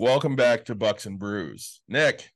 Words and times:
Welcome 0.00 0.36
back 0.36 0.64
to 0.66 0.76
Bucks 0.76 1.06
and 1.06 1.18
Brews. 1.18 1.80
Nick, 1.88 2.30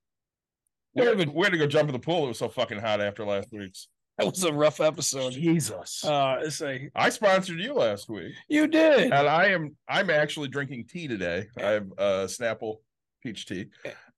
we 0.96 1.04
had, 1.04 1.16
to, 1.16 1.30
we 1.30 1.48
to 1.48 1.56
go 1.56 1.68
jump 1.68 1.88
in 1.88 1.92
the 1.92 2.00
pool. 2.00 2.24
It 2.24 2.28
was 2.28 2.38
so 2.38 2.48
fucking 2.48 2.80
hot 2.80 3.00
after 3.00 3.24
last 3.24 3.52
week's. 3.52 3.86
That 4.18 4.26
was 4.26 4.42
a 4.42 4.52
rough 4.52 4.80
episode. 4.80 5.34
Jesus. 5.34 6.04
Uh, 6.04 6.50
say 6.50 6.90
I 6.96 7.08
sponsored 7.10 7.60
you 7.60 7.72
last 7.74 8.08
week, 8.08 8.34
you 8.48 8.66
did. 8.66 9.12
and 9.12 9.28
I 9.28 9.46
am 9.46 9.76
I'm 9.88 10.10
actually 10.10 10.48
drinking 10.48 10.86
tea 10.86 11.06
today. 11.06 11.46
I 11.56 11.68
have 11.70 11.86
uh, 11.96 12.26
Snapple 12.26 12.78
peach 13.22 13.46
tea. 13.46 13.66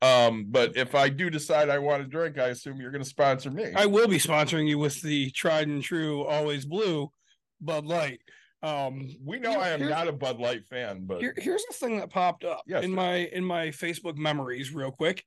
Um, 0.01 0.47
but 0.49 0.75
if 0.75 0.95
I 0.95 1.11
do 1.11 1.29
decide 1.29 1.69
I 1.69 1.79
want 1.79 2.03
to 2.03 2.09
drink, 2.09 2.39
I 2.39 2.49
assume 2.49 2.81
you're 2.81 2.91
going 2.93 3.05
to 3.05 3.09
sponsor 3.09 3.51
me. 3.51 3.75
I 3.77 3.85
will 3.85 4.09
be 4.09 4.19
sponsoring 4.19 4.67
you 4.67 4.79
with 4.79 5.03
the 5.03 5.31
tried 5.33 5.69
and 5.69 5.83
true, 5.83 6.25
always 6.25 6.65
blue, 6.65 7.13
Bud 7.61 7.85
Light. 7.85 8.21
Um, 8.65 9.09
we 9.23 9.39
know 9.39 9.51
Here- 9.51 9.61
I 9.61 9.69
am 9.71 9.89
not 9.89 10.09
a 10.09 10.13
Bud 10.13 10.39
Light 10.41 10.65
fan, 10.67 11.05
but 11.05 11.21
here, 11.21 11.35
here's 11.37 11.65
the 11.67 11.75
thing 11.75 11.99
that 11.99 12.09
popped 12.11 12.45
up 12.45 12.63
Yes, 12.67 12.83
in 12.85 12.91
sir. 12.91 12.97
my 12.97 13.15
in 13.17 13.45
my 13.45 13.69
Facebook 13.69 14.17
memories, 14.17 14.73
real 14.73 14.91
quick, 14.91 15.23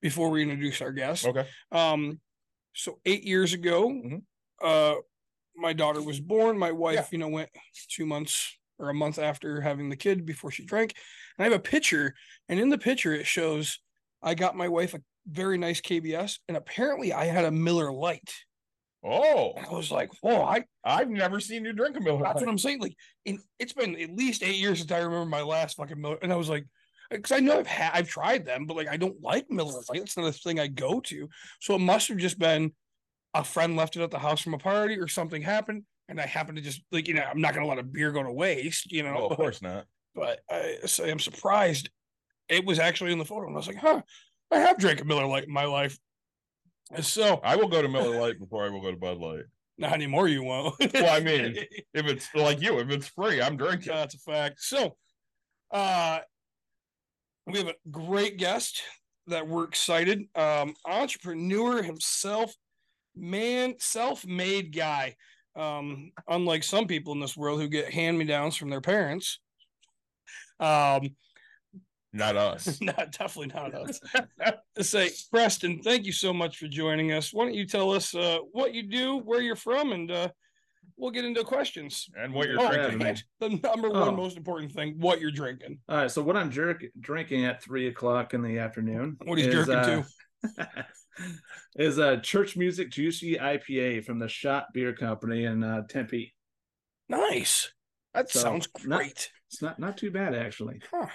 before 0.00 0.30
we 0.30 0.42
introduce 0.42 0.80
our 0.80 0.92
guest. 0.92 1.26
okay. 1.26 1.46
Um, 1.72 2.20
so 2.74 3.00
eight 3.04 3.24
years 3.24 3.52
ago, 3.52 3.88
Mhm. 3.88 4.22
uh, 4.62 4.94
my 5.56 5.72
daughter 5.72 6.00
was 6.00 6.20
born. 6.20 6.56
My 6.56 6.70
wife, 6.70 6.94
Yeah. 6.94 7.06
you 7.10 7.18
know, 7.18 7.28
went 7.28 7.50
two 7.88 8.06
months 8.06 8.56
or 8.78 8.88
a 8.88 8.94
month 8.94 9.18
after 9.18 9.60
having 9.62 9.88
the 9.88 9.96
kid 9.96 10.24
before 10.24 10.52
she 10.52 10.64
drank. 10.64 10.94
And 11.36 11.44
I 11.44 11.50
have 11.50 11.58
a 11.58 11.62
picture, 11.62 12.14
and 12.48 12.60
in 12.60 12.68
the 12.68 12.78
picture 12.78 13.12
it 13.12 13.26
shows 13.26 13.80
I 14.22 14.34
got 14.34 14.54
my 14.56 14.68
wife 14.68 14.94
a 14.94 15.02
very 15.26 15.58
nice 15.58 15.80
KBS, 15.80 16.38
and 16.46 16.56
apparently 16.56 17.12
I 17.12 17.24
had 17.24 17.44
a 17.44 17.50
Miller 17.50 17.90
Lite. 17.92 18.44
Oh, 19.02 19.54
And 19.56 19.66
I 19.66 19.72
was 19.72 19.90
like, 19.90 20.10
"Whoa!" 20.20 20.42
I 20.42 20.64
I've 20.84 21.08
never 21.08 21.40
seen 21.40 21.64
you 21.64 21.72
drink 21.72 21.96
a 21.96 22.00
Miller 22.00 22.22
that's 22.22 22.36
Lite. 22.36 22.46
what 22.46 22.50
I'm 22.50 22.58
saying. 22.58 22.80
Like, 22.80 22.96
in, 23.24 23.38
it's 23.58 23.72
been 23.72 23.98
at 23.98 24.14
least 24.14 24.42
eight 24.42 24.56
years 24.56 24.78
since 24.80 24.92
I 24.92 24.98
remember 24.98 25.24
my 25.26 25.42
last 25.42 25.76
fucking 25.78 26.00
Miller, 26.00 26.18
and 26.20 26.32
I 26.32 26.36
was 26.36 26.50
like, 26.50 26.66
because 27.10 27.32
I 27.32 27.40
know 27.40 27.58
I've 27.58 27.66
had, 27.66 27.92
I've 27.94 28.08
tried 28.08 28.44
them, 28.44 28.66
but 28.66 28.76
like 28.76 28.88
I 28.88 28.98
don't 28.98 29.20
like 29.22 29.50
Miller 29.50 29.72
Lite. 29.72 30.00
That's 30.00 30.16
not 30.18 30.26
a 30.26 30.32
thing 30.32 30.60
I 30.60 30.66
go 30.66 31.00
to. 31.00 31.28
So 31.60 31.74
it 31.74 31.78
must 31.80 32.08
have 32.08 32.18
just 32.18 32.38
been 32.38 32.72
a 33.32 33.42
friend 33.42 33.74
left 33.76 33.96
it 33.96 34.02
at 34.02 34.10
the 34.10 34.18
house 34.18 34.42
from 34.42 34.54
a 34.54 34.58
party 34.58 34.98
or 34.98 35.08
something 35.08 35.40
happened, 35.40 35.84
and 36.08 36.20
I 36.20 36.26
happened 36.26 36.56
to 36.58 36.62
just 36.62 36.82
like 36.92 37.08
you 37.08 37.14
know 37.14 37.22
I'm 37.22 37.40
not 37.40 37.54
gonna 37.54 37.66
let 37.66 37.78
a 37.78 37.82
beer 37.82 38.12
go 38.12 38.22
to 38.22 38.32
waste, 38.32 38.92
you 38.92 39.02
know. 39.02 39.16
Oh, 39.18 39.26
of 39.28 39.36
course 39.38 39.62
not. 39.62 39.86
but 40.14 40.40
I 40.50 40.76
say 40.84 41.10
I'm 41.10 41.18
surprised 41.20 41.88
it 42.50 42.66
was 42.66 42.78
actually 42.78 43.12
in 43.12 43.18
the 43.18 43.24
photo, 43.24 43.46
and 43.46 43.54
I 43.54 43.58
was 43.58 43.66
like, 43.68 43.76
huh, 43.76 44.02
I 44.50 44.58
have 44.58 44.76
drank 44.76 45.00
a 45.00 45.04
Miller 45.04 45.24
Lite 45.26 45.44
in 45.44 45.52
my 45.54 45.64
life. 45.64 45.98
So 47.00 47.40
I 47.44 47.56
will 47.56 47.68
go 47.68 47.82
to 47.82 47.88
Miller 47.88 48.20
Lite 48.20 48.38
before 48.40 48.66
I 48.66 48.70
will 48.70 48.80
go 48.80 48.90
to 48.90 48.96
Bud 48.96 49.18
Light. 49.18 49.44
not 49.78 49.92
anymore, 49.92 50.28
you 50.28 50.42
won't. 50.42 50.74
Well, 50.92 51.10
I 51.10 51.20
mean, 51.20 51.56
If 51.94 52.06
it's 52.06 52.28
like 52.34 52.60
you, 52.60 52.78
if 52.80 52.90
it's 52.90 53.08
free, 53.08 53.40
I'm 53.40 53.56
drinking. 53.56 53.92
That's 53.92 54.14
a 54.14 54.18
fact. 54.18 54.60
So, 54.60 54.96
uh, 55.70 56.20
we 57.46 57.58
have 57.58 57.68
a 57.68 57.74
great 57.90 58.36
guest 58.36 58.82
that 59.28 59.46
we're 59.46 59.64
excited. 59.64 60.24
Um, 60.34 60.74
entrepreneur 60.84 61.82
himself, 61.82 62.54
man, 63.16 63.74
self-made 63.78 64.74
guy. 64.74 65.16
Um, 65.56 66.12
unlike 66.28 66.62
some 66.62 66.86
people 66.86 67.12
in 67.12 67.20
this 67.20 67.36
world 67.36 67.60
who 67.60 67.68
get 67.68 67.92
hand-me-downs 67.92 68.56
from 68.56 68.70
their 68.70 68.80
parents. 68.80 69.40
Um, 70.60 71.10
Not 72.12 72.36
us. 72.36 72.80
not 72.82 73.12
definitely 73.12 73.52
not 73.54 73.74
us. 73.74 74.00
To 74.76 74.84
say, 74.84 75.10
Preston, 75.30 75.80
thank 75.82 76.04
you 76.06 76.12
so 76.12 76.32
much 76.32 76.56
for 76.58 76.66
joining 76.66 77.12
us. 77.12 77.32
Why 77.32 77.44
don't 77.44 77.54
you 77.54 77.66
tell 77.66 77.92
us 77.92 78.14
uh, 78.14 78.38
what 78.52 78.74
you 78.74 78.82
do, 78.82 79.18
where 79.18 79.40
you're 79.40 79.54
from, 79.56 79.92
and 79.92 80.10
uh, 80.10 80.28
we'll 80.96 81.12
get 81.12 81.24
into 81.24 81.44
questions. 81.44 82.08
and 82.16 82.34
what 82.34 82.48
you're 82.48 82.60
Oh, 82.60 82.68
drinking. 82.72 83.02
and 83.06 83.22
the 83.38 83.48
number 83.68 83.88
one 83.90 84.08
Oh. 84.08 84.12
most 84.16 84.36
important 84.36 84.72
thing: 84.72 84.96
what 84.98 85.20
you're 85.20 85.30
drinking. 85.30 85.78
All 85.88 85.96
right, 85.98 86.10
so 86.10 86.20
what 86.22 86.36
I'm 86.36 86.50
jerk- 86.50 86.84
drinking 86.98 87.44
at 87.44 87.62
three 87.62 87.86
o'clock 87.86 88.34
in 88.34 88.42
the 88.42 88.58
afternoon. 88.58 89.16
What 89.24 89.38
he's 89.38 89.46
is, 89.46 89.54
jerking 89.66 89.74
uh, 89.74 90.02
to. 90.58 90.68
is 91.76 91.98
a 91.98 92.18
church 92.18 92.56
music 92.56 92.90
juicy 92.90 93.36
IPA 93.36 94.04
from 94.04 94.18
the 94.18 94.28
Shop 94.28 94.68
Beer 94.74 94.92
Company 94.94 95.44
in 95.44 95.62
uh, 95.62 95.82
Tempe. 95.88 96.34
Nice. 97.08 97.70
That 98.14 98.30
So, 98.30 98.40
sounds 98.40 98.68
not- 98.84 98.98
great. 98.98 99.30
It's 99.48 99.62
not 99.62 99.78
not 99.78 99.96
too 99.96 100.10
bad 100.10 100.34
actually. 100.34 100.80
Huh. 100.92 101.06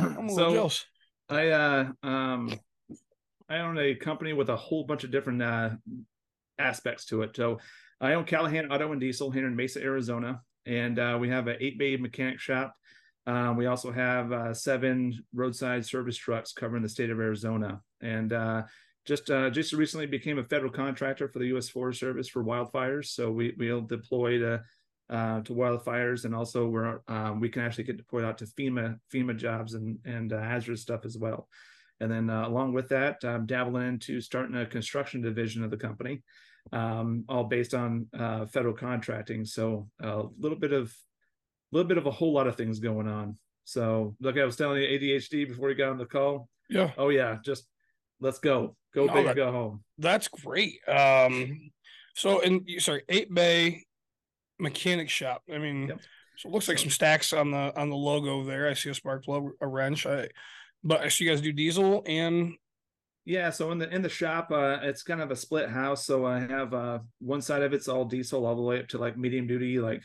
I'm 0.00 0.28
a 0.28 0.32
little 0.32 0.36
so 0.36 0.52
jealous. 0.52 0.84
I 1.28 1.48
uh 1.48 1.92
um 2.02 2.58
I 3.48 3.58
own 3.58 3.78
a 3.78 3.94
company 3.94 4.32
with 4.32 4.48
a 4.48 4.56
whole 4.56 4.84
bunch 4.84 5.04
of 5.04 5.10
different 5.10 5.42
uh 5.42 5.70
aspects 6.58 7.06
to 7.06 7.22
it. 7.22 7.34
So 7.34 7.58
I 8.00 8.14
own 8.14 8.24
Callahan 8.24 8.72
Auto 8.72 8.92
and 8.92 9.00
Diesel 9.00 9.30
here 9.30 9.46
in 9.46 9.56
Mesa, 9.56 9.82
Arizona, 9.82 10.40
and 10.66 10.98
uh, 10.98 11.18
we 11.20 11.28
have 11.28 11.48
an 11.48 11.56
eight 11.60 11.78
bay 11.78 11.96
mechanic 11.96 12.38
shop. 12.40 12.74
Um, 13.26 13.56
we 13.56 13.66
also 13.66 13.92
have 13.92 14.32
uh, 14.32 14.54
seven 14.54 15.12
roadside 15.34 15.84
service 15.84 16.16
trucks 16.16 16.52
covering 16.52 16.82
the 16.82 16.88
state 16.88 17.10
of 17.10 17.20
Arizona, 17.20 17.80
and 18.00 18.32
uh, 18.32 18.62
just 19.04 19.30
uh, 19.30 19.50
just 19.50 19.72
recently 19.74 20.06
became 20.06 20.38
a 20.38 20.44
federal 20.44 20.72
contractor 20.72 21.28
for 21.28 21.38
the 21.38 21.48
U.S. 21.48 21.68
Forest 21.68 22.00
Service 22.00 22.28
for 22.28 22.42
wildfires. 22.42 23.06
So 23.06 23.30
we 23.30 23.54
we'll 23.58 23.82
deploy 23.82 24.38
to 24.38 24.62
uh, 25.10 25.40
to 25.42 25.52
wildfires, 25.52 26.24
and 26.24 26.34
also 26.34 26.66
we're 26.66 27.00
um, 27.08 27.40
we 27.40 27.48
can 27.48 27.62
actually 27.62 27.84
get 27.84 27.96
deployed 27.96 28.24
out 28.24 28.38
to 28.38 28.46
FEMA 28.46 28.98
FEMA 29.12 29.36
jobs 29.36 29.74
and 29.74 29.98
and 30.04 30.32
uh, 30.32 30.40
hazardous 30.40 30.82
stuff 30.82 31.04
as 31.04 31.18
well. 31.18 31.48
And 32.00 32.10
then 32.10 32.30
uh, 32.30 32.48
along 32.48 32.72
with 32.72 32.88
that, 32.90 33.22
I'm 33.24 33.44
dabbling 33.44 33.86
into 33.88 34.20
starting 34.20 34.56
a 34.56 34.64
construction 34.64 35.20
division 35.20 35.62
of 35.62 35.70
the 35.70 35.76
company, 35.76 36.22
um, 36.72 37.24
all 37.28 37.44
based 37.44 37.74
on 37.74 38.06
uh, 38.18 38.46
federal 38.46 38.74
contracting. 38.74 39.44
So 39.44 39.88
a 40.00 40.22
little 40.38 40.58
bit 40.58 40.72
of 40.72 40.86
a 40.86 41.76
little 41.76 41.88
bit 41.88 41.98
of 41.98 42.06
a 42.06 42.10
whole 42.10 42.32
lot 42.32 42.46
of 42.46 42.56
things 42.56 42.78
going 42.78 43.06
on. 43.08 43.36
So 43.64 44.16
like 44.20 44.38
I 44.38 44.44
was 44.44 44.56
telling 44.56 44.80
you, 44.82 44.88
ADHD 44.88 45.46
before 45.48 45.68
we 45.68 45.74
got 45.74 45.90
on 45.90 45.98
the 45.98 46.06
call. 46.06 46.48
Yeah, 46.70 46.92
Oh 46.96 47.08
yeah, 47.08 47.38
just 47.44 47.64
let's 48.20 48.38
go, 48.38 48.76
go 48.94 49.06
No, 49.06 49.12
big, 49.12 49.26
that- 49.26 49.36
go 49.36 49.50
home. 49.52 49.84
that's 49.98 50.28
great. 50.28 50.76
Um, 50.88 51.70
so 52.14 52.40
and 52.42 52.62
sorry, 52.78 53.02
eight 53.08 53.32
bay 53.34 53.84
mechanic 54.60 55.08
shop. 55.08 55.42
I 55.52 55.58
mean, 55.58 55.88
Yep. 55.88 56.00
so 56.36 56.48
it 56.48 56.52
looks 56.52 56.68
like 56.68 56.78
some 56.78 56.90
stacks 56.90 57.32
on 57.32 57.50
the 57.50 57.72
on 57.78 57.90
the 57.90 57.96
logo 57.96 58.44
there. 58.44 58.68
I 58.68 58.74
see 58.74 58.90
a 58.90 58.94
spark 58.94 59.24
plug, 59.24 59.48
a 59.60 59.66
wrench. 59.66 60.06
I, 60.06 60.28
but 60.84 61.00
I 61.00 61.08
see 61.08 61.24
you 61.24 61.30
guys 61.30 61.40
do 61.40 61.52
diesel 61.52 62.02
and 62.06 62.54
Yeah, 63.24 63.50
so 63.50 63.70
in 63.72 63.78
the 63.78 63.88
in 63.94 64.02
the 64.02 64.08
shop, 64.08 64.50
uh, 64.50 64.78
it's 64.82 65.02
kind 65.02 65.20
of 65.20 65.30
a 65.30 65.36
split 65.36 65.68
house. 65.68 66.06
So 66.06 66.24
I 66.26 66.40
have 66.40 66.72
uh, 66.74 67.00
one 67.20 67.42
side 67.42 67.62
of 67.62 67.72
it's 67.72 67.88
all 67.88 68.04
diesel, 68.04 68.46
all 68.46 68.56
the 68.56 68.62
way 68.62 68.80
up 68.80 68.88
to 68.88 68.98
like 68.98 69.16
medium 69.18 69.46
duty, 69.46 69.78
like 69.78 70.02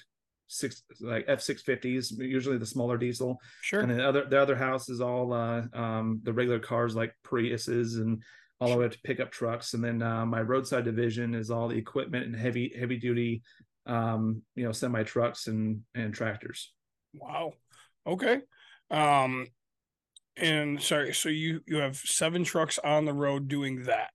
six 0.48 0.84
like 1.00 1.26
F 1.28 1.42
six 1.42 1.62
fifties, 1.64 2.12
usually 2.12 2.58
the 2.58 2.66
smaller 2.66 2.98
diesel. 2.98 3.40
sure. 3.62 3.80
And 3.82 3.90
the 3.90 4.06
other 4.08 4.26
the 4.26 4.40
other 4.40 4.56
house 4.56 4.90
is 4.90 5.02
all 5.02 5.34
uh, 5.34 5.64
um, 5.74 6.20
the 6.24 6.34
regular 6.34 6.60
cars 6.60 6.96
like 6.96 7.14
Priuses 7.24 7.96
and 7.96 8.22
all 8.62 8.70
the 8.70 8.78
way 8.78 8.86
up 8.86 8.92
to 8.92 9.00
pickup 9.04 9.32
trucks. 9.32 9.74
And 9.74 9.84
then 9.84 10.02
uh, 10.02 10.26
my 10.26 10.42
roadside 10.42 10.86
division 10.86 11.34
is 11.36 11.50
all 11.50 11.68
the 11.68 11.78
equipment 11.78 12.26
and 12.26 12.36
heavy 12.36 12.74
heavy 12.78 12.98
duty, 12.98 13.42
um, 13.86 14.42
you 14.56 14.64
know, 14.64 14.72
semi 14.72 15.04
trucks 15.04 15.48
and 15.48 15.82
and 15.94 16.14
tractors. 16.14 16.74
Wow. 17.14 17.54
Okay. 18.06 18.42
Um 18.92 19.48
and 20.38 20.82
sorry, 20.82 21.14
so 21.14 21.30
you 21.30 21.62
you 21.66 21.78
have 21.78 21.96
seven 21.96 22.44
trucks 22.44 22.78
on 22.80 23.06
the 23.06 23.14
road 23.14 23.48
doing 23.48 23.84
that. 23.84 24.10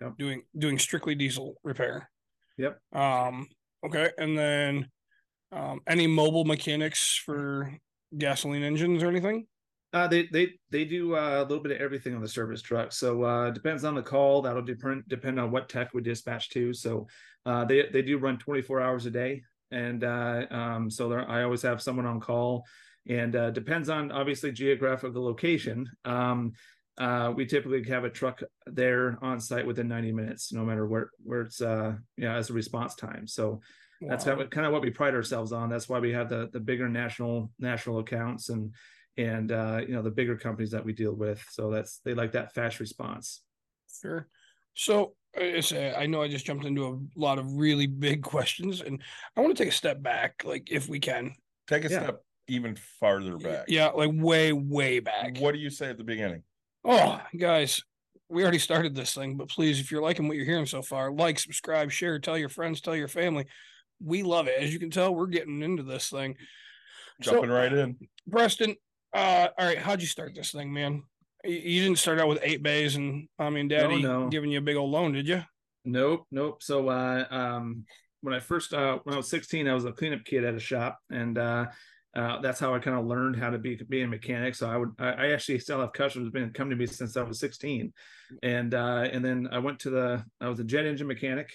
Yep. 0.00 0.18
Doing 0.18 0.42
doing 0.56 0.78
strictly 0.78 1.14
diesel 1.14 1.54
repair. 1.62 2.10
Yep. 2.58 2.80
Um 2.92 3.48
okay, 3.84 4.10
and 4.18 4.36
then 4.36 4.88
um 5.52 5.80
any 5.86 6.06
mobile 6.06 6.44
mechanics 6.44 7.20
for 7.24 7.72
gasoline 8.16 8.62
engines 8.62 9.02
or 9.02 9.08
anything? 9.08 9.46
Uh, 9.92 10.08
they 10.08 10.26
they 10.32 10.48
they 10.70 10.86
do 10.86 11.14
uh, 11.14 11.40
a 11.40 11.42
little 11.42 11.62
bit 11.62 11.72
of 11.72 11.78
everything 11.78 12.14
on 12.14 12.22
the 12.22 12.28
service 12.28 12.62
truck. 12.62 12.92
So 12.92 13.22
uh, 13.24 13.50
depends 13.50 13.84
on 13.84 13.94
the 13.94 14.02
call. 14.02 14.40
That'll 14.40 14.62
depend 14.62 15.04
depend 15.06 15.38
on 15.38 15.50
what 15.50 15.68
tech 15.68 15.92
we 15.92 16.00
dispatch 16.00 16.48
to. 16.50 16.72
So 16.72 17.06
uh, 17.46 17.64
they 17.64 17.88
they 17.92 18.02
do 18.02 18.18
run 18.18 18.38
24 18.38 18.80
hours 18.80 19.06
a 19.06 19.10
day, 19.10 19.42
and 19.70 20.04
uh, 20.04 20.46
um, 20.50 20.90
so 20.90 21.12
I 21.12 21.42
always 21.42 21.62
have 21.62 21.82
someone 21.82 22.06
on 22.06 22.20
call. 22.20 22.64
And 23.08 23.34
uh, 23.34 23.50
depends 23.50 23.88
on 23.88 24.12
obviously 24.12 24.52
geographical 24.52 25.24
location. 25.24 25.90
Um, 26.04 26.52
uh, 26.98 27.32
we 27.34 27.46
typically 27.46 27.82
have 27.88 28.04
a 28.04 28.10
truck 28.10 28.42
there 28.66 29.18
on 29.22 29.40
site 29.40 29.66
within 29.66 29.88
90 29.88 30.12
minutes, 30.12 30.52
no 30.52 30.64
matter 30.64 30.86
where 30.86 31.10
where 31.24 31.40
it's 31.42 31.60
uh, 31.60 31.94
you 32.16 32.24
know 32.24 32.34
as 32.34 32.50
a 32.50 32.52
response 32.52 32.94
time. 32.94 33.26
So 33.26 33.60
that's 34.00 34.24
kind 34.24 34.40
of, 34.40 34.50
kind 34.50 34.66
of 34.66 34.72
what 34.72 34.82
we 34.82 34.90
pride 34.90 35.14
ourselves 35.14 35.52
on. 35.52 35.68
That's 35.68 35.88
why 35.88 35.98
we 35.98 36.12
have 36.12 36.28
the 36.28 36.48
the 36.52 36.60
bigger 36.60 36.88
national 36.88 37.50
national 37.58 37.98
accounts 37.98 38.50
and 38.50 38.74
and 39.16 39.52
uh, 39.52 39.80
you 39.86 39.94
know 39.94 40.02
the 40.02 40.10
bigger 40.10 40.36
companies 40.36 40.70
that 40.72 40.84
we 40.84 40.92
deal 40.92 41.14
with. 41.14 41.44
So 41.50 41.70
that's 41.70 41.98
they 42.04 42.14
like 42.14 42.32
that 42.32 42.54
fast 42.54 42.80
response. 42.80 43.42
Sure. 44.00 44.28
So 44.74 45.14
I 45.36 45.94
I 45.96 46.06
know 46.06 46.22
I 46.22 46.28
just 46.28 46.44
jumped 46.44 46.64
into 46.64 46.86
a 46.86 47.18
lot 47.20 47.38
of 47.38 47.52
really 47.56 47.86
big 47.86 48.22
questions, 48.34 48.80
and 48.80 49.02
I 49.36 49.40
want 49.40 49.56
to 49.56 49.62
take 49.62 49.72
a 49.72 49.76
step 49.76 50.02
back, 50.02 50.42
like 50.44 50.70
if 50.70 50.88
we 50.88 51.00
can. 51.00 51.34
Take 51.68 51.84
a 51.84 51.88
Yeah. 51.88 52.02
step 52.02 52.24
even 52.48 52.76
farther 53.00 53.36
back. 53.38 53.66
Yeah, 53.68 53.88
like 53.88 54.10
way, 54.12 54.52
way 54.52 54.98
back. 55.00 55.38
What 55.38 55.52
do 55.54 55.58
you 55.60 55.70
say 55.70 55.88
at 55.88 55.96
the 55.96 56.04
beginning? 56.04 56.42
Oh, 56.84 57.20
guys, 57.38 57.80
we 58.28 58.42
already 58.42 58.58
started 58.58 58.94
this 58.94 59.14
thing, 59.14 59.36
but 59.36 59.48
please, 59.48 59.78
if 59.78 59.90
you're 59.92 60.02
liking 60.02 60.26
what 60.26 60.36
you're 60.36 60.44
hearing 60.46 60.66
so 60.66 60.82
far, 60.82 61.12
like, 61.12 61.38
subscribe, 61.38 61.90
share, 61.92 62.18
tell 62.18 62.36
your 62.36 62.48
friends, 62.48 62.80
tell 62.80 62.96
your 62.96 63.08
family. 63.08 63.46
We 64.04 64.24
love 64.24 64.48
it. 64.48 64.60
As 64.60 64.72
you 64.72 64.80
can 64.80 64.90
tell, 64.90 65.14
we're 65.14 65.28
getting 65.28 65.62
into 65.62 65.84
this 65.84 66.10
thing. 66.10 66.36
So- 67.22 67.32
Jumping 67.32 67.50
right 67.50 67.72
in. 67.72 67.96
Preston, 68.28 68.74
uh, 69.14 69.48
all 69.56 69.66
right, 69.66 69.78
how'd 69.78 70.00
you 70.00 70.08
start 70.08 70.34
this 70.34 70.50
thing, 70.50 70.72
man? 70.72 71.04
You, 71.44 71.82
didn't 71.82 71.98
start 71.98 72.20
out 72.20 72.28
with 72.28 72.38
eight 72.42 72.62
bays 72.62 72.96
and 72.96 73.28
mommy 73.38 73.60
and 73.60 73.70
daddy 73.70 74.02
no. 74.02 74.28
giving 74.28 74.50
you 74.50 74.58
a 74.58 74.62
big 74.62 74.76
old 74.76 74.90
loan, 74.90 75.12
did 75.12 75.26
you? 75.26 75.42
Nope, 75.84 76.26
nope. 76.30 76.62
So 76.62 76.88
uh, 76.88 77.24
um, 77.30 77.84
when 78.20 78.34
I 78.34 78.40
first 78.40 78.72
uh, 78.72 78.98
when 79.02 79.14
I 79.14 79.16
was 79.16 79.28
16, 79.28 79.68
I 79.68 79.74
was 79.74 79.84
a 79.84 79.92
cleanup 79.92 80.24
kid 80.24 80.44
at 80.44 80.54
a 80.54 80.60
shop, 80.60 81.00
and 81.10 81.36
uh, 81.36 81.66
uh, 82.14 82.40
that's 82.40 82.60
how 82.60 82.74
I 82.74 82.78
kind 82.78 82.96
of 82.96 83.06
learned 83.06 83.36
how 83.36 83.50
to 83.50 83.58
be 83.58 83.76
be 83.88 84.02
a 84.02 84.06
mechanic. 84.06 84.54
So 84.54 84.70
I 84.70 84.76
would 84.76 84.90
I, 84.98 85.10
I 85.10 85.32
actually 85.32 85.58
still 85.58 85.80
have 85.80 85.92
customers 85.92 86.30
been 86.30 86.50
coming 86.50 86.70
to 86.70 86.76
me 86.76 86.86
since 86.86 87.16
I 87.16 87.22
was 87.22 87.40
16, 87.40 87.92
and 88.42 88.74
uh, 88.74 89.08
and 89.12 89.24
then 89.24 89.48
I 89.50 89.58
went 89.58 89.80
to 89.80 89.90
the 89.90 90.24
I 90.40 90.48
was 90.48 90.60
a 90.60 90.64
jet 90.64 90.86
engine 90.86 91.08
mechanic. 91.08 91.52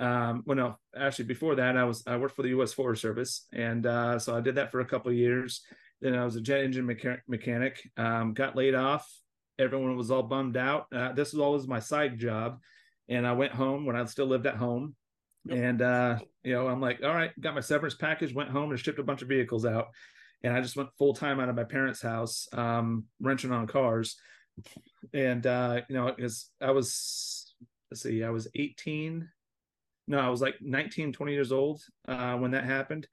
Um, 0.00 0.42
well, 0.46 0.56
no, 0.56 0.78
actually 0.96 1.26
before 1.26 1.56
that 1.56 1.76
I 1.76 1.84
was 1.84 2.02
I 2.06 2.16
worked 2.16 2.34
for 2.34 2.42
the 2.42 2.48
U.S. 2.50 2.72
Forest 2.72 3.02
Service, 3.02 3.46
and 3.52 3.86
uh, 3.86 4.18
so 4.18 4.36
I 4.36 4.40
did 4.40 4.56
that 4.56 4.72
for 4.72 4.80
a 4.80 4.86
couple 4.86 5.10
of 5.10 5.16
years. 5.16 5.62
Then 6.00 6.14
I 6.14 6.24
was 6.24 6.36
a 6.36 6.40
jet 6.40 6.64
engine 6.64 6.86
mecha- 6.86 7.20
mechanic. 7.28 7.80
Um, 7.96 8.32
got 8.34 8.56
laid 8.56 8.74
off. 8.74 9.10
Everyone 9.58 9.96
was 9.96 10.10
all 10.10 10.22
bummed 10.22 10.56
out. 10.56 10.86
Uh, 10.94 11.12
this 11.12 11.32
was 11.32 11.40
always 11.40 11.66
my 11.66 11.80
side 11.80 12.18
job 12.18 12.58
and 13.10 13.26
I 13.26 13.32
went 13.32 13.52
home 13.52 13.84
when 13.84 13.96
I 13.96 14.04
still 14.04 14.26
lived 14.26 14.46
at 14.46 14.56
home. 14.56 14.94
And 15.50 15.82
uh, 15.82 16.18
you 16.44 16.52
know, 16.54 16.68
I'm 16.68 16.80
like, 16.80 17.02
all 17.02 17.14
right, 17.14 17.38
got 17.40 17.54
my 17.54 17.60
severance 17.60 17.94
package, 17.94 18.32
went 18.32 18.50
home 18.50 18.70
and 18.70 18.78
shipped 18.78 18.98
a 18.98 19.02
bunch 19.04 19.20
of 19.20 19.28
vehicles 19.28 19.66
out. 19.66 19.88
And 20.42 20.54
I 20.54 20.60
just 20.60 20.76
went 20.76 20.90
full 20.96 21.12
time 21.12 21.40
out 21.40 21.48
of 21.48 21.56
my 21.56 21.64
parents' 21.64 22.00
house, 22.00 22.46
um, 22.52 23.04
wrenching 23.20 23.52
on 23.52 23.66
cars. 23.66 24.16
And 25.12 25.46
uh, 25.46 25.80
you 25.88 25.96
know, 25.96 26.12
because 26.14 26.50
I 26.60 26.70
was 26.70 27.54
let's 27.90 28.02
see, 28.02 28.22
I 28.22 28.30
was 28.30 28.48
18. 28.54 29.28
No, 30.06 30.18
I 30.18 30.28
was 30.28 30.40
like 30.40 30.56
19, 30.60 31.12
20 31.12 31.32
years 31.32 31.52
old 31.52 31.82
uh, 32.06 32.36
when 32.36 32.52
that 32.52 32.64
happened. 32.64 33.06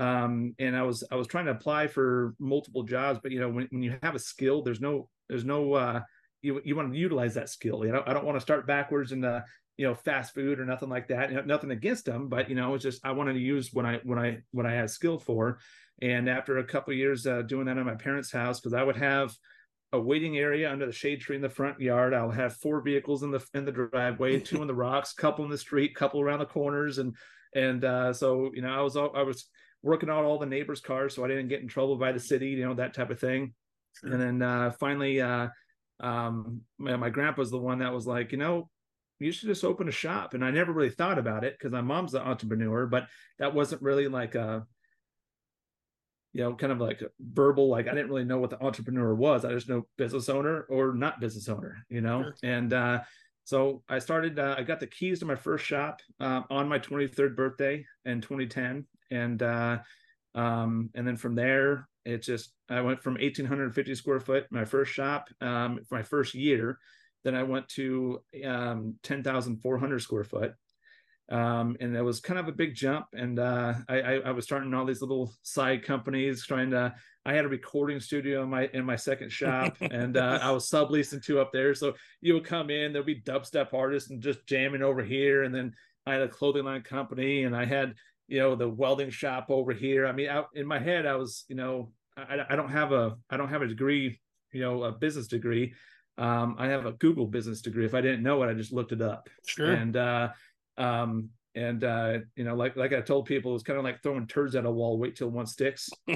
Um, 0.00 0.54
and 0.58 0.74
I 0.74 0.82
was 0.82 1.04
I 1.12 1.16
was 1.16 1.26
trying 1.26 1.44
to 1.44 1.50
apply 1.50 1.86
for 1.86 2.34
multiple 2.38 2.84
jobs, 2.84 3.20
but 3.22 3.32
you 3.32 3.38
know, 3.38 3.50
when, 3.50 3.68
when 3.70 3.82
you 3.82 3.98
have 4.02 4.14
a 4.14 4.18
skill, 4.18 4.62
there's 4.62 4.80
no 4.80 5.10
there's 5.28 5.44
no 5.44 5.74
uh 5.74 6.00
you 6.40 6.58
you 6.64 6.74
want 6.74 6.90
to 6.90 6.98
utilize 6.98 7.34
that 7.34 7.50
skill. 7.50 7.84
You 7.84 7.92
know, 7.92 8.02
I 8.06 8.14
don't 8.14 8.24
want 8.24 8.36
to 8.36 8.40
start 8.40 8.66
backwards 8.66 9.12
in 9.12 9.20
the 9.20 9.44
you 9.76 9.86
know 9.86 9.94
fast 9.94 10.32
food 10.32 10.58
or 10.58 10.64
nothing 10.64 10.88
like 10.88 11.08
that. 11.08 11.28
You 11.28 11.36
know, 11.36 11.42
nothing 11.42 11.70
against 11.70 12.06
them, 12.06 12.28
but 12.28 12.48
you 12.48 12.56
know, 12.56 12.74
it's 12.74 12.82
just 12.82 13.04
I 13.04 13.12
wanted 13.12 13.34
to 13.34 13.40
use 13.40 13.74
when 13.74 13.84
I 13.84 14.00
when 14.02 14.18
I 14.18 14.38
when 14.52 14.64
I 14.64 14.72
had 14.72 14.88
skill 14.88 15.18
for. 15.18 15.58
And 16.00 16.30
after 16.30 16.56
a 16.56 16.64
couple 16.64 16.92
of 16.92 16.98
years 16.98 17.26
uh, 17.26 17.42
doing 17.42 17.66
that 17.66 17.76
in 17.76 17.84
my 17.84 17.94
parents' 17.94 18.32
house, 18.32 18.58
because 18.58 18.72
I 18.72 18.82
would 18.82 18.96
have 18.96 19.34
a 19.92 20.00
waiting 20.00 20.38
area 20.38 20.72
under 20.72 20.86
the 20.86 20.92
shade 20.92 21.20
tree 21.20 21.36
in 21.36 21.42
the 21.42 21.50
front 21.50 21.78
yard. 21.78 22.14
I'll 22.14 22.30
have 22.30 22.56
four 22.56 22.80
vehicles 22.80 23.22
in 23.22 23.30
the 23.30 23.44
in 23.52 23.66
the 23.66 23.72
driveway, 23.72 24.40
two 24.40 24.62
in 24.62 24.66
the 24.66 24.74
rocks, 24.86 25.12
couple 25.12 25.44
in 25.44 25.50
the 25.50 25.58
street, 25.58 25.94
couple 25.94 26.22
around 26.22 26.38
the 26.38 26.46
corners, 26.46 26.96
and 26.96 27.14
and 27.54 27.84
uh, 27.84 28.14
so 28.14 28.50
you 28.54 28.62
know 28.62 28.70
I 28.70 28.80
was 28.80 28.96
all, 28.96 29.14
I 29.14 29.22
was 29.22 29.46
working 29.82 30.10
out 30.10 30.24
all 30.24 30.38
the 30.38 30.46
neighbors' 30.46 30.80
cars, 30.80 31.14
so 31.14 31.24
I 31.24 31.28
didn't 31.28 31.48
get 31.48 31.62
in 31.62 31.68
trouble 31.68 31.96
by 31.96 32.12
the 32.12 32.20
city, 32.20 32.48
you 32.48 32.66
know 32.66 32.74
that 32.74 32.94
type 32.94 33.10
of 33.10 33.20
thing. 33.20 33.54
And 34.02 34.20
then 34.20 34.42
uh, 34.42 34.70
finally, 34.78 35.20
uh, 35.20 35.48
um, 36.00 36.62
my, 36.78 36.96
my 36.96 37.10
grandpa's 37.10 37.50
the 37.50 37.58
one 37.58 37.80
that 37.80 37.92
was 37.92 38.06
like, 38.06 38.32
you 38.32 38.38
know, 38.38 38.68
you 39.18 39.32
should 39.32 39.48
just 39.48 39.64
open 39.64 39.88
a 39.88 39.92
shop. 39.92 40.34
And 40.34 40.44
I 40.44 40.50
never 40.50 40.72
really 40.72 40.90
thought 40.90 41.18
about 41.18 41.44
it 41.44 41.54
because 41.58 41.72
my 41.72 41.82
mom's 41.82 42.14
an 42.14 42.22
entrepreneur, 42.22 42.86
but 42.86 43.06
that 43.38 43.54
wasn't 43.54 43.82
really 43.82 44.08
like 44.08 44.34
a, 44.34 44.66
you 46.32 46.42
know, 46.42 46.54
kind 46.54 46.72
of 46.72 46.80
like 46.80 47.02
verbal, 47.20 47.68
like 47.68 47.86
I 47.86 47.94
didn't 47.94 48.08
really 48.08 48.24
know 48.24 48.38
what 48.38 48.50
the 48.50 48.62
entrepreneur 48.62 49.14
was. 49.14 49.44
I 49.44 49.52
just 49.52 49.68
know 49.68 49.86
business 49.98 50.28
owner 50.28 50.62
or 50.70 50.94
not 50.94 51.20
business 51.20 51.48
owner, 51.48 51.84
you 51.88 52.00
know? 52.00 52.22
Sure. 52.22 52.34
And 52.42 52.72
uh, 52.72 53.00
so 53.44 53.82
I 53.88 53.98
started, 53.98 54.38
uh, 54.38 54.54
I 54.56 54.62
got 54.62 54.80
the 54.80 54.86
keys 54.86 55.18
to 55.20 55.26
my 55.26 55.34
first 55.34 55.66
shop 55.66 56.00
uh, 56.20 56.42
on 56.48 56.68
my 56.68 56.78
23rd 56.78 57.36
birthday 57.36 57.84
in 58.04 58.20
2010. 58.20 58.86
And, 59.10 59.42
uh, 59.42 59.78
um, 60.34 60.90
and 60.94 61.06
then 61.06 61.16
from 61.16 61.34
there, 61.34 61.88
it 62.04 62.22
just, 62.22 62.52
I 62.68 62.80
went 62.80 63.02
from 63.02 63.14
1850 63.14 63.94
square 63.94 64.20
foot, 64.20 64.46
my 64.50 64.64
first 64.64 64.92
shop, 64.92 65.28
um, 65.40 65.80
for 65.88 65.96
my 65.96 66.02
first 66.02 66.34
year. 66.34 66.78
Then 67.24 67.34
I 67.34 67.42
went 67.42 67.68
to 67.70 68.20
um, 68.44 68.94
10,400 69.02 70.00
square 70.00 70.24
foot. 70.24 70.54
Um, 71.30 71.76
and 71.80 71.96
it 71.96 72.02
was 72.02 72.20
kind 72.20 72.40
of 72.40 72.48
a 72.48 72.52
big 72.52 72.74
jump. 72.74 73.06
And 73.12 73.38
uh, 73.38 73.74
I, 73.88 74.00
I, 74.00 74.12
I 74.26 74.30
was 74.32 74.44
starting 74.44 74.74
all 74.74 74.84
these 74.84 75.00
little 75.00 75.32
side 75.42 75.84
companies, 75.84 76.44
trying 76.44 76.70
to. 76.70 76.94
I 77.26 77.34
had 77.34 77.44
a 77.44 77.48
recording 77.48 78.00
studio 78.00 78.42
in 78.42 78.48
my 78.48 78.68
in 78.72 78.84
my 78.84 78.96
second 78.96 79.30
shop, 79.30 79.76
and 79.80 80.16
uh, 80.16 80.38
I 80.42 80.50
was 80.50 80.68
subleasing 80.68 81.22
two 81.22 81.38
up 81.38 81.52
there. 81.52 81.74
So 81.74 81.94
you 82.20 82.34
would 82.34 82.44
come 82.44 82.70
in, 82.70 82.92
there'd 82.92 83.06
be 83.06 83.20
dubstep 83.20 83.74
artists 83.74 84.10
and 84.10 84.22
just 84.22 84.46
jamming 84.46 84.82
over 84.82 85.04
here, 85.04 85.44
and 85.44 85.54
then 85.54 85.74
I 86.06 86.14
had 86.14 86.22
a 86.22 86.28
clothing 86.28 86.64
line 86.64 86.82
company, 86.82 87.44
and 87.44 87.54
I 87.54 87.66
had 87.66 87.94
you 88.30 88.38
know 88.38 88.54
the 88.54 88.68
welding 88.68 89.10
shop 89.10 89.46
over 89.50 89.72
here. 89.72 90.06
I 90.06 90.12
mean, 90.12 90.30
I, 90.30 90.44
in 90.54 90.66
my 90.66 90.78
head, 90.78 91.04
I 91.04 91.16
was 91.16 91.44
you 91.48 91.56
know 91.56 91.92
I, 92.16 92.38
I 92.50 92.56
don't 92.56 92.70
have 92.70 92.92
a 92.92 93.16
I 93.28 93.36
don't 93.36 93.48
have 93.48 93.62
a 93.62 93.66
degree, 93.66 94.20
you 94.52 94.60
know, 94.60 94.84
a 94.84 94.92
business 94.92 95.26
degree. 95.26 95.74
Um, 96.16 96.56
I 96.58 96.68
have 96.68 96.86
a 96.86 96.92
Google 96.92 97.26
business 97.26 97.60
degree. 97.62 97.84
If 97.86 97.94
I 97.94 98.00
didn't 98.00 98.22
know 98.22 98.42
it, 98.42 98.48
I 98.50 98.54
just 98.54 98.72
looked 98.72 98.92
it 98.92 99.02
up 99.02 99.28
Sure. 99.46 99.72
and 99.72 99.96
uh 99.96 100.28
um 100.78 101.30
and 101.56 101.82
uh 101.82 102.18
you 102.36 102.44
know 102.44 102.54
like 102.54 102.76
like 102.76 102.92
i 102.92 103.00
told 103.00 103.26
people 103.26 103.54
it's 103.54 103.64
kind 103.64 103.76
of 103.78 103.84
like 103.84 104.00
throwing 104.02 104.24
turds 104.28 104.54
at 104.54 104.64
a 104.64 104.70
wall 104.70 104.98
wait 104.98 105.16
till 105.16 105.28
one 105.28 105.46
sticks 105.46 105.88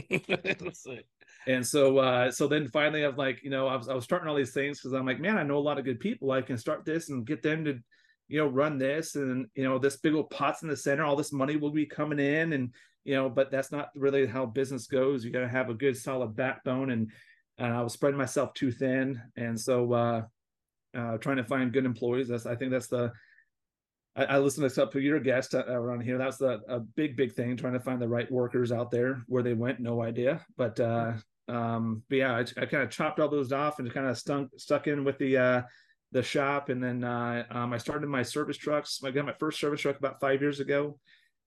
and 1.46 1.67
so 1.67 1.99
uh 1.99 2.31
so 2.31 2.46
then 2.46 2.69
finally 2.69 3.05
i 3.05 3.08
was 3.08 3.17
like 3.17 3.43
you 3.43 3.50
know 3.50 3.67
i 3.67 3.75
was, 3.75 3.88
I 3.88 3.94
was 3.94 4.05
starting 4.05 4.28
all 4.28 4.37
these 4.37 4.52
things 4.52 4.78
because 4.81 4.93
i'm 4.93 5.05
like 5.06 5.20
man 5.20 5.37
i 5.37 5.43
know 5.43 5.58
a 5.58 5.58
lot 5.58 5.78
of 5.78 5.84
good 5.84 5.99
people 6.00 6.31
i 6.31 6.40
can 6.40 6.56
start 6.56 6.84
this 6.84 7.10
and 7.10 7.26
get 7.26 7.43
them 7.43 7.64
to 7.64 7.78
you 8.29 8.38
know 8.38 8.47
run 8.47 8.79
this 8.79 9.17
and 9.17 9.47
you 9.55 9.65
know 9.65 9.79
this 9.79 9.97
big 9.97 10.15
old 10.15 10.31
pots 10.31 10.63
in 10.63 10.69
the 10.69 10.77
center 10.77 11.05
all 11.05 11.17
this 11.17 11.32
money 11.32 11.56
will 11.56 11.70
be 11.70 11.87
coming 11.87 12.19
in 12.19 12.53
and 12.53 12.72
you 13.05 13.15
know 13.15 13.29
but 13.29 13.51
that's 13.51 13.70
not 13.70 13.91
really 13.94 14.27
how 14.27 14.46
business 14.46 14.87
goes 14.87 15.25
you 15.25 15.31
got 15.31 15.41
to 15.41 15.48
have 15.48 15.70
a 15.70 15.75
good 15.75 15.96
solid 15.96 16.34
backbone 16.34 16.91
and 16.91 17.10
and 17.58 17.72
i 17.72 17.82
was 17.82 17.93
spreading 17.93 18.19
myself 18.19 18.53
too 18.55 18.70
thin 18.70 19.20
and 19.37 19.58
so 19.58 19.93
uh 19.93 20.22
uh 20.96 21.19
trying 21.19 21.37
to 21.37 21.44
find 21.44 21.72
good 21.72 21.84
employees 21.84 22.29
that's 22.29 22.46
i 22.46 22.55
think 22.55 22.70
that's 22.70 22.89
the 22.89 23.13
I, 24.17 24.25
I 24.25 24.39
listened 24.39 24.70
to 24.70 25.01
your 25.01 25.20
guests 25.20 25.55
uh, 25.55 25.65
around 25.67 26.03
here. 26.03 26.19
That's 26.19 26.37
the 26.37 26.60
a 26.69 26.81
big, 26.81 27.17
big 27.17 27.32
thing, 27.32 27.56
trying 27.56 27.72
to 27.72 27.81
find 27.81 28.01
the 28.01 28.08
right 28.08 28.31
workers 28.31 28.70
out 28.72 28.91
there. 28.91 29.25
Where 29.27 29.43
they 29.43 29.55
went, 29.55 29.81
no 29.81 30.03
idea. 30.03 30.44
But 30.56 30.79
uh, 30.79 31.15
um, 31.48 32.03
but 32.08 32.17
yeah, 32.17 32.37
I, 32.37 32.41
I 32.41 32.67
kind 32.67 32.82
of 32.82 32.91
chopped 32.91 33.20
all 33.20 33.29
those 33.29 33.53
off 33.53 33.79
and 33.79 33.93
kind 33.93 34.06
of 34.06 34.17
stuck 34.17 34.48
stuck 34.56 34.87
in 34.87 35.05
with 35.05 35.19
the 35.19 35.37
uh, 35.37 35.63
the 36.15 36.23
shop, 36.23 36.69
and 36.69 36.83
then 36.83 37.03
uh, 37.03 37.44
um, 37.51 37.73
I 37.73 37.79
started 37.79 38.09
my 38.09 38.23
service 38.23 38.56
trucks. 38.56 39.01
I 39.05 39.11
got 39.11 39.27
my 39.27 39.35
first 39.35 39.59
service 39.59 39.81
truck 39.81 39.99
about 39.99 40.21
five 40.21 40.41
years 40.41 40.61
ago, 40.61 40.97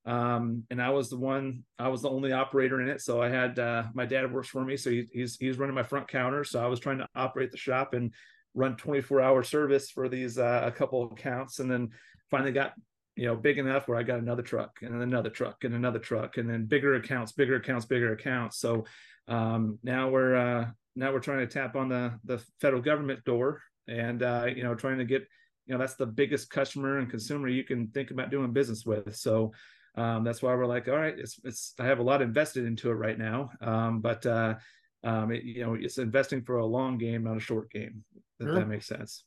um, 0.05 0.63
and 0.69 0.81
I 0.81 0.89
was 0.89 1.09
the 1.09 1.17
one. 1.17 1.63
I 1.79 1.87
was 1.87 2.01
the 2.01 2.09
only 2.09 2.33
operator 2.33 2.81
in 2.81 2.89
it. 2.89 3.01
So 3.01 3.21
I 3.21 3.29
had 3.29 3.57
uh, 3.57 3.83
my 3.93 4.05
dad 4.05 4.31
works 4.31 4.49
for 4.49 4.65
me, 4.65 4.75
so 4.75 4.89
he, 4.89 5.07
he's 5.13 5.37
he's 5.37 5.57
running 5.57 5.73
my 5.73 5.83
front 5.83 6.09
counter. 6.09 6.43
So 6.43 6.61
I 6.61 6.67
was 6.67 6.81
trying 6.81 6.97
to 6.97 7.07
operate 7.15 7.51
the 7.51 7.57
shop 7.57 7.93
and 7.93 8.13
run 8.53 8.75
24 8.75 9.21
hour 9.21 9.41
service 9.41 9.89
for 9.89 10.09
these 10.09 10.37
uh, 10.37 10.63
a 10.65 10.71
couple 10.71 11.01
of 11.01 11.13
accounts, 11.13 11.59
and 11.59 11.71
then 11.71 11.91
finally 12.29 12.51
got 12.51 12.73
you 13.15 13.25
know 13.25 13.37
big 13.37 13.59
enough 13.59 13.87
where 13.87 13.97
I 13.97 14.03
got 14.03 14.19
another 14.19 14.43
truck 14.43 14.79
and 14.81 15.01
another 15.01 15.29
truck 15.29 15.63
and 15.63 15.75
another 15.75 15.99
truck 15.99 16.35
and 16.35 16.49
then 16.49 16.65
bigger 16.65 16.95
accounts, 16.95 17.31
bigger 17.31 17.55
accounts, 17.55 17.85
bigger 17.85 18.11
accounts. 18.11 18.59
So 18.59 18.83
um, 19.29 19.79
now 19.81 20.09
we're 20.09 20.35
uh, 20.35 20.67
now 20.97 21.13
we're 21.13 21.19
trying 21.19 21.39
to 21.39 21.47
tap 21.47 21.77
on 21.77 21.87
the 21.87 22.19
the 22.25 22.43
federal 22.59 22.81
government 22.81 23.23
door 23.23 23.61
and 23.87 24.23
uh, 24.23 24.47
you 24.53 24.63
know 24.63 24.75
trying 24.75 24.97
to 24.97 25.05
get 25.05 25.27
you 25.65 25.73
know 25.73 25.77
that's 25.79 25.95
the 25.95 26.05
biggest 26.05 26.49
customer 26.49 26.99
and 26.99 27.09
consumer 27.09 27.47
you 27.47 27.63
can 27.63 27.87
think 27.87 28.11
about 28.11 28.31
doing 28.31 28.53
business 28.53 28.85
with. 28.85 29.15
So 29.15 29.51
um, 29.95 30.23
that's 30.23 30.41
why 30.41 30.53
we're 30.55 30.65
like, 30.65 30.87
all 30.87 30.97
right, 30.97 31.17
it's 31.17 31.39
it's 31.43 31.73
I 31.79 31.85
have 31.85 31.99
a 31.99 32.03
lot 32.03 32.21
invested 32.21 32.65
into 32.65 32.89
it 32.91 32.95
right 32.95 33.17
now, 33.17 33.49
um, 33.61 34.01
but 34.01 34.25
uh, 34.25 34.55
um, 35.03 35.31
it, 35.31 35.43
you 35.43 35.65
know 35.65 35.73
it's 35.73 35.97
investing 35.97 36.43
for 36.43 36.57
a 36.57 36.65
long 36.65 36.97
game, 36.97 37.23
not 37.23 37.37
a 37.37 37.41
short 37.41 37.71
game. 37.71 38.03
If 38.39 38.47
Sure. 38.47 38.55
that 38.55 38.67
makes 38.67 38.85
sense. 38.87 39.23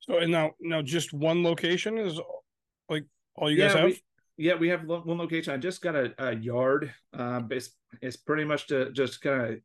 So 0.00 0.18
and 0.18 0.32
now 0.32 0.52
now 0.60 0.82
just 0.82 1.12
one 1.12 1.42
location 1.42 1.98
is 1.98 2.18
like 2.88 3.04
all 3.34 3.50
you 3.50 3.58
guys 3.58 3.74
have. 3.74 3.84
We, 3.84 4.00
yeah, 4.38 4.54
we 4.54 4.68
have 4.68 4.84
lo- 4.84 5.02
one 5.04 5.18
location. 5.18 5.52
I 5.52 5.56
just 5.56 5.82
got 5.82 5.94
a, 5.94 6.14
a 6.18 6.34
yard. 6.34 6.92
Um, 7.12 7.48
it's 7.50 7.70
it's 8.00 8.16
pretty 8.16 8.44
much 8.44 8.68
to 8.68 8.90
just 8.92 9.20
kind 9.20 9.60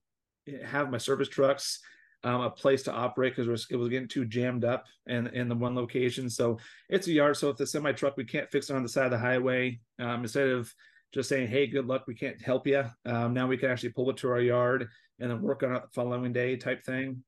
of 0.47 0.61
have 0.63 0.89
my 0.89 0.97
service 0.97 1.29
trucks, 1.29 1.79
um, 2.23 2.41
a 2.41 2.49
place 2.49 2.83
to 2.83 2.91
operate 2.91 3.33
because 3.35 3.47
it 3.47 3.75
was, 3.75 3.89
getting 3.89 4.07
too 4.07 4.25
jammed 4.25 4.63
up 4.63 4.85
in 5.07 5.27
in 5.27 5.49
the 5.49 5.55
one 5.55 5.75
location. 5.75 6.29
So 6.29 6.57
it's 6.89 7.07
a 7.07 7.11
yard. 7.11 7.37
So 7.37 7.49
if 7.49 7.57
the 7.57 7.67
semi 7.67 7.91
truck 7.91 8.17
we 8.17 8.25
can't 8.25 8.49
fix 8.51 8.69
it 8.69 8.75
on 8.75 8.83
the 8.83 8.89
side 8.89 9.05
of 9.05 9.11
the 9.11 9.17
highway, 9.17 9.79
um, 9.99 10.21
instead 10.21 10.49
of 10.49 10.73
just 11.13 11.29
saying, 11.29 11.47
"Hey, 11.47 11.67
good 11.67 11.87
luck, 11.87 12.05
we 12.07 12.15
can't 12.15 12.41
help 12.41 12.67
you," 12.67 12.83
um, 13.05 13.33
now 13.33 13.47
we 13.47 13.57
can 13.57 13.69
actually 13.71 13.89
pull 13.89 14.09
it 14.09 14.17
to 14.17 14.29
our 14.29 14.41
yard 14.41 14.89
and 15.19 15.31
then 15.31 15.41
work 15.41 15.63
on 15.63 15.75
it 15.75 15.83
the 15.83 15.89
following 15.93 16.33
day 16.33 16.55
type 16.55 16.83
thing. 16.83 17.23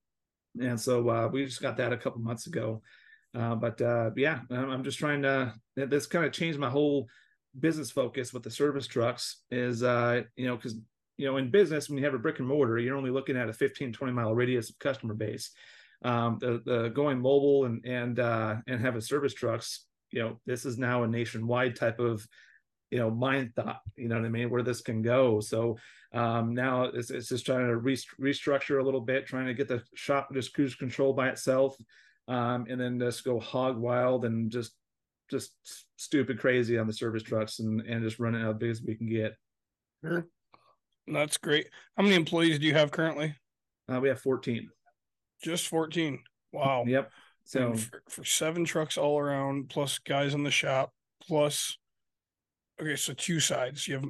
And 0.59 0.79
so 0.79 1.09
uh, 1.09 1.29
we 1.31 1.45
just 1.45 1.61
got 1.61 1.77
that 1.77 1.93
a 1.93 1.97
couple 1.97 2.21
months 2.21 2.47
ago. 2.47 2.81
Uh, 3.35 3.55
but 3.55 3.81
uh, 3.81 4.11
yeah, 4.15 4.41
I'm 4.51 4.83
just 4.83 4.99
trying 4.99 5.23
to. 5.23 5.53
This 5.75 6.05
kind 6.05 6.25
of 6.25 6.31
changed 6.31 6.59
my 6.59 6.69
whole 6.69 7.07
business 7.59 7.91
focus 7.91 8.33
with 8.33 8.43
the 8.43 8.51
service 8.51 8.85
trucks. 8.85 9.41
Is 9.49 9.81
uh, 9.81 10.21
you 10.35 10.45
know 10.45 10.55
because 10.55 10.75
you 11.17 11.25
know 11.25 11.37
in 11.37 11.51
business 11.51 11.89
when 11.89 11.97
you 11.97 12.05
have 12.05 12.13
a 12.13 12.19
brick 12.19 12.39
and 12.39 12.47
mortar, 12.47 12.79
you're 12.79 12.97
only 12.97 13.11
looking 13.11 13.37
at 13.37 13.49
a 13.49 13.53
15 13.53 13.93
20 13.93 14.13
mile 14.13 14.33
radius 14.33 14.69
of 14.69 14.79
customer 14.79 15.13
base. 15.13 15.51
Um, 16.03 16.37
the, 16.41 16.61
the 16.65 16.89
going 16.89 17.19
mobile 17.19 17.65
and 17.65 17.85
and 17.85 18.19
uh, 18.19 18.55
and 18.67 18.81
having 18.81 19.01
service 19.01 19.33
trucks, 19.33 19.85
you 20.11 20.21
know, 20.21 20.39
this 20.45 20.65
is 20.65 20.77
now 20.77 21.03
a 21.03 21.07
nationwide 21.07 21.75
type 21.75 21.99
of 21.99 22.27
you 22.93 22.99
know 22.99 23.09
mind 23.09 23.51
thought 23.55 23.79
you 23.95 24.07
know 24.07 24.15
what 24.17 24.25
i 24.25 24.29
mean 24.29 24.51
where 24.51 24.61
this 24.61 24.81
can 24.81 25.01
go. 25.01 25.39
So 25.39 25.77
um 26.13 26.53
now 26.53 26.83
it's, 26.83 27.09
it's 27.09 27.27
just 27.27 27.43
trying 27.43 27.65
to 27.65 27.77
re- 27.77 27.97
restructure 28.21 28.79
a 28.79 28.83
little 28.83 29.01
bit 29.01 29.25
trying 29.25 29.47
to 29.47 29.55
get 29.55 29.67
the 29.67 29.81
shop 29.95 30.29
just 30.31 30.53
cruise 30.53 30.75
control 30.75 31.11
by 31.11 31.29
itself 31.29 31.75
um 32.27 32.67
and 32.69 32.79
then 32.79 32.99
just 32.99 33.23
go 33.23 33.39
hog 33.39 33.79
wild 33.79 34.25
and 34.25 34.51
just 34.51 34.73
just 35.31 35.55
stupid 35.95 36.37
crazy 36.37 36.77
on 36.77 36.85
the 36.85 36.93
service 36.93 37.23
trucks 37.23 37.57
and 37.57 37.81
and 37.81 38.03
just 38.03 38.19
run 38.19 38.35
it 38.35 38.47
as 38.47 38.55
big 38.57 38.69
as 38.69 38.81
we 38.83 38.93
can 38.93 39.09
get 39.09 39.35
That's 41.07 41.37
great. 41.37 41.67
How 41.97 42.03
many 42.03 42.15
employees 42.15 42.59
do 42.59 42.65
you 42.65 42.73
have 42.73 42.91
currently? 42.91 43.35
uh, 43.93 43.99
we 43.99 44.07
have 44.07 44.21
14 44.21 44.69
Just 45.43 45.67
14. 45.67 46.19
Wow. 46.53 46.85
yep 46.87 47.11
so 47.45 47.73
for, 47.73 48.01
for 48.09 48.23
seven 48.23 48.63
trucks 48.63 48.97
all 48.97 49.19
around, 49.19 49.67
plus 49.69 49.99
guys 49.99 50.33
in 50.33 50.43
the 50.43 50.51
shop, 50.51 50.93
plus 51.27 51.77
okay, 52.81 52.95
so 52.95 53.13
two 53.13 53.39
sides. 53.41 53.85
You 53.87 53.95
have 53.95 54.05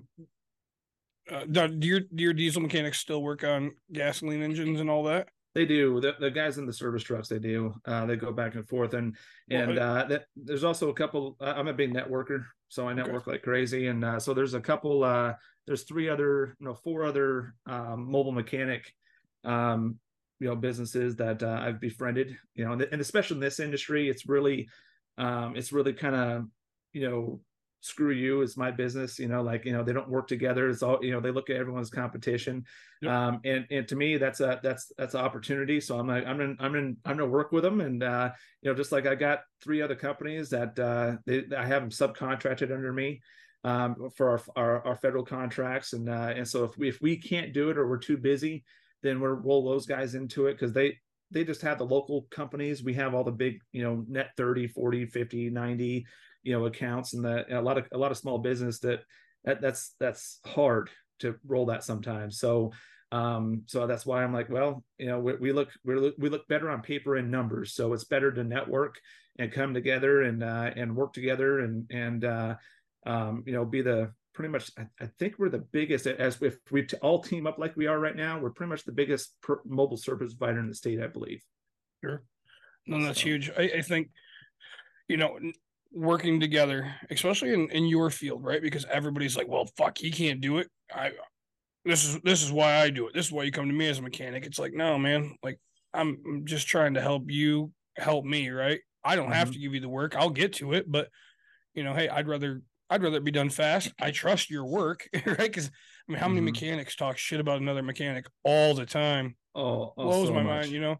uh, 1.31 1.67
do 1.67 1.87
your 1.87 2.01
do 2.01 2.23
your 2.23 2.33
diesel 2.33 2.61
mechanics 2.61 2.99
still 2.99 3.23
work 3.23 3.43
on 3.43 3.71
gasoline 3.91 4.43
engines 4.43 4.79
and 4.79 4.89
all 4.89 5.03
that? 5.05 5.29
They 5.55 5.65
do. 5.65 5.99
The, 5.99 6.15
the 6.19 6.29
guys 6.29 6.57
in 6.59 6.65
the 6.67 6.73
service 6.73 7.01
trucks, 7.03 7.27
they 7.27 7.39
do. 7.39 7.73
Uh, 7.85 8.05
they 8.05 8.15
go 8.17 8.31
back 8.31 8.53
and 8.55 8.67
forth, 8.67 8.93
and 8.93 9.15
Well, 9.49 9.69
and 9.69 9.79
I- 9.79 9.83
uh, 10.01 10.07
that, 10.09 10.25
there's 10.35 10.63
also 10.63 10.89
a 10.89 10.93
couple. 10.93 11.35
Uh, 11.39 11.53
I'm 11.55 11.67
a 11.67 11.73
big 11.73 11.91
networker, 11.93 12.45
so 12.73 12.89
I 12.89 12.93
network 12.93 13.27
like 13.27 13.43
crazy, 13.43 13.85
and 13.85 14.03
uh, 14.03 14.19
so 14.19 14.33
there's 14.33 14.55
a 14.55 14.59
couple. 14.59 15.03
Uh, 15.03 15.33
there's 15.67 15.83
three 15.83 16.09
other, 16.09 16.57
no, 16.59 16.73
four 16.73 17.05
other 17.05 17.53
um, 17.67 18.09
mobile 18.09 18.31
mechanic, 18.31 18.91
um, 19.43 19.99
you 20.39 20.47
know, 20.47 20.55
businesses 20.55 21.15
that 21.17 21.43
uh, 21.43 21.59
I've 21.61 21.79
befriended. 21.79 22.35
You 22.55 22.65
know, 22.65 22.71
and, 22.73 22.81
and 22.81 22.99
especially 22.99 23.35
in 23.35 23.41
this 23.41 23.59
industry, 23.59 24.09
it's 24.09 24.27
really, 24.27 24.67
um, 25.19 25.55
it's 25.55 25.71
really 25.71 25.93
kind 25.93 26.15
of, 26.15 26.45
you 26.93 27.07
know, 27.07 27.41
screw 27.83 28.11
you 28.11 28.41
is 28.41 28.55
my 28.55 28.71
business 28.71 29.19
you 29.19 29.27
know 29.27 29.41
like 29.41 29.65
you 29.65 29.73
know 29.73 29.83
they 29.83 29.91
don't 29.91 30.09
work 30.09 30.25
together. 30.25 30.69
It's 30.69 30.81
all 30.81 31.03
you 31.03 31.11
know 31.11 31.19
they 31.19 31.31
look 31.31 31.49
at 31.49 31.57
everyone's 31.57 31.89
competition. 31.89 32.63
Yep. 33.01 33.11
um 33.11 33.41
and 33.43 33.65
and 33.71 33.85
to 33.89 33.97
me 33.97 34.15
that's 34.15 34.39
a 34.39 34.61
that's 34.63 34.89
that's 34.97 35.15
an 35.15 35.19
opportunity. 35.19 35.81
So 35.81 35.99
i'm 35.99 36.07
like 36.07 36.25
i'm 36.25 36.39
in 36.39 36.55
i'm 36.61 36.75
in 36.75 36.95
i'm 37.03 37.17
gonna 37.17 37.29
work 37.29 37.51
with 37.51 37.63
them. 37.63 37.81
And 37.81 38.01
uh 38.01 38.31
you 38.61 38.71
know 38.71 38.75
just 38.75 38.93
like 38.93 39.05
i 39.05 39.15
got 39.15 39.41
three 39.61 39.81
other 39.81 39.95
companies 39.95 40.49
that 40.51 40.79
uh 40.79 41.17
they, 41.25 41.43
i 41.57 41.65
have 41.65 41.81
them 41.81 41.89
subcontracted 41.89 42.73
under 42.73 42.93
me 42.93 43.21
um 43.65 44.09
for 44.15 44.29
our, 44.29 44.41
our 44.55 44.87
our 44.87 44.95
federal 44.95 45.25
contracts. 45.25 45.91
And 45.91 46.07
uh 46.07 46.31
and 46.33 46.47
so 46.47 46.63
if 46.63 46.77
we 46.77 46.87
if 46.87 47.01
we 47.01 47.17
can't 47.17 47.53
do 47.53 47.69
it 47.69 47.77
or 47.77 47.89
we're 47.89 47.97
too 47.97 48.17
busy 48.17 48.63
then 49.01 49.19
we're 49.19 49.35
roll 49.35 49.65
those 49.65 49.85
guys 49.85 50.15
into 50.15 50.47
it 50.47 50.53
because 50.53 50.71
they 50.71 50.97
they 51.31 51.43
just 51.43 51.63
have 51.63 51.79
the 51.79 51.85
local 51.85 52.27
companies. 52.29 52.83
We 52.83 52.93
have 52.93 53.13
all 53.13 53.25
the 53.25 53.31
big 53.31 53.59
you 53.73 53.83
know 53.83 54.05
net 54.07 54.29
30 54.37 54.67
40 54.67 55.07
50 55.07 55.49
90 55.49 56.05
you 56.43 56.53
know 56.53 56.65
accounts 56.65 57.13
and 57.13 57.25
that 57.25 57.47
and 57.49 57.57
a 57.57 57.61
lot 57.61 57.77
of 57.77 57.85
a 57.91 57.97
lot 57.97 58.11
of 58.11 58.17
small 58.17 58.37
business 58.37 58.79
that, 58.79 59.01
that 59.45 59.61
that's 59.61 59.95
that's 59.99 60.39
hard 60.45 60.89
to 61.19 61.35
roll 61.45 61.65
that 61.67 61.83
sometimes. 61.83 62.39
So 62.39 62.71
um 63.11 63.61
so 63.67 63.85
that's 63.85 64.07
why 64.07 64.23
i'm 64.23 64.33
like 64.33 64.49
well 64.49 64.83
you 64.97 65.05
know 65.05 65.19
we, 65.19 65.35
we 65.35 65.51
look 65.51 65.69
we 65.85 65.93
look 65.93 66.15
we 66.17 66.29
look 66.29 66.47
better 66.47 66.69
on 66.69 66.81
paper 66.81 67.15
and 67.15 67.29
numbers. 67.29 67.73
So 67.73 67.93
it's 67.93 68.05
better 68.05 68.31
to 68.31 68.43
network 68.43 68.99
and 69.39 69.51
come 69.51 69.73
together 69.73 70.23
and 70.23 70.43
uh 70.43 70.71
and 70.75 70.95
work 70.95 71.13
together 71.13 71.59
and 71.59 71.85
and 71.91 72.25
uh 72.25 72.55
um 73.05 73.43
you 73.45 73.53
know 73.53 73.65
be 73.65 73.81
the 73.81 74.11
pretty 74.33 74.49
much 74.49 74.71
i, 74.79 74.87
I 74.99 75.07
think 75.19 75.35
we're 75.37 75.49
the 75.49 75.59
biggest 75.71 76.07
as 76.07 76.41
if 76.41 76.57
we 76.71 76.87
all 77.03 77.21
team 77.21 77.45
up 77.45 77.59
like 77.59 77.77
we 77.77 77.85
are 77.85 77.99
right 77.99 78.15
now 78.15 78.39
we're 78.39 78.49
pretty 78.49 78.69
much 78.71 78.83
the 78.83 78.91
biggest 78.91 79.35
per, 79.41 79.61
mobile 79.65 79.97
service 79.97 80.33
provider 80.33 80.59
in 80.59 80.67
the 80.67 80.75
state 80.75 80.99
i 81.01 81.07
believe. 81.07 81.43
Sure. 82.03 82.23
No, 82.87 83.01
that's 83.05 83.19
So- 83.19 83.25
huge. 83.27 83.49
I, 83.57 83.63
I 83.77 83.81
think, 83.81 84.09
you 85.07 85.17
know, 85.17 85.37
working 85.93 86.39
together, 86.39 86.95
especially 87.09 87.53
in, 87.53 87.69
in 87.69 87.85
your 87.85 88.09
field, 88.09 88.43
right? 88.43 88.61
Because 88.61 88.85
everybody's 88.85 89.37
like, 89.37 89.47
well, 89.47 89.65
fuck, 89.77 89.97
he 89.97 90.11
can't 90.11 90.41
do 90.41 90.57
it. 90.57 90.69
I, 90.93 91.11
this 91.85 92.03
is, 92.05 92.19
this 92.21 92.41
is 92.43 92.51
why 92.51 92.75
I 92.75 92.89
do 92.89 93.07
it. 93.07 93.13
This 93.13 93.27
is 93.27 93.31
why 93.31 93.43
you 93.43 93.51
come 93.51 93.67
to 93.67 93.73
me 93.73 93.87
as 93.87 93.99
a 93.99 94.01
mechanic. 94.01 94.45
It's 94.45 94.59
like, 94.59 94.73
no, 94.73 94.97
man, 94.97 95.35
like 95.43 95.59
I'm 95.93 96.17
I'm 96.25 96.45
just 96.45 96.67
trying 96.67 96.95
to 96.95 97.01
help 97.01 97.29
you 97.29 97.71
help 97.97 98.25
me, 98.25 98.49
right? 98.49 98.79
I 99.03 99.15
don't 99.15 99.31
have 99.31 99.49
Mhm. 99.49 99.53
to 99.53 99.59
give 99.59 99.73
you 99.75 99.81
the 99.81 99.89
work. 99.89 100.15
I'll 100.15 100.29
get 100.29 100.53
to 100.53 100.73
it, 100.73 100.89
but 100.91 101.09
you 101.73 101.83
know, 101.83 101.93
hey, 101.93 102.07
I'd 102.09 102.27
rather, 102.27 102.61
I'd 102.89 103.03
rather 103.03 103.17
it 103.17 103.23
be 103.23 103.31
done 103.31 103.49
fast. 103.49 103.93
I 103.99 104.11
trust 104.11 104.49
your 104.49 104.65
work, 104.65 105.07
right? 105.25 105.37
Because 105.37 105.67
I 105.67 106.11
mean, 106.11 106.19
how 106.19 106.27
many 106.27 106.41
Mhm. 106.41 106.45
mechanics 106.45 106.95
talk 106.95 107.17
shit 107.17 107.39
about 107.39 107.61
another 107.61 107.83
mechanic 107.83 108.25
all 108.43 108.73
the 108.73 108.85
time? 108.85 109.35
oh, 109.55 109.93
oh, 109.97 110.03
blows 110.03 110.27
so 110.29 110.33
my 110.33 110.41
much. 110.41 110.51
mind, 110.63 110.71
you 110.71 110.81
know. 110.81 110.95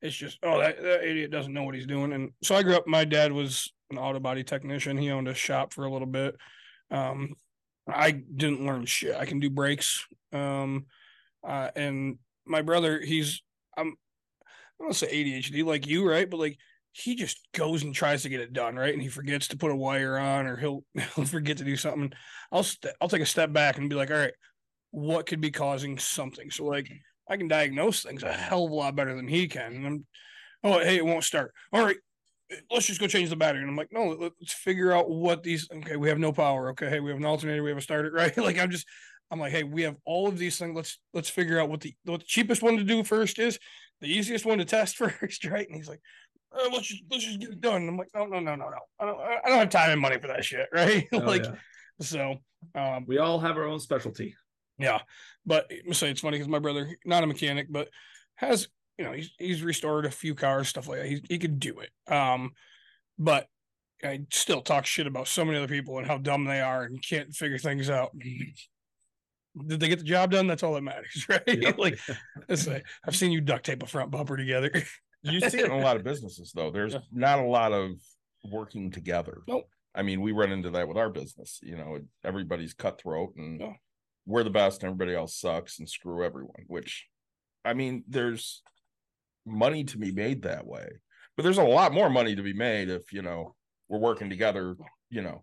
It's 0.00 0.16
just 0.16 0.38
oh 0.44 0.58
that, 0.60 0.80
that 0.80 1.04
idiot 1.04 1.30
doesn't 1.32 1.52
know 1.52 1.64
what 1.64 1.74
he's 1.74 1.86
doing. 1.86 2.12
And 2.12 2.30
so 2.42 2.54
I 2.54 2.62
grew 2.62 2.76
up. 2.76 2.86
My 2.86 3.04
dad 3.04 3.32
was 3.32 3.72
an 3.90 3.98
auto 3.98 4.20
body 4.20 4.44
technician. 4.44 4.96
He 4.96 5.10
owned 5.10 5.28
a 5.28 5.34
shop 5.34 5.72
for 5.72 5.84
a 5.84 5.90
little 5.90 6.06
bit. 6.06 6.36
Um, 6.90 7.34
I 7.88 8.10
didn't 8.10 8.66
learn 8.66 8.86
shit. 8.86 9.16
I 9.16 9.24
can 9.24 9.40
do 9.40 9.50
brakes. 9.50 10.06
Um, 10.32 10.86
uh, 11.46 11.70
and 11.74 12.18
my 12.46 12.62
brother, 12.62 13.00
he's 13.00 13.42
I'm 13.76 13.94
I 14.80 14.84
don't 14.84 14.94
say 14.94 15.06
ADHD 15.08 15.64
like 15.64 15.86
you, 15.86 16.08
right? 16.08 16.28
But 16.28 16.40
like 16.40 16.58
he 16.92 17.14
just 17.14 17.38
goes 17.52 17.82
and 17.82 17.94
tries 17.94 18.22
to 18.22 18.28
get 18.28 18.40
it 18.40 18.52
done, 18.52 18.76
right? 18.76 18.92
And 18.92 19.02
he 19.02 19.08
forgets 19.08 19.48
to 19.48 19.56
put 19.56 19.70
a 19.70 19.76
wire 19.76 20.18
on, 20.18 20.46
or 20.46 20.56
he'll 20.56 20.84
he'll 21.14 21.24
forget 21.24 21.58
to 21.58 21.64
do 21.64 21.76
something. 21.76 22.12
I'll 22.52 22.62
st- 22.62 22.94
I'll 23.00 23.08
take 23.08 23.22
a 23.22 23.26
step 23.26 23.52
back 23.52 23.78
and 23.78 23.88
be 23.88 23.96
like, 23.96 24.10
all 24.10 24.16
right, 24.16 24.34
what 24.90 25.26
could 25.26 25.40
be 25.40 25.50
causing 25.50 25.98
something? 25.98 26.50
So 26.50 26.64
like 26.64 26.90
I 27.28 27.36
can 27.36 27.48
diagnose 27.48 28.02
things 28.02 28.22
a 28.22 28.32
hell 28.32 28.64
of 28.64 28.70
a 28.70 28.74
lot 28.74 28.96
better 28.96 29.14
than 29.14 29.28
he 29.28 29.48
can. 29.48 29.74
And 29.74 29.86
I'm, 29.86 30.06
oh, 30.64 30.78
hey, 30.80 30.96
it 30.96 31.04
won't 31.04 31.24
start. 31.24 31.52
All 31.72 31.84
right, 31.84 31.96
let's 32.70 32.86
just 32.86 33.00
go 33.00 33.06
change 33.06 33.30
the 33.30 33.36
battery. 33.36 33.62
And 33.62 33.70
I'm 33.70 33.76
like, 33.76 33.92
no, 33.92 34.08
let's 34.08 34.52
figure 34.52 34.92
out 34.92 35.10
what 35.10 35.42
these. 35.42 35.68
Okay, 35.72 35.96
we 35.96 36.08
have 36.08 36.18
no 36.18 36.32
power. 36.32 36.70
Okay, 36.70 36.88
hey, 36.88 37.00
we 37.00 37.10
have 37.10 37.18
an 37.18 37.24
alternator. 37.24 37.62
We 37.62 37.70
have 37.70 37.78
a 37.78 37.82
starter. 37.82 38.10
Right? 38.18 38.36
Like 38.36 38.58
I'm 38.58 38.70
just, 38.70 38.86
I'm 39.30 39.40
like, 39.40 39.52
hey, 39.52 39.62
we 39.62 39.82
have 39.82 39.96
all 40.04 40.28
of 40.28 40.38
these 40.38 40.58
things. 40.58 40.74
Let's 40.74 40.98
let's 41.14 41.28
figure 41.28 41.60
out 41.60 41.68
what 41.68 41.80
the 41.80 41.94
what 42.04 42.20
the 42.20 42.26
cheapest 42.26 42.62
one 42.62 42.76
to 42.76 42.84
do 42.84 43.04
first 43.04 43.38
is, 43.38 43.58
the 44.00 44.08
easiest 44.08 44.46
one 44.46 44.58
to 44.58 44.64
test 44.64 44.96
first, 44.98 45.44
right? 45.44 45.66
And 45.66 45.76
he's 45.76 45.88
like. 45.88 46.00
Uh, 46.50 46.66
let's 46.72 46.86
just 46.86 47.02
let's 47.10 47.26
just 47.26 47.38
get 47.40 47.50
it 47.50 47.60
done. 47.60 47.82
And 47.82 47.90
I'm 47.90 47.98
like, 47.98 48.08
no, 48.14 48.24
no, 48.24 48.40
no, 48.40 48.54
no, 48.54 48.70
no. 48.70 48.78
I 48.98 49.04
don't 49.04 49.20
I 49.20 49.48
don't 49.48 49.58
have 49.58 49.68
time 49.68 49.90
and 49.90 50.00
money 50.00 50.18
for 50.18 50.28
that 50.28 50.42
shit, 50.42 50.66
right? 50.72 51.06
Oh, 51.12 51.18
like 51.18 51.44
yeah. 51.44 51.56
so 52.00 52.36
um 52.74 53.04
we 53.06 53.18
all 53.18 53.38
have 53.38 53.58
our 53.58 53.64
own 53.64 53.78
specialty 53.80 54.34
yeah, 54.78 55.00
but 55.44 55.70
I 55.70 55.92
say 55.92 56.10
it's 56.10 56.20
funny 56.20 56.38
because 56.38 56.48
my 56.48 56.60
brother, 56.60 56.96
not 57.04 57.24
a 57.24 57.26
mechanic, 57.26 57.66
but 57.68 57.88
has 58.36 58.68
you 58.98 59.04
know 59.04 59.12
he's 59.12 59.30
he's 59.38 59.62
restored 59.62 60.04
a 60.06 60.10
few 60.10 60.34
cars, 60.34 60.68
stuff 60.68 60.88
like 60.88 60.98
that. 61.00 61.08
He 61.08 61.22
he 61.28 61.38
could 61.38 61.58
do 61.60 61.78
it. 61.80 61.90
Um, 62.12 62.52
but 63.18 63.46
I 64.04 64.20
still 64.30 64.60
talk 64.60 64.86
shit 64.86 65.06
about 65.06 65.28
so 65.28 65.44
many 65.44 65.56
other 65.58 65.68
people 65.68 65.98
and 65.98 66.06
how 66.06 66.18
dumb 66.18 66.44
they 66.44 66.60
are 66.60 66.84
and 66.84 67.02
can't 67.02 67.34
figure 67.34 67.58
things 67.58 67.90
out. 67.90 68.10
Did 69.66 69.80
they 69.80 69.88
get 69.88 69.98
the 69.98 70.04
job 70.04 70.30
done? 70.30 70.46
That's 70.46 70.62
all 70.62 70.74
that 70.74 70.82
matters, 70.82 71.26
right? 71.28 71.42
Yep. 71.46 71.78
like 71.78 71.98
say, 72.54 72.82
I've 73.06 73.16
seen 73.16 73.32
you 73.32 73.40
duct 73.40 73.66
tape 73.66 73.82
a 73.82 73.86
front 73.86 74.10
bumper 74.10 74.36
together. 74.36 74.70
You 75.22 75.40
see 75.40 75.58
it 75.58 75.64
in 75.64 75.72
a 75.72 75.78
lot 75.78 75.96
of 75.96 76.04
businesses 76.04 76.52
though. 76.54 76.70
There's 76.70 76.94
Yeah. 76.94 77.00
not 77.10 77.40
a 77.40 77.44
lot 77.44 77.72
of 77.72 77.90
working 78.52 78.90
together. 78.92 79.42
Nope. 79.48 79.68
I 79.94 80.02
mean, 80.02 80.20
we 80.20 80.30
run 80.30 80.52
into 80.52 80.70
that 80.70 80.86
with 80.86 80.96
our 80.96 81.10
business. 81.10 81.58
You 81.60 81.76
know, 81.76 81.98
everybody's 82.24 82.72
cutthroat 82.72 83.34
and 83.36 83.60
we're 84.26 84.44
the 84.44 84.50
best 84.50 84.82
and 84.84 84.90
everybody 84.92 85.16
else 85.16 85.36
sucks 85.36 85.80
and 85.80 85.88
screw 85.88 86.24
everyone, 86.24 86.62
which 86.68 87.08
I 87.64 87.74
mean, 87.74 88.04
there's 88.06 88.62
money 89.48 89.84
to 89.84 89.98
be 89.98 90.12
made 90.12 90.42
that 90.42 90.66
way. 90.66 90.88
But 91.36 91.42
there's 91.42 91.58
a 91.58 91.62
lot 91.64 91.92
more 91.92 92.10
money 92.10 92.34
to 92.34 92.42
be 92.42 92.52
made 92.52 92.88
if, 92.88 93.12
you 93.12 93.22
know, 93.22 93.54
we're 93.88 93.98
working 93.98 94.28
together, 94.28 94.76
you 95.10 95.22
know. 95.22 95.42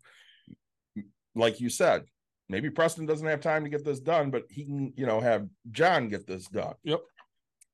Like 1.35 1.59
you 1.59 1.69
said, 1.69 2.03
maybe 2.49 2.69
Preston 2.69 3.05
doesn't 3.05 3.27
have 3.27 3.41
time 3.41 3.63
to 3.63 3.69
get 3.69 3.83
this 3.83 3.99
done, 3.99 4.29
but 4.31 4.43
he 4.49 4.65
can, 4.65 4.93
you 4.95 5.05
know, 5.05 5.19
have 5.19 5.47
John 5.71 6.07
get 6.07 6.27
this 6.27 6.47
done. 6.47 6.75
Yep. 6.83 7.01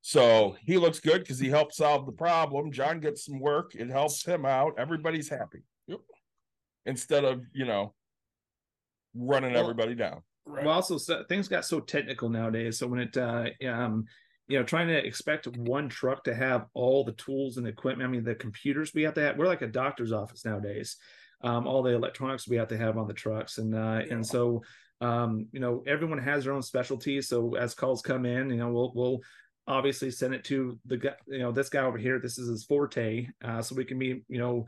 So 0.02 0.56
he 0.66 0.78
looks 0.78 1.00
good 1.00 1.20
because 1.20 1.40
he 1.40 1.50
helped 1.50 1.76
solve 1.76 2.06
the 2.06 2.12
problem. 2.12 2.72
John 2.72 3.00
gets 3.00 3.26
some 3.26 3.40
work. 3.40 3.76
It 3.76 3.90
helps 3.90 4.26
him 4.26 4.46
out. 4.46 4.74
Everybody's 4.80 5.30
happy. 5.30 5.64
Yep. 5.88 6.00
Instead 6.88 7.24
of, 7.24 7.44
you 7.54 7.66
know, 7.66 7.94
running 9.14 9.54
Well, 9.54 9.62
everybody 9.62 9.94
down. 9.94 10.24
right. 10.46 10.66
Well, 10.66 10.74
also 10.74 10.98
things 11.26 11.48
got 11.48 11.66
so 11.66 11.80
technical 11.80 12.30
nowadays. 12.30 12.80
So 12.80 12.88
when 12.88 13.00
it, 13.02 13.16
uh, 13.16 13.50
um, 13.68 14.06
you 14.48 14.58
know, 14.58 14.64
trying 14.64 14.88
to 14.88 15.06
expect 15.06 15.48
one 15.48 15.88
truck 15.90 16.24
to 16.26 16.34
have 16.34 16.66
all 16.74 17.04
the 17.04 17.14
tools 17.14 17.58
and 17.58 17.68
equipment. 17.68 18.08
I 18.08 18.12
mean, 18.12 18.24
the 18.24 18.36
computers 18.36 18.94
we 18.94 19.04
have 19.04 19.14
to 19.16 19.22
have. 19.22 19.38
We're 19.38 19.48
like 19.48 19.62
a 19.62 19.68
doctor's 19.68 20.12
office 20.12 20.46
nowadays. 20.46 20.98
Um, 21.44 21.66
all 21.68 21.82
the 21.82 21.96
electronics 21.96 22.48
we 22.48 22.58
have 22.58 22.68
to 22.68 22.78
have 22.78 22.98
on 22.98 23.08
the 23.08 23.14
trucks, 23.14 23.58
and 23.58 23.74
uh, 23.74 24.02
and 24.10 24.26
so 24.26 24.62
um, 25.02 25.48
you 25.52 25.60
know, 25.60 25.84
everyone 25.88 26.20
has 26.20 26.44
their 26.44 26.54
own 26.54 26.62
specialty. 26.62 27.22
So 27.22 27.56
as 27.56 27.74
calls 27.74 28.02
come 28.02 28.26
in, 28.26 28.50
you 28.52 28.58
know, 28.58 28.70
we'll 28.70 28.92
we'll 28.96 29.20
obviously 29.68 30.12
send 30.12 30.34
it 30.34 30.44
to 30.46 30.80
the 30.86 30.98
guy, 30.98 31.14
you 31.28 31.40
know, 31.40 31.52
this 31.52 31.70
guy 31.70 31.82
over 31.82 31.98
here. 31.98 32.20
This 32.20 32.38
is 32.38 32.48
his 32.48 32.64
forte, 32.64 33.28
uh, 33.44 33.62
so 33.62 33.76
we 33.76 33.86
can 33.86 33.98
be, 33.98 34.24
you 34.28 34.38
know, 34.38 34.68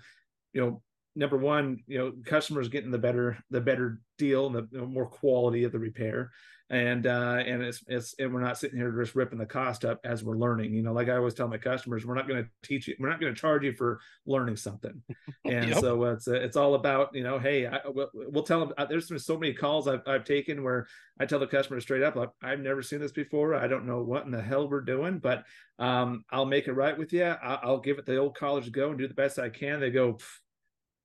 you 0.53 0.61
know, 0.61 0.81
number 1.15 1.37
one, 1.37 1.77
you 1.87 1.99
know, 1.99 2.13
customers 2.25 2.67
getting 2.67 2.91
the 2.91 2.97
better 2.97 3.37
the 3.51 3.61
better 3.61 3.99
deal 4.17 4.47
and 4.47 4.55
the 4.55 4.67
you 4.71 4.79
know, 4.79 4.87
more 4.87 5.07
quality 5.07 5.63
of 5.63 5.71
the 5.71 5.79
repair, 5.79 6.31
and 6.73 7.05
uh, 7.05 7.43
and 7.45 7.61
it's 7.61 7.83
it's 7.87 8.15
and 8.17 8.33
we're 8.33 8.41
not 8.41 8.57
sitting 8.57 8.77
here 8.77 8.91
just 8.91 9.15
ripping 9.15 9.37
the 9.37 9.45
cost 9.45 9.85
up 9.85 9.99
as 10.03 10.23
we're 10.23 10.37
learning. 10.37 10.73
You 10.73 10.81
know, 10.81 10.91
like 10.91 11.07
I 11.07 11.15
always 11.17 11.35
tell 11.35 11.47
my 11.47 11.57
customers, 11.59 12.05
we're 12.05 12.15
not 12.15 12.27
going 12.27 12.43
to 12.43 12.49
teach 12.67 12.87
you, 12.87 12.95
we're 12.99 13.09
not 13.09 13.19
going 13.21 13.33
to 13.33 13.39
charge 13.39 13.63
you 13.63 13.73
for 13.73 13.99
learning 14.25 14.55
something, 14.55 15.01
and 15.45 15.69
Yep. 15.69 15.77
so 15.77 16.03
it's 16.05 16.27
it's 16.27 16.57
all 16.57 16.75
about 16.75 17.13
you 17.13 17.23
know, 17.23 17.37
hey, 17.37 17.67
I, 17.67 17.79
we'll, 17.85 18.09
we'll 18.13 18.43
tell 18.43 18.59
them. 18.59 18.73
uh, 18.77 18.85
There's 18.85 19.07
been 19.07 19.19
so 19.19 19.37
many 19.37 19.53
calls 19.53 19.87
I've 19.87 20.01
I've 20.07 20.25
taken 20.25 20.63
where 20.63 20.87
I 21.19 21.25
tell 21.27 21.39
the 21.39 21.47
customer 21.47 21.79
straight 21.79 22.01
up, 22.03 22.15
like, 22.15 22.31
I've 22.41 22.59
never 22.59 22.81
seen 22.81 22.99
this 22.99 23.11
before. 23.11 23.53
I 23.53 23.67
don't 23.67 23.85
know 23.85 24.01
what 24.01 24.25
in 24.25 24.31
the 24.31 24.41
hell 24.41 24.67
we're 24.67 24.81
doing, 24.81 25.19
but 25.19 25.45
um, 25.79 26.25
I'll 26.31 26.45
make 26.45 26.67
it 26.67 26.73
right 26.73 26.97
with 26.97 27.13
you. 27.13 27.23
I, 27.25 27.59
I'll 27.61 27.79
give 27.79 27.99
it 27.99 28.05
the 28.05 28.17
old 28.17 28.35
college 28.35 28.71
go 28.71 28.89
and 28.89 28.97
do 28.97 29.07
the 29.07 29.13
best 29.13 29.37
I 29.39 29.49
can. 29.49 29.79
They 29.79 29.91
go, 29.91 30.17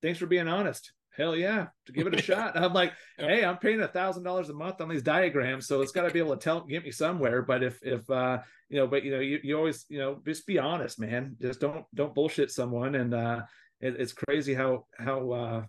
thanks 0.01 0.19
for 0.19 0.25
being 0.25 0.47
honest. 0.47 0.91
Hell 1.19 1.35
yeah, 1.35 1.67
to 1.85 1.91
give 1.91 2.07
it 2.07 2.17
a 2.17 2.21
shot. 2.21 2.57
I'm 2.57 2.73
like, 2.73 2.93
hey, 3.17 3.43
I'm 3.43 3.57
paying 3.57 3.81
a 3.81 3.87
thousand 3.87 4.23
dollars 4.23 4.49
a 4.49 4.53
month 4.53 4.79
on 4.79 4.87
these 4.87 5.03
diagrams, 5.03 5.67
so 5.67 5.81
it's 5.81 5.91
got 5.91 6.03
to 6.03 6.11
be 6.11 6.19
able 6.19 6.35
to 6.35 6.41
tell 6.41 6.61
get 6.61 6.83
me 6.83 6.91
somewhere. 6.91 7.41
But 7.41 7.61
if 7.61 7.79
if 7.83 8.09
uh 8.09 8.39
you 8.69 8.77
know, 8.77 8.87
but 8.87 9.03
you 9.03 9.11
know, 9.11 9.19
you, 9.19 9.39
you 9.43 9.57
always 9.57 9.85
you 9.89 9.99
know 9.99 10.21
just 10.25 10.47
be 10.47 10.57
honest, 10.57 10.99
man. 10.99 11.35
Just 11.41 11.59
don't 11.59 11.85
don't 11.93 12.15
bullshit 12.15 12.51
someone. 12.51 12.95
And 12.95 13.13
uh 13.13 13.41
it, 13.81 13.95
it's 13.99 14.13
crazy 14.13 14.53
how 14.53 14.85
how 14.97 15.31
uh 15.31 15.63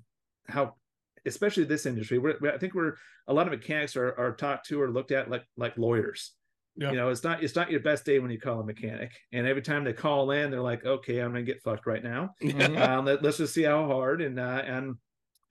how 0.46 0.74
especially 1.26 1.64
this 1.64 1.86
industry. 1.86 2.18
We're, 2.18 2.36
I 2.52 2.58
think 2.58 2.74
we're 2.74 2.94
a 3.26 3.34
lot 3.34 3.46
of 3.46 3.52
mechanics 3.52 3.96
are 3.96 4.16
are 4.18 4.36
talked 4.36 4.66
to 4.68 4.80
or 4.80 4.90
looked 4.90 5.10
at 5.10 5.30
like 5.30 5.44
like 5.56 5.76
lawyers. 5.76 6.32
Yeah. 6.76 6.92
You 6.92 6.96
know, 6.96 7.08
it's 7.08 7.24
not 7.24 7.42
it's 7.42 7.56
not 7.56 7.70
your 7.70 7.80
best 7.80 8.04
day 8.04 8.20
when 8.20 8.30
you 8.30 8.38
call 8.38 8.60
a 8.60 8.64
mechanic, 8.64 9.10
and 9.32 9.46
every 9.46 9.62
time 9.62 9.82
they 9.82 9.92
call 9.92 10.30
in, 10.30 10.50
they're 10.50 10.60
like, 10.60 10.86
"Okay, 10.86 11.18
I'm 11.18 11.32
gonna 11.32 11.42
get 11.42 11.62
fucked 11.62 11.86
right 11.86 12.02
now." 12.02 12.34
um, 12.54 13.04
let, 13.04 13.24
us 13.24 13.38
just 13.38 13.52
see 13.52 13.64
how 13.64 13.86
hard 13.86 14.22
and 14.22 14.38
uh, 14.38 14.62
and 14.64 14.94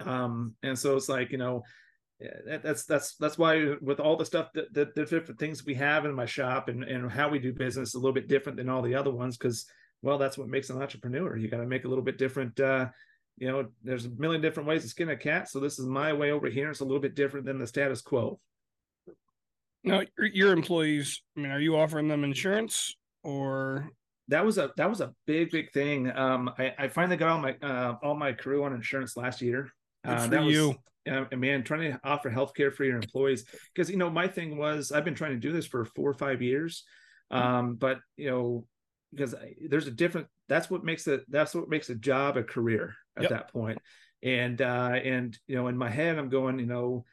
um 0.01 0.55
and 0.63 0.77
so 0.77 0.95
it's 0.95 1.09
like 1.09 1.31
you 1.31 1.37
know 1.37 1.63
that, 2.19 2.63
that's 2.63 2.85
that's 2.85 3.15
that's 3.15 3.37
why 3.37 3.75
with 3.81 3.99
all 3.99 4.17
the 4.17 4.25
stuff 4.25 4.51
that, 4.53 4.73
that 4.73 4.93
the 4.93 5.05
different 5.05 5.39
things 5.39 5.65
we 5.65 5.75
have 5.75 6.05
in 6.05 6.13
my 6.13 6.25
shop 6.25 6.67
and 6.67 6.83
and 6.83 7.09
how 7.09 7.29
we 7.29 7.39
do 7.39 7.53
business 7.53 7.89
is 7.89 7.95
a 7.95 7.99
little 7.99 8.13
bit 8.13 8.27
different 8.27 8.57
than 8.57 8.69
all 8.69 8.81
the 8.81 8.95
other 8.95 9.11
ones 9.11 9.37
because 9.37 9.65
well 10.01 10.17
that's 10.17 10.37
what 10.37 10.49
makes 10.49 10.69
an 10.69 10.81
entrepreneur. 10.81 11.37
You 11.37 11.47
got 11.47 11.57
to 11.57 11.65
make 11.65 11.85
a 11.85 11.87
little 11.87 12.03
bit 12.03 12.17
different 12.17 12.59
uh 12.59 12.87
you 13.37 13.47
know 13.47 13.67
there's 13.83 14.05
a 14.05 14.09
million 14.09 14.41
different 14.41 14.67
ways 14.67 14.83
to 14.83 14.89
skin 14.89 15.09
a 15.09 15.15
cat. 15.15 15.49
So 15.49 15.59
this 15.59 15.79
is 15.79 15.85
my 15.85 16.11
way 16.11 16.31
over 16.31 16.49
here. 16.49 16.69
It's 16.69 16.81
a 16.81 16.85
little 16.85 16.99
bit 16.99 17.15
different 17.15 17.45
than 17.45 17.57
the 17.57 17.67
status 17.67 18.01
quo. 18.01 18.39
Now, 19.81 20.01
your, 20.17 20.51
employees, 20.51 21.21
I 21.37 21.39
mean, 21.39 21.51
are 21.51 21.59
you 21.61 21.77
offering 21.77 22.09
them 22.09 22.25
insurance 22.25 22.97
or? 23.23 23.89
That 24.27 24.45
was 24.45 24.57
a 24.57 24.71
that 24.75 24.89
was 24.89 24.99
a 24.99 25.13
big 25.25 25.51
big 25.51 25.71
thing. 25.71 26.11
Um 26.11 26.51
i, 26.59 26.73
I 26.77 26.87
finally 26.89 27.17
got 27.17 27.29
all 27.29 27.39
my 27.39 27.55
uh 27.63 27.95
all 28.03 28.15
my 28.15 28.33
crew 28.33 28.65
on 28.65 28.73
insurance 28.73 29.15
last 29.15 29.41
year 29.41 29.71
uh, 30.03 30.27
that 30.27 30.43
was- 30.43 30.53
you. 30.53 30.75
uh, 31.09 31.25
man, 31.35 31.63
trying 31.63 31.91
to 31.91 31.99
offer 32.03 32.29
healthcare 32.29 32.73
for 32.73 32.83
your 32.83 32.97
employees 32.97 33.45
because 33.73 33.89
you 33.89 33.97
know 33.97 34.09
my 34.09 34.27
thing 34.27 34.57
was 34.57 34.91
I've 34.91 35.05
been 35.05 35.15
trying 35.15 35.31
to 35.31 35.39
do 35.39 35.51
this 35.51 35.65
for 35.65 35.85
four 35.85 36.09
or 36.09 36.13
five 36.13 36.41
years, 36.41 36.83
um, 37.31 37.75
but 37.75 37.99
you 38.17 38.29
know 38.29 38.65
because 39.11 39.33
I- 39.33 39.55
there's 39.67 39.87
a 39.87 39.91
different. 39.91 40.27
That's 40.47 40.69
what 40.69 40.83
makes 40.83 41.07
it. 41.07 41.21
That's 41.29 41.55
what 41.55 41.69
makes 41.69 41.89
a 41.89 41.95
job 41.95 42.37
a 42.37 42.43
career 42.43 42.95
at 43.17 43.23
Yep. 43.23 43.29
that 43.31 43.51
point. 43.51 43.79
And 44.21 44.61
uh, 44.61 44.99
and 45.03 45.37
you 45.47 45.55
know 45.55 45.67
in 45.67 45.77
my 45.77 45.89
head 45.89 46.17
I'm 46.19 46.29
going, 46.29 46.59
you 46.59 46.65
know, 46.67 47.05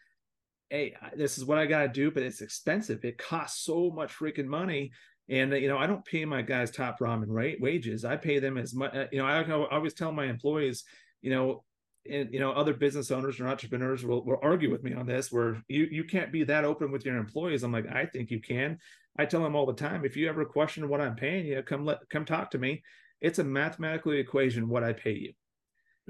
hey, 0.71 0.95
this 1.17 1.39
is 1.39 1.45
what 1.45 1.59
I 1.59 1.67
got 1.67 1.83
to 1.83 1.89
do, 1.89 2.11
but 2.11 2.23
it's 2.23 2.41
expensive. 2.43 3.05
It 3.05 3.17
costs 3.19 3.65
so 3.65 3.91
much 3.91 4.13
freaking 4.13 4.47
money. 4.47 4.91
And 5.29 5.53
uh, 5.53 5.57
you 5.57 5.69
know, 5.69 5.79
I 5.79 5.87
don't 5.87 6.05
pay 6.05 6.25
my 6.25 6.43
guys 6.43 6.71
top 6.71 6.99
ramen 7.01 7.27
rate 7.29 7.61
wages. 7.61 8.05
I 8.05 8.17
pay 8.17 8.39
them 8.41 8.59
as 8.59 8.75
much. 8.75 8.93
You 9.13 9.19
know, 9.19 9.27
I, 9.27 9.41
I 9.43 9.53
always 9.75 9.95
tell 9.95 10.13
my 10.13 10.27
employees, 10.27 10.85
you 11.23 11.31
know, 11.31 11.65
and 12.11 12.33
you 12.33 12.41
know 12.41 12.53
other 12.53 12.75
business 12.75 13.11
owners 13.11 13.41
or 13.41 13.49
entrepreneurs 13.49 14.05
will, 14.05 14.25
will 14.25 14.39
argue 14.43 14.71
with 14.71 14.83
me 14.83 14.93
on 14.95 15.07
this 15.07 15.31
where 15.31 15.63
you 15.69 15.89
you 15.91 16.05
can't 16.05 16.33
be 16.33 16.45
that 16.45 16.65
open 16.65 16.91
with 16.91 17.05
your 17.05 17.17
employees. 17.17 17.63
I'm 17.63 17.73
like 17.73 17.87
i 17.89 18.07
think 18.07 18.31
you 18.31 18.41
can. 18.41 18.79
I 19.19 19.25
tell 19.25 19.43
them 19.43 19.57
all 19.57 19.67
the 19.67 19.73
time 19.73 20.05
if 20.05 20.17
you 20.17 20.29
ever 20.29 20.45
question 20.45 20.89
what 20.89 21.01
i'm 21.01 21.17
paying 21.17 21.47
you 21.47 21.63
come 21.63 21.85
let 21.85 22.09
come 22.11 22.25
talk 22.25 22.51
to 22.53 22.59
me. 22.59 22.83
It's 23.21 23.39
a 23.39 23.45
mathematical 23.45 24.13
equation 24.13 24.69
what 24.69 24.85
i 24.85 24.93
pay 24.93 25.13
you. 25.13 25.33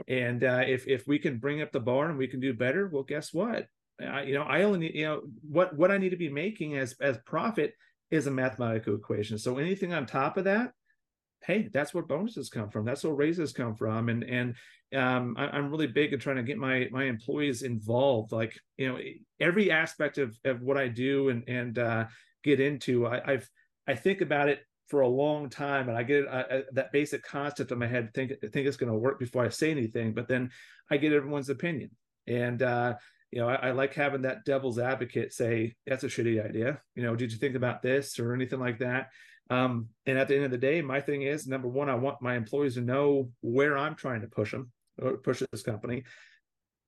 And 0.08 0.44
uh, 0.44 0.64
if 0.66 0.86
if 0.86 1.06
we 1.06 1.18
can 1.18 1.38
bring 1.38 1.62
up 1.62 1.72
the 1.72 1.80
bar 1.80 2.08
and 2.08 2.18
we 2.18 2.28
can 2.28 2.40
do 2.40 2.52
better 2.54 2.88
well 2.88 3.02
guess 3.02 3.32
what? 3.32 3.66
I, 3.98 4.24
you 4.24 4.34
know 4.34 4.42
i 4.42 4.62
only 4.62 4.80
need 4.80 4.94
you 4.94 5.06
know 5.06 5.22
what 5.48 5.74
what 5.74 5.90
i 5.90 5.96
need 5.96 6.10
to 6.10 6.18
be 6.18 6.28
making 6.28 6.76
as 6.76 6.94
as 7.00 7.16
profit 7.24 7.72
is 8.10 8.26
a 8.26 8.30
mathematical 8.30 8.94
equation. 8.94 9.38
So 9.38 9.58
anything 9.58 9.92
on 9.92 10.06
top 10.06 10.36
of 10.36 10.44
that 10.44 10.72
hey 11.46 11.68
that's 11.72 11.94
where 11.94 12.04
bonuses 12.04 12.48
come 12.48 12.68
from 12.70 12.84
that's 12.84 13.04
where 13.04 13.14
raises 13.14 13.52
come 13.52 13.74
from 13.74 14.08
and 14.08 14.24
and 14.24 14.54
um, 14.94 15.34
I, 15.36 15.46
I'm 15.48 15.70
really 15.70 15.88
big 15.88 16.12
at 16.12 16.20
trying 16.20 16.36
to 16.36 16.42
get 16.42 16.58
my 16.58 16.88
my 16.92 17.04
employees 17.04 17.62
involved. 17.62 18.32
Like 18.32 18.58
you 18.76 18.88
know, 18.88 18.98
every 19.40 19.70
aspect 19.70 20.18
of 20.18 20.36
of 20.44 20.62
what 20.62 20.78
I 20.78 20.88
do 20.88 21.28
and 21.28 21.42
and 21.48 21.78
uh, 21.78 22.04
get 22.44 22.60
into. 22.60 23.06
I, 23.06 23.32
I've 23.32 23.50
I 23.88 23.94
think 23.94 24.20
about 24.20 24.48
it 24.48 24.60
for 24.88 25.00
a 25.00 25.08
long 25.08 25.50
time, 25.50 25.88
and 25.88 25.98
I 25.98 26.02
get 26.04 26.26
uh, 26.26 26.44
uh, 26.50 26.60
that 26.72 26.92
basic 26.92 27.24
concept 27.24 27.72
in 27.72 27.78
my 27.78 27.86
head. 27.86 28.14
Think 28.14 28.32
think 28.40 28.66
it's 28.66 28.76
going 28.76 28.92
to 28.92 28.98
work 28.98 29.18
before 29.18 29.44
I 29.44 29.48
say 29.48 29.70
anything, 29.70 30.14
but 30.14 30.28
then 30.28 30.50
I 30.90 30.98
get 30.98 31.12
everyone's 31.12 31.50
opinion, 31.50 31.90
and 32.28 32.62
uh, 32.62 32.94
you 33.32 33.40
know, 33.40 33.48
I, 33.48 33.54
I 33.54 33.70
like 33.72 33.92
having 33.94 34.22
that 34.22 34.44
devil's 34.44 34.78
advocate 34.78 35.32
say 35.32 35.74
that's 35.86 36.04
a 36.04 36.08
shitty 36.08 36.44
idea. 36.44 36.80
You 36.94 37.02
know, 37.02 37.16
did 37.16 37.32
you 37.32 37.38
think 37.38 37.56
about 37.56 37.82
this 37.82 38.20
or 38.20 38.34
anything 38.34 38.60
like 38.60 38.78
that? 38.78 39.08
Um, 39.48 39.88
and 40.06 40.18
at 40.18 40.28
the 40.28 40.34
end 40.34 40.44
of 40.44 40.50
the 40.50 40.58
day, 40.58 40.82
my 40.82 41.00
thing 41.00 41.22
is 41.22 41.46
number 41.46 41.68
one, 41.68 41.88
I 41.88 41.94
want 41.94 42.22
my 42.22 42.34
employees 42.34 42.74
to 42.74 42.80
know 42.80 43.30
where 43.40 43.78
I'm 43.78 43.94
trying 43.94 44.22
to 44.22 44.26
push 44.26 44.50
them 44.50 44.72
or 45.00 45.16
push 45.16 45.42
this 45.52 45.62
company, 45.62 46.04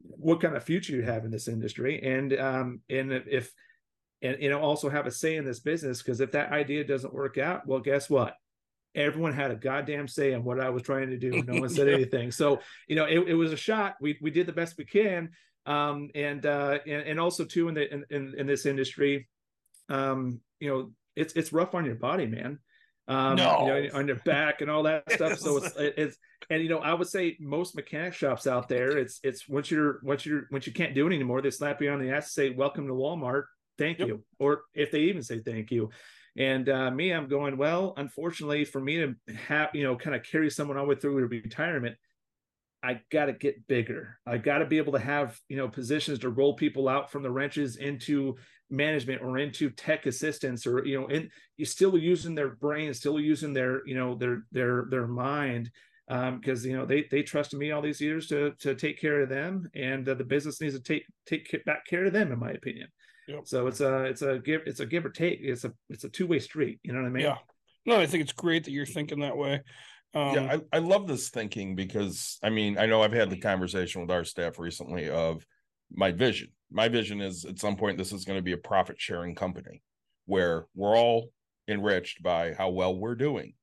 what 0.01 0.41
kind 0.41 0.57
of 0.57 0.65
future 0.65 0.95
you 0.95 1.03
have 1.03 1.25
in 1.25 1.31
this 1.31 1.49
industry, 1.49 2.03
and 2.03 2.33
um, 2.39 2.81
and 2.89 3.13
if 3.13 3.53
and 4.23 4.37
you 4.41 4.51
know 4.51 4.61
also 4.61 4.89
have 4.89 5.07
a 5.07 5.11
say 5.11 5.37
in 5.37 5.45
this 5.45 5.61
business 5.61 6.03
because 6.03 6.21
if 6.21 6.33
that 6.33 6.53
idea 6.53 6.85
doesn't 6.85 7.15
work 7.15 7.39
out, 7.39 7.67
well, 7.67 7.81
guess 7.81 8.09
what? 8.09 8.35
Everyone 8.95 9.33
had 9.33 9.51
a 9.51 9.57
goddamn 9.57 10.09
say 10.09 10.33
in 10.33 10.43
what 10.43 10.61
I 10.61 10.71
was 10.71 10.83
trying 10.83 11.11
to 11.11 11.19
do. 11.19 11.43
No 11.43 11.61
one 11.61 11.69
said 11.69 11.89
anything. 11.93 12.31
So 12.33 12.61
you 12.89 12.97
know, 12.97 13.05
it, 13.05 13.29
it 13.29 13.35
was 13.35 13.53
a 13.53 13.57
shot. 13.57 13.97
We 14.01 14.19
we 14.21 14.31
did 14.31 14.47
the 14.47 14.53
best 14.53 14.79
we 14.79 14.85
can, 14.85 15.31
um, 15.67 16.11
and 16.15 16.45
uh, 16.45 16.79
and 16.87 17.03
and 17.03 17.21
also 17.21 17.45
too 17.45 17.69
in 17.69 17.75
the 17.75 17.93
in 17.93 18.05
in, 18.11 18.35
in 18.39 18.47
this 18.47 18.67
industry, 18.67 19.29
um, 19.89 20.41
you 20.61 20.69
know, 20.69 20.91
it's 21.19 21.35
it's 21.35 21.53
rough 21.53 21.75
on 21.75 21.85
your 21.85 21.97
body, 21.97 22.27
man. 22.27 22.59
Um, 23.09 23.37
No. 23.37 23.61
you 23.77 23.91
know, 23.91 23.99
on 23.99 24.07
your 24.07 24.21
back 24.25 24.61
and 24.61 24.71
all 24.71 24.83
that 24.85 25.11
stuff. 25.11 25.39
So 25.39 25.57
it's 25.59 25.75
it's 25.79 26.17
and 26.51 26.63
you 26.63 26.69
know, 26.69 26.79
I 26.79 26.95
would 26.95 27.09
say 27.09 27.37
most 27.41 27.75
mechanic 27.75 28.15
shops 28.15 28.47
out 28.47 28.69
there, 28.69 28.97
it's 28.97 29.19
it's 29.23 29.49
once 29.49 29.71
you're 29.71 30.01
once 30.03 30.25
you're 30.25 30.47
once 30.51 30.67
you 30.67 30.73
can't 30.73 30.95
do 30.95 31.07
it 31.07 31.15
anymore, 31.15 31.43
they 31.43 31.51
slap 31.51 31.83
you 31.83 31.91
on 31.91 32.01
the 32.01 32.11
ass 32.11 32.25
and 32.25 32.31
say, 32.31 32.51
"Welcome 32.51 32.87
to 32.87 32.93
Walmart, 32.93 33.45
thank 33.77 33.99
Yep. 33.99 34.09
you," 34.09 34.25
or 34.39 34.63
if 34.75 34.91
they 34.91 35.01
even 35.03 35.23
say 35.23 35.41
thank 35.41 35.71
you. 35.71 35.91
And 36.37 36.69
uh, 36.69 36.91
me, 36.91 37.11
I'm 37.13 37.29
going 37.29 37.57
well. 37.57 37.95
Unfortunately, 37.97 38.65
for 38.65 38.81
me 38.81 38.99
to 38.99 39.35
have 39.35 39.71
you 39.75 39.83
know 39.83 39.97
kind 39.97 40.15
of 40.15 40.23
carry 40.23 40.51
someone 40.51 40.77
all 40.77 40.85
the 40.85 40.91
way 40.91 41.01
through 41.01 41.21
to 41.21 41.27
retirement, 41.27 41.97
I 42.83 43.01
got 43.11 43.27
to 43.27 43.33
get 43.33 43.67
bigger. 43.67 44.19
I 44.25 44.39
got 44.39 44.59
to 44.59 44.67
be 44.67 44.79
able 44.79 44.93
to 44.93 45.01
have 45.01 45.37
you 45.49 45.57
know 45.57 45.69
positions 45.69 46.21
to 46.21 46.29
roll 46.31 46.55
people 46.55 46.89
out 46.89 47.11
from 47.11 47.23
the 47.23 47.31
wrenches 47.31 47.77
into 47.77 48.37
management 48.71 49.23
or 49.23 49.39
into 49.39 49.71
tech 49.71 50.07
assistance 50.07 50.67
or 50.67 50.85
you 50.85 51.01
know 51.01 51.07
and 51.09 51.31
you're 51.57 51.67
still 51.67 51.97
using 51.97 52.35
their 52.35 52.51
brain 52.57 52.93
still 52.93 53.19
using 53.19 53.53
their 53.53 53.87
you 53.87 53.95
know 53.95 54.15
their 54.15 54.45
their 54.53 54.87
their 54.91 55.07
mind 55.07 55.71
um 56.11 56.39
because 56.39 56.65
you 56.67 56.77
know 56.77 56.85
they 56.85 57.07
they 57.11 57.23
trusted 57.23 57.59
me 57.59 57.71
all 57.71 57.81
these 57.83 58.01
years 58.01 58.27
to 58.27 58.53
to 58.59 58.75
take 58.75 59.01
care 59.01 59.21
of 59.23 59.29
them 59.29 59.69
and 59.75 60.09
uh, 60.09 60.15
the 60.15 60.25
business 60.25 60.61
needs 60.61 60.75
to 60.75 60.83
take 60.83 61.05
take 61.27 61.65
back 61.65 61.87
care 61.87 62.05
of 62.05 62.13
them 62.13 62.31
in 62.33 62.39
my 62.39 62.51
opinion 62.51 62.89
Yep. 63.27 63.41
so 63.45 63.67
it's 63.67 63.81
a 63.81 64.05
it's 64.05 64.23
a 64.23 64.39
give 64.39 64.63
it's 64.67 64.81
a 64.81 64.87
give 64.87 65.05
or 65.05 65.11
take 65.11 65.41
it's 65.43 65.65
a 65.65 65.73
it's 65.91 66.05
a 66.05 66.09
two-way 66.09 66.39
street 66.39 66.81
you 66.83 66.93
know 66.93 67.01
what 67.01 67.09
i 67.09 67.11
mean 67.11 67.25
Yeah. 67.25 67.37
No, 67.87 67.99
I 67.99 68.07
think 68.07 68.23
it's 68.23 68.33
great 68.33 68.65
that 68.65 68.73
you're 68.73 68.85
thinking 68.85 69.21
that 69.21 69.37
way. 69.39 69.63
Um, 70.13 70.35
yeah, 70.35 70.59
I, 70.73 70.77
I 70.77 70.81
love 70.81 71.07
this 71.07 71.31
thinking 71.31 71.75
because 71.75 72.39
I 72.43 72.51
mean, 72.51 72.77
I 72.77 72.85
know 72.85 73.03
I've 73.03 73.15
had 73.15 73.31
the 73.31 73.39
conversation 73.39 74.03
with 74.03 74.11
our 74.11 74.25
staff 74.25 74.59
recently 74.59 75.09
of 75.09 75.47
my 75.91 76.13
vision. 76.13 76.51
My 76.71 76.89
vision 76.89 77.21
is 77.21 77.45
at 77.45 77.59
some 77.59 77.77
point 77.77 77.99
this 77.99 78.13
is 78.13 78.25
going 78.25 78.39
to 78.39 78.43
be 78.43 78.53
a 78.53 78.59
profit 78.59 79.01
sharing 79.01 79.35
company 79.35 79.83
where 80.27 80.67
we're 80.75 80.97
all 80.97 81.31
enriched 81.67 82.23
by 82.23 82.53
how 82.53 82.71
well 82.71 82.95
we're 82.97 83.15
doing. 83.15 83.55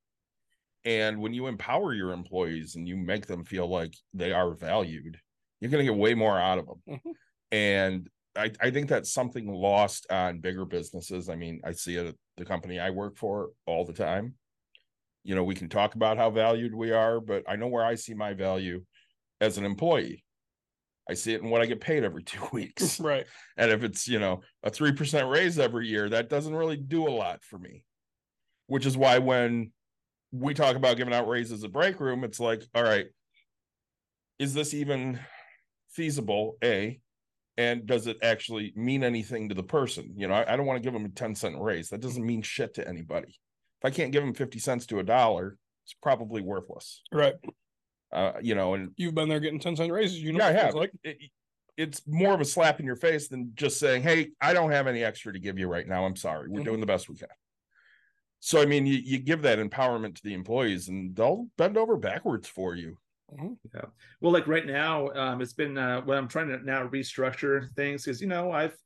And 0.83 1.19
when 1.19 1.33
you 1.33 1.47
empower 1.47 1.93
your 1.93 2.11
employees 2.11 2.75
and 2.75 2.87
you 2.87 2.95
make 2.95 3.25
them 3.25 3.43
feel 3.43 3.67
like 3.67 3.93
they 4.13 4.31
are 4.31 4.53
valued, 4.53 5.19
you're 5.59 5.71
going 5.71 5.85
to 5.85 5.91
get 5.91 5.99
way 5.99 6.13
more 6.13 6.39
out 6.39 6.59
of 6.59 6.65
them. 6.67 6.81
Mhm. 6.87 7.13
And 7.51 8.09
I, 8.35 8.51
I 8.59 8.71
think 8.71 8.89
that's 8.89 9.13
something 9.13 9.47
lost 9.47 10.05
on 10.11 10.39
bigger 10.39 10.65
businesses. 10.65 11.29
I 11.29 11.35
mean, 11.35 11.61
I 11.63 11.71
see 11.71 11.95
it 11.95 12.07
at 12.07 12.15
the 12.37 12.45
company 12.45 12.79
I 12.79 12.89
work 12.89 13.17
for 13.17 13.49
all 13.65 13.85
the 13.85 13.93
time 13.93 14.35
you 15.25 15.33
know 15.35 15.43
we 15.43 15.55
can 15.55 15.67
talk 15.67 15.95
about 15.95 16.17
how 16.17 16.29
valued 16.29 16.73
we 16.73 16.91
are 16.91 17.19
but 17.19 17.43
i 17.49 17.55
know 17.55 17.67
where 17.67 17.83
i 17.83 17.95
see 17.95 18.13
my 18.13 18.33
value 18.33 18.81
as 19.41 19.57
an 19.57 19.65
employee 19.65 20.23
I 21.09 21.13
see 21.13 21.33
it 21.33 21.41
in 21.41 21.49
what 21.49 21.61
I 21.61 21.65
get 21.65 21.81
paid 21.81 22.03
every 22.03 22.23
two 22.23 22.47
weeks. 22.51 22.99
Right. 22.99 23.25
And 23.57 23.71
if 23.71 23.83
it's, 23.83 24.07
you 24.07 24.19
know, 24.19 24.41
a 24.63 24.71
3% 24.71 25.29
raise 25.29 25.59
every 25.59 25.87
year, 25.87 26.09
that 26.09 26.29
doesn't 26.29 26.55
really 26.55 26.77
do 26.77 27.07
a 27.07 27.09
lot 27.09 27.43
for 27.43 27.57
me. 27.57 27.83
Which 28.67 28.85
is 28.85 28.97
why 28.97 29.19
when 29.19 29.71
we 30.31 30.53
talk 30.53 30.75
about 30.75 30.97
giving 30.97 31.13
out 31.13 31.27
raises 31.27 31.63
at 31.63 31.71
break 31.71 31.99
room, 31.99 32.23
it's 32.23 32.39
like, 32.39 32.63
all 32.73 32.83
right, 32.83 33.05
is 34.39 34.53
this 34.53 34.73
even 34.73 35.19
feasible? 35.91 36.57
A, 36.63 36.99
and 37.57 37.85
does 37.85 38.07
it 38.07 38.17
actually 38.21 38.73
mean 38.75 39.03
anything 39.03 39.49
to 39.49 39.55
the 39.55 39.63
person? 39.63 40.13
You 40.17 40.27
know, 40.27 40.33
I, 40.33 40.53
I 40.53 40.57
don't 40.57 40.65
want 40.65 40.77
to 40.77 40.83
give 40.83 40.93
them 40.93 41.05
a 41.05 41.09
10 41.09 41.35
cent 41.35 41.55
raise. 41.59 41.89
That 41.89 42.01
doesn't 42.01 42.25
mean 42.25 42.41
shit 42.41 42.73
to 42.75 42.87
anybody. 42.87 43.29
If 43.29 43.85
I 43.85 43.89
can't 43.91 44.11
give 44.11 44.23
them 44.23 44.33
50 44.33 44.59
cents 44.59 44.85
to 44.87 44.99
a 44.99 45.03
dollar, 45.03 45.57
it's 45.85 45.95
probably 46.01 46.41
worthless. 46.41 47.01
Right. 47.11 47.35
Uh, 48.15 48.31
you 48.41 48.55
know, 48.55 48.73
and 48.75 48.91
You've 48.95 49.13
been 49.13 49.27
there 49.27 49.41
getting 49.41 49.59
10 49.59 49.75
cent 49.75 49.91
raises. 49.91 50.21
You 50.21 50.31
know 50.31 50.39
yeah, 50.39 50.45
I 50.47 50.51
what 50.51 50.55
it's 50.55 50.65
have. 50.65 50.75
like. 50.75 50.91
It- 51.03 51.17
it's 51.77 52.07
more 52.07 52.33
of 52.33 52.39
a 52.39 52.45
slap 52.45 52.79
in 52.79 52.85
your 52.85 52.95
face 52.95 53.27
than 53.27 53.51
just 53.53 53.79
saying, 53.79 54.01
"Hey, 54.01 54.31
I 54.39 54.53
don't 54.53 54.71
have 54.71 54.87
any 54.87 55.03
extra 55.03 55.33
to 55.33 55.39
give 55.39 55.59
you 55.59 55.67
right 55.67 55.85
now. 55.85 56.05
I'm 56.05 56.15
sorry. 56.15 56.47
We're 56.47 56.61
Mhm. 56.61 56.65
doing 56.65 56.79
the 56.79 56.85
best 56.85 57.09
we 57.09 57.17
can." 57.17 57.27
So, 58.39 58.61
I 58.61 58.65
mean, 58.65 58.85
you, 58.85 58.95
you 58.95 59.19
give 59.19 59.41
that 59.41 59.59
empowerment 59.59 60.15
to 60.15 60.23
the 60.23 60.33
employees, 60.33 60.87
and 60.87 61.13
they'll 61.13 61.49
bend 61.57 61.75
over 61.77 61.97
backwards 61.97 62.47
for 62.47 62.75
you. 62.75 62.97
Yeah. 63.73 63.81
Well, 64.21 64.31
like 64.31 64.47
right 64.47 64.65
now, 64.65 65.09
um, 65.09 65.41
it's 65.41 65.51
been 65.51 65.77
uh, 65.77 65.99
what 65.99 66.17
I'm 66.17 66.29
trying 66.29 66.47
to 66.47 66.59
now 66.63 66.87
restructure 66.87 67.69
things 67.75 68.05
because 68.05 68.21
you 68.21 68.27
know 68.27 68.51
I've 68.53 68.77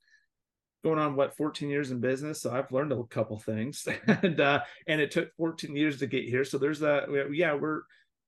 going 0.82 0.98
on 0.98 1.14
what 1.14 1.36
14 1.36 1.68
years 1.70 1.92
in 1.92 2.00
business, 2.00 2.42
so 2.42 2.50
I've 2.50 2.72
learned 2.72 2.90
a 2.90 3.04
couple 3.04 3.38
things, 3.38 3.86
and 4.08 4.40
uh, 4.40 4.64
and 4.88 5.00
it 5.00 5.12
took 5.12 5.32
14 5.36 5.76
years 5.76 6.00
to 6.00 6.08
get 6.08 6.24
here. 6.24 6.44
So 6.44 6.58
there's 6.58 6.80
that. 6.80 7.08
Yeah, 7.32 7.54
we're 7.54 7.82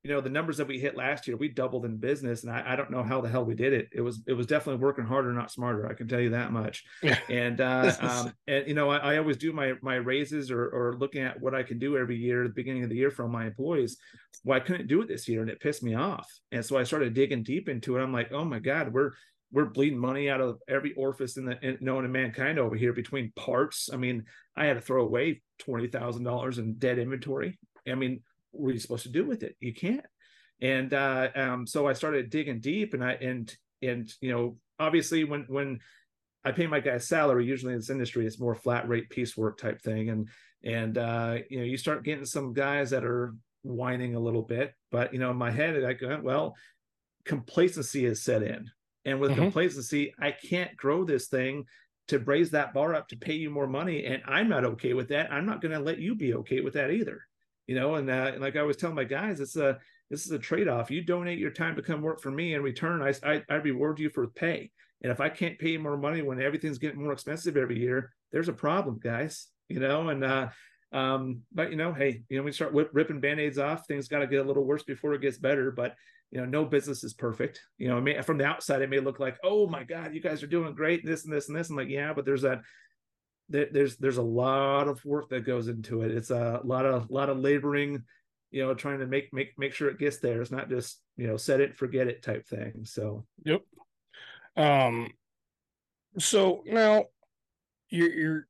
you 0.05 0.11
know 0.11 0.21
the 0.21 0.29
numbers 0.29 0.57
that 0.57 0.67
we 0.67 0.79
hit 0.79 0.97
last 0.97 1.29
year, 1.29 1.37
we 1.37 1.49
doubled 1.49 1.85
in 1.85 1.97
business, 1.97 2.43
and 2.43 2.53
I, 2.53 2.73
I 2.73 2.77
don't 2.77 2.91
know 2.91 3.03
how 3.03 3.21
the 3.21 3.29
hell 3.29 3.45
we 3.45 3.55
did 3.55 3.73
it. 3.73 3.89
It 3.93 4.01
was 4.01 4.23
it 4.27 4.33
was 4.33 4.47
definitely 4.47 4.83
working 4.83 5.05
harder, 5.05 5.33
not 5.33 5.51
smarter. 5.51 5.89
I 5.89 5.95
can 5.95 6.09
tell 6.09 6.21
you 6.21 6.31
that 6.31 6.53
much. 6.53 6.85
Yeah. 7.03 7.19
And 7.29 7.61
uh, 7.61 7.93
um, 8.01 8.33
and 8.47 8.67
you 8.67 8.75
know 8.75 8.91
I, 8.91 9.15
I 9.15 9.19
always 9.19 9.37
do 9.37 9.53
my 9.53 9.75
my 9.83 9.97
raises 9.97 10.51
or 10.51 10.69
or 10.69 10.97
looking 10.99 11.23
at 11.23 11.41
what 11.41 11.55
I 11.55 11.63
can 11.63 11.79
do 11.79 11.97
every 11.97 12.17
year 12.17 12.45
at 12.45 12.49
the 12.49 12.55
beginning 12.55 12.85
of 12.85 12.91
the 12.91 12.97
year 12.97 13.11
from 13.11 13.31
my 13.31 13.47
employees 13.47 13.97
well, 14.45 14.57
I 14.57 14.61
couldn't 14.61 14.89
do 14.89 15.01
it 15.03 15.09
this 15.09 15.29
year 15.29 15.41
and 15.41 15.51
it 15.51 15.61
pissed 15.61 15.83
me 15.83 15.95
off. 15.95 16.29
And 16.51 16.65
so 16.65 16.77
I 16.77 16.85
started 16.85 17.15
digging 17.15 17.43
deep 17.43 17.69
into 17.69 17.97
it. 17.97 18.03
I'm 18.03 18.13
like, 18.13 18.33
oh 18.33 18.45
my 18.45 18.59
God, 18.59 18.93
we're 18.93 19.13
we're 19.53 19.67
bleeding 19.67 19.99
money 19.99 20.31
out 20.31 20.41
of 20.41 20.59
every 20.67 20.95
orifice 20.95 21.37
in 21.37 21.45
the 21.45 21.59
in, 21.63 21.79
known 21.81 22.05
to 22.05 22.09
mankind 22.09 22.59
over 22.59 22.75
here 22.75 22.93
between 22.93 23.33
parts. 23.37 23.91
I 23.93 23.97
mean, 23.97 24.25
I 24.57 24.65
had 24.65 24.75
to 24.75 24.81
throw 24.81 25.05
away 25.05 25.43
twenty 25.59 25.89
thousand 25.89 26.25
dollars 26.25 26.59
in 26.59 26.75
dead 26.75 26.99
inventory. 26.99 27.59
I 27.87 27.95
mean, 27.95 28.23
what 28.53 28.71
are 28.71 28.73
you 28.73 28.79
supposed 28.79 29.03
to 29.05 29.09
do 29.11 29.25
with 29.25 29.43
it? 29.43 29.57
You 29.61 29.75
can't. 29.75 30.07
And 30.61 30.95
uh, 30.95 31.29
um, 31.35 31.67
so 31.67 31.89
I 31.89 31.93
started 31.93 32.31
digging 32.31 32.61
deep, 32.61 32.95
and 32.95 33.03
I 33.05 33.13
and 33.15 33.55
and 33.83 34.09
you 34.21 34.31
know, 34.31 34.57
obviously 34.79 35.25
when 35.25 35.45
when 35.49 35.81
I 36.45 36.53
pay 36.53 36.67
my 36.67 36.81
guys 36.81 37.09
salary, 37.09 37.47
usually 37.47 37.73
in 37.73 37.79
this 37.79 37.91
industry, 37.91 38.27
it's 38.27 38.39
more 38.39 38.55
flat 38.55 38.89
rate 38.89 39.11
piecework 39.11 39.59
type 39.59 39.83
thing, 39.83 40.11
and 40.11 40.29
and 40.63 40.97
uh, 40.99 41.39
you 41.51 41.59
know, 41.59 41.65
you 41.65 41.77
start 41.77 42.05
getting 42.05 42.25
some 42.25 42.53
guys 42.53 42.91
that 42.91 43.05
are 43.05 43.35
whining 43.63 44.15
a 44.15 44.21
little 44.21 44.43
bit, 44.43 44.75
but 44.91 45.13
you 45.13 45.19
know, 45.19 45.31
in 45.31 45.37
my 45.37 45.51
head, 45.51 45.83
I 45.85 45.93
go, 45.95 46.21
well, 46.23 46.57
complacency 47.25 48.05
is 48.05 48.23
set 48.23 48.43
in, 48.43 48.71
and 49.05 49.21
with 49.21 49.33
Mhm. 49.33 49.37
complacency, 49.37 50.15
I 50.19 50.33
can't 50.33 50.77
grow 50.77 51.05
this 51.05 51.29
thing 51.29 51.65
to 52.09 52.19
raise 52.19 52.51
that 52.51 52.75
bar 52.75 52.95
up 52.95 53.09
to 53.09 53.17
pay 53.17 53.35
you 53.35 53.51
more 53.51 53.69
money, 53.69 54.05
and 54.05 54.23
I'm 54.27 54.49
not 54.49 54.65
okay 54.65 54.95
with 54.95 55.09
that. 55.09 55.33
I'm 55.33 55.47
not 55.47 55.61
going 55.61 55.73
to 55.73 55.81
let 55.81 55.99
you 55.99 56.15
be 56.15 56.35
okay 56.35 56.61
with 56.61 56.75
that 56.75 56.91
either. 56.91 57.27
You 57.67 57.77
know, 57.77 57.95
and 57.95 58.11
uh, 58.11 58.33
like 58.39 58.57
I 58.57 58.63
was 58.63 58.77
telling 58.77 58.97
my 58.97 59.05
guys, 59.05 59.41
it's 59.41 59.57
a 59.57 59.79
this 60.11 60.27
is 60.27 60.33
a 60.33 60.39
trade 60.39 60.69
off. 60.69 60.91
You 60.91 61.03
donate 61.03 61.39
your 61.39 61.51
time 61.51 61.77
to 61.77 61.83
come 61.83 62.03
work 62.03 62.21
for 62.21 62.31
me, 62.31 62.55
in 62.55 62.63
return, 62.63 63.03
I, 63.03 63.15
I 63.25 63.43
I 63.49 63.55
reward 63.57 63.99
you 63.99 64.11
for 64.11 64.27
pay. 64.29 64.71
And 65.03 65.11
if 65.11 65.21
I 65.21 65.29
can't 65.29 65.59
pay 65.59 65.77
more 65.77 65.97
money 65.97 66.23
when 66.23 66.41
everything's 66.41 66.79
getting 66.79 67.03
more 67.03 67.13
expensive 67.13 67.57
every 67.57 67.79
year, 67.79 68.13
there's 68.31 68.49
a 68.49 68.53
problem, 68.53 69.01
guys. 69.03 69.49
You 69.69 69.81
know, 69.81 70.09
and 70.09 70.23
uh, 70.23 70.49
um, 70.93 71.43
but 71.53 71.71
you 71.71 71.77
know, 71.77 71.93
hey, 71.93 72.23
you 72.29 72.37
know, 72.37 72.43
we 72.43 72.53
start 72.53 72.75
whip, 72.75 72.91
ripping 72.93 73.21
band-aids 73.21 73.59
off, 73.59 73.87
things 73.87 74.09
got 74.09 74.19
to 74.21 74.27
get 74.27 74.45
a 74.45 74.47
little 74.47 74.65
worse 74.65 74.83
before 74.83 75.15
it 75.15 75.23
gets 75.23 75.39
better. 75.39 75.71
But 75.71 75.95
you 76.31 76.41
know, 76.41 76.47
no 76.47 76.65
business 76.65 77.05
is 77.05 77.13
perfect. 77.13 77.61
You 77.79 77.89
know, 77.89 77.99
it 77.99 78.03
may, 78.03 78.21
from 78.23 78.39
the 78.39 78.47
outside, 78.47 78.81
it 78.81 78.91
may 78.91 79.01
look 79.01 79.21
like, 79.21 79.39
oh 79.45 79.67
my 79.67 79.85
God, 79.85 80.15
you 80.15 80.21
guys 80.21 80.43
are 80.43 80.47
doing 80.47 80.75
great, 80.75 81.05
this 81.05 81.25
and 81.25 81.33
this 81.33 81.49
and 81.49 81.57
this. 81.57 81.69
I'm 81.69 81.77
like, 81.77 81.89
yeah, 81.89 82.13
but 82.15 82.25
there's 82.25 82.43
that 82.43 82.63
there, 83.53 83.69
there's 83.71 83.97
there's 83.97 84.17
a 84.17 84.23
lot 84.23 84.89
of 84.89 85.05
work 85.05 85.29
that 85.31 85.47
goes 85.47 85.69
into 85.69 86.03
it. 86.03 86.11
It's 86.11 86.31
a 86.31 86.61
lot 86.65 86.87
of 86.87 87.11
lot 87.11 87.29
of 87.29 87.39
laboring, 87.39 88.03
you 88.51 88.65
know, 88.65 88.75
trying 88.75 88.99
to 89.01 89.07
make 89.07 89.33
make 89.33 89.53
make 89.59 89.75
sure 89.75 89.89
it 89.89 89.99
gets 89.99 90.19
there. 90.19 90.41
It's 90.41 90.51
not 90.51 90.69
just 90.69 91.01
you 91.17 91.27
know 91.27 91.37
set 91.37 91.61
it 91.61 91.77
forget 91.77 92.09
it 92.09 92.23
type 92.23 92.47
thing. 92.47 92.85
So 92.85 93.27
Yep. 93.45 93.63
Um. 94.57 95.11
So 96.19 96.63
now, 96.67 97.05
you're 97.89 98.13
you're. 98.13 98.47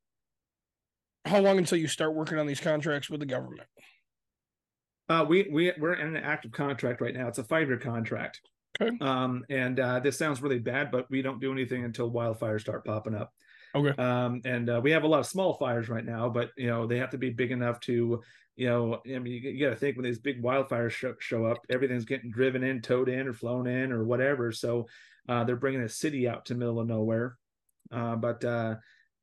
How 1.25 1.39
long 1.39 1.59
until 1.59 1.79
you 1.79 1.87
start 1.87 2.15
working 2.15 2.39
on 2.39 2.47
these 2.47 2.61
contracts 2.61 3.09
with 3.09 3.21
the 3.21 3.27
government? 3.27 3.69
Uh, 5.09 5.25
we 5.29 5.49
we 5.53 5.73
we're 5.79 5.95
in 5.95 6.17
an 6.17 6.25
active 6.25 6.53
contract 6.53 7.01
right 7.01 7.15
now. 7.15 7.29
It's 7.29 7.39
a 7.39 7.45
five 7.45 7.69
year 7.69 7.79
contract. 7.79 8.41
Okay. 8.81 8.97
Um, 9.01 9.45
and 9.51 9.79
uh, 9.79 10.01
this 10.01 10.19
sounds 10.19 10.41
really 10.41 10.59
bad, 10.59 10.91
but 10.91 11.11
we 11.11 11.23
don't 11.23 11.41
do 11.41 11.53
anything 11.53 11.85
until 11.85 12.11
wildfires 12.11 12.63
start 12.63 12.85
popping 12.85 13.15
up. 13.15 13.33
Okay. 13.75 14.03
Um, 14.03 14.43
and 14.45 14.69
uh, 14.69 14.81
we 14.83 14.91
have 14.91 15.05
a 15.05 15.09
lot 15.09 15.21
of 15.21 15.27
small 15.27 15.55
fires 15.55 15.89
right 15.89 16.05
now, 16.05 16.29
but 16.29 16.51
you 16.57 16.67
know 16.67 16.87
they 16.87 16.99
have 16.99 17.11
to 17.11 17.19
be 17.19 17.31
big 17.31 17.53
enough 17.53 17.81
to, 17.81 18.21
you 18.57 18.69
know, 18.69 19.01
I 19.07 19.19
mean, 19.19 19.33
you, 19.33 19.51
you 19.51 19.65
got 19.65 19.71
to 19.71 19.77
think 19.77 19.97
when 19.97 20.05
these 20.05 20.19
big 20.19 20.43
wildfires 20.43 20.91
show, 20.91 21.15
show 21.19 21.47
up, 21.47 21.59
everything's 21.71 22.05
getting 22.05 22.31
driven 22.31 22.63
in, 22.63 22.83
towed 22.83 23.09
in, 23.09 23.27
or 23.27 23.33
flown 23.33 23.67
in, 23.67 23.91
or 23.91 24.05
whatever. 24.05 24.53
So 24.53 24.89
uh, 25.29 25.45
they're 25.45 25.57
bringing 25.57 25.83
a 25.83 25.89
city 25.89 26.29
out 26.29 26.45
to 26.47 26.55
middle 26.55 26.81
of 26.81 26.87
nowhere. 26.87 27.39
Uh, 27.91 28.17
but 28.17 28.45
uh, 28.45 28.75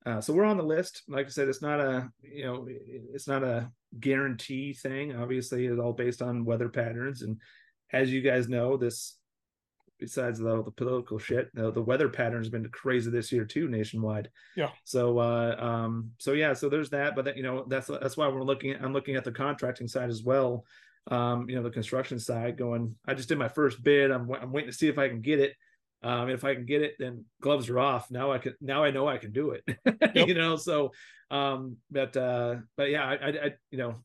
uh, 0.06 0.22
so 0.22 0.34
we're 0.34 0.46
on 0.46 0.58
the 0.58 0.64
list. 0.64 1.04
Like 1.08 1.28
I 1.28 1.30
said, 1.30 1.48
it's 1.48 1.62
not 1.62 1.80
a 1.80 2.10
you 2.22 2.46
know 2.46 2.68
it's 2.68 3.28
not 3.28 3.44
a 3.44 3.72
guarantee 4.00 4.74
thing. 4.74 5.16
Obviously, 5.16 5.68
it's 5.68 5.80
all 5.80 5.94
based 5.94 6.22
on 6.22 6.46
weather 6.46 6.70
patterns, 6.70 7.22
and 7.22 7.38
as 7.94 8.12
you 8.12 8.22
guys 8.22 8.50
know, 8.50 8.78
this 8.78 9.19
besides 10.00 10.40
the, 10.40 10.64
the 10.64 10.72
political 10.72 11.20
shit, 11.20 11.54
the, 11.54 11.72
the 11.72 11.82
weather 11.82 12.10
pattern 12.10 12.40
has 12.40 12.50
been 12.50 12.68
crazy 12.70 13.12
this 13.12 13.32
year 13.32 13.46
too, 13.46 13.68
nationwide. 13.68 14.30
Yeah. 14.56 14.70
So 14.84 15.20
uh, 15.20 15.56
um, 15.60 16.12
so 16.18 16.34
yeah, 16.34 16.54
so 16.54 16.70
there's 16.70 16.90
that, 16.92 17.16
but 17.16 17.26
that, 17.26 17.38
you 17.38 17.44
know 17.44 17.66
that's 17.68 17.88
that's 17.88 18.18
why 18.18 18.28
we're 18.28 18.44
looking. 18.44 18.72
At, 18.72 18.82
I'm 18.82 18.94
looking 18.94 19.16
at 19.16 19.24
the 19.24 19.32
contracting 19.32 19.88
side 19.88 20.10
as 20.10 20.24
well. 20.24 20.66
Um, 21.12 21.50
you 21.50 21.56
know, 21.56 21.64
the 21.64 21.70
construction 21.70 22.20
side 22.20 22.58
going. 22.58 22.96
I 23.06 23.14
just 23.14 23.30
did 23.30 23.38
my 23.38 23.50
first 23.50 23.84
bid. 23.84 24.12
I'm 24.12 24.32
I'm 24.32 24.52
waiting 24.52 24.72
to 24.72 24.78
see 24.78 24.88
if 24.88 24.98
I 24.98 25.10
can 25.10 25.22
get 25.22 25.40
it. 25.40 25.54
Um, 26.02 26.30
if 26.30 26.46
I 26.46 26.56
can 26.56 26.66
get 26.66 26.82
it, 26.82 26.94
then 26.98 27.26
gloves 27.42 27.70
are 27.70 27.80
off. 27.80 28.10
Now 28.10 28.32
I 28.32 28.38
can. 28.38 28.54
Now 28.62 28.84
I 28.84 28.92
know 28.92 29.08
I 29.08 29.18
can 29.18 29.32
do 29.32 29.52
it. 29.52 29.64
you 30.28 30.34
know. 30.34 30.56
So, 30.56 30.92
um, 31.30 31.78
but 31.92 32.16
uh, 32.16 32.58
but 32.78 32.90
yeah, 32.90 33.04
I, 33.04 33.14
I, 33.14 33.28
I 33.28 33.54
you 33.72 33.78
know, 33.78 33.96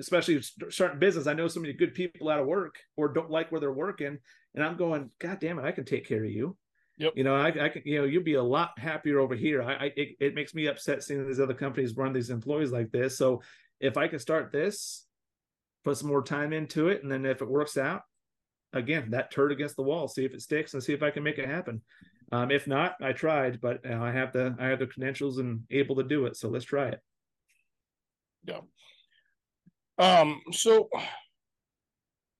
especially 0.00 0.40
st- 0.42 0.72
starting 0.72 0.98
business, 0.98 1.26
I 1.26 1.34
know 1.34 1.48
so 1.48 1.60
many 1.60 1.72
good 1.72 1.94
people 1.94 2.28
out 2.28 2.40
of 2.40 2.46
work 2.46 2.76
or 2.96 3.08
don't 3.08 3.30
like 3.30 3.50
where 3.50 3.60
they're 3.60 3.72
working, 3.72 4.18
and 4.54 4.64
I'm 4.64 4.76
going, 4.76 5.10
God 5.18 5.40
damn 5.40 5.58
it, 5.58 5.64
I 5.64 5.72
can 5.72 5.84
take 5.84 6.06
care 6.06 6.24
of 6.24 6.30
you. 6.30 6.56
Yep. 6.98 7.14
You 7.16 7.24
know, 7.24 7.34
I, 7.34 7.48
I 7.48 7.68
can, 7.68 7.82
you 7.84 7.98
know, 7.98 8.04
you'll 8.04 8.22
be 8.22 8.34
a 8.34 8.42
lot 8.42 8.78
happier 8.78 9.18
over 9.18 9.34
here. 9.34 9.62
I, 9.62 9.74
I 9.74 9.92
it, 9.96 10.08
it 10.20 10.34
makes 10.34 10.54
me 10.54 10.66
upset 10.66 11.02
seeing 11.02 11.26
these 11.26 11.40
other 11.40 11.54
companies 11.54 11.96
run 11.96 12.12
these 12.12 12.30
employees 12.30 12.70
like 12.70 12.92
this. 12.92 13.18
So 13.18 13.42
if 13.80 13.96
I 13.96 14.06
can 14.06 14.20
start 14.20 14.52
this, 14.52 15.04
put 15.84 15.96
some 15.96 16.08
more 16.08 16.22
time 16.22 16.52
into 16.52 16.88
it, 16.88 17.02
and 17.02 17.10
then 17.10 17.26
if 17.26 17.42
it 17.42 17.48
works 17.48 17.76
out, 17.76 18.02
again, 18.72 19.10
that 19.10 19.32
turd 19.32 19.50
against 19.50 19.76
the 19.76 19.82
wall, 19.82 20.06
see 20.06 20.24
if 20.24 20.34
it 20.34 20.42
sticks 20.42 20.74
and 20.74 20.82
see 20.82 20.92
if 20.92 21.02
I 21.02 21.10
can 21.10 21.22
make 21.22 21.38
it 21.38 21.48
happen. 21.48 21.82
Um, 22.32 22.50
if 22.50 22.66
not, 22.66 22.94
I 23.02 23.12
tried, 23.12 23.60
but 23.60 23.80
uh, 23.88 24.00
I 24.00 24.10
have 24.12 24.32
the 24.32 24.56
I 24.58 24.66
have 24.66 24.78
the 24.78 24.86
credentials 24.86 25.38
and 25.38 25.62
able 25.70 25.96
to 25.96 26.02
do 26.02 26.26
it. 26.26 26.36
So 26.36 26.48
let's 26.48 26.64
try 26.64 26.88
it. 26.88 27.00
Yeah. 28.44 28.60
Um. 29.98 30.40
So 30.52 30.88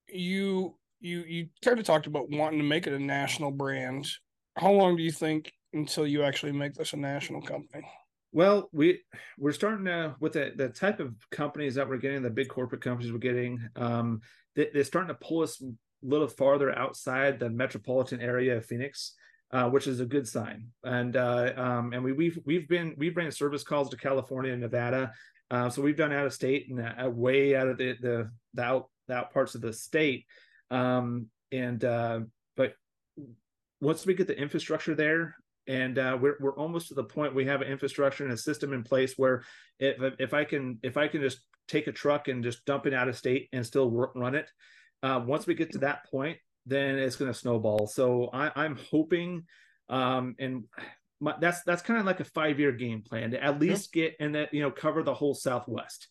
you 0.09 0.77
you 1.01 1.21
you 1.21 1.49
kind 1.65 1.79
of 1.79 1.85
talked 1.85 2.07
about 2.07 2.31
wanting 2.31 2.59
to 2.59 2.65
make 2.65 2.87
it 2.87 2.93
a 2.93 2.99
national 2.99 3.51
brand. 3.51 4.09
How 4.57 4.73
long 4.73 4.97
do 4.97 5.03
you 5.03 5.13
think 5.13 5.53
until 5.73 6.07
you 6.07 6.23
actually 6.23 6.53
make 6.53 6.75
this 6.75 6.93
a 6.93 6.97
national 6.97 7.43
company? 7.43 7.87
Well, 8.33 8.69
we 8.73 9.01
we're 9.39 9.53
starting 9.53 9.85
to 9.85 10.17
with 10.21 10.33
the 10.33 10.53
the 10.57 10.69
type 10.69 11.01
of 11.01 11.15
companies 11.31 11.75
that 11.77 11.89
we're 11.89 11.99
getting, 11.99 12.23
the 12.23 12.31
big 12.31 12.49
corporate 12.49 12.81
companies 12.81 13.13
we're 13.13 13.19
getting. 13.19 13.61
Um, 13.77 14.21
they, 14.57 14.71
they're 14.73 14.85
starting 14.85 15.15
to 15.15 15.27
pull 15.27 15.43
us 15.43 15.61
a 15.63 15.71
little 16.03 16.29
farther 16.29 16.77
outside 16.77 17.39
the 17.39 17.51
metropolitan 17.51 18.21
area 18.21 18.57
of 18.57 18.67
Phoenix. 18.67 19.15
Uh, 19.51 19.69
which 19.69 19.87
is 19.87 20.01
a 20.01 20.07
good 20.07 20.27
sign. 20.27 20.67
And 20.83 21.15
uh, 21.15 21.53
um, 21.57 21.93
and 21.93 22.03
we, 22.03 22.11
we've 22.11 22.41
we've 22.45 22.67
been 22.67 22.93
we've 22.97 23.17
ran 23.17 23.31
service 23.31 23.63
calls 23.63 23.89
to 23.91 23.97
California 23.97 24.51
and 24.51 24.61
Nevada, 24.61 25.13
uh, 25.55 25.71
so 25.71 25.81
we've 25.83 25.97
done 25.97 26.13
out 26.13 26.27
of 26.27 26.35
state 26.35 26.69
and 26.69 26.81
uh, 26.81 27.09
way 27.09 27.55
out 27.55 27.69
of 27.69 27.79
the 27.79 27.95
the, 28.01 28.31
the 28.55 28.63
out 28.63 28.91
the 29.07 29.15
out 29.15 29.33
parts 29.33 29.55
of 29.55 29.61
the 29.61 29.73
state. 29.73 30.27
Um, 30.73 31.29
and 31.53 31.85
uh, 31.85 32.21
but 32.57 32.75
once 33.81 34.05
we 34.05 34.15
get 34.15 34.27
the 34.27 34.37
infrastructure 34.37 34.97
there, 34.97 35.37
and 35.69 35.97
uh, 35.97 36.19
we're 36.21 36.37
we're 36.41 36.57
almost 36.57 36.89
to 36.89 36.95
the 36.95 37.05
point 37.05 37.37
we 37.37 37.45
have 37.45 37.63
an 37.63 37.69
infrastructure 37.69 38.25
and 38.25 38.33
a 38.33 38.37
system 38.37 38.73
in 38.73 38.83
place 38.83 39.15
where 39.17 39.45
if 39.79 40.15
if 40.19 40.35
I 40.35 40.43
can 40.43 40.81
if 40.83 40.97
I 40.97 41.07
can 41.07 41.21
just 41.21 41.39
take 41.69 41.87
a 41.87 41.93
truck 41.93 42.27
and 42.27 42.43
just 42.43 42.65
dump 42.65 42.87
it 42.87 42.93
out 42.93 43.09
of 43.09 43.17
state 43.17 43.49
and 43.53 43.65
still 43.65 43.89
work, 43.89 44.11
run 44.17 44.35
it. 44.35 44.51
Uh, 45.05 45.23
once 45.25 45.47
we 45.47 45.55
get 45.55 45.71
to 45.73 45.79
that 45.79 46.05
point, 46.11 46.39
then 46.67 46.99
it's 46.99 47.17
going 47.17 47.33
to 47.33 47.39
snowball. 47.39 47.87
So 47.87 48.29
I, 48.33 48.51
I'm 48.57 48.77
hoping, 48.91 49.45
um, 49.89 50.35
and 50.41 50.65
my, 51.21 51.35
that's 51.41 51.63
that's 51.63 51.83
kind 51.83 52.01
of 52.01 52.07
like 52.07 52.21
a 52.21 52.25
five 52.25 52.59
year 52.59 52.73
game 52.73 53.03
plan 53.03 53.31
to 53.31 53.43
at 53.43 53.61
least 53.61 53.93
get 53.93 54.15
and 54.21 54.35
that 54.35 54.53
you 54.53 54.63
know 54.63 54.71
cover 54.71 55.03
the 55.03 55.15
whole 55.15 55.35
Southwest. 55.35 56.09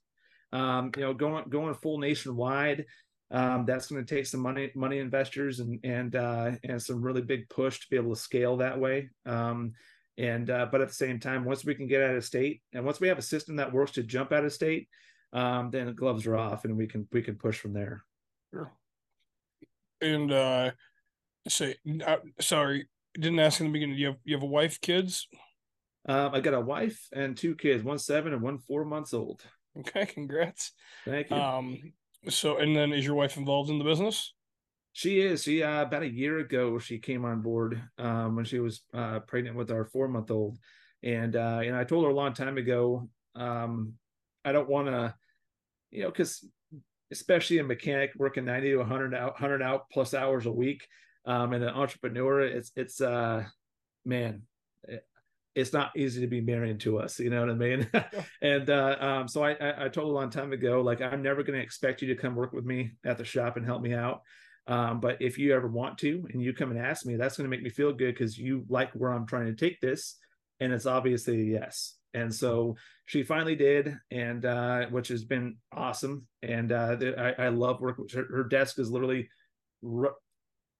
Um, 0.51 0.91
you 0.95 1.03
know, 1.03 1.13
going 1.13 1.45
going 1.49 1.73
full 1.75 1.97
nationwide. 1.97 2.85
Um, 3.31 3.65
that's 3.65 3.87
going 3.87 4.05
to 4.05 4.15
take 4.15 4.27
some 4.27 4.41
money 4.41 4.71
money 4.75 4.99
investors 4.99 5.59
and 5.59 5.79
and 5.83 6.15
uh, 6.15 6.51
and 6.63 6.81
some 6.81 7.01
really 7.01 7.21
big 7.21 7.49
push 7.49 7.79
to 7.79 7.87
be 7.89 7.95
able 7.95 8.13
to 8.13 8.21
scale 8.21 8.57
that 8.57 8.79
way. 8.79 9.09
Um, 9.25 9.73
and 10.17 10.49
uh, 10.49 10.67
but 10.71 10.81
at 10.81 10.89
the 10.89 10.93
same 10.93 11.19
time, 11.19 11.43
once 11.43 11.65
we 11.65 11.73
can 11.73 11.87
get 11.87 12.03
out 12.03 12.15
of 12.15 12.23
state, 12.23 12.61
and 12.73 12.85
once 12.85 12.99
we 12.99 13.07
have 13.07 13.17
a 13.17 13.23
system 13.23 13.55
that 13.55 13.73
works 13.73 13.93
to 13.93 14.03
jump 14.03 14.31
out 14.31 14.45
of 14.45 14.53
state, 14.53 14.87
um, 15.33 15.71
then 15.71 15.87
the 15.87 15.93
gloves 15.93 16.27
are 16.27 16.37
off, 16.37 16.65
and 16.65 16.77
we 16.77 16.85
can 16.85 17.07
we 17.11 17.23
can 17.23 17.35
push 17.35 17.57
from 17.57 17.73
there. 17.73 18.03
And 20.01 20.31
uh 20.31 20.71
say 21.47 21.75
uh, 22.05 22.17
sorry, 22.39 22.87
didn't 23.13 23.39
ask 23.39 23.60
in 23.60 23.67
the 23.67 23.73
beginning. 23.73 23.97
You 23.97 24.08
have 24.08 24.17
you 24.23 24.36
have 24.36 24.43
a 24.43 24.47
wife, 24.47 24.82
kids? 24.82 25.28
Um, 26.08 26.32
I 26.34 26.41
got 26.41 26.54
a 26.54 26.60
wife 26.60 27.08
and 27.13 27.38
two 27.38 27.56
kids, 27.56 27.84
one 27.84 27.99
seven 27.99 28.34
and 28.34 28.41
one 28.41 28.60
four 28.60 28.86
months 28.86 29.13
old. 29.13 29.41
Okay, 29.76 30.06
congrats. 30.06 30.71
Thank 31.04 31.32
you. 31.32 31.36
Um 31.36 31.93
so 32.30 32.58
and 32.58 32.76
then 32.76 32.93
is 32.93 33.06
your 33.06 33.15
wife 33.15 33.38
involved 33.38 33.69
in 33.69 33.80
the 33.80 33.84
business? 33.84 34.34
She 34.91 35.21
is. 35.21 35.43
She 35.43 35.63
uh, 35.63 35.82
about 35.82 36.04
a 36.04 36.08
year 36.10 36.38
ago 36.38 36.78
she 36.78 36.99
came 36.99 37.26
on 37.26 37.41
board 37.41 37.82
um, 37.97 38.36
when 38.36 38.45
she 38.45 38.60
was 38.60 38.84
uh, 38.93 39.19
pregnant 39.21 39.56
with 39.56 39.71
our 39.71 39.86
four 39.86 40.08
month 40.08 40.30
old, 40.30 40.60
and 41.02 41.36
uh, 41.36 41.62
and 41.63 41.76
I 41.76 41.84
told 41.84 42.06
her 42.06 42.12
a 42.12 42.15
long 42.15 42.34
time 42.34 42.58
ago 42.58 43.10
um, 43.36 43.93
I 44.45 44.52
don't 44.52 44.69
want 44.69 44.88
to, 44.88 45.15
you 45.89 46.04
know, 46.04 46.10
because 46.10 46.45
especially 47.12 47.58
a 47.58 47.63
mechanic 47.63 48.12
working 48.15 48.45
ninety 48.45 48.69
to 48.69 48.78
100 48.78 49.15
out, 49.15 49.34
100 49.34 49.62
out 49.63 49.89
plus 49.91 50.13
hours 50.13 50.45
a 50.45 50.52
week, 50.52 50.88
um, 51.25 51.53
and 51.53 51.63
an 51.63 51.69
entrepreneur, 51.69 52.41
it's 52.41 52.71
it's 52.75 53.01
uh, 53.01 53.43
man, 54.05 54.43
it- 54.88 55.05
it's 55.55 55.71
not 55.71 55.91
easy 55.95 56.21
to 56.21 56.27
be 56.27 56.41
married 56.41 56.79
to 56.79 56.97
us. 56.97 57.19
You 57.19 57.29
know 57.29 57.41
what 57.41 57.51
I 57.51 57.53
mean? 57.53 57.88
and 58.41 58.67
uh, 58.69 58.95
um, 58.99 59.27
so 59.27 59.43
I, 59.43 59.51
I 59.51 59.86
I 59.86 59.89
told 59.89 60.09
a 60.09 60.13
long 60.13 60.31
time 60.31 60.51
ago, 60.51 60.81
like 60.81 60.99
I'm 61.01 61.21
never 61.21 61.43
going 61.43 61.59
to 61.59 61.63
expect 61.63 62.01
you 62.01 62.07
to 62.07 62.19
come 62.19 62.36
work 62.36 62.53
with 62.53 62.65
me 62.65 62.93
at 63.05 63.17
the 63.19 63.23
shop 63.25 63.55
and 63.55 63.65
help 63.65 63.81
me 63.83 63.93
out. 63.93 64.21
Um, 64.65 64.99
but 64.99 65.21
if 65.21 65.38
you 65.38 65.53
ever 65.53 65.67
want 65.67 65.97
to 65.99 66.25
and 66.33 66.41
you 66.41 66.53
come 66.53 66.71
and 66.71 66.79
ask 66.79 67.05
me, 67.05 67.17
that's 67.17 67.38
going 67.38 67.45
to 67.45 67.49
make 67.55 67.62
me 67.63 67.69
feel 67.69 67.91
good 67.93 68.15
because 68.15 68.38
you 68.38 68.65
like 68.69 68.91
where 68.93 69.12
I'm 69.12 69.27
trying 69.27 69.45
to 69.47 69.55
take 69.55 69.79
this. 69.81 70.17
And 70.59 70.71
it's 70.73 70.86
obviously 70.86 71.43
yes. 71.51 71.95
And 72.13 72.33
so 72.33 72.75
she 73.05 73.23
finally 73.23 73.55
did, 73.55 73.97
and 74.12 74.45
uh, 74.45 74.86
which 74.88 75.07
has 75.09 75.23
been 75.25 75.57
awesome. 75.71 76.27
And 76.41 76.71
uh, 76.71 76.95
I, 77.17 77.45
I 77.45 77.47
love 77.49 77.81
working 77.81 78.03
with 78.05 78.13
her. 78.13 78.25
Her 78.29 78.43
desk 78.43 78.79
is 78.79 78.89
literally 78.89 79.29
r- 79.83 80.13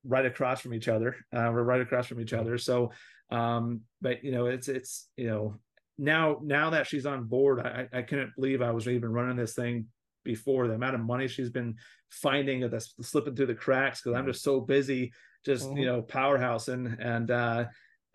right 0.06 0.26
across 0.26 0.62
from 0.62 0.74
each 0.74 0.88
other. 0.88 1.16
Uh, 1.32 1.50
we're 1.54 1.64
right 1.64 1.82
across 1.82 2.08
from 2.08 2.20
each 2.20 2.34
other. 2.34 2.58
So, 2.58 2.92
um, 3.30 3.82
but 4.02 4.24
you 4.24 4.32
know, 4.32 4.48
it's 4.48 4.68
it's 4.68 5.10
you 5.18 5.28
know 5.28 5.60
now 5.98 6.40
now 6.44 6.72
that 6.72 6.88
she's 6.88 7.06
on 7.06 7.26
board, 7.26 7.60
I 7.60 7.88
I 7.92 8.02
couldn't 8.02 8.36
believe 8.36 8.62
I 8.62 8.72
was 8.72 8.88
even 8.88 9.12
running 9.12 9.38
this 9.38 9.56
thing 9.56 9.88
before 10.24 10.68
the 10.68 10.74
amount 10.74 10.96
of 10.96 11.02
money 11.02 11.28
she's 11.28 11.50
been 11.50 11.76
finding 12.10 12.70
that's 12.70 12.94
slipping 13.02 13.36
through 13.36 13.48
the 13.48 13.56
cracks 13.56 14.02
because 14.02 14.18
I'm 14.18 14.26
just 14.26 14.44
so 14.44 14.62
busy, 14.62 15.12
just 15.46 15.70
you 15.72 15.84
Mhm. 15.84 15.86
know, 15.86 16.02
powerhouse 16.02 16.68
and 16.68 16.88
and 17.00 17.32
uh, 17.32 17.66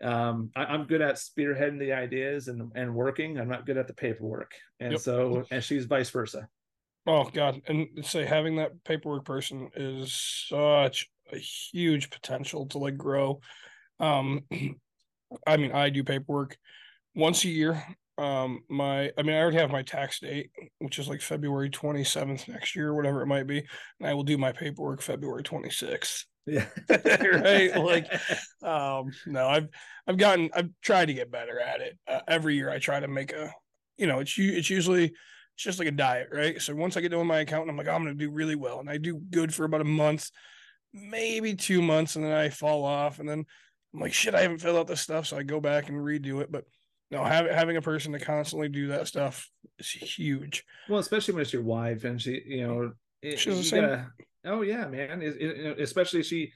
um, 0.01 0.51
I, 0.55 0.65
I'm 0.65 0.85
good 0.85 1.01
at 1.01 1.15
spearheading 1.15 1.79
the 1.79 1.93
ideas 1.93 2.47
and 2.47 2.71
and 2.75 2.93
working. 2.95 3.39
I'm 3.39 3.49
not 3.49 3.65
good 3.65 3.77
at 3.77 3.87
the 3.87 3.93
paperwork, 3.93 4.53
and 4.79 4.91
Yep. 4.93 5.01
so 5.01 5.43
and 5.51 5.63
she's 5.63 5.85
vice 5.85 6.09
versa. 6.09 6.47
Oh 7.07 7.23
God, 7.25 7.61
and 7.67 7.87
say 8.05 8.25
having 8.25 8.57
that 8.57 8.83
paperwork 8.83 9.25
person 9.25 9.69
is 9.75 10.13
such 10.13 11.09
a 11.33 11.37
huge 11.39 12.09
potential 12.09 12.67
to 12.67 12.77
like 12.77 12.97
grow. 12.97 13.41
Um, 13.99 14.41
I 15.47 15.57
mean, 15.57 15.71
I 15.71 15.89
do 15.89 16.03
paperwork 16.03 16.57
once 17.15 17.43
a 17.45 17.49
year. 17.49 17.83
Um, 18.17 18.61
my, 18.69 19.11
I 19.17 19.23
mean, 19.23 19.35
I 19.35 19.39
already 19.39 19.57
have 19.57 19.71
my 19.71 19.83
tax 19.83 20.19
date, 20.19 20.51
which 20.79 20.99
is 20.99 21.07
like 21.07 21.21
February 21.21 21.69
twenty 21.69 22.03
seventh 22.03 22.47
next 22.47 22.75
year, 22.75 22.93
whatever 22.93 23.21
it 23.21 23.27
might 23.27 23.47
be, 23.47 23.59
and 23.99 24.09
I 24.09 24.13
will 24.13 24.23
do 24.23 24.37
my 24.37 24.51
paperwork 24.51 25.01
February 25.01 25.43
twenty 25.43 25.69
sixth. 25.69 26.25
Yeah, 26.45 26.65
Right, 26.89 27.75
like, 27.77 28.11
Um, 28.61 29.11
no, 29.25 29.47
I've 29.47 29.67
I've 30.07 30.17
gotten 30.17 30.49
I've 30.53 30.69
tried 30.81 31.05
to 31.05 31.13
get 31.13 31.31
better 31.31 31.59
at 31.59 31.81
it. 31.81 31.97
Uh, 32.07 32.21
every 32.27 32.55
year 32.55 32.69
I 32.69 32.79
try 32.79 32.99
to 32.99 33.07
make 33.07 33.31
a, 33.33 33.53
you 33.97 34.07
know, 34.07 34.19
it's 34.19 34.37
it's 34.37 34.69
usually 34.69 35.05
it's 35.05 35.63
just 35.63 35.79
like 35.79 35.87
a 35.87 35.91
diet, 35.91 36.29
right? 36.31 36.61
So 36.61 36.75
once 36.75 36.97
I 36.97 37.01
get 37.01 37.09
done 37.09 37.19
with 37.19 37.27
my 37.27 37.39
account, 37.39 37.69
I'm 37.69 37.77
like, 37.77 37.87
oh, 37.87 37.91
I'm 37.93 38.03
gonna 38.03 38.15
do 38.15 38.31
really 38.31 38.55
well, 38.55 38.79
and 38.79 38.89
I 38.89 38.97
do 38.97 39.17
good 39.31 39.53
for 39.53 39.65
about 39.65 39.81
a 39.81 39.85
month, 39.85 40.29
maybe 40.93 41.55
two 41.55 41.81
months, 41.81 42.15
and 42.15 42.25
then 42.25 42.31
I 42.31 42.49
fall 42.49 42.83
off, 42.83 43.19
and 43.19 43.27
then 43.29 43.45
I'm 43.93 43.99
like, 43.99 44.13
shit, 44.13 44.35
I 44.35 44.41
haven't 44.41 44.59
filled 44.59 44.77
out 44.77 44.87
this 44.87 45.01
stuff, 45.01 45.27
so 45.27 45.37
I 45.37 45.43
go 45.43 45.59
back 45.59 45.89
and 45.89 45.97
redo 45.97 46.41
it. 46.41 46.51
But 46.51 46.65
no, 47.11 47.23
having 47.23 47.53
having 47.53 47.77
a 47.77 47.81
person 47.81 48.11
to 48.13 48.19
constantly 48.19 48.69
do 48.69 48.87
that 48.87 49.07
stuff 49.07 49.49
is 49.79 49.89
huge. 49.89 50.63
Well, 50.87 50.99
especially 50.99 51.33
when 51.33 51.41
it's 51.41 51.53
your 51.53 51.63
wife 51.63 52.03
and 52.03 52.21
she, 52.21 52.41
you 52.45 52.67
know, 52.67 52.91
it, 53.21 53.39
She's 53.39 53.57
the 53.57 53.63
same. 53.63 53.81
gotta- 53.81 54.11
oh 54.45 54.61
yeah, 54.61 54.87
man. 54.87 55.21
It, 55.21 55.41
it- 55.41 55.79
especially 55.79 56.23
she, 56.23 56.51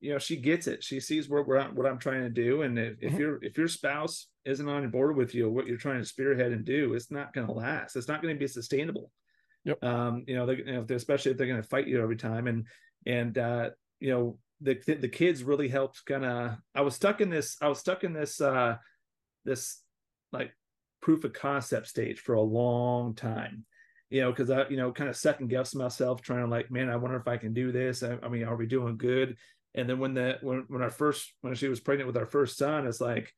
you 0.00 0.12
know, 0.12 0.18
she 0.18 0.36
gets 0.36 0.66
it. 0.66 0.82
She 0.84 1.00
sees 1.00 1.28
where, 1.28 1.42
where 1.42 1.58
I'm, 1.58 1.74
what 1.74 1.86
I'm 1.86 1.98
trying 1.98 2.22
to 2.22 2.30
do, 2.30 2.62
and 2.62 2.78
if, 2.78 2.96
if 3.00 3.12
Mhm. 3.12 3.18
your 3.18 3.38
if 3.42 3.58
your 3.58 3.68
spouse 3.68 4.28
isn't 4.46 4.68
on 4.68 4.88
board 4.90 5.16
with 5.16 5.34
you, 5.34 5.50
what 5.50 5.66
you're 5.66 5.76
trying 5.76 5.98
to 6.00 6.06
spearhead 6.08 6.52
and 6.52 6.64
do, 6.64 6.94
it's 6.94 7.10
not 7.10 7.32
going 7.34 7.46
to 7.46 7.52
last. 7.52 7.96
It's 7.96 8.08
not 8.08 8.22
going 8.22 8.34
to 8.34 8.38
be 8.38 8.46
sustainable. 8.46 9.10
Yep. 9.64 9.84
Um, 9.84 10.24
you 10.26 10.34
know, 10.36 10.46
they, 10.46 10.56
you 10.56 10.64
know, 10.64 10.80
if 10.82 10.90
especially 10.90 11.32
if 11.32 11.36
they're 11.36 11.46
going 11.48 11.60
to 11.60 11.68
fight 11.68 11.86
you 11.88 12.00
every 12.00 12.16
time, 12.16 12.46
and 12.46 12.64
and 13.06 13.36
uh, 13.36 13.70
you 13.98 14.10
know, 14.10 14.38
the 14.60 14.80
the, 14.86 15.08
kids 15.08 15.42
really 15.42 15.68
helped. 15.68 16.04
Kind 16.06 16.24
of, 16.24 16.56
I 16.74 16.82
was 16.82 16.94
stuck 16.94 17.20
in 17.20 17.30
this. 17.30 17.56
I 17.60 17.68
was 17.68 17.78
stuck 17.78 18.04
in 18.04 18.12
this. 18.12 18.40
uh 18.40 18.76
This 19.44 19.82
like 20.32 20.52
proof 21.00 21.24
of 21.24 21.32
concept 21.32 21.88
stage 21.88 22.20
for 22.20 22.34
a 22.34 22.42
long 22.42 23.14
time 23.14 23.64
you 24.10 24.20
know, 24.20 24.30
because 24.30 24.50
I, 24.50 24.68
you 24.68 24.76
know, 24.76 24.92
kind 24.92 25.08
of 25.08 25.16
second 25.16 25.48
guess 25.48 25.74
myself, 25.74 26.20
trying 26.20 26.44
to 26.44 26.50
like, 26.50 26.70
man, 26.70 26.90
I 26.90 26.96
wonder 26.96 27.16
if 27.16 27.28
I 27.28 27.36
can 27.36 27.54
do 27.54 27.70
this. 27.70 28.02
I, 28.02 28.18
I 28.22 28.28
mean, 28.28 28.44
are 28.44 28.56
we 28.56 28.66
doing 28.66 28.96
good? 28.96 29.36
And 29.74 29.88
then 29.88 30.00
when 30.00 30.14
the 30.14 30.36
when 30.42 30.64
when 30.66 30.82
our 30.82 30.90
first 30.90 31.32
when 31.42 31.54
she 31.54 31.68
was 31.68 31.78
pregnant 31.78 32.08
with 32.08 32.16
our 32.16 32.26
first 32.26 32.58
son, 32.58 32.88
it's 32.88 33.00
like, 33.00 33.32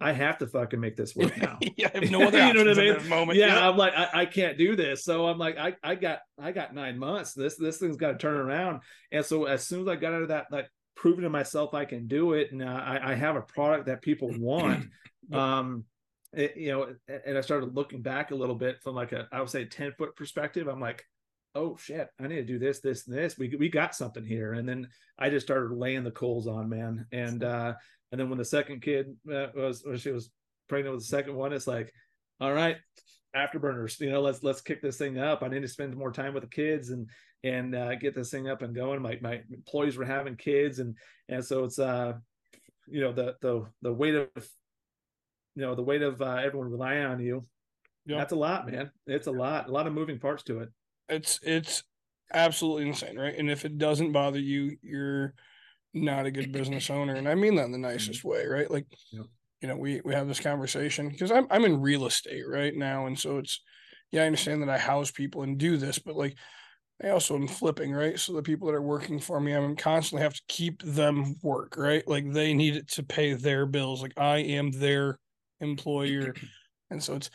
I 0.00 0.12
have 0.12 0.38
to 0.38 0.46
fucking 0.46 0.80
make 0.80 0.96
this 0.96 1.14
work 1.14 1.36
now. 1.36 1.58
yeah, 1.76 1.88
I 1.94 1.98
have 2.00 2.10
no 2.10 2.22
other 2.26 2.46
You 2.46 2.52
know 2.52 2.64
what 2.64 2.78
I 2.78 2.98
mean? 2.98 3.08
moment. 3.08 3.38
yeah, 3.38 3.54
Yep. 3.54 3.62
I'm 3.62 3.76
like, 3.76 3.94
I, 3.94 4.08
I 4.12 4.26
can't 4.26 4.58
do 4.58 4.76
this. 4.76 5.04
So 5.04 5.26
I'm 5.26 5.38
like, 5.38 5.56
I, 5.56 5.76
I 5.82 5.94
got 5.94 6.20
I 6.38 6.52
got 6.52 6.74
nine 6.74 6.98
months. 6.98 7.32
This 7.32 7.56
this 7.56 7.78
thing's 7.78 7.96
got 7.96 8.12
to 8.12 8.18
turn 8.18 8.36
around. 8.36 8.80
And 9.12 9.24
so 9.24 9.44
as 9.44 9.66
soon 9.66 9.82
as 9.82 9.88
I 9.88 9.96
got 9.96 10.12
out 10.12 10.22
of 10.22 10.28
that, 10.28 10.46
like 10.50 10.68
proving 10.96 11.22
to 11.22 11.30
myself 11.30 11.74
I 11.74 11.84
can 11.84 12.06
do 12.06 12.32
it, 12.32 12.52
and 12.52 12.62
uh, 12.62 12.66
I, 12.66 13.12
I 13.12 13.14
have 13.14 13.36
a 13.36 13.42
product 13.42 13.86
that 13.86 14.02
people 14.02 14.30
want. 14.38 14.86
Um, 15.32 15.84
it, 16.32 16.56
you 16.56 16.72
know, 16.72 16.88
and 17.24 17.38
I 17.38 17.40
started 17.40 17.74
looking 17.76 18.02
back 18.02 18.32
a 18.32 18.34
little 18.34 18.56
bit 18.56 18.82
from 18.82 18.94
like 18.96 19.12
a 19.12 19.28
I 19.30 19.40
would 19.40 19.50
say 19.50 19.64
ten 19.64 19.92
foot 19.92 20.16
perspective. 20.16 20.66
I'm 20.66 20.80
like, 20.80 21.04
oh 21.54 21.76
shit, 21.76 22.08
I 22.20 22.26
need 22.26 22.36
to 22.36 22.44
do 22.44 22.58
this, 22.58 22.80
this, 22.80 23.06
and 23.06 23.16
this. 23.16 23.38
We 23.38 23.54
we 23.56 23.68
got 23.68 23.94
something 23.94 24.24
here. 24.24 24.54
And 24.54 24.68
then 24.68 24.88
I 25.18 25.30
just 25.30 25.46
started 25.46 25.76
laying 25.76 26.04
the 26.04 26.10
coals 26.10 26.46
on, 26.46 26.68
man. 26.68 27.06
And 27.12 27.44
uh, 27.44 27.74
and 28.14 28.20
then 28.20 28.28
when 28.28 28.38
the 28.38 28.44
second 28.44 28.80
kid 28.80 29.08
uh, 29.28 29.48
was 29.56 29.82
when 29.84 29.98
she 29.98 30.12
was 30.12 30.30
pregnant 30.68 30.94
with 30.94 31.02
the 31.02 31.08
second 31.08 31.34
one, 31.34 31.52
it's 31.52 31.66
like, 31.66 31.92
all 32.40 32.52
right, 32.52 32.76
afterburners, 33.34 33.98
you 33.98 34.08
know, 34.08 34.20
let's 34.20 34.44
let's 34.44 34.60
kick 34.60 34.80
this 34.80 34.98
thing 34.98 35.18
up. 35.18 35.42
I 35.42 35.48
need 35.48 35.62
to 35.62 35.68
spend 35.68 35.96
more 35.96 36.12
time 36.12 36.32
with 36.32 36.44
the 36.44 36.48
kids 36.48 36.90
and 36.90 37.10
and 37.42 37.74
uh, 37.74 37.96
get 37.96 38.14
this 38.14 38.30
thing 38.30 38.48
up 38.48 38.62
and 38.62 38.72
going. 38.72 39.02
My 39.02 39.18
my 39.20 39.42
employees 39.50 39.96
were 39.96 40.04
having 40.04 40.36
kids, 40.36 40.78
and 40.78 40.96
and 41.28 41.44
so 41.44 41.64
it's 41.64 41.80
uh, 41.80 42.12
you 42.86 43.00
know, 43.00 43.12
the 43.12 43.34
the 43.42 43.66
the 43.82 43.92
weight 43.92 44.14
of 44.14 44.30
you 45.56 45.62
know 45.62 45.74
the 45.74 45.82
weight 45.82 46.02
of 46.02 46.22
uh, 46.22 46.36
everyone 46.36 46.70
relying 46.70 47.06
on 47.06 47.18
you. 47.18 47.42
Yeah. 48.06 48.18
That's 48.18 48.32
a 48.32 48.36
lot, 48.36 48.70
man. 48.70 48.92
It's 49.08 49.26
a 49.26 49.32
lot, 49.32 49.68
a 49.68 49.72
lot 49.72 49.88
of 49.88 49.92
moving 49.92 50.20
parts 50.20 50.44
to 50.44 50.60
it. 50.60 50.68
it's 51.08 51.40
it's 51.42 51.82
absolutely 52.32 52.86
insane, 52.86 53.18
right? 53.18 53.36
And 53.36 53.50
if 53.50 53.64
it 53.64 53.76
doesn't 53.76 54.12
bother 54.12 54.38
you, 54.38 54.76
you're 54.82 55.34
not 55.94 56.26
a 56.26 56.30
good 56.30 56.52
business 56.52 56.90
owner. 56.90 57.14
And 57.14 57.28
I 57.28 57.34
mean 57.34 57.54
that 57.54 57.66
in 57.66 57.72
the 57.72 57.78
nicest 57.78 58.20
mm-hmm. 58.20 58.28
way, 58.28 58.46
right? 58.46 58.70
Like, 58.70 58.86
Yep. 59.12 59.26
you 59.62 59.68
know, 59.68 59.76
we 59.76 60.00
we 60.04 60.14
have 60.14 60.28
this 60.28 60.40
conversation 60.40 61.08
because 61.08 61.30
I'm 61.30 61.46
I'm 61.50 61.64
in 61.64 61.80
real 61.80 62.06
estate 62.06 62.44
right 62.46 62.74
now, 62.74 63.06
and 63.06 63.18
so 63.18 63.38
it's 63.38 63.60
yeah, 64.10 64.22
I 64.22 64.26
understand 64.26 64.62
that 64.62 64.68
I 64.68 64.78
house 64.78 65.10
people 65.10 65.42
and 65.42 65.58
do 65.58 65.76
this, 65.76 65.98
but 65.98 66.16
like 66.16 66.36
I 67.02 67.08
also 67.10 67.34
am 67.34 67.48
flipping, 67.48 67.92
right? 67.92 68.18
So 68.18 68.32
the 68.32 68.42
people 68.42 68.68
that 68.68 68.74
are 68.74 68.82
working 68.82 69.18
for 69.18 69.40
me, 69.40 69.52
I'm 69.52 69.76
constantly 69.76 70.22
have 70.22 70.34
to 70.34 70.42
keep 70.48 70.82
them 70.82 71.36
work, 71.42 71.76
right? 71.76 72.06
Like 72.06 72.32
they 72.32 72.54
need 72.54 72.76
it 72.76 72.88
to 72.92 73.02
pay 73.02 73.34
their 73.34 73.66
bills. 73.66 74.02
Like 74.02 74.14
I 74.16 74.38
am 74.38 74.70
their 74.70 75.18
employer, 75.60 76.34
and 76.90 77.02
so 77.02 77.16
it's 77.16 77.30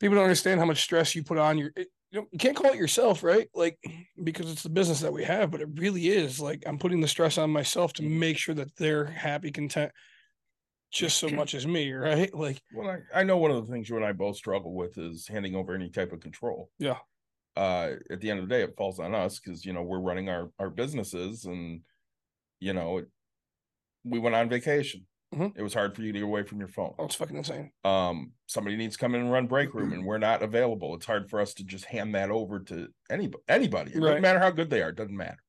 people 0.00 0.16
don't 0.16 0.24
understand 0.24 0.60
how 0.60 0.66
much 0.66 0.82
stress 0.82 1.14
you 1.14 1.22
put 1.22 1.38
on 1.38 1.58
your. 1.58 1.70
You, 2.12 2.20
know, 2.20 2.26
you 2.30 2.38
can't 2.38 2.56
call 2.56 2.70
it 2.70 2.78
yourself, 2.78 3.22
right? 3.22 3.48
Like 3.54 3.78
because 4.22 4.50
it's 4.50 4.62
the 4.62 4.68
business 4.68 5.00
that 5.00 5.12
we 5.12 5.24
have, 5.24 5.50
but 5.50 5.62
it 5.62 5.68
really 5.76 6.08
is 6.08 6.38
like 6.38 6.62
I'm 6.66 6.78
putting 6.78 7.00
the 7.00 7.08
stress 7.08 7.38
on 7.38 7.50
myself 7.50 7.94
to 7.94 8.02
make 8.02 8.36
sure 8.36 8.54
that 8.54 8.76
they're 8.76 9.06
happy, 9.06 9.50
content, 9.50 9.92
just 10.92 11.16
so 11.16 11.28
much 11.30 11.54
as 11.54 11.66
me, 11.66 11.90
right? 11.92 12.32
Like 12.34 12.60
Well, 12.74 12.90
I, 12.90 13.20
I 13.20 13.22
know 13.24 13.38
one 13.38 13.50
of 13.50 13.66
the 13.66 13.72
things 13.72 13.88
you 13.88 13.96
and 13.96 14.04
I 14.04 14.12
both 14.12 14.36
struggle 14.36 14.74
with 14.74 14.98
is 14.98 15.26
handing 15.26 15.56
over 15.56 15.74
any 15.74 15.88
type 15.88 16.12
of 16.12 16.20
control. 16.20 16.70
Yeah. 16.78 16.98
Uh, 17.56 17.92
at 18.10 18.20
the 18.20 18.30
end 18.30 18.40
of 18.40 18.48
the 18.48 18.54
day, 18.54 18.62
it 18.62 18.76
falls 18.76 18.98
on 18.98 19.14
us 19.14 19.40
because 19.40 19.64
you 19.64 19.72
know 19.72 19.82
we're 19.82 20.00
running 20.00 20.28
our 20.28 20.50
our 20.58 20.70
businesses, 20.70 21.46
and 21.46 21.80
you 22.60 22.74
know, 22.74 22.98
it, 22.98 23.08
we 24.04 24.18
went 24.18 24.36
on 24.36 24.48
vacation. 24.48 25.06
Mhm. 25.32 25.52
It 25.56 25.62
was 25.62 25.74
hard 25.74 25.96
for 25.96 26.02
you 26.02 26.12
to 26.12 26.18
get 26.18 26.24
away 26.24 26.42
from 26.42 26.58
your 26.58 26.68
phone. 26.68 26.94
Oh, 26.98 27.06
it's 27.06 27.14
fucking 27.14 27.36
insane. 27.36 27.72
Um, 27.84 28.32
somebody 28.46 28.76
needs 28.76 28.96
to 28.96 29.00
come 29.00 29.14
in 29.14 29.22
and 29.22 29.32
run 29.32 29.46
break 29.46 29.72
room, 29.74 29.92
and 29.92 30.04
we're 30.06 30.18
not 30.18 30.42
available. 30.42 30.94
It's 30.94 31.06
hard 31.06 31.30
for 31.30 31.40
us 31.40 31.54
to 31.54 31.64
just 31.64 31.86
hand 31.86 32.14
that 32.14 32.30
over 32.30 32.60
to 32.60 32.88
anybody. 33.08 33.42
Anybody, 33.48 33.92
it 33.92 33.98
Right. 33.98 34.08
doesn't 34.08 34.22
matter 34.22 34.38
how 34.38 34.50
good 34.50 34.68
they 34.70 34.82
are. 34.82 34.90
It 34.90 34.96
doesn't 34.96 35.16
matter. 35.16 35.42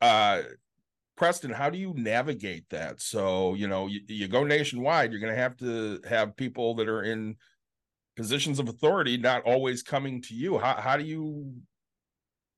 Uh, 0.00 0.42
Preston, 1.16 1.50
how 1.50 1.68
do 1.70 1.76
you 1.76 1.92
navigate 1.96 2.68
that? 2.70 3.00
So 3.00 3.54
you 3.54 3.68
know, 3.68 3.88
you, 3.88 4.00
you 4.06 4.28
go 4.28 4.44
nationwide. 4.44 5.10
You're 5.10 5.20
going 5.20 5.34
to 5.34 5.40
have 5.40 5.56
to 5.58 6.00
have 6.08 6.36
people 6.36 6.74
that 6.76 6.88
are 6.88 7.02
in 7.02 7.36
positions 8.16 8.58
of 8.58 8.68
authority, 8.68 9.16
not 9.16 9.42
always 9.42 9.82
coming 9.82 10.22
to 10.22 10.34
you. 10.34 10.58
How 10.58 10.80
how 10.80 10.96
do 10.96 11.04
you 11.04 11.52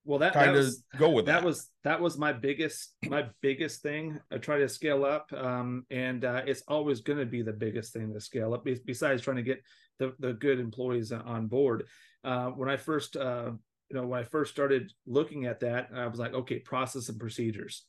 Well, 0.05 0.19
that, 0.19 0.33
kind 0.33 0.51
of 0.51 0.57
was 0.57 0.83
go 0.99 1.11
with 1.11 1.27
that? 1.27 1.41
that. 1.41 1.47
was 1.47 1.71
that 1.85 2.01
was 2.01 2.19
my 2.19 2.33
biggest 2.33 2.95
my 3.09 3.27
biggest 3.41 3.83
thing. 3.83 4.19
I 4.33 4.39
try 4.39 4.59
to 4.59 4.69
scale 4.69 5.05
up 5.05 5.33
um 5.33 5.87
and 5.91 6.25
uh, 6.25 6.43
it's 6.47 6.63
always 6.67 7.01
going 7.01 7.19
to 7.19 7.27
be 7.27 7.43
the 7.43 7.53
biggest 7.53 7.93
thing 7.93 8.13
to 8.13 8.21
scale 8.21 8.53
up 8.53 8.67
besides 8.85 9.23
trying 9.23 9.37
to 9.37 9.43
get 9.43 9.63
the, 9.99 10.15
the 10.19 10.33
good 10.33 10.59
employees 10.59 11.13
on 11.13 11.47
board. 11.47 11.85
Uh 12.25 12.47
when 12.51 12.69
i 12.69 12.77
first 12.77 13.17
uh 13.17 13.51
you 13.91 13.97
know 13.97 14.07
when 14.07 14.21
i 14.21 14.25
first 14.25 14.51
started 14.51 14.91
looking 15.07 15.47
at 15.47 15.61
that 15.61 15.91
i 15.95 16.07
was 16.07 16.19
like 16.19 16.35
okay 16.35 16.59
process 16.59 17.09
and 17.09 17.21
procedures. 17.21 17.85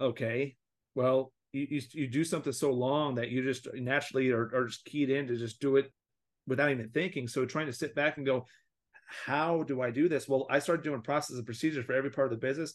Okay 0.00 0.56
well 0.94 1.32
you, 1.52 1.66
you, 1.68 1.82
you 1.92 2.06
do 2.06 2.24
something 2.24 2.52
so 2.52 2.72
long 2.72 3.14
that 3.16 3.28
you 3.28 3.42
just 3.42 3.68
naturally 3.74 4.30
are, 4.30 4.50
are 4.54 4.66
just 4.66 4.86
keyed 4.86 5.10
in 5.10 5.26
to 5.26 5.36
just 5.36 5.60
do 5.60 5.76
it 5.76 5.92
without 6.46 6.70
even 6.70 6.88
thinking. 6.88 7.28
So 7.28 7.44
trying 7.44 7.66
to 7.66 7.72
sit 7.72 7.94
back 7.94 8.16
and 8.16 8.26
go 8.26 8.46
how 9.26 9.62
do 9.64 9.80
I 9.80 9.90
do 9.90 10.08
this? 10.08 10.28
Well, 10.28 10.46
I 10.50 10.58
started 10.58 10.84
doing 10.84 11.02
process 11.02 11.36
and 11.36 11.46
procedures 11.46 11.84
for 11.84 11.92
every 11.92 12.10
part 12.10 12.32
of 12.32 12.38
the 12.38 12.46
business. 12.46 12.74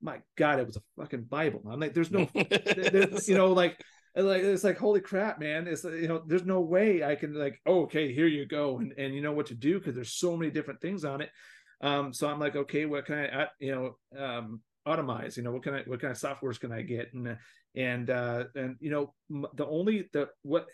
My 0.00 0.20
God, 0.36 0.60
it 0.60 0.66
was 0.66 0.76
a 0.76 0.82
fucking 0.96 1.22
Bible. 1.24 1.62
I'm 1.70 1.80
like, 1.80 1.94
there's 1.94 2.10
no, 2.10 2.28
there- 2.34 3.08
you 3.26 3.34
know, 3.34 3.52
like, 3.52 3.80
like 4.14 4.42
it's 4.42 4.64
like 4.64 4.78
holy 4.78 5.00
crap, 5.00 5.38
man. 5.40 5.66
It's 5.66 5.84
you 5.84 6.08
know, 6.08 6.22
there's 6.26 6.44
no 6.44 6.60
way 6.60 7.04
I 7.04 7.14
can 7.14 7.34
like, 7.34 7.60
oh, 7.66 7.82
okay, 7.82 8.12
here 8.12 8.26
you 8.26 8.46
go, 8.46 8.78
and 8.78 8.92
and 8.98 9.14
you 9.14 9.20
know 9.20 9.32
what 9.32 9.46
to 9.46 9.54
do 9.54 9.78
because 9.78 9.94
there's 9.94 10.14
so 10.14 10.36
many 10.36 10.50
different 10.50 10.80
things 10.80 11.04
on 11.04 11.20
it. 11.20 11.30
Um, 11.80 12.12
so 12.12 12.28
I'm 12.28 12.40
like, 12.40 12.56
okay, 12.56 12.86
what 12.86 13.06
can 13.06 13.18
I, 13.18 13.46
you 13.60 13.72
know, 13.72 14.20
um, 14.20 14.60
automize? 14.86 15.36
You 15.36 15.42
know, 15.44 15.52
what 15.52 15.62
can 15.62 15.74
I, 15.74 15.82
what 15.86 16.00
kind 16.00 16.10
of 16.10 16.18
softwares 16.18 16.58
can 16.58 16.72
I 16.72 16.82
get? 16.82 17.12
And 17.14 17.36
and 17.74 18.10
uh, 18.10 18.44
and 18.54 18.76
you 18.80 18.90
know, 18.90 19.14
the 19.54 19.66
only 19.66 20.08
the 20.12 20.28
what 20.42 20.66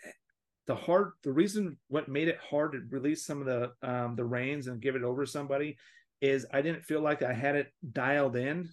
the 0.67 0.75
hard 0.75 1.11
the 1.23 1.31
reason 1.31 1.77
what 1.87 2.09
made 2.09 2.27
it 2.27 2.39
hard 2.49 2.71
to 2.73 2.81
release 2.89 3.25
some 3.25 3.39
of 3.39 3.45
the 3.45 3.71
um 3.87 4.15
the 4.15 4.25
reins 4.25 4.67
and 4.67 4.81
give 4.81 4.95
it 4.95 5.03
over 5.03 5.25
to 5.25 5.31
somebody 5.31 5.77
is 6.21 6.45
I 6.51 6.61
didn't 6.61 6.85
feel 6.85 7.01
like 7.01 7.21
I 7.21 7.33
had 7.33 7.55
it 7.55 7.71
dialed 7.91 8.35
in 8.35 8.69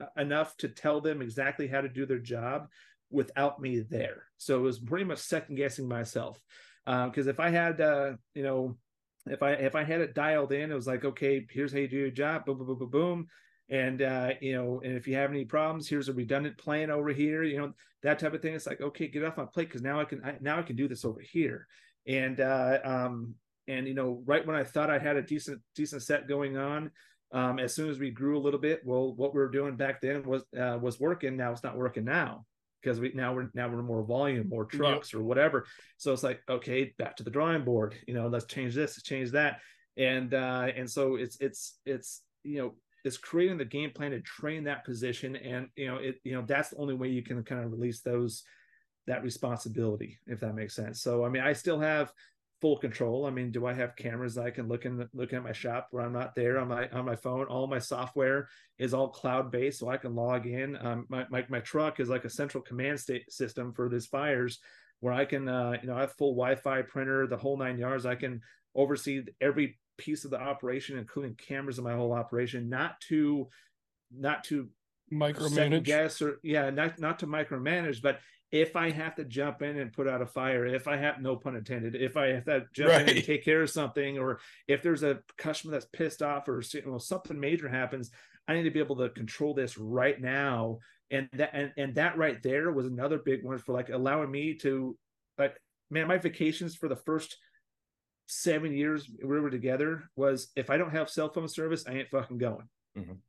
uh, 0.00 0.06
enough 0.16 0.56
to 0.58 0.68
tell 0.68 1.00
them 1.00 1.22
exactly 1.22 1.66
how 1.66 1.80
to 1.80 1.88
do 1.88 2.06
their 2.06 2.18
job 2.18 2.68
without 3.10 3.60
me 3.60 3.80
there. 3.80 4.24
So 4.36 4.58
it 4.58 4.62
was 4.62 4.78
pretty 4.78 5.04
much 5.04 5.18
second 5.18 5.56
guessing 5.56 5.88
myself. 5.88 6.40
Because 6.84 7.28
if 7.28 7.40
I 7.40 7.48
had, 7.48 7.80
uh, 7.80 8.12
you 8.34 8.42
know, 8.42 8.76
if 9.26 9.42
I 9.42 9.52
if 9.52 9.74
I 9.74 9.84
had 9.84 10.02
it 10.02 10.14
dialed 10.14 10.52
in, 10.52 10.70
it 10.70 10.74
was 10.74 10.86
like, 10.86 11.04
okay, 11.04 11.46
here's 11.50 11.72
how 11.72 11.78
you 11.78 11.88
do 11.88 11.96
your 11.96 12.10
job, 12.10 12.44
boom, 12.44 12.58
boom, 12.58 12.66
boom, 12.66 12.78
boom, 12.78 12.90
boom. 12.90 13.26
And 13.70 14.02
uh, 14.02 14.30
you 14.40 14.54
know, 14.54 14.80
and 14.84 14.96
if 14.96 15.08
you 15.08 15.14
have 15.14 15.30
any 15.30 15.44
problems, 15.44 15.88
here's 15.88 16.08
a 16.08 16.12
redundant 16.12 16.58
plan 16.58 16.90
over 16.90 17.08
here, 17.10 17.42
you 17.42 17.58
know, 17.58 17.72
that 18.02 18.18
type 18.18 18.34
of 18.34 18.42
thing. 18.42 18.54
It's 18.54 18.66
like, 18.66 18.80
okay, 18.80 19.08
get 19.08 19.24
off 19.24 19.36
my 19.38 19.46
plate 19.46 19.68
because 19.68 19.82
now 19.82 20.00
I 20.00 20.04
can 20.04 20.22
I, 20.24 20.36
now 20.40 20.58
I 20.58 20.62
can 20.62 20.76
do 20.76 20.86
this 20.88 21.04
over 21.04 21.20
here. 21.20 21.66
And 22.06 22.40
uh, 22.40 22.78
um, 22.84 23.34
and 23.66 23.88
you 23.88 23.94
know, 23.94 24.22
right 24.26 24.46
when 24.46 24.56
I 24.56 24.64
thought 24.64 24.90
I 24.90 24.98
had 24.98 25.16
a 25.16 25.22
decent 25.22 25.62
decent 25.74 26.02
set 26.02 26.28
going 26.28 26.58
on, 26.58 26.90
um, 27.32 27.58
as 27.58 27.74
soon 27.74 27.88
as 27.88 27.98
we 27.98 28.10
grew 28.10 28.36
a 28.38 28.42
little 28.42 28.60
bit, 28.60 28.82
well, 28.84 29.14
what 29.14 29.34
we 29.34 29.40
were 29.40 29.50
doing 29.50 29.76
back 29.76 30.00
then 30.02 30.24
was 30.24 30.44
uh, 30.58 30.78
was 30.80 31.00
working. 31.00 31.36
Now 31.36 31.52
it's 31.52 31.64
not 31.64 31.76
working 31.78 32.04
now 32.04 32.44
because 32.82 33.00
we 33.00 33.12
now 33.14 33.34
we're 33.34 33.48
now 33.54 33.68
we're 33.68 33.82
more 33.82 34.04
volume, 34.04 34.48
more 34.48 34.68
Yep. 34.70 34.78
trucks 34.78 35.14
or 35.14 35.22
whatever. 35.22 35.66
So 35.96 36.12
it's 36.12 36.22
like, 36.22 36.42
okay, 36.50 36.94
back 36.98 37.16
to 37.16 37.22
the 37.22 37.30
drawing 37.30 37.64
board. 37.64 37.94
You 38.06 38.12
know, 38.12 38.28
let's 38.28 38.44
change 38.44 38.74
this, 38.74 38.90
let's 38.90 39.02
change 39.02 39.30
that, 39.30 39.60
and 39.96 40.34
uh, 40.34 40.68
and 40.76 40.90
so 40.90 41.16
it's 41.16 41.38
it's 41.40 41.78
it's 41.86 42.20
you 42.42 42.58
know 42.58 42.74
it's 43.04 43.18
creating 43.18 43.58
the 43.58 43.64
game 43.64 43.90
plan 43.90 44.12
to 44.12 44.20
train 44.20 44.64
that 44.64 44.84
position, 44.84 45.36
and 45.36 45.68
you 45.76 45.86
know 45.86 45.96
it 45.96 46.16
you 46.24 46.32
know 46.32 46.42
that's 46.46 46.70
the 46.70 46.76
only 46.76 46.94
way 46.94 47.08
you 47.08 47.22
can 47.22 47.42
kind 47.44 47.64
of 47.64 47.70
release 47.70 48.00
those 48.00 48.42
that 49.06 49.22
responsibility, 49.22 50.18
if 50.26 50.40
that 50.40 50.54
makes 50.54 50.74
sense. 50.74 51.02
So 51.02 51.24
I 51.24 51.28
mean, 51.28 51.42
I 51.42 51.52
still 51.52 51.78
have 51.80 52.12
full 52.60 52.78
control. 52.78 53.26
I 53.26 53.30
mean, 53.30 53.50
do 53.50 53.66
I 53.66 53.74
have 53.74 53.94
cameras 53.94 54.34
that 54.36 54.46
I 54.46 54.50
can 54.50 54.68
look 54.68 54.86
in 54.86 55.06
look 55.12 55.34
at 55.34 55.42
my 55.44 55.52
shop 55.52 55.88
where 55.90 56.02
I'm 56.02 56.14
not 56.14 56.34
there 56.34 56.58
on 56.58 56.68
my 56.68 56.88
on 56.88 57.04
my 57.04 57.16
phone? 57.16 57.46
All 57.46 57.66
my 57.66 57.78
software 57.78 58.48
is 58.78 58.94
all 58.94 59.08
cloud 59.08 59.52
based, 59.52 59.80
so 59.80 59.90
I 59.90 59.98
can 59.98 60.14
log 60.14 60.46
in. 60.46 60.76
Um, 60.80 61.04
my, 61.10 61.26
my 61.30 61.44
my 61.50 61.60
truck 61.60 62.00
is 62.00 62.08
like 62.08 62.24
a 62.24 62.30
central 62.30 62.62
command 62.62 62.98
state 62.98 63.30
system 63.30 63.74
for 63.74 63.90
these 63.90 64.06
fires, 64.06 64.60
where 65.00 65.12
I 65.12 65.26
can 65.26 65.46
uh, 65.46 65.76
you 65.82 65.88
know 65.88 65.96
I 65.96 66.00
have 66.00 66.14
full 66.14 66.32
Wi-Fi 66.32 66.82
printer, 66.82 67.26
the 67.26 67.36
whole 67.36 67.58
nine 67.58 67.76
yards. 67.76 68.06
I 68.06 68.14
can 68.14 68.40
oversee 68.74 69.24
every 69.42 69.78
piece 69.96 70.24
of 70.24 70.30
the 70.30 70.40
operation, 70.40 70.98
including 70.98 71.34
cameras 71.34 71.78
in 71.78 71.84
my 71.84 71.94
whole 71.94 72.12
operation. 72.12 72.68
Not 72.68 73.00
to 73.08 73.48
not 74.16 74.44
to 74.44 74.68
Micromanage. 75.12 75.84
guess 75.84 76.22
or 76.22 76.40
yeah 76.42 76.70
not 76.70 76.98
not 76.98 77.18
to 77.18 77.26
micromanage 77.26 78.00
but 78.00 78.20
if 78.50 78.74
i 78.74 78.90
have 78.90 79.14
to 79.14 79.24
jump 79.24 79.62
in 79.62 79.78
and 79.78 79.92
put 79.92 80.08
out 80.08 80.22
a 80.22 80.26
fire 80.26 80.66
if 80.66 80.88
i 80.88 80.96
have 80.96 81.20
no 81.20 81.36
pun 81.36 81.56
intended 81.56 81.94
if 81.94 82.16
i 82.16 82.28
have 82.28 82.44
to 82.44 82.64
jump 82.72 82.90
in 82.90 83.16
and 83.16 83.24
take 83.24 83.44
care 83.44 83.62
of 83.62 83.70
something 83.70 84.18
or 84.18 84.40
if 84.66 84.82
there's 84.82 85.02
a 85.02 85.20
customer 85.36 85.72
that's 85.72 85.86
pissed 85.92 86.22
off 86.22 86.48
or 86.48 86.62
you 86.72 86.82
know, 86.86 86.98
something 86.98 87.38
major 87.38 87.68
happens 87.68 88.10
i 88.48 88.54
need 88.54 88.62
to 88.62 88.70
be 88.70 88.80
able 88.80 88.96
to 88.96 89.10
control 89.10 89.52
this 89.52 89.76
right 89.76 90.20
now 90.20 90.78
and 91.10 91.28
that 91.34 91.50
and, 91.52 91.72
and 91.76 91.94
that 91.94 92.16
right 92.16 92.42
there 92.42 92.72
was 92.72 92.86
another 92.86 93.18
big 93.18 93.44
one 93.44 93.58
for 93.58 93.72
like 93.72 93.90
allowing 93.90 94.30
me 94.30 94.54
to 94.54 94.96
like 95.38 95.60
man 95.90 96.08
my 96.08 96.16
vacations 96.16 96.74
for 96.74 96.88
the 96.88 96.96
first 96.96 97.36
seven 98.26 98.72
years 98.72 99.08
we 99.22 99.38
were 99.40 99.50
together 99.50 100.04
was 100.16 100.48
if 100.56 100.70
i 100.70 100.76
don't 100.78 100.90
have 100.92 101.10
cell 101.10 101.28
phone 101.30 101.48
service 101.48 101.84
i 101.86 101.92
ain't 101.92 102.08
fucking 102.10 102.38
going 102.38 102.66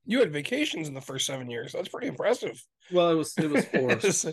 You 0.05 0.19
had 0.19 0.31
vacations 0.31 0.87
in 0.87 0.93
the 0.93 1.01
first 1.01 1.25
seven 1.25 1.49
years. 1.49 1.73
That's 1.73 1.89
pretty 1.89 2.07
impressive. 2.07 2.55
well 2.91 3.09
it 3.09 3.15
was 3.15 3.33
it 3.37 3.49
was 3.49 3.65
forced 3.73 4.25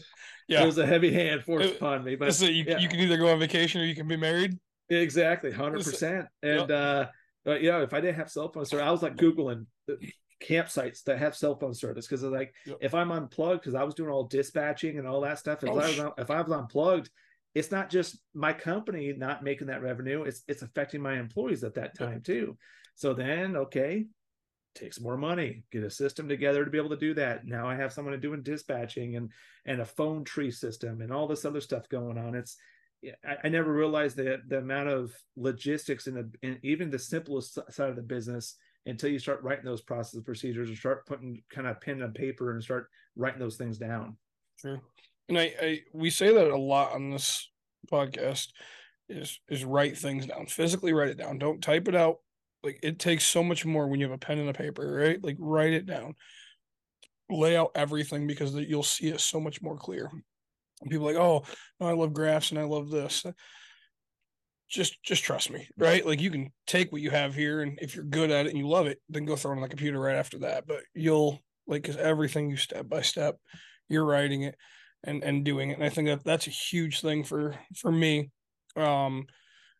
yeah. 0.48 0.62
It 0.62 0.66
was 0.66 0.78
a 0.78 0.86
heavy 0.86 1.12
hand 1.12 1.42
forced 1.42 1.70
It- 1.70 1.76
upon 1.76 2.04
me, 2.04 2.16
but 2.16 2.34
so 2.34 2.44
you, 2.44 2.64
yeah. 2.66 2.78
you 2.78 2.88
can 2.88 3.00
either 3.00 3.16
go 3.16 3.32
on 3.32 3.38
vacation 3.38 3.80
or 3.80 3.84
you 3.84 3.94
can 3.94 4.06
be 4.08 4.16
married. 4.16 4.58
exactly, 4.90 5.50
hundred 5.50 5.84
percent. 5.84 6.26
And 6.42 6.70
uh, 6.70 7.06
but 7.44 7.62
yeah, 7.62 7.78
if 7.82 7.94
I 7.94 8.00
didn't 8.02 8.16
have 8.16 8.30
cell 8.30 8.52
phone 8.52 8.66
service, 8.66 8.84
I 8.84 8.90
was 8.90 9.02
like 9.02 9.16
googling 9.16 9.64
the 9.86 9.96
campsites 10.42 11.02
that 11.04 11.18
have 11.18 11.34
cell 11.36 11.56
phone 11.58 11.74
service 11.74 12.06
because 12.06 12.22
like 12.24 12.52
Yep. 12.66 12.78
if 12.82 12.94
I'm 12.94 13.10
unplugged 13.12 13.60
because 13.62 13.74
I 13.74 13.84
was 13.84 13.94
doing 13.94 14.10
all 14.10 14.24
dispatching 14.24 14.98
and 14.98 15.06
all 15.08 15.20
that 15.22 15.38
stuff. 15.38 15.62
If 15.62 15.70
Oh, 15.70 15.78
I 15.78 15.86
was 15.88 15.98
on, 15.98 16.12
if 16.18 16.30
I 16.30 16.40
was 16.42 16.52
unplugged, 16.52 17.08
it's 17.54 17.70
not 17.70 17.90
just 17.90 18.18
my 18.34 18.52
company 18.52 19.12
not 19.12 19.44
making 19.44 19.66
that 19.68 19.82
revenue; 19.82 20.22
it's 20.22 20.42
it's 20.48 20.62
affecting 20.62 21.02
my 21.02 21.18
employees 21.18 21.64
at 21.64 21.74
that 21.74 21.96
time 21.96 22.20
too. 22.22 22.56
So 22.94 23.14
then, 23.14 23.56
okay, 23.56 24.06
takes 24.74 25.00
more 25.00 25.16
money, 25.16 25.64
get 25.70 25.82
a 25.82 25.90
system 25.90 26.28
together 26.28 26.64
to 26.64 26.70
be 26.70 26.78
able 26.78 26.90
to 26.90 26.96
do 26.96 27.14
that. 27.14 27.46
Now 27.46 27.68
I 27.68 27.74
have 27.76 27.92
someone 27.92 28.18
doing 28.20 28.42
dispatching 28.42 29.16
and 29.16 29.30
and 29.66 29.80
a 29.80 29.86
phone 29.86 30.24
tree 30.24 30.50
system 30.50 31.00
and 31.00 31.12
all 31.12 31.26
this 31.26 31.44
other 31.44 31.60
stuff 31.60 31.88
going 31.88 32.18
on. 32.18 32.34
It's 32.34 32.56
I, 33.24 33.36
I 33.44 33.48
never 33.48 33.72
realized 33.72 34.16
the 34.16 34.40
the 34.48 34.58
amount 34.58 34.88
of 34.88 35.12
logistics 35.36 36.06
in 36.06 36.14
the 36.14 36.30
in 36.42 36.58
even 36.62 36.90
the 36.90 36.98
simplest 36.98 37.58
side 37.70 37.90
of 37.90 37.96
the 37.96 38.02
business 38.02 38.56
until 38.86 39.10
you 39.10 39.18
start 39.18 39.42
writing 39.42 39.64
those 39.64 39.82
process 39.82 40.20
procedures 40.22 40.68
and 40.68 40.76
start 40.76 41.06
putting 41.06 41.42
kind 41.50 41.66
of 41.66 41.80
pen 41.80 42.02
and 42.02 42.14
paper 42.14 42.52
and 42.52 42.62
start 42.62 42.88
writing 43.14 43.38
those 43.38 43.56
things 43.56 43.78
down. 43.78 44.16
True. 44.58 44.80
And 45.32 45.40
I, 45.40 45.54
I 45.62 45.80
we 45.94 46.10
say 46.10 46.30
that 46.34 46.50
a 46.50 46.58
lot 46.58 46.92
on 46.92 47.10
this 47.10 47.50
podcast 47.90 48.48
is 49.08 49.40
is 49.48 49.64
write 49.64 49.96
things 49.96 50.26
down. 50.26 50.44
Physically 50.44 50.92
write 50.92 51.08
it 51.08 51.16
down. 51.16 51.38
Don't 51.38 51.62
type 51.62 51.88
it 51.88 51.96
out. 51.96 52.18
Like 52.62 52.80
it 52.82 52.98
takes 52.98 53.24
so 53.24 53.42
much 53.42 53.64
more 53.64 53.88
when 53.88 53.98
you 53.98 54.04
have 54.04 54.14
a 54.14 54.18
pen 54.18 54.38
and 54.38 54.50
a 54.50 54.52
paper, 54.52 54.86
right? 54.92 55.24
Like 55.24 55.36
write 55.38 55.72
it 55.72 55.86
down. 55.86 56.16
Lay 57.30 57.56
out 57.56 57.70
everything 57.74 58.26
because 58.26 58.52
you'll 58.54 58.82
see 58.82 59.08
it 59.08 59.22
so 59.22 59.40
much 59.40 59.62
more 59.62 59.78
clear. 59.78 60.10
And 60.82 60.90
people 60.90 61.06
like, 61.06 61.16
oh, 61.16 61.44
no, 61.80 61.86
I 61.86 61.94
love 61.94 62.12
graphs 62.12 62.50
and 62.50 62.60
I 62.60 62.64
love 62.64 62.90
this. 62.90 63.24
Just 64.68 65.02
just 65.02 65.24
trust 65.24 65.50
me, 65.50 65.66
right? 65.78 66.04
Like 66.04 66.20
you 66.20 66.30
can 66.30 66.52
take 66.66 66.92
what 66.92 67.00
you 67.00 67.10
have 67.10 67.34
here, 67.34 67.62
and 67.62 67.78
if 67.80 67.94
you're 67.94 68.04
good 68.04 68.30
at 68.30 68.44
it 68.44 68.50
and 68.50 68.58
you 68.58 68.68
love 68.68 68.86
it, 68.86 68.98
then 69.08 69.24
go 69.24 69.34
throw 69.34 69.52
it 69.52 69.56
on 69.56 69.62
the 69.62 69.68
computer 69.68 69.98
right 69.98 70.16
after 70.16 70.40
that. 70.40 70.66
But 70.66 70.82
you'll 70.92 71.40
like 71.66 71.80
because 71.80 71.96
everything 71.96 72.50
you 72.50 72.58
step 72.58 72.86
by 72.86 73.00
step, 73.00 73.38
you're 73.88 74.04
writing 74.04 74.42
it 74.42 74.56
and 75.04 75.22
and 75.22 75.44
doing 75.44 75.70
it. 75.70 75.74
And 75.74 75.84
i 75.84 75.88
think 75.88 76.08
that 76.08 76.24
that's 76.24 76.46
a 76.46 76.50
huge 76.50 77.00
thing 77.00 77.24
for 77.24 77.54
for 77.76 77.92
me. 77.92 78.30
Um 78.76 79.26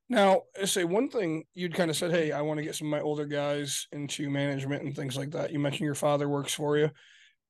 now 0.08 0.42
I 0.60 0.66
say 0.66 0.84
one 0.84 1.08
thing 1.08 1.44
you'd 1.54 1.74
kind 1.74 1.90
of 1.90 1.96
said 1.96 2.10
hey 2.10 2.32
i 2.32 2.42
want 2.42 2.58
to 2.58 2.64
get 2.64 2.74
some 2.74 2.88
of 2.88 2.90
my 2.90 3.00
older 3.00 3.24
guys 3.24 3.86
into 3.92 4.28
management 4.30 4.82
and 4.82 4.94
things 4.94 5.16
like 5.16 5.30
that. 5.32 5.52
You 5.52 5.58
mentioned 5.58 5.86
your 5.86 5.94
father 5.94 6.28
works 6.28 6.54
for 6.54 6.76
you. 6.76 6.90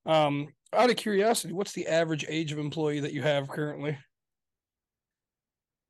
Um 0.06 0.48
out 0.74 0.90
of 0.90 0.96
curiosity 0.96 1.52
what's 1.52 1.72
the 1.72 1.86
average 1.86 2.24
age 2.28 2.52
of 2.52 2.58
employee 2.58 3.00
that 3.00 3.12
you 3.12 3.22
have 3.22 3.48
currently? 3.48 3.98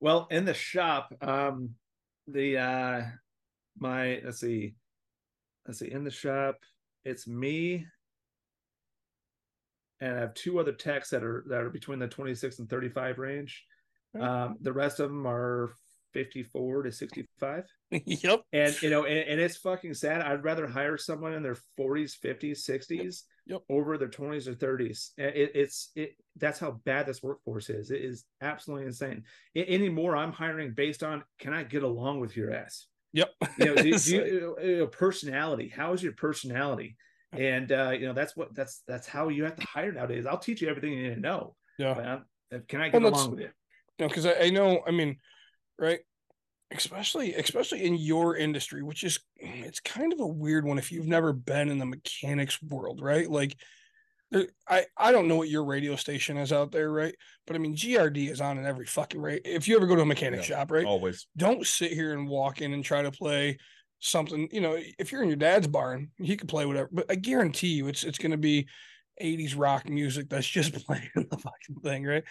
Well, 0.03 0.26
in 0.33 0.45
the 0.45 0.53
shop, 0.53 1.14
um, 1.20 1.76
the 2.26 2.59
uh, 2.59 3.03
my 3.78 4.20
let's 4.24 4.41
see, 4.41 4.74
let's 5.64 5.78
see, 5.78 5.93
in 5.93 6.03
the 6.03 6.11
shop, 6.11 6.57
it's 7.05 7.28
me 7.28 7.87
and 10.03 10.16
I 10.16 10.20
have 10.20 10.34
two 10.34 10.59
other 10.59 10.72
techs 10.72 11.11
that 11.11 11.22
are 11.22 11.44
that 11.48 11.61
are 11.61 11.70
between 11.70 12.00
the 12.00 12.09
26 12.09 12.59
and 12.59 12.68
35 12.68 13.18
range. 13.18 13.64
Okay. 14.16 14.24
Um, 14.24 14.57
the 14.61 14.72
rest 14.72 15.00
of 15.00 15.09
them 15.09 15.26
are 15.26 15.72
54 16.12 16.82
to 16.82 16.92
65 16.92 17.64
yep. 17.90 18.42
and 18.53 18.82
you 18.82 18.90
know 18.90 19.05
and, 19.05 19.18
and 19.18 19.40
it's 19.40 19.57
fucking 19.57 19.94
sad 19.94 20.20
i'd 20.20 20.44
rather 20.44 20.66
hire 20.66 20.98
someone 20.98 21.32
in 21.32 21.42
their 21.42 21.57
40s 21.78 22.12
50s 22.22 22.68
60s 22.68 23.22
Yep. 23.46 23.62
over 23.70 23.98
their 23.98 24.09
20s 24.09 24.46
or 24.46 24.55
30s 24.55 25.11
it, 25.16 25.50
it's 25.55 25.90
it 25.96 26.16
that's 26.36 26.59
how 26.61 26.72
bad 26.84 27.07
this 27.07 27.22
workforce 27.22 27.70
is 27.70 27.90
it 27.90 28.03
is 28.03 28.24
absolutely 28.40 28.86
insane 28.86 29.24
A- 29.57 29.68
anymore 29.68 30.14
i'm 30.16 30.32
hiring 30.32 30.74
based 30.74 31.03
on 31.03 31.24
can 31.38 31.53
i 31.53 31.62
get 31.64 31.82
along 31.82 32.20
with 32.20 32.36
your 32.36 32.53
ass 32.53 32.86
Yep. 33.14 33.30
you 33.59 33.64
know, 33.64 33.74
do, 33.74 33.82
do 33.98 34.11
you, 34.11 34.24
you 34.24 34.57
uh, 34.59 34.66
know, 34.66 34.84
uh, 34.84 34.86
personality 34.88 35.72
how 35.74 35.92
is 35.92 36.03
your 36.03 36.12
personality 36.12 36.96
and 37.33 37.72
uh 37.72 37.91
you 37.91 38.07
know 38.07 38.12
that's 38.12 38.37
what 38.37 38.55
that's 38.55 38.83
that's 38.87 39.07
how 39.07 39.28
you 39.28 39.45
have 39.45 39.57
to 39.57 39.66
hire 39.66 39.91
nowadays 39.93 40.26
i'll 40.26 40.39
teach 40.39 40.61
you 40.61 40.68
everything 40.68 40.93
you 40.93 41.03
need 41.09 41.14
to 41.14 41.20
know 41.20 41.55
Yeah. 41.78 41.95
can 41.95 42.80
i 42.80 42.89
Well, 42.89 42.91
get 42.91 43.03
that's- 43.03 43.12
along 43.20 43.30
with 43.33 43.41
you 43.41 43.51
No, 43.99 44.09
because 44.09 44.26
I, 44.26 44.35
I 44.45 44.51
know, 44.51 44.83
I 44.87 44.91
mean, 44.91 45.18
right? 45.78 46.01
Especially, 46.74 47.35
especially 47.35 47.85
in 47.85 47.97
your 47.97 48.35
industry, 48.37 48.83
which 48.83 49.05
is 49.05 49.20
it's 49.37 49.80
kind 49.80 50.12
of 50.12 50.20
a 50.20 50.26
weird 50.26 50.64
one 50.64 50.78
if 50.78 50.91
you've 50.91 51.07
never 51.07 51.33
been 51.35 51.68
in 51.68 51.78
the 51.78 51.85
mechanics 51.85 52.61
world, 52.62 53.01
right? 53.03 53.28
Like, 53.30 53.55
there, 54.30 54.47
I 54.66 54.87
I 54.97 55.12
don't 55.12 55.28
know 55.28 55.37
what 55.37 55.51
your 55.51 55.64
radio 55.66 55.95
station 55.97 56.39
is 56.39 56.51
out 56.51 56.72
there, 56.72 56.91
right? 56.91 57.14
But 57.47 57.57
I 57.57 57.59
mean, 57.59 57.76
GRD 57.76 58.30
is 58.30 58.41
on 58.41 58.57
in 58.57 58.64
every 58.64 58.87
fucking 58.87 59.20
right. 59.20 59.43
If 59.45 59.68
you 59.68 59.76
ever 59.76 59.87
go 59.87 59.95
to 59.97 60.03
a 60.03 60.07
mechanic 60.07 60.41
Yeah. 60.41 60.47
shop, 60.57 60.70
right? 60.70 60.87
Always. 60.87 61.26
Don't 61.37 61.66
sit 61.66 61.93
here 61.93 62.14
and 62.14 62.26
walk 62.26 62.62
in 62.62 62.72
and 62.72 62.83
try 62.83 63.03
to 63.03 63.12
play 63.12 63.59
something. 64.03 64.48
You 64.53 64.61
know, 64.61 64.78
if 64.98 65.11
you're 65.11 65.22
in 65.22 65.28
your 65.28 65.36
dad's 65.36 65.66
barn, 65.66 66.11
he 66.18 66.36
could 66.36 66.48
play 66.48 66.66
whatever. 66.66 66.88
But 66.92 67.07
I 67.09 67.14
guarantee 67.14 67.68
you, 67.68 67.88
it's 67.88 68.05
it's 68.05 68.18
going 68.18 68.32
to 68.32 68.36
be 68.36 68.66
80s 69.22 69.55
rock 69.57 69.88
music 69.88 70.28
that's 70.28 70.46
just 70.46 70.74
playing 70.86 71.09
the 71.14 71.38
fucking 71.38 71.76
thing, 71.82 72.05
right? 72.05 72.24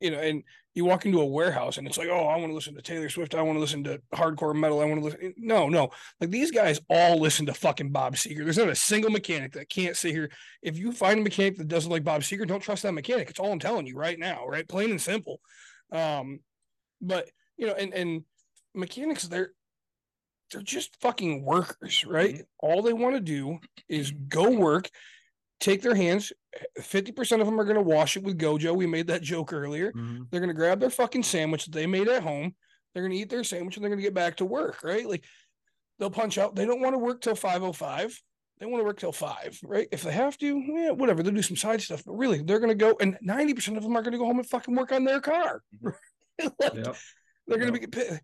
You 0.00 0.10
know, 0.10 0.18
and 0.18 0.42
you 0.74 0.84
walk 0.84 1.06
into 1.06 1.22
a 1.22 1.26
warehouse 1.26 1.78
and 1.78 1.86
it's 1.86 1.96
like, 1.96 2.08
oh, 2.08 2.26
I 2.26 2.36
want 2.36 2.50
to 2.50 2.54
listen 2.54 2.74
to 2.74 2.82
Taylor 2.82 3.08
Swift. 3.08 3.34
I 3.34 3.40
want 3.40 3.56
to 3.56 3.60
listen 3.60 3.82
to 3.84 4.00
hardcore 4.14 4.54
metal. 4.54 4.80
I 4.80 4.84
want 4.84 5.00
to 5.00 5.04
listen. 5.06 5.34
No, 5.38 5.70
no. 5.70 5.88
Like 6.20 6.30
these 6.30 6.50
guys 6.50 6.80
all 6.90 7.18
listen 7.18 7.46
to 7.46 7.54
fucking 7.54 7.92
Bob 7.92 8.14
Seger. 8.14 8.44
There's 8.44 8.58
not 8.58 8.68
a 8.68 8.74
single 8.74 9.10
mechanic 9.10 9.54
that 9.54 9.70
can't 9.70 9.96
sit 9.96 10.12
here. 10.12 10.30
If 10.62 10.78
you 10.78 10.92
find 10.92 11.20
a 11.20 11.22
mechanic 11.22 11.56
that 11.56 11.68
doesn't 11.68 11.90
like 11.90 12.04
Bob 12.04 12.20
Seger, 12.20 12.46
don't 12.46 12.60
trust 12.60 12.82
that 12.82 12.92
mechanic. 12.92 13.30
It's 13.30 13.40
all 13.40 13.52
I'm 13.52 13.58
telling 13.58 13.86
you 13.86 13.96
right 13.96 14.18
now, 14.18 14.46
right? 14.46 14.68
Plain 14.68 14.90
and 14.90 15.00
simple. 15.00 15.40
Um, 15.90 16.40
but 17.00 17.30
you 17.56 17.66
know, 17.66 17.74
and 17.74 17.94
and 17.94 18.24
mechanics, 18.74 19.24
they're 19.24 19.52
they're 20.50 20.62
just 20.62 21.00
fucking 21.00 21.44
workers, 21.44 22.04
right? 22.06 22.34
Mm-hmm. 22.34 22.42
All 22.60 22.82
they 22.82 22.92
want 22.92 23.14
to 23.14 23.20
do 23.20 23.58
is 23.88 24.12
mm-hmm. 24.12 24.28
go 24.28 24.50
work, 24.50 24.90
take 25.60 25.82
their 25.82 25.94
hands. 25.94 26.32
50% 26.80 27.40
of 27.40 27.46
them 27.46 27.60
are 27.60 27.64
going 27.64 27.76
to 27.76 27.82
wash 27.82 28.16
it 28.16 28.22
with 28.22 28.38
Gojo. 28.38 28.74
We 28.74 28.86
made 28.86 29.08
that 29.08 29.22
joke 29.22 29.52
earlier. 29.52 29.92
Mm-hmm. 29.92 30.24
They're 30.30 30.40
going 30.40 30.48
to 30.48 30.54
grab 30.54 30.80
their 30.80 30.90
fucking 30.90 31.22
sandwich 31.22 31.66
that 31.66 31.72
they 31.72 31.86
made 31.86 32.08
at 32.08 32.22
home. 32.22 32.54
They're 32.94 33.02
going 33.02 33.12
to 33.12 33.18
eat 33.18 33.28
their 33.28 33.44
sandwich 33.44 33.76
and 33.76 33.84
they're 33.84 33.90
going 33.90 34.00
to 34.00 34.06
get 34.06 34.14
back 34.14 34.36
to 34.36 34.44
work, 34.44 34.82
right? 34.82 35.06
Like 35.06 35.24
they'll 35.98 36.10
punch 36.10 36.38
out. 36.38 36.54
They 36.54 36.64
don't 36.64 36.80
want 36.80 36.94
to 36.94 36.98
work 36.98 37.20
till 37.20 37.34
505. 37.34 38.22
They 38.58 38.66
want 38.66 38.80
to 38.80 38.84
work 38.84 38.98
till 38.98 39.12
five, 39.12 39.58
right? 39.62 39.86
If 39.92 40.02
they 40.02 40.12
have 40.12 40.38
to, 40.38 40.46
yeah, 40.46 40.90
whatever. 40.90 41.22
They'll 41.22 41.34
do 41.34 41.42
some 41.42 41.56
side 41.56 41.82
stuff, 41.82 42.02
but 42.06 42.14
really, 42.14 42.42
they're 42.42 42.58
going 42.58 42.70
to 42.70 42.74
go, 42.74 42.96
and 43.00 43.18
90% 43.22 43.76
of 43.76 43.82
them 43.82 43.94
are 43.94 44.00
going 44.00 44.12
to 44.12 44.18
go 44.18 44.24
home 44.24 44.38
and 44.38 44.48
fucking 44.48 44.74
work 44.74 44.92
on 44.92 45.04
their 45.04 45.20
car. 45.20 45.62
Like, 46.38 46.74
Yep. 46.74 46.96
they're 47.46 47.58
going 47.58 47.72
to 47.72 47.80
be 47.80 48.18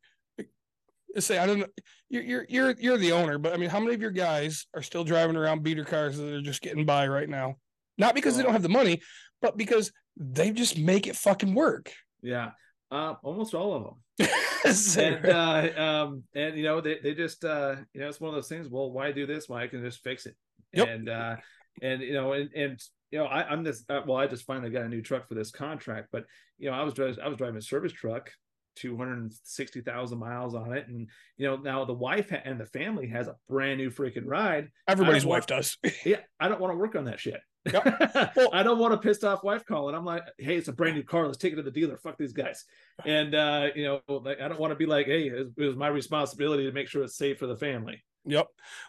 say 1.19 1.39
I 1.39 1.47
don't 1.47 1.61
know. 1.61 1.67
You're 2.09 2.23
you're 2.23 2.47
you're 2.49 2.71
you're 2.79 2.99
the 2.99 3.13
owner, 3.13 3.39
but 3.39 3.53
I 3.53 3.57
mean, 3.57 3.71
how 3.71 3.81
many 3.81 3.95
of 3.95 4.01
your 4.01 4.11
guys 4.11 4.67
are 4.75 4.83
still 4.83 5.05
driving 5.05 5.37
around 5.37 5.63
beater 5.63 5.85
cars 5.85 6.17
that 6.19 6.33
are 6.33 6.43
just 6.43 6.63
getting 6.63 6.85
by 6.85 7.07
right 7.09 7.29
now? 7.29 7.57
Not 7.99 8.15
because 8.15 8.37
they 8.37 8.43
don't 8.43 8.53
have 8.53 8.63
the 8.63 8.69
money, 8.69 9.01
but 9.41 9.57
because 9.57 9.93
they 10.17 10.51
just 10.51 10.79
make 10.79 11.07
it 11.07 11.17
fucking 11.17 11.55
work. 11.55 11.93
Yeah, 12.23 12.51
uh, 12.91 13.15
almost 13.23 13.55
all 13.55 13.75
of 13.75 13.85
them. 13.85 14.29
And 14.65 15.27
uh, 15.27 15.69
um, 15.77 16.23
and 16.37 16.57
you 16.57 16.63
know 16.63 16.81
they, 16.81 16.99
they 17.03 17.15
just 17.15 17.45
uh, 17.45 17.77
you 17.93 18.01
know 18.01 18.09
it's 18.09 18.21
one 18.21 18.29
of 18.29 18.37
those 18.37 18.49
things. 18.49 18.69
Well, 18.69 18.93
why 18.93 19.11
do 19.11 19.27
this? 19.27 19.49
Why 19.49 19.65
I 19.65 19.67
can 19.67 19.83
just 19.83 20.05
fix 20.05 20.25
it. 20.25 20.37
Yep. 20.73 20.89
And 20.89 21.09
uh, 21.09 21.37
and 21.83 22.01
you 22.01 22.13
know 22.13 22.33
and 22.33 22.49
and 22.55 22.81
you 23.11 23.19
know 23.19 23.27
I, 23.27 23.45
I'm 23.45 23.65
just 23.65 23.91
uh, 23.91 24.03
well 24.07 24.19
I 24.19 24.27
just 24.27 24.45
finally 24.45 24.71
got 24.71 24.83
a 24.83 24.89
new 24.89 25.03
truck 25.03 25.29
for 25.29 25.35
this 25.35 25.51
contract, 25.51 26.09
but 26.13 26.27
you 26.59 26.71
know 26.71 26.77
I 26.77 26.83
was 26.83 26.95
driving 26.95 27.19
I 27.21 27.29
was 27.29 27.39
driving 27.39 27.57
a 27.57 27.63
service 27.63 27.93
truck. 27.93 28.31
260,000 28.77 30.19
miles 30.19 30.55
on 30.55 30.73
it. 30.73 30.87
And, 30.89 31.09
you 31.37 31.47
know, 31.47 31.57
now 31.57 31.85
the 31.85 31.93
wife 31.93 32.31
ha- 32.31 32.43
and 32.45 32.61
the 32.61 32.67
family 32.67 33.07
has 33.09 33.29
a 33.29 33.37
brand 33.49 33.79
new 33.79 33.91
freaking 33.91 34.27
ride. 34.27 34.69
Everybody's 34.89 35.25
wife 35.27 35.47
want- 35.49 35.49
does. 35.49 35.79
Yeah. 36.05 36.21
I 36.41 36.49
don't 36.49 36.61
want 36.61 36.73
to 36.73 36.77
work 36.79 36.95
on 36.97 37.05
that 37.05 37.21
shit. 37.21 37.41
Yep. 37.73 38.33
Well- 38.37 38.51
I 38.53 38.63
don't 38.63 38.79
want 38.79 38.95
a 38.95 38.99
pissed 38.99 39.25
off 39.25 39.45
wife 39.45 39.65
calling. 39.65 39.95
I'm 39.95 40.05
like, 40.05 40.25
hey, 40.39 40.57
it's 40.57 40.69
a 40.69 40.73
brand 40.73 40.97
new 40.97 41.03
car. 41.03 41.27
Let's 41.27 41.39
take 41.39 41.53
it 41.53 41.57
to 41.57 41.63
the 41.63 41.71
dealer. 41.71 41.97
Fuck 41.97 42.19
these 42.19 42.33
guys. 42.33 42.65
And 43.05 43.35
uh, 43.35 43.69
you 43.75 43.85
know, 43.85 44.01
like 44.09 44.41
I 44.41 44.49
don't 44.49 44.61
want 44.61 44.73
to 44.73 44.77
be 44.77 44.87
like, 44.87 45.07
hey, 45.07 45.29
it 45.29 45.53
was 45.57 45.77
my 45.77 45.89
responsibility 45.89 46.65
to 46.65 46.73
make 46.73 46.89
sure 46.89 47.03
it's 47.03 47.17
safe 47.17 47.39
for 47.39 47.47
the 47.47 47.57
family. 47.57 48.03
Yep. 48.25 48.47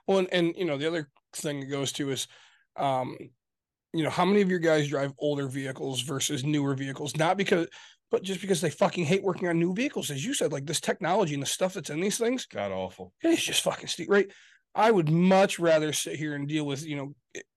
Well, 0.07 0.19
and, 0.19 0.27
and 0.31 0.53
you 0.57 0.65
know, 0.65 0.77
the 0.77 0.87
other 0.87 1.09
thing 1.33 1.63
it 1.63 1.69
goes 1.69 1.91
to 1.93 2.11
is, 2.11 2.27
um, 2.75 3.17
you 3.93 4.03
know, 4.03 4.09
how 4.09 4.25
many 4.25 4.41
of 4.41 4.49
your 4.49 4.59
guys 4.59 4.87
drive 4.87 5.13
older 5.19 5.47
vehicles 5.47 6.01
versus 6.01 6.43
newer 6.43 6.73
vehicles? 6.75 7.15
Not 7.15 7.37
because, 7.37 7.67
but 8.13 8.21
just 8.21 8.41
because 8.41 8.61
they 8.61 8.69
fucking 8.69 9.05
hate 9.05 9.23
working 9.23 9.47
on 9.47 9.57
new 9.57 9.73
vehicles, 9.73 10.11
as 10.11 10.23
you 10.23 10.35
said, 10.35 10.51
like 10.53 10.67
this 10.67 10.79
technology 10.79 11.33
and 11.33 11.41
the 11.41 11.47
stuff 11.47 11.73
that's 11.73 11.89
in 11.89 11.99
these 11.99 12.19
things, 12.19 12.45
God 12.45 12.71
awful. 12.71 13.11
it's 13.23 13.41
just 13.43 13.63
fucking 13.63 13.87
steep, 13.87 14.07
right? 14.07 14.31
I 14.75 14.91
would 14.91 15.09
much 15.09 15.57
rather 15.57 15.91
sit 15.93 16.17
here 16.17 16.35
and 16.35 16.47
deal 16.47 16.63
with, 16.63 16.85
you 16.85 16.95
know, 16.95 17.15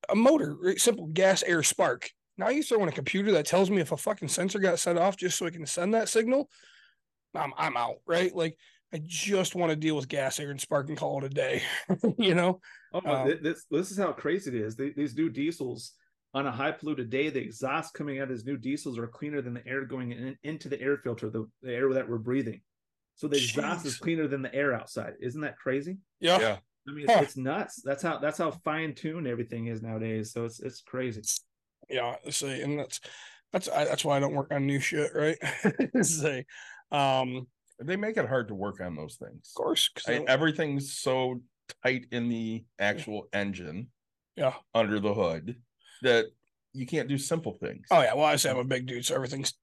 a 0.08 0.16
motor, 0.16 0.56
right? 0.58 0.80
simple 0.80 1.08
gas 1.08 1.42
air 1.42 1.62
spark. 1.62 2.08
Now 2.38 2.48
you 2.48 2.62
throw 2.62 2.82
in 2.82 2.88
a 2.88 2.92
computer 2.92 3.32
that 3.32 3.44
tells 3.44 3.68
me 3.68 3.82
if 3.82 3.92
a 3.92 3.98
fucking 3.98 4.28
sensor 4.28 4.58
got 4.58 4.78
set 4.78 4.96
off 4.96 5.18
just 5.18 5.36
so 5.36 5.44
I 5.44 5.50
can 5.50 5.66
send 5.66 5.92
that 5.92 6.08
signal. 6.08 6.48
I'm 7.34 7.52
I'm 7.58 7.76
out, 7.76 7.96
right? 8.06 8.34
Like 8.34 8.56
I 8.94 9.02
just 9.04 9.56
want 9.56 9.68
to 9.72 9.76
deal 9.76 9.94
with 9.94 10.08
gas, 10.08 10.40
air, 10.40 10.50
and 10.50 10.60
spark 10.60 10.88
and 10.88 10.96
call 10.96 11.18
it 11.18 11.24
a 11.24 11.28
day. 11.28 11.62
you 12.18 12.34
know? 12.34 12.60
Oh, 12.94 13.02
Um, 13.04 13.28
this 13.42 13.66
this 13.70 13.90
is 13.90 13.98
how 13.98 14.12
crazy 14.12 14.56
it 14.56 14.62
is. 14.62 14.74
The- 14.74 14.94
These 14.96 15.14
new 15.18 15.28
diesels 15.28 15.92
on 16.36 16.46
a 16.46 16.52
high 16.52 16.70
polluted 16.70 17.08
day, 17.08 17.30
the 17.30 17.40
exhaust 17.40 17.94
coming 17.94 18.18
out 18.18 18.24
of 18.24 18.28
these 18.28 18.44
new 18.44 18.58
diesels 18.58 18.98
are 18.98 19.06
cleaner 19.06 19.40
than 19.40 19.54
the 19.54 19.66
air 19.66 19.86
going 19.86 20.12
in, 20.12 20.36
into 20.42 20.68
the 20.68 20.78
air 20.82 20.98
filter, 20.98 21.30
the, 21.30 21.48
the 21.62 21.72
air 21.72 21.90
that 21.94 22.06
we're 22.06 22.18
breathing. 22.18 22.60
So 23.14 23.26
the 23.26 23.38
exhaust 23.38 23.86
is 23.86 23.96
cleaner 23.96 24.28
than 24.28 24.42
the 24.42 24.54
air 24.54 24.74
outside. 24.74 25.14
Isn't 25.18 25.40
that 25.40 25.56
crazy? 25.56 25.96
Yeah. 26.20 26.38
Yeah. 26.38 26.56
I 26.86 26.92
mean, 26.92 27.04
it's, 27.04 27.14
Huh. 27.14 27.20
it's 27.22 27.36
nuts. 27.38 27.80
That's 27.82 28.02
how 28.02 28.18
that's 28.18 28.36
how 28.36 28.50
fine 28.50 28.94
tuned 28.94 29.26
everything 29.26 29.68
is 29.68 29.80
nowadays. 29.80 30.32
So 30.32 30.44
it's 30.44 30.60
it's 30.60 30.82
crazy. 30.82 31.22
Yeah. 31.88 32.16
See, 32.28 32.60
and 32.60 32.78
that's 32.78 33.00
that's 33.50 33.70
I, 33.70 33.86
that's 33.86 34.04
why 34.04 34.18
I 34.18 34.20
don't 34.20 34.34
work 34.34 34.52
on 34.52 34.66
new 34.66 34.78
shit, 34.78 35.12
right? 35.14 35.38
say, 36.04 36.44
um, 36.92 37.46
They 37.82 37.96
make 37.96 38.18
it 38.18 38.28
hard 38.28 38.48
to 38.48 38.54
work 38.54 38.82
on 38.82 38.94
those 38.94 39.16
things. 39.16 39.52
of 39.56 39.62
course, 39.64 39.88
'cause 39.88 40.04
they 40.06 40.18
I, 40.18 40.24
everything's 40.28 40.92
so 40.92 41.40
tight 41.82 42.04
in 42.12 42.28
the 42.28 42.66
actual 42.78 43.26
engine 43.32 43.88
yeah. 44.36 44.52
under 44.74 45.00
the 45.00 45.14
hood 45.14 45.56
that 46.02 46.26
you 46.72 46.86
can't 46.86 47.08
do 47.08 47.18
simple 47.18 47.52
things. 47.60 47.86
Oh 47.90 48.02
yeah. 48.02 48.14
Well, 48.14 48.24
I 48.24 48.36
say 48.36 48.50
I'm 48.50 48.58
a 48.58 48.64
big 48.64 48.86
dude, 48.86 49.04
so 49.04 49.14
everything's 49.14 49.54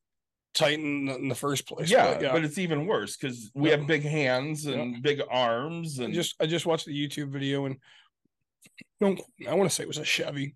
tight 0.54 0.80
in 0.80 1.06
the, 1.06 1.16
in 1.16 1.28
the 1.30 1.36
first 1.36 1.68
place. 1.68 1.90
yeah, 1.90 2.14
but, 2.14 2.22
yeah. 2.22 2.32
but 2.32 2.44
it's 2.44 2.58
even 2.58 2.86
worse 2.86 3.18
because 3.18 3.52
we 3.56 3.70
Yeah. 3.70 3.78
have 3.78 3.88
big 3.88 4.04
hands 4.04 4.66
and 4.66 5.02
big 5.02 5.22
arms 5.30 6.00
I 6.00 6.06
and 6.06 6.14
just 6.14 6.36
I 6.40 6.46
just 6.46 6.66
watched 6.66 6.86
the 6.86 7.08
YouTube 7.08 7.30
video 7.32 7.66
and 7.66 7.78
don't 9.00 9.20
I 9.48 9.54
want 9.56 9.70
to 9.70 9.76
say 9.76 9.84
it 9.84 9.88
was 9.88 9.98
a 9.98 10.06
Chevy. 10.06 10.56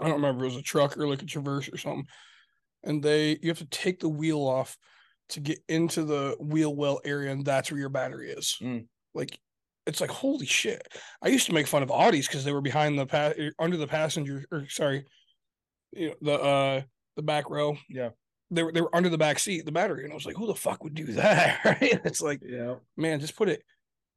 I 0.00 0.04
don't 0.04 0.14
remember 0.14 0.44
if 0.46 0.52
it 0.52 0.54
was 0.54 0.60
a 0.60 0.66
truck 0.66 0.96
or 0.96 1.06
like 1.08 1.22
a 1.22 1.26
Traverse 1.26 1.68
or 1.72 1.76
something. 1.76 2.06
And 2.82 3.02
they 3.02 3.38
you 3.42 3.48
have 3.48 3.58
to 3.58 3.66
take 3.66 4.00
the 4.00 4.08
wheel 4.08 4.40
off 4.40 4.76
to 5.30 5.40
get 5.40 5.58
into 5.68 6.04
the 6.04 6.36
wheel 6.40 6.74
well 6.74 7.00
area, 7.04 7.30
and 7.30 7.44
that's 7.44 7.70
where 7.70 7.78
your 7.78 7.90
battery 7.90 8.30
is. 8.30 8.56
Mm. 8.60 8.86
Like 9.14 9.38
it's 9.90 10.00
like 10.00 10.10
holy 10.10 10.46
shit. 10.46 10.86
I 11.22 11.28
used 11.28 11.46
to 11.46 11.52
make 11.52 11.66
fun 11.66 11.82
of 11.82 11.90
Audis 11.90 12.26
because 12.26 12.44
they 12.44 12.52
were 12.52 12.60
behind 12.62 12.98
the 12.98 13.06
pa- 13.06 13.32
under 13.58 13.76
the 13.76 13.86
passenger 13.86 14.44
or 14.50 14.66
sorry, 14.68 15.04
you 15.92 16.08
know, 16.08 16.14
the 16.22 16.32
uh 16.40 16.82
the 17.16 17.22
back 17.22 17.50
row. 17.50 17.76
Yeah. 17.88 18.10
They 18.50 18.62
were 18.62 18.72
they 18.72 18.80
were 18.80 18.94
under 18.96 19.08
the 19.10 19.18
back 19.18 19.38
seat, 19.38 19.64
the 19.66 19.72
battery, 19.72 20.04
and 20.04 20.12
I 20.12 20.16
was 20.16 20.24
like, 20.26 20.36
who 20.36 20.46
the 20.46 20.54
fuck 20.54 20.82
would 20.82 20.94
do 20.94 21.04
that? 21.12 21.64
Right? 21.64 22.00
It's 22.04 22.22
like 22.22 22.40
Yeah. 22.42 22.76
man, 22.96 23.20
just 23.20 23.36
put 23.36 23.48
it 23.48 23.62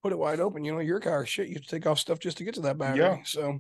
put 0.02 0.12
it 0.14 0.18
wide 0.18 0.40
open. 0.40 0.64
You 0.64 0.74
know, 0.74 0.80
your 0.80 1.00
car 1.00 1.26
shit, 1.26 1.48
you 1.50 1.56
have 1.56 1.64
to 1.64 1.70
take 1.70 1.86
off 1.88 2.00
stuff 2.00 2.20
just 2.20 2.38
to 2.38 2.44
get 2.44 2.54
to 2.56 2.62
that 2.62 2.78
battery. 2.78 3.00
Yeah. 3.04 3.18
So 3.26 3.60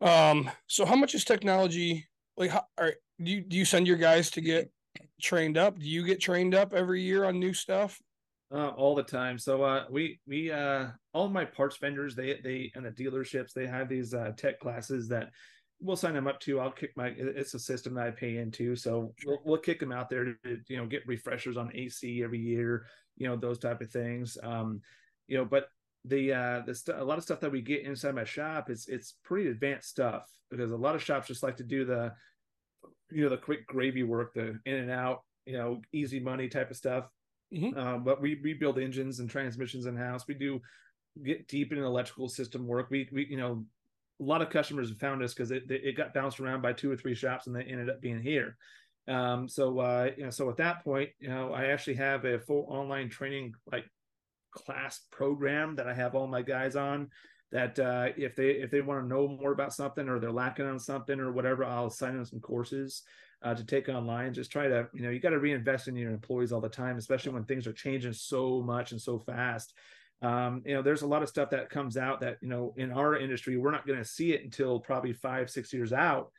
um, 0.00 0.50
so 0.66 0.84
how 0.84 0.96
much 0.96 1.14
is 1.14 1.24
technology 1.24 2.08
like 2.36 2.50
how 2.50 2.64
are 2.78 2.94
do 3.22 3.30
you 3.30 3.40
do 3.42 3.56
you 3.56 3.64
send 3.64 3.86
your 3.86 3.96
guys 3.98 4.30
to 4.32 4.40
get 4.40 4.70
trained 5.20 5.56
up? 5.56 5.78
Do 5.78 5.86
you 5.86 6.04
get 6.04 6.20
trained 6.20 6.54
up 6.54 6.72
every 6.74 7.02
year 7.02 7.24
on 7.24 7.38
new 7.38 7.54
stuff? 7.54 8.00
Uh, 8.54 8.68
all 8.76 8.94
the 8.94 9.02
time. 9.02 9.38
So 9.38 9.62
uh, 9.62 9.86
we 9.90 10.20
we 10.26 10.50
uh, 10.50 10.88
all 11.14 11.28
my 11.28 11.44
parts 11.44 11.78
vendors 11.78 12.14
they 12.14 12.38
they 12.44 12.70
and 12.74 12.84
the 12.84 12.90
dealerships 12.90 13.54
they 13.54 13.66
have 13.66 13.88
these 13.88 14.12
uh, 14.12 14.32
tech 14.36 14.60
classes 14.60 15.08
that 15.08 15.30
we'll 15.80 15.96
sign 15.96 16.12
them 16.12 16.26
up 16.26 16.38
to. 16.40 16.60
I'll 16.60 16.70
kick 16.70 16.90
my 16.94 17.14
it's 17.16 17.54
a 17.54 17.58
system 17.58 17.94
that 17.94 18.06
I 18.06 18.10
pay 18.10 18.36
into, 18.36 18.76
so 18.76 19.14
we'll, 19.24 19.40
we'll 19.44 19.58
kick 19.58 19.80
them 19.80 19.90
out 19.90 20.10
there 20.10 20.24
to 20.24 20.36
you 20.68 20.76
know 20.76 20.86
get 20.86 21.06
refreshers 21.06 21.56
on 21.56 21.70
AC 21.74 22.22
every 22.22 22.40
year, 22.40 22.84
you 23.16 23.26
know 23.26 23.36
those 23.36 23.58
type 23.58 23.80
of 23.80 23.90
things. 23.90 24.36
Um, 24.42 24.82
you 25.28 25.38
know, 25.38 25.46
but 25.46 25.68
the 26.04 26.32
uh 26.32 26.60
the 26.66 26.74
stuff 26.74 27.00
a 27.00 27.04
lot 27.04 27.16
of 27.16 27.24
stuff 27.24 27.40
that 27.40 27.52
we 27.52 27.62
get 27.62 27.84
inside 27.84 28.12
my 28.12 28.24
shop 28.24 28.68
it's 28.68 28.88
it's 28.88 29.14
pretty 29.22 29.48
advanced 29.48 29.88
stuff 29.88 30.28
because 30.50 30.72
a 30.72 30.76
lot 30.76 30.96
of 30.96 31.02
shops 31.02 31.28
just 31.28 31.44
like 31.44 31.56
to 31.56 31.62
do 31.62 31.84
the 31.84 32.12
you 33.12 33.22
know 33.22 33.28
the 33.28 33.36
quick 33.36 33.66
gravy 33.66 34.02
work, 34.02 34.34
the 34.34 34.58
in 34.64 34.74
and 34.74 34.90
out, 34.90 35.22
you 35.46 35.56
know, 35.56 35.80
easy 35.92 36.20
money 36.20 36.48
type 36.48 36.70
of 36.70 36.76
stuff. 36.76 37.08
Mhm. 37.52 37.76
Um, 37.76 38.04
but 38.04 38.20
we 38.20 38.40
we 38.42 38.54
build 38.54 38.78
engines 38.78 39.20
and 39.20 39.28
transmissions 39.28 39.86
in 39.86 39.96
house. 39.96 40.26
We 40.26 40.34
do 40.34 40.60
get 41.22 41.48
deep 41.48 41.72
in 41.72 41.78
electrical 41.78 42.28
system 42.28 42.66
work. 42.66 42.88
We 42.90 43.08
we 43.12 43.26
you 43.26 43.36
know 43.36 43.66
a 44.20 44.22
lot 44.22 44.42
of 44.42 44.50
customers 44.50 44.88
have 44.88 44.98
found 44.98 45.22
us 45.22 45.34
because 45.34 45.50
it 45.50 45.70
it 45.70 45.96
got 45.96 46.14
bounced 46.14 46.40
around 46.40 46.62
by 46.62 46.72
two 46.72 46.90
or 46.90 46.96
three 46.96 47.14
shops 47.14 47.46
and 47.46 47.54
they 47.54 47.62
ended 47.64 47.90
up 47.90 48.00
being 48.00 48.20
here. 48.20 48.56
Um, 49.08 49.48
so 49.48 49.78
uh, 49.80 50.10
you 50.16 50.24
know, 50.24 50.30
so 50.30 50.48
at 50.48 50.56
that 50.58 50.84
point, 50.84 51.10
you 51.18 51.28
know, 51.28 51.52
I 51.52 51.66
actually 51.66 51.94
have 51.94 52.24
a 52.24 52.38
full 52.38 52.66
online 52.68 53.08
training 53.10 53.54
like 53.70 53.84
class 54.52 55.00
program 55.10 55.76
that 55.76 55.88
I 55.88 55.94
have 55.94 56.14
all 56.14 56.26
my 56.26 56.42
guys 56.42 56.76
on. 56.76 57.10
That 57.52 57.78
uh, 57.78 58.08
if 58.16 58.34
they 58.34 58.50
if 58.52 58.70
they 58.70 58.80
want 58.80 59.02
to 59.02 59.08
know 59.08 59.28
more 59.28 59.52
about 59.52 59.74
something 59.74 60.08
or 60.08 60.18
they're 60.18 60.32
lacking 60.32 60.66
on 60.66 60.78
something 60.78 61.20
or 61.20 61.32
whatever, 61.32 61.64
I'll 61.64 61.86
assign 61.86 62.14
them 62.14 62.24
some 62.24 62.40
courses 62.40 63.02
uh, 63.42 63.54
to 63.54 63.64
take 63.64 63.88
online. 63.88 64.32
Just 64.32 64.50
try 64.50 64.68
to 64.68 64.88
you 64.94 65.02
know 65.02 65.10
you 65.10 65.20
got 65.20 65.30
to 65.30 65.38
reinvest 65.38 65.86
in 65.86 65.94
your 65.94 66.12
employees 66.12 66.50
all 66.50 66.62
the 66.62 66.68
time, 66.68 66.96
especially 66.96 67.32
when 67.32 67.44
things 67.44 67.66
are 67.66 67.72
changing 67.72 68.14
so 68.14 68.62
much 68.62 68.92
and 68.92 69.00
so 69.00 69.18
fast. 69.18 69.74
Um, 70.22 70.62
you 70.64 70.74
know, 70.74 70.82
there's 70.82 71.02
a 71.02 71.06
lot 71.06 71.22
of 71.22 71.28
stuff 71.28 71.50
that 71.50 71.68
comes 71.68 71.96
out 71.96 72.20
that 72.20 72.38
you 72.40 72.48
know 72.48 72.72
in 72.78 72.90
our 72.90 73.16
industry 73.18 73.58
we're 73.58 73.70
not 73.70 73.86
going 73.86 73.98
to 73.98 74.04
see 74.04 74.32
it 74.32 74.44
until 74.44 74.80
probably 74.80 75.12
five 75.12 75.50
six 75.50 75.72
years 75.72 75.92
out 75.92 76.30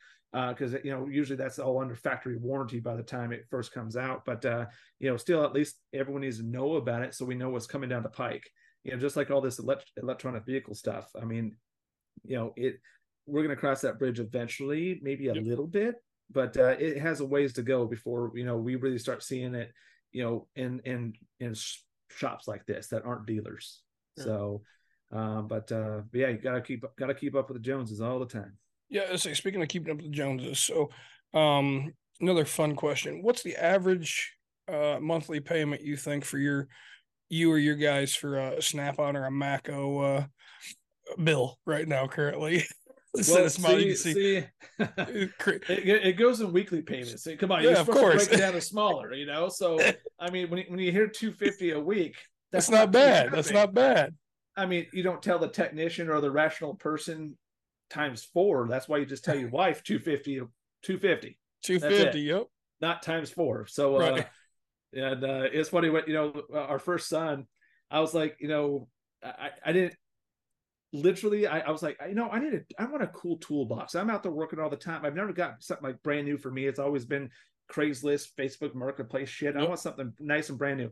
because 0.48 0.72
you 0.82 0.90
know 0.90 1.06
usually 1.06 1.36
that's 1.36 1.60
all 1.60 1.80
under 1.80 1.94
factory 1.94 2.36
warranty 2.36 2.80
by 2.80 2.96
the 2.96 3.02
time 3.02 3.30
it 3.30 3.46
first 3.48 3.72
comes 3.72 3.96
out 3.96 4.24
but 4.24 4.44
uh 4.44 4.66
you 4.98 5.08
know 5.08 5.16
still 5.16 5.44
at 5.44 5.52
least 5.52 5.76
everyone 5.92 6.22
needs 6.22 6.38
to 6.38 6.44
know 6.44 6.74
about 6.74 7.02
it 7.02 7.14
so 7.14 7.24
we 7.24 7.36
know 7.36 7.50
what's 7.50 7.68
coming 7.68 7.88
down 7.88 8.02
the 8.02 8.08
pike 8.08 8.50
you 8.84 8.92
know 8.92 8.98
just 8.98 9.16
like 9.16 9.30
all 9.30 9.40
this 9.40 9.58
elect- 9.58 9.90
electronic 9.96 10.44
vehicle 10.44 10.74
stuff 10.74 11.10
i 11.20 11.24
mean 11.24 11.56
you 12.22 12.36
know 12.36 12.52
it 12.56 12.80
we're 13.26 13.42
going 13.42 13.54
to 13.54 13.60
cross 13.60 13.80
that 13.80 13.98
bridge 13.98 14.20
eventually 14.20 15.00
maybe 15.02 15.28
a 15.28 15.34
Yep. 15.34 15.44
little 15.44 15.66
bit 15.66 15.96
but 16.30 16.56
uh 16.56 16.74
it 16.78 16.98
has 16.98 17.20
a 17.20 17.24
ways 17.26 17.52
to 17.54 17.62
go 17.62 17.86
before 17.86 18.30
you 18.34 18.44
know 18.44 18.56
we 18.56 18.76
really 18.76 18.98
start 18.98 19.22
seeing 19.22 19.54
it 19.54 19.72
you 20.12 20.22
know 20.22 20.46
in 20.56 20.80
in 20.84 21.14
in 21.40 21.54
sh- 21.54 21.78
shops 22.10 22.46
like 22.46 22.64
this 22.66 22.88
that 22.88 23.04
aren't 23.04 23.26
dealers 23.26 23.82
Yeah. 24.16 24.24
so 24.24 24.62
um 25.12 25.48
but 25.48 25.70
uh 25.72 26.02
but 26.10 26.18
yeah 26.18 26.28
you 26.28 26.38
gotta 26.38 26.60
keep 26.60 26.84
gotta 26.96 27.14
keep 27.14 27.34
up 27.34 27.48
with 27.48 27.56
the 27.58 27.62
joneses 27.66 28.00
all 28.00 28.18
the 28.18 28.26
time 28.26 28.56
Yeah, 28.90 29.16
say 29.16 29.34
speaking 29.34 29.62
of 29.62 29.68
keeping 29.68 29.90
up 29.90 29.96
with 29.96 30.06
the 30.06 30.12
Joneses, 30.12 30.58
so 30.60 30.90
um 31.32 31.92
another 32.20 32.44
fun 32.44 32.76
question. 32.76 33.22
What's 33.22 33.42
the 33.42 33.56
average 33.56 34.34
uh 34.68 34.98
monthly 35.00 35.40
payment 35.40 35.82
you 35.82 35.96
think 35.96 36.24
for 36.24 36.38
your 36.38 36.68
you 37.28 37.50
or 37.52 37.58
your 37.58 37.76
guys 37.76 38.14
for 38.14 38.36
a 38.36 38.62
snap 38.62 38.98
on 38.98 39.16
or 39.16 39.26
a 39.26 39.30
Matco 39.30 40.20
uh 40.22 40.26
bill 41.22 41.58
right 41.66 41.86
now 41.88 42.06
currently? 42.06 42.64
Well, 43.16 43.48
see- 43.48 43.94
see, 43.94 44.38
uh, 44.80 44.86
it, 45.06 45.62
it 45.68 46.16
goes 46.18 46.40
in 46.40 46.52
weekly 46.52 46.82
payments. 46.82 47.28
Come 47.38 47.52
on, 47.52 47.62
Yeah, 47.62 47.70
you're 47.70 47.78
of 47.78 47.86
supposed 47.86 47.98
to 47.98 48.04
course. 48.04 48.26
break 48.26 48.38
it 48.38 48.42
down 48.42 48.52
to 48.54 48.60
smaller, 48.60 49.12
you 49.14 49.24
know. 49.24 49.48
So 49.48 49.78
I 50.18 50.30
mean, 50.32 50.50
when 50.50 50.58
you, 50.58 50.64
when 50.66 50.80
you 50.80 50.90
hear 50.90 51.06
250 51.06 51.70
a 51.70 51.80
week, 51.80 52.16
that's, 52.50 52.66
that's, 52.66 52.76
not 52.76 52.86
too 52.86 52.90
bad. 52.98 53.30
That's 53.30 53.52
not 53.52 53.72
bad. 53.72 54.16
I 54.56 54.66
mean, 54.66 54.86
you 54.92 55.04
don't 55.04 55.22
tell 55.22 55.38
the 55.38 55.46
technician 55.46 56.08
or 56.08 56.20
the 56.20 56.32
rational 56.32 56.74
person 56.74 57.38
times 57.88 58.24
four. 58.24 58.66
That's 58.68 58.88
why 58.88 58.98
you 58.98 59.06
just 59.06 59.24
tell 59.24 59.36
your 59.38 59.50
wife 59.50 59.84
250, 59.84 60.40
250, 60.82 61.38
Two 61.62 61.74
it. 61.76 61.80
fifty. 61.82 62.20
Yep. 62.22 62.46
not 62.80 63.04
times 63.04 63.30
four. 63.30 63.68
So, 63.68 63.94
uh, 63.94 63.98
Right. 64.00 64.26
And 64.94 65.24
uh, 65.24 65.48
it's 65.52 65.68
funny 65.68 65.90
when 65.90 66.04
you 66.06 66.14
know 66.14 66.42
uh, 66.52 66.58
our 66.58 66.78
first 66.78 67.08
son. 67.08 67.46
I 67.90 68.00
was 68.00 68.14
like, 68.14 68.36
you 68.40 68.48
know, 68.48 68.88
I, 69.22 69.50
I 69.64 69.72
didn't 69.72 69.94
literally. 70.92 71.46
I, 71.46 71.60
I 71.60 71.70
was 71.70 71.82
like, 71.82 71.98
you 72.08 72.14
know, 72.14 72.28
I 72.30 72.38
need 72.38 72.54
a, 72.54 72.60
I 72.82 72.86
want 72.86 73.02
a 73.02 73.08
cool 73.08 73.36
toolbox. 73.38 73.94
I'm 73.94 74.10
out 74.10 74.22
there 74.22 74.32
working 74.32 74.58
all 74.58 74.70
the 74.70 74.76
time. 74.76 75.04
I've 75.04 75.14
never 75.14 75.32
got 75.32 75.62
something 75.62 75.86
like 75.86 76.02
brand 76.02 76.26
new 76.26 76.38
for 76.38 76.50
me. 76.50 76.66
It's 76.66 76.78
always 76.78 77.04
been 77.04 77.30
Craigslist, 77.72 78.28
Facebook 78.38 78.74
Marketplace 78.74 79.28
shit. 79.28 79.56
I 79.56 79.64
want 79.64 79.80
something 79.80 80.12
nice 80.20 80.48
and 80.48 80.58
brand 80.58 80.78
new. 80.78 80.90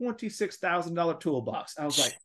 Twenty 0.00 0.28
six 0.28 0.56
thousand 0.56 0.94
dollar 0.94 1.14
toolbox. 1.14 1.74
I 1.78 1.84
was 1.84 1.98
like, 1.98 2.18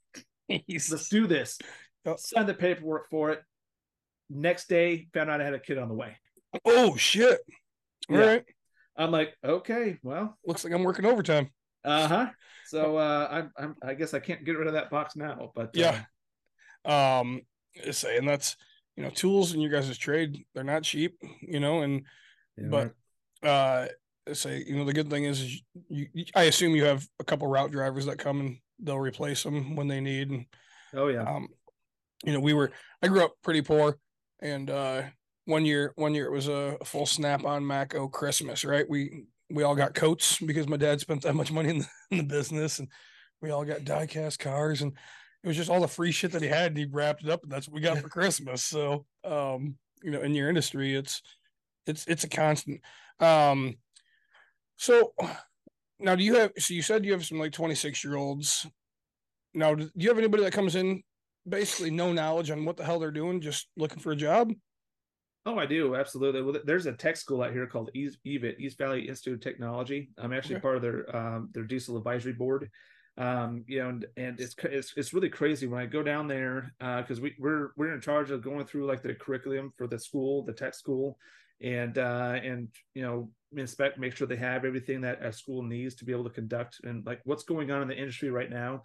let's 0.67 1.09
do 1.09 1.27
this. 1.27 1.59
Yep. 2.05 2.19
Signed 2.19 2.49
the 2.49 2.53
paperwork 2.53 3.09
for 3.09 3.31
it. 3.31 3.41
Next 4.29 4.69
day, 4.69 5.07
found 5.13 5.29
out 5.29 5.41
I 5.41 5.45
had 5.45 5.53
a 5.53 5.59
kid 5.59 5.77
on 5.77 5.87
the 5.87 5.93
way. 5.93 6.15
Oh 6.65 6.95
shit. 6.95 7.39
All 8.09 8.17
Yeah. 8.17 8.25
right. 8.25 8.45
I'm 8.99 9.11
like, 9.11 9.35
okay, 9.43 9.97
well, 10.03 10.37
Looks 10.45 10.63
like 10.63 10.73
I'm 10.73 10.83
working 10.83 11.05
overtime. 11.05 11.49
uh 11.83 12.07
huh. 12.07 12.27
So 12.67 12.97
uh, 12.97 13.27
I'm, 13.31 13.51
I'm, 13.57 13.75
I 13.81 13.95
guess 13.95 14.13
I 14.13 14.19
can't 14.19 14.45
get 14.45 14.57
rid 14.57 14.67
of 14.67 14.73
that 14.73 14.91
box 14.91 15.15
now. 15.15 15.51
But 15.55 15.75
uh, 15.75 15.97
Yeah. 16.85 17.19
Um, 17.19 17.41
just 17.83 18.01
saying 18.01 18.25
that's 18.25 18.55
you 18.95 19.03
know 19.03 19.09
tools 19.09 19.53
in 19.53 19.61
your 19.61 19.71
guys' 19.71 19.97
trade. 19.97 20.45
They're 20.53 20.63
not 20.63 20.83
cheap. 20.83 21.17
You 21.41 21.59
know, 21.59 21.81
and 21.81 22.03
know, 22.57 22.91
but 23.41 23.47
uh 23.47 23.87
say 24.33 24.63
you 24.67 24.75
know 24.75 24.85
the 24.85 24.93
good 24.93 25.09
thing 25.09 25.23
is, 25.23 25.41
is 25.41 25.63
you, 25.87 26.07
you 26.13 26.25
i 26.35 26.43
assume 26.43 26.75
you 26.75 26.85
have 26.85 27.07
a 27.19 27.23
couple 27.23 27.47
route 27.47 27.71
drivers 27.71 28.05
that 28.05 28.19
come 28.19 28.39
and 28.39 28.57
they'll 28.79 28.99
replace 28.99 29.43
them 29.43 29.75
when 29.75 29.87
they 29.87 29.99
need 29.99 30.29
and 30.29 30.45
oh 30.93 31.07
yeah, 31.07 31.23
um 31.23 31.47
you 32.23 32.33
know 32.33 32.39
we 32.39 32.53
were 32.53 32.71
i 33.01 33.07
grew 33.07 33.23
up 33.23 33.33
pretty 33.43 33.61
poor 33.61 33.97
and 34.41 34.69
uh 34.69 35.01
one 35.45 35.65
year 35.65 35.93
one 35.95 36.13
year 36.13 36.25
it 36.25 36.31
was 36.31 36.47
a, 36.47 36.77
a 36.79 36.85
full 36.85 37.05
snap 37.05 37.45
on 37.45 37.63
Matco 37.63 38.11
christmas 38.11 38.63
right? 38.63 38.87
We 38.89 39.25
we 39.49 39.63
all 39.63 39.75
got 39.75 39.95
coats 39.95 40.37
because 40.39 40.67
my 40.67 40.77
dad 40.77 40.99
spent 40.99 41.23
that 41.23 41.35
much 41.35 41.51
money 41.51 41.69
in 41.69 41.79
the, 41.79 41.87
in 42.11 42.17
the 42.19 42.23
business 42.23 42.79
and 42.79 42.87
we 43.41 43.49
all 43.49 43.65
got 43.65 43.79
diecast 43.79 44.39
cars 44.39 44.81
and 44.81 44.91
it 45.43 45.47
was 45.47 45.57
just 45.57 45.69
all 45.69 45.79
the 45.79 45.87
free 45.87 46.11
shit 46.11 46.33
that 46.33 46.41
he 46.41 46.47
had 46.47 46.71
and 46.71 46.77
he 46.77 46.85
wrapped 46.85 47.23
it 47.23 47.29
up 47.29 47.43
and 47.43 47.51
that's 47.51 47.67
what 47.67 47.75
we 47.75 47.81
got 47.81 47.97
for 47.97 48.09
christmas. 48.09 48.63
So 48.63 49.05
um 49.23 49.75
you 50.03 50.11
know 50.11 50.21
in 50.21 50.33
your 50.33 50.49
industry 50.49 50.95
it's 50.95 51.21
it's 51.85 52.05
it's 52.07 52.23
a 52.23 52.29
constant 52.29 52.81
um 53.19 53.75
so 54.77 55.13
now 55.99 56.15
do 56.15 56.23
you 56.23 56.35
have 56.35 56.51
so 56.57 56.73
you 56.73 56.81
said 56.81 57.05
you 57.05 57.11
have 57.11 57.25
some 57.25 57.39
like 57.39 57.51
26 57.51 58.03
year 58.03 58.15
olds 58.15 58.65
now 59.53 59.75
do 59.75 59.89
you 59.95 60.09
have 60.09 60.17
anybody 60.17 60.43
that 60.43 60.53
comes 60.53 60.75
in 60.75 61.03
basically 61.47 61.91
no 61.91 62.13
knowledge 62.13 62.51
on 62.51 62.63
what 62.65 62.77
the 62.77 62.83
hell 62.83 62.99
they're 62.99 63.11
doing 63.11 63.41
just 63.41 63.67
looking 63.75 63.99
for 63.99 64.11
a 64.11 64.15
job 64.15 64.51
oh 65.45 65.57
I 65.57 65.65
do 65.65 65.95
absolutely. 65.95 66.41
Well, 66.41 66.61
there's 66.63 66.85
a 66.85 66.93
tech 66.93 67.17
school 67.17 67.41
out 67.41 67.53
here 67.53 67.67
called 67.67 67.91
East, 67.93 68.19
EVIT, 68.25 68.59
East 68.59 68.77
Valley 68.77 69.07
Institute 69.07 69.35
of 69.35 69.41
Technology. 69.41 70.09
I'm 70.17 70.33
actually 70.33 70.55
Okay. 70.55 70.61
part 70.61 70.75
of 70.77 70.81
their 70.81 71.15
um, 71.15 71.49
their 71.53 71.63
diesel 71.63 71.97
advisory 71.97 72.33
board. 72.33 72.69
Um, 73.17 73.65
you 73.67 73.79
know, 73.79 73.89
and, 73.89 74.05
and 74.15 74.39
it's 74.39 74.55
it's 74.63 74.93
it's 74.95 75.13
really 75.13 75.29
crazy 75.29 75.67
when 75.67 75.81
I 75.81 75.85
go 75.85 76.01
down 76.03 76.27
there 76.27 76.73
because 76.79 77.19
we 77.19 77.35
we're 77.39 77.71
we're 77.75 77.93
in 77.93 78.01
charge 78.01 78.31
of 78.31 78.41
going 78.41 78.65
through 78.65 78.85
like 78.85 79.01
the 79.03 79.13
curriculum 79.13 79.73
for 79.77 79.87
the 79.87 79.99
school, 79.99 80.43
the 80.45 80.53
tech 80.53 80.73
school, 80.73 81.17
and 81.61 81.97
uh, 81.97 82.39
and 82.41 82.69
you 82.93 83.01
know 83.01 83.31
inspect, 83.55 83.97
make 83.97 84.15
sure 84.15 84.27
they 84.27 84.35
have 84.35 84.63
everything 84.63 85.01
that 85.01 85.25
a 85.25 85.33
school 85.33 85.63
needs 85.63 85.95
to 85.95 86.05
be 86.05 86.11
able 86.11 86.23
to 86.23 86.29
conduct 86.29 86.79
and 86.83 87.03
like 87.05 87.19
what's 87.23 87.43
going 87.43 87.71
on 87.71 87.81
in 87.81 87.87
the 87.87 87.97
industry 87.97 88.29
right 88.29 88.49
now. 88.49 88.83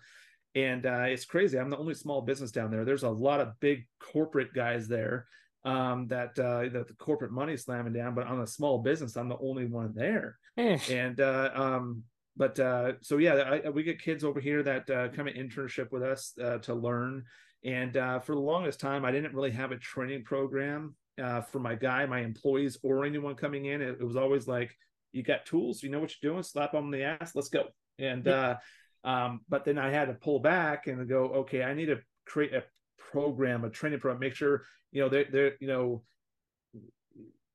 And 0.55 0.87
uh, 0.87 1.05
it's 1.09 1.25
crazy. 1.27 1.59
I'm 1.59 1.69
the 1.71 1.77
only 1.77 1.95
small 1.95 2.23
business 2.23 2.51
down 2.51 2.71
there. 2.71 2.85
There's 2.85 3.03
a 3.03 3.11
lot 3.11 3.41
of 3.41 3.59
big 3.61 3.87
corporate 4.01 4.55
guys 4.55 4.89
there 4.89 5.27
um, 5.65 6.07
that 6.09 6.39
uh, 6.39 6.69
that 6.69 6.89
the 6.89 6.95
corporate 6.99 7.33
money 7.33 7.55
is 7.55 7.65
slamming 7.65 7.93
down, 7.93 8.15
but 8.15 8.27
on 8.27 8.41
a 8.41 8.47
small 8.47 8.79
business, 8.79 9.17
I'm 9.17 9.29
the 9.29 9.39
only 9.39 9.67
one 9.67 9.93
there. 9.95 10.39
Hmm. 10.59 10.77
And 10.91 11.21
uh, 11.21 11.51
um, 11.55 12.03
but 12.37 12.59
uh, 12.59 12.93
so 13.01 13.19
yeah, 13.19 13.59
I, 13.65 13.69
we 13.71 13.83
get 13.83 14.03
kids 14.03 14.25
over 14.25 14.41
here 14.41 14.63
that 14.63 14.91
uh, 14.91 15.09
come 15.09 15.29
in 15.29 15.49
internship 15.49 15.91
with 15.93 16.03
us 16.03 16.33
uh, 16.43 16.59
to 16.59 16.75
learn. 16.75 17.25
And 17.65 17.97
uh, 17.97 18.21
for 18.21 18.35
the 18.35 18.41
longest 18.41 18.81
time, 18.81 19.05
I 19.05 19.13
didn't 19.13 19.35
really 19.35 19.53
have 19.53 19.73
a 19.73 19.79
training 19.79 20.25
program 20.25 20.95
uh, 21.23 21.41
for 21.41 21.61
my 21.61 21.75
guy, 21.75 22.05
my 22.05 22.21
employees, 22.21 22.79
or 22.83 23.07
anyone 23.07 23.37
coming 23.37 23.67
in. 23.67 23.81
It, 23.81 23.99
it 24.01 24.05
was 24.05 24.17
always 24.17 24.47
like, 24.47 24.77
you 25.13 25.23
got 25.23 25.47
tools, 25.47 25.83
you 25.83 25.89
know 25.89 26.01
what 26.01 26.13
you're 26.21 26.33
doing, 26.33 26.43
slap 26.43 26.73
them 26.73 26.85
on 26.85 26.91
the 26.91 27.05
ass, 27.05 27.35
let's 27.35 27.49
go. 27.49 27.69
And 27.99 28.27
uh, 28.27 28.57
um, 29.05 29.41
but 29.49 29.65
then 29.65 29.79
I 29.79 29.91
had 29.91 30.07
to 30.07 30.15
pull 30.15 30.41
back 30.41 30.89
and 30.89 31.09
go, 31.09 31.27
okay, 31.27 31.63
I 31.63 31.73
need 31.73 31.87
to 31.87 32.01
create 32.27 32.53
a 32.53 32.65
program, 33.11 33.65
a 33.65 33.71
training 33.71 34.01
program, 34.01 34.21
make 34.21 34.35
sure 34.35 34.65
you 34.93 35.03
know 35.03 35.09
they're 35.09 35.27
they're 35.31 35.53
you 35.61 35.69
know 35.69 36.03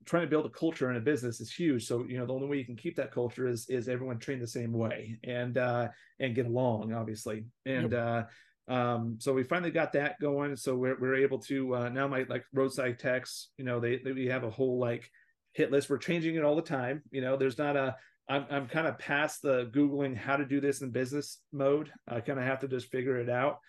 trying 0.06 0.24
to 0.24 0.30
build 0.30 0.46
a 0.46 0.50
culture 0.50 0.90
in 0.90 0.98
a 0.98 1.00
business 1.00 1.40
is 1.40 1.54
huge. 1.54 1.86
So 1.86 2.06
you 2.08 2.18
know 2.18 2.26
the 2.26 2.34
only 2.34 2.48
way 2.48 2.58
you 2.58 2.66
can 2.66 2.76
keep 2.76 2.96
that 2.96 3.14
culture 3.14 3.48
is 3.48 3.68
is 3.70 3.88
everyone 3.88 4.20
trained 4.20 4.42
the 4.42 4.48
same 4.48 4.74
way 4.74 5.18
and 5.24 5.58
uh, 5.58 5.90
and 6.20 6.36
get 6.36 6.48
along, 6.48 6.94
obviously. 6.94 7.46
And 7.66 7.94
uh, 7.94 8.24
um, 8.68 9.18
so 9.20 9.34
we 9.34 9.44
finally 9.44 9.72
got 9.72 9.94
that 9.94 10.20
going. 10.20 10.56
So 10.56 10.76
we're 10.76 11.00
we're 11.00 11.16
able 11.16 11.40
to 11.40 11.76
uh, 11.76 11.90
now 11.90 12.08
my 12.08 12.26
like 12.30 12.46
roadside 12.54 13.00
techs, 13.00 13.50
you 13.58 13.66
know, 13.66 13.80
they, 13.80 13.98
they 13.98 14.12
we 14.12 14.28
have 14.28 14.44
a 14.44 14.50
whole 14.50 14.80
like 14.80 15.10
hit 15.54 15.72
list. 15.72 15.90
We're 15.90 15.98
changing 15.98 16.36
it 16.36 16.44
all 16.44 16.56
the 16.56 16.62
time. 16.62 17.04
You 17.12 17.22
know, 17.22 17.38
there's 17.38 17.58
not 17.58 17.76
a 17.76 17.96
I'm 18.30 18.46
I'm 18.50 18.68
kind 18.68 18.88
of 18.88 19.00
past 19.00 19.42
the 19.42 19.70
googling 19.74 20.16
how 20.16 20.38
to 20.38 20.46
do 20.46 20.62
this 20.62 20.82
in 20.82 20.92
business 20.92 21.40
mode. 21.52 21.92
I 22.08 22.20
kind 22.22 22.40
of 22.40 22.46
have 22.46 22.60
to 22.60 22.68
just 22.68 22.92
figure 22.92 23.18
it 23.18 23.30
out. 23.30 23.60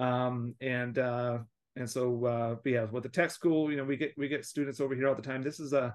Um, 0.00 0.54
and 0.60 0.98
uh, 0.98 1.38
and 1.76 1.88
so 1.88 2.24
uh, 2.24 2.56
yeah, 2.64 2.84
with 2.84 3.02
the 3.02 3.08
tech 3.08 3.30
school, 3.30 3.70
you 3.70 3.76
know, 3.76 3.84
we 3.84 3.96
get 3.96 4.14
we 4.16 4.28
get 4.28 4.44
students 4.44 4.80
over 4.80 4.94
here 4.94 5.08
all 5.08 5.14
the 5.14 5.22
time. 5.22 5.42
This 5.42 5.60
is 5.60 5.72
a 5.72 5.94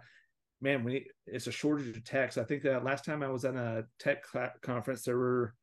man, 0.61 0.83
we 0.83 1.07
it's 1.25 1.47
a 1.47 1.51
shortage 1.51 1.97
of 1.97 2.03
techs. 2.03 2.37
I 2.37 2.43
think 2.43 2.63
that 2.63 2.83
last 2.83 3.03
time 3.03 3.23
I 3.23 3.29
was 3.29 3.45
at 3.45 3.55
a 3.55 3.85
tech 3.99 4.23
conference, 4.61 5.03
there 5.03 5.17
were 5.17 5.53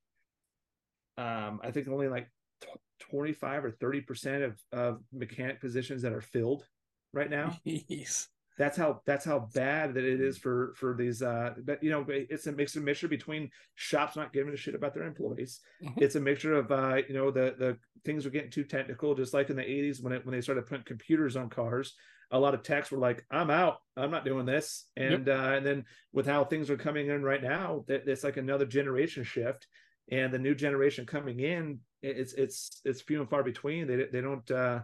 um, 1.16 1.60
I 1.62 1.70
think 1.70 1.88
only 1.88 2.08
like 2.08 2.28
t- 2.60 2.68
25 3.10 3.64
or 3.64 3.70
30 3.70 4.00
percent 4.02 4.42
of 4.42 4.58
of 4.72 5.00
mechanic 5.12 5.60
positions 5.60 6.02
that 6.02 6.12
are 6.12 6.20
filled 6.20 6.66
right 7.12 7.30
now. 7.30 7.56
Jeez. 7.66 8.26
That's 8.58 8.76
how 8.76 9.00
that's 9.06 9.24
how 9.24 9.48
bad 9.54 9.94
that 9.94 10.04
it 10.04 10.20
is 10.20 10.36
for 10.38 10.74
for 10.76 10.94
these 10.94 11.22
uh 11.22 11.54
but 11.64 11.82
you 11.82 11.90
know 11.90 12.04
it's 12.08 12.46
a 12.46 12.52
mix 12.52 12.76
of 12.76 12.82
mixture 12.82 13.08
between 13.08 13.50
shops 13.74 14.14
not 14.16 14.32
giving 14.32 14.52
a 14.52 14.56
shit 14.56 14.74
about 14.74 14.92
their 14.94 15.04
employees. 15.04 15.60
Mhm. 15.82 16.02
it's 16.02 16.16
a 16.16 16.20
mixture 16.20 16.54
of 16.54 16.70
uh 16.70 16.96
you 17.08 17.14
know 17.14 17.30
the 17.30 17.54
the 17.58 17.78
things 18.04 18.26
are 18.26 18.30
getting 18.30 18.50
too 18.50 18.64
technical 18.64 19.14
just 19.14 19.32
like 19.34 19.48
in 19.50 19.56
the 19.56 19.62
80s 19.62 20.02
when 20.02 20.12
it 20.12 20.24
when 20.26 20.34
they 20.34 20.40
started 20.40 20.66
putting 20.66 20.84
computers 20.84 21.36
on 21.36 21.48
cars. 21.48 21.94
A 22.30 22.38
lot 22.38 22.54
of 22.54 22.62
techs 22.62 22.90
were 22.90 22.98
like 22.98 23.24
i'm 23.30 23.50
out. 23.50 23.78
I'm 23.96 24.10
not 24.10 24.24
doing 24.24 24.46
this. 24.46 24.86
And 24.96 25.28
uh 25.28 25.52
and 25.56 25.64
then 25.66 25.84
with 26.12 26.26
how 26.26 26.44
things 26.44 26.70
are 26.70 26.76
coming 26.78 27.08
in 27.08 27.22
right 27.22 27.42
now 27.42 27.84
that 27.88 28.08
it's 28.08 28.24
like 28.24 28.38
another 28.38 28.66
generation 28.66 29.22
shift. 29.24 29.66
And 30.10 30.32
the 30.32 30.38
new 30.38 30.54
generation 30.54 31.06
coming 31.06 31.40
in 31.40 31.80
it's 32.02 32.32
it's 32.32 32.80
it's 32.84 33.00
few 33.02 33.20
and 33.20 33.30
far 33.30 33.42
between. 33.42 33.86
They 33.86 34.04
they 34.10 34.20
don't 34.20 34.50
uh 34.50 34.80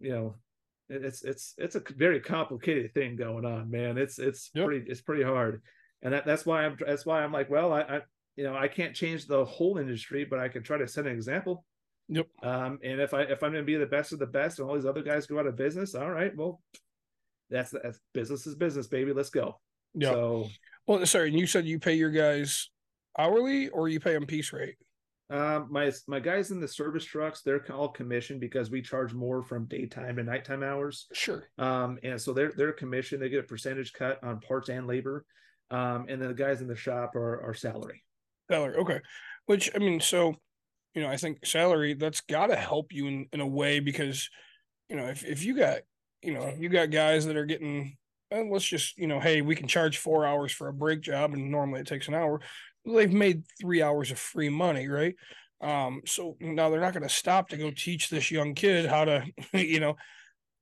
you 0.00 0.12
know 0.12 0.36
it's 0.90 1.22
it's 1.22 1.54
it's 1.56 1.76
a 1.76 1.82
very 1.96 2.20
complicated 2.20 2.92
thing 2.92 3.16
going 3.16 3.44
on 3.44 3.70
man 3.70 3.96
it's 3.96 4.18
it's 4.18 4.50
Yep. 4.54 4.66
pretty 4.66 4.90
it's 4.90 5.00
pretty 5.00 5.22
hard 5.22 5.62
and 6.02 6.12
that 6.12 6.26
that's 6.26 6.44
why 6.44 6.64
i'm 6.64 6.76
that's 6.84 7.06
why 7.06 7.22
i'm 7.22 7.32
like 7.32 7.48
well 7.48 7.72
i, 7.72 7.80
I 7.82 8.00
you 8.36 8.44
know 8.44 8.56
i 8.56 8.68
can't 8.68 8.94
change 8.94 9.26
the 9.26 9.44
whole 9.44 9.78
industry 9.78 10.24
but 10.24 10.38
i 10.40 10.48
can 10.48 10.62
try 10.62 10.78
to 10.78 10.88
set 10.88 11.06
an 11.06 11.12
example 11.12 11.64
Yep. 12.08 12.26
um 12.42 12.78
and 12.82 13.00
if 13.00 13.14
i 13.14 13.22
if 13.22 13.42
i'm 13.42 13.52
going 13.52 13.62
to 13.64 13.66
be 13.66 13.76
the 13.76 13.86
best 13.86 14.12
of 14.12 14.18
the 14.18 14.26
best 14.26 14.58
and 14.58 14.68
all 14.68 14.74
these 14.74 14.84
other 14.86 15.02
guys 15.02 15.26
go 15.26 15.38
out 15.38 15.46
of 15.46 15.56
business 15.56 15.94
all 15.94 16.10
right 16.10 16.36
well 16.36 16.60
that's 17.50 17.70
that's 17.70 18.00
business 18.12 18.46
is 18.46 18.54
business 18.56 18.86
baby 18.88 19.12
let's 19.12 19.30
go 19.30 19.60
Yeah. 19.94 20.10
so 20.10 20.48
Well, 20.86 21.06
sorry, 21.06 21.28
and 21.28 21.38
you 21.38 21.46
said 21.46 21.66
you 21.66 21.78
pay 21.78 21.94
your 21.94 22.10
guys 22.10 22.68
hourly 23.18 23.68
or 23.68 23.88
you 23.88 24.00
pay 24.00 24.12
them 24.14 24.26
piece 24.26 24.52
rate? 24.52 24.76
Um, 25.30 25.68
my 25.70 25.92
my 26.08 26.18
guys 26.18 26.50
in 26.50 26.60
the 26.60 26.66
service 26.66 27.04
trucks, 27.04 27.42
they're 27.42 27.64
all 27.72 27.88
commissioned 27.88 28.40
because 28.40 28.70
we 28.70 28.82
charge 28.82 29.14
more 29.14 29.42
from 29.42 29.66
daytime 29.66 30.18
and 30.18 30.28
nighttime 30.28 30.64
hours. 30.64 31.06
Sure. 31.12 31.48
Um, 31.56 31.98
and 32.02 32.20
so 32.20 32.32
they're 32.32 32.52
they're 32.56 32.72
commissioned. 32.72 33.22
They 33.22 33.28
get 33.28 33.44
a 33.44 33.44
percentage 33.44 33.92
cut 33.92 34.22
on 34.24 34.40
parts 34.40 34.68
and 34.68 34.88
labor. 34.88 35.24
Um, 35.70 36.06
and 36.08 36.20
then 36.20 36.28
the 36.28 36.34
guys 36.34 36.60
in 36.60 36.66
the 36.66 36.74
shop 36.74 37.14
are 37.14 37.42
are 37.42 37.54
salary. 37.54 38.02
Salary. 38.50 38.76
Okay. 38.76 39.00
Which 39.46 39.70
I 39.74 39.78
mean, 39.78 40.00
so 40.00 40.34
you 40.94 41.02
know, 41.02 41.08
I 41.08 41.16
think 41.16 41.46
salary 41.46 41.94
that's 41.94 42.22
got 42.22 42.48
to 42.48 42.56
help 42.56 42.92
you 42.92 43.06
in 43.06 43.26
in 43.32 43.40
a 43.40 43.46
way 43.46 43.78
because 43.78 44.28
you 44.88 44.96
know 44.96 45.06
if 45.06 45.24
if 45.24 45.44
you 45.44 45.56
got 45.56 45.82
you 46.22 46.34
know 46.34 46.52
you 46.58 46.68
got 46.68 46.90
guys 46.90 47.24
that 47.26 47.36
are 47.36 47.46
getting 47.46 47.96
let's 48.32 48.64
just 48.64 48.96
you 48.96 49.06
know 49.06 49.18
hey 49.18 49.42
we 49.42 49.56
can 49.56 49.66
charge 49.66 49.98
four 49.98 50.24
hours 50.24 50.52
for 50.52 50.68
a 50.68 50.72
brake 50.72 51.00
job 51.00 51.32
and 51.32 51.50
normally 51.50 51.80
it 51.80 51.86
takes 51.86 52.06
an 52.08 52.14
hour 52.14 52.40
they've 52.86 53.12
made 53.12 53.44
three 53.60 53.82
hours 53.82 54.10
of 54.10 54.18
free 54.18 54.48
money 54.48 54.88
right 54.88 55.14
um 55.60 56.00
so 56.06 56.36
now 56.40 56.70
they're 56.70 56.80
not 56.80 56.94
going 56.94 57.02
to 57.02 57.14
stop 57.14 57.48
to 57.48 57.56
go 57.56 57.70
teach 57.70 58.08
this 58.08 58.30
young 58.30 58.54
kid 58.54 58.86
how 58.86 59.04
to 59.04 59.24
you 59.52 59.80
know 59.80 59.94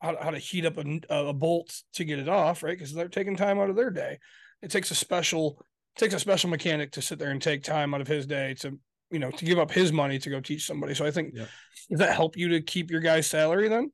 how, 0.01 0.17
how 0.21 0.31
to 0.31 0.39
heat 0.39 0.65
up 0.65 0.77
a, 0.79 1.01
a 1.11 1.33
bolt 1.33 1.83
to 1.93 2.05
get 2.05 2.19
it 2.19 2.29
off 2.29 2.63
right 2.63 2.77
because 2.77 2.93
they're 2.93 3.09
taking 3.09 3.37
time 3.37 3.59
out 3.59 3.71
of 3.71 3.77
their 3.77 3.91
day 3.91 4.19
it 4.63 4.71
takes 4.71 4.91
a 4.91 4.95
special 4.95 5.61
takes 5.97 6.15
a 6.15 6.21
special 6.21 6.51
mechanic 6.51 6.93
to 6.93 7.03
sit 7.03 7.19
there 7.19 7.31
and 7.31 7.43
take 7.43 7.63
time 7.63 7.95
out 7.95 8.01
of 8.01 8.07
his 8.07 8.27
day 8.27 8.55
to 8.55 8.79
you 9.11 9.19
know 9.19 9.31
to 9.31 9.45
give 9.45 9.59
up 9.59 9.71
his 9.71 9.93
money 9.93 10.19
to 10.19 10.31
go 10.31 10.41
teach 10.41 10.67
somebody 10.67 10.95
so 10.95 11.05
i 11.07 11.11
think 11.11 11.33
Yeah. 11.35 11.47
does 11.91 12.01
that 12.01 12.15
help 12.15 12.37
you 12.37 12.49
to 12.51 12.61
keep 12.61 12.91
your 12.91 13.01
guy's 13.01 13.27
salary 13.27 13.69
then 13.69 13.91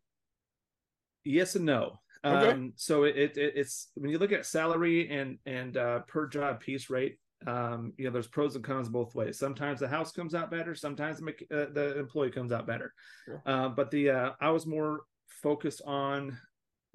Yes 1.24 1.56
and 1.56 1.64
no. 1.64 2.00
Okay. 2.24 2.52
Um, 2.52 2.72
so 2.76 3.04
it, 3.04 3.16
it 3.16 3.52
it's 3.56 3.88
when 3.94 4.10
you 4.10 4.18
look 4.18 4.32
at 4.32 4.46
salary 4.46 5.10
and 5.10 5.38
and 5.46 5.76
uh, 5.76 6.00
per 6.00 6.26
job 6.26 6.60
piece 6.60 6.88
rate, 6.88 7.18
um, 7.46 7.92
you 7.96 8.04
know, 8.04 8.10
there's 8.10 8.26
pros 8.26 8.54
and 8.54 8.64
cons 8.64 8.88
both 8.88 9.14
ways. 9.14 9.38
Sometimes 9.38 9.80
the 9.80 9.88
house 9.88 10.12
comes 10.12 10.34
out 10.34 10.50
better. 10.50 10.74
Sometimes 10.74 11.18
the, 11.20 11.32
uh, 11.50 11.72
the 11.72 11.98
employee 11.98 12.30
comes 12.30 12.52
out 12.52 12.66
better. 12.66 12.92
Sure. 13.24 13.42
Uh, 13.44 13.68
but 13.68 13.90
the 13.90 14.10
uh, 14.10 14.30
I 14.40 14.50
was 14.50 14.66
more 14.66 15.02
focused 15.26 15.82
on 15.86 16.36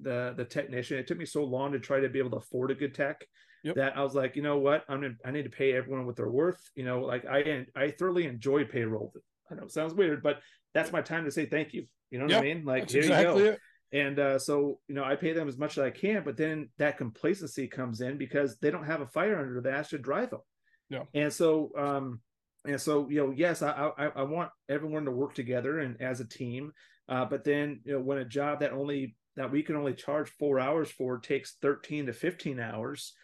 the 0.00 0.34
the 0.36 0.44
technician. 0.44 0.98
It 0.98 1.06
took 1.06 1.18
me 1.18 1.26
so 1.26 1.44
long 1.44 1.72
to 1.72 1.78
try 1.78 2.00
to 2.00 2.08
be 2.08 2.18
able 2.18 2.30
to 2.30 2.36
afford 2.36 2.70
a 2.70 2.74
good 2.74 2.94
tech 2.94 3.24
Yep. 3.62 3.74
that 3.76 3.96
I 3.96 4.02
was 4.02 4.14
like, 4.14 4.36
you 4.36 4.42
know 4.42 4.56
what, 4.56 4.84
I'm 4.88 5.02
gonna, 5.02 5.14
I 5.22 5.30
need 5.30 5.42
to 5.42 5.50
pay 5.50 5.74
everyone 5.74 6.06
what 6.06 6.16
they're 6.16 6.30
worth. 6.30 6.70
You 6.74 6.84
know, 6.84 7.00
like 7.00 7.26
I 7.26 7.66
I 7.76 7.90
thoroughly 7.90 8.26
enjoy 8.26 8.64
payroll. 8.64 9.12
I 9.50 9.54
know 9.54 9.64
it 9.64 9.72
sounds 9.72 9.92
weird, 9.92 10.22
but 10.22 10.40
that's 10.72 10.92
my 10.92 11.02
time 11.02 11.26
to 11.26 11.30
say 11.30 11.44
thank 11.44 11.74
you. 11.74 11.86
You 12.10 12.18
know 12.18 12.24
what 12.24 12.30
Yeah, 12.32 12.38
I 12.38 12.42
mean? 12.42 12.64
Like 12.64 12.84
that's 12.84 12.94
here 12.94 13.02
exactly 13.02 13.42
you 13.42 13.48
go 13.48 13.52
it 13.54 13.60
and 13.92 14.18
uh, 14.18 14.38
so 14.38 14.78
you 14.88 14.94
know 14.94 15.04
i 15.04 15.16
pay 15.16 15.32
them 15.32 15.48
as 15.48 15.58
much 15.58 15.76
as 15.76 15.84
i 15.84 15.90
can 15.90 16.22
but 16.24 16.36
then 16.36 16.68
that 16.78 16.98
complacency 16.98 17.66
comes 17.66 18.00
in 18.00 18.16
because 18.16 18.58
they 18.58 18.70
don't 18.70 18.86
have 18.86 19.00
a 19.00 19.06
fire 19.06 19.38
under 19.38 19.60
the 19.60 19.70
ass 19.70 19.90
to 19.90 19.98
drive 19.98 20.30
them. 20.30 20.40
Yeah. 20.88 21.04
and 21.14 21.32
so 21.32 21.70
um 21.76 22.20
and 22.64 22.80
so 22.80 23.08
you 23.08 23.24
know 23.24 23.32
yes 23.34 23.62
i 23.62 23.90
i, 23.98 24.06
I 24.06 24.22
want 24.22 24.50
everyone 24.68 25.04
to 25.04 25.10
work 25.10 25.34
together 25.34 25.80
and 25.80 26.00
as 26.00 26.20
a 26.20 26.28
team. 26.28 26.72
Uh, 27.08 27.24
but 27.24 27.42
then 27.42 27.80
you 27.84 27.94
know 27.94 28.00
when 28.00 28.18
a 28.18 28.24
job 28.24 28.60
that 28.60 28.72
only 28.72 29.16
that 29.36 29.50
we 29.50 29.62
can 29.62 29.76
only 29.76 29.94
charge 29.94 30.30
four 30.38 30.60
hours 30.60 30.90
for 30.90 31.18
takes 31.18 31.56
13 31.62 32.06
to 32.06 32.12
15 32.12 32.60
hours 32.60 33.14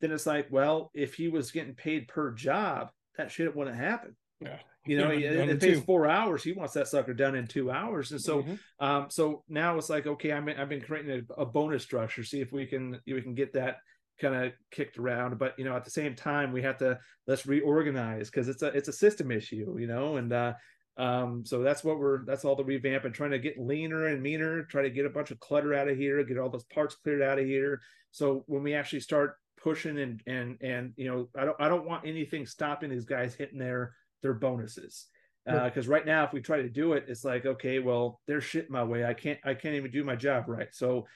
then 0.00 0.10
it's 0.10 0.26
like 0.26 0.48
well 0.50 0.90
if 0.94 1.14
he 1.14 1.28
was 1.28 1.50
getting 1.52 1.74
paid 1.74 2.08
per 2.08 2.32
job 2.32 2.88
that 3.16 3.30
shit 3.30 3.54
wouldn't 3.54 3.76
happen 3.76 4.16
yeah 4.40 4.58
you 4.86 4.96
know 4.98 5.10
Yeah, 5.10 5.30
it, 5.30 5.48
it 5.48 5.60
takes 5.60 5.80
four 5.80 6.06
hours 6.06 6.42
he 6.42 6.52
wants 6.52 6.74
that 6.74 6.88
sucker 6.88 7.14
done 7.14 7.34
in 7.34 7.46
two 7.46 7.70
hours 7.70 8.12
and 8.12 8.20
so 8.20 8.42
Mhm. 8.42 8.58
um, 8.78 9.06
so 9.10 9.42
now 9.48 9.78
it's 9.78 9.88
like, 9.88 10.06
okay, 10.06 10.32
I'm, 10.32 10.48
I've 10.48 10.68
been 10.68 10.82
creating 10.82 11.26
a, 11.36 11.42
a 11.42 11.46
bonus 11.46 11.82
structure, 11.82 12.22
see 12.22 12.40
if 12.40 12.52
we 12.52 12.66
can 12.66 13.00
we 13.06 13.22
can 13.22 13.34
get 13.34 13.54
that 13.54 13.78
kind 14.20 14.34
of 14.34 14.52
kicked 14.70 14.98
around. 14.98 15.38
But 15.38 15.58
you 15.58 15.64
know, 15.64 15.74
at 15.74 15.84
the 15.84 15.90
same 15.90 16.14
time, 16.14 16.52
we 16.52 16.62
have 16.62 16.78
to 16.78 16.98
let's 17.26 17.46
reorganize 17.46 18.30
because 18.30 18.48
it's 18.48 18.62
a 18.62 18.66
it's 18.68 18.88
a 18.88 18.92
system 18.92 19.30
issue, 19.30 19.76
you 19.78 19.86
know, 19.86 20.16
and 20.18 20.32
uh, 20.32 20.54
um, 20.98 21.44
so 21.44 21.62
that's 21.62 21.82
what 21.82 21.98
we're 21.98 22.24
that's 22.26 22.44
all 22.44 22.54
the 22.56 22.64
revamp 22.64 23.04
and 23.04 23.14
trying 23.14 23.30
to 23.32 23.38
get 23.38 23.58
leaner 23.58 24.06
and 24.06 24.22
meaner, 24.22 24.62
try 24.64 24.82
to 24.82 24.90
get 24.90 25.06
a 25.06 25.10
bunch 25.10 25.30
of 25.30 25.40
clutter 25.40 25.74
out 25.74 25.88
of 25.88 25.96
here, 25.96 26.22
get 26.24 26.38
all 26.38 26.50
those 26.50 26.64
parts 26.64 26.94
cleared 26.96 27.22
out 27.22 27.38
of 27.38 27.46
here. 27.46 27.80
So 28.10 28.44
when 28.46 28.62
we 28.62 28.74
actually 28.74 29.00
start 29.00 29.36
pushing 29.56 29.98
and 29.98 30.22
and 30.26 30.58
and 30.60 30.92
you 30.96 31.08
know, 31.08 31.28
I 31.34 31.44
don't 31.46 31.60
I 31.60 31.68
don't 31.68 31.86
want 31.86 32.06
anything 32.06 32.46
stopping 32.46 32.90
these 32.90 33.04
guys 33.06 33.34
hitting 33.34 33.58
their 33.58 33.94
their 34.22 34.34
bonuses. 34.34 35.06
Because 35.46 35.86
right. 35.86 36.04
now 36.04 36.24
if 36.24 36.32
we 36.32 36.40
try 36.40 36.60
to 36.60 36.68
do 36.68 36.94
it 36.94 37.04
it's 37.06 37.24
like 37.24 37.46
okay 37.46 37.78
well 37.78 38.20
they're 38.26 38.40
shit 38.40 38.68
my 38.68 38.82
way. 38.82 39.04
I 39.04 39.14
can't 39.14 39.38
i 39.44 39.54
can't 39.54 39.76
even 39.76 39.90
do 39.90 40.02
my 40.02 40.16
job 40.16 40.44
right. 40.48 40.68
So 40.72 41.06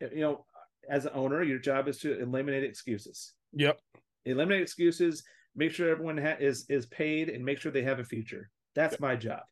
you 0.00 0.20
know 0.20 0.44
as 0.90 1.04
an 1.04 1.12
owner 1.14 1.42
your 1.42 1.58
job 1.58 1.88
is 1.88 1.98
to 1.98 2.20
eliminate 2.20 2.64
excuses. 2.64 3.34
Yep. 3.52 3.78
Eliminate 4.24 4.62
excuses 4.62 5.22
make 5.54 5.72
sure 5.72 5.88
everyone 5.88 6.18
ha- 6.18 6.36
is 6.38 6.66
is 6.68 6.86
paid 6.86 7.28
and 7.28 7.44
make 7.44 7.58
sure 7.58 7.72
they 7.72 7.82
have 7.82 7.98
a 7.98 8.04
future. 8.04 8.50
That's 8.74 9.00
my 9.00 9.16
job. 9.16 9.42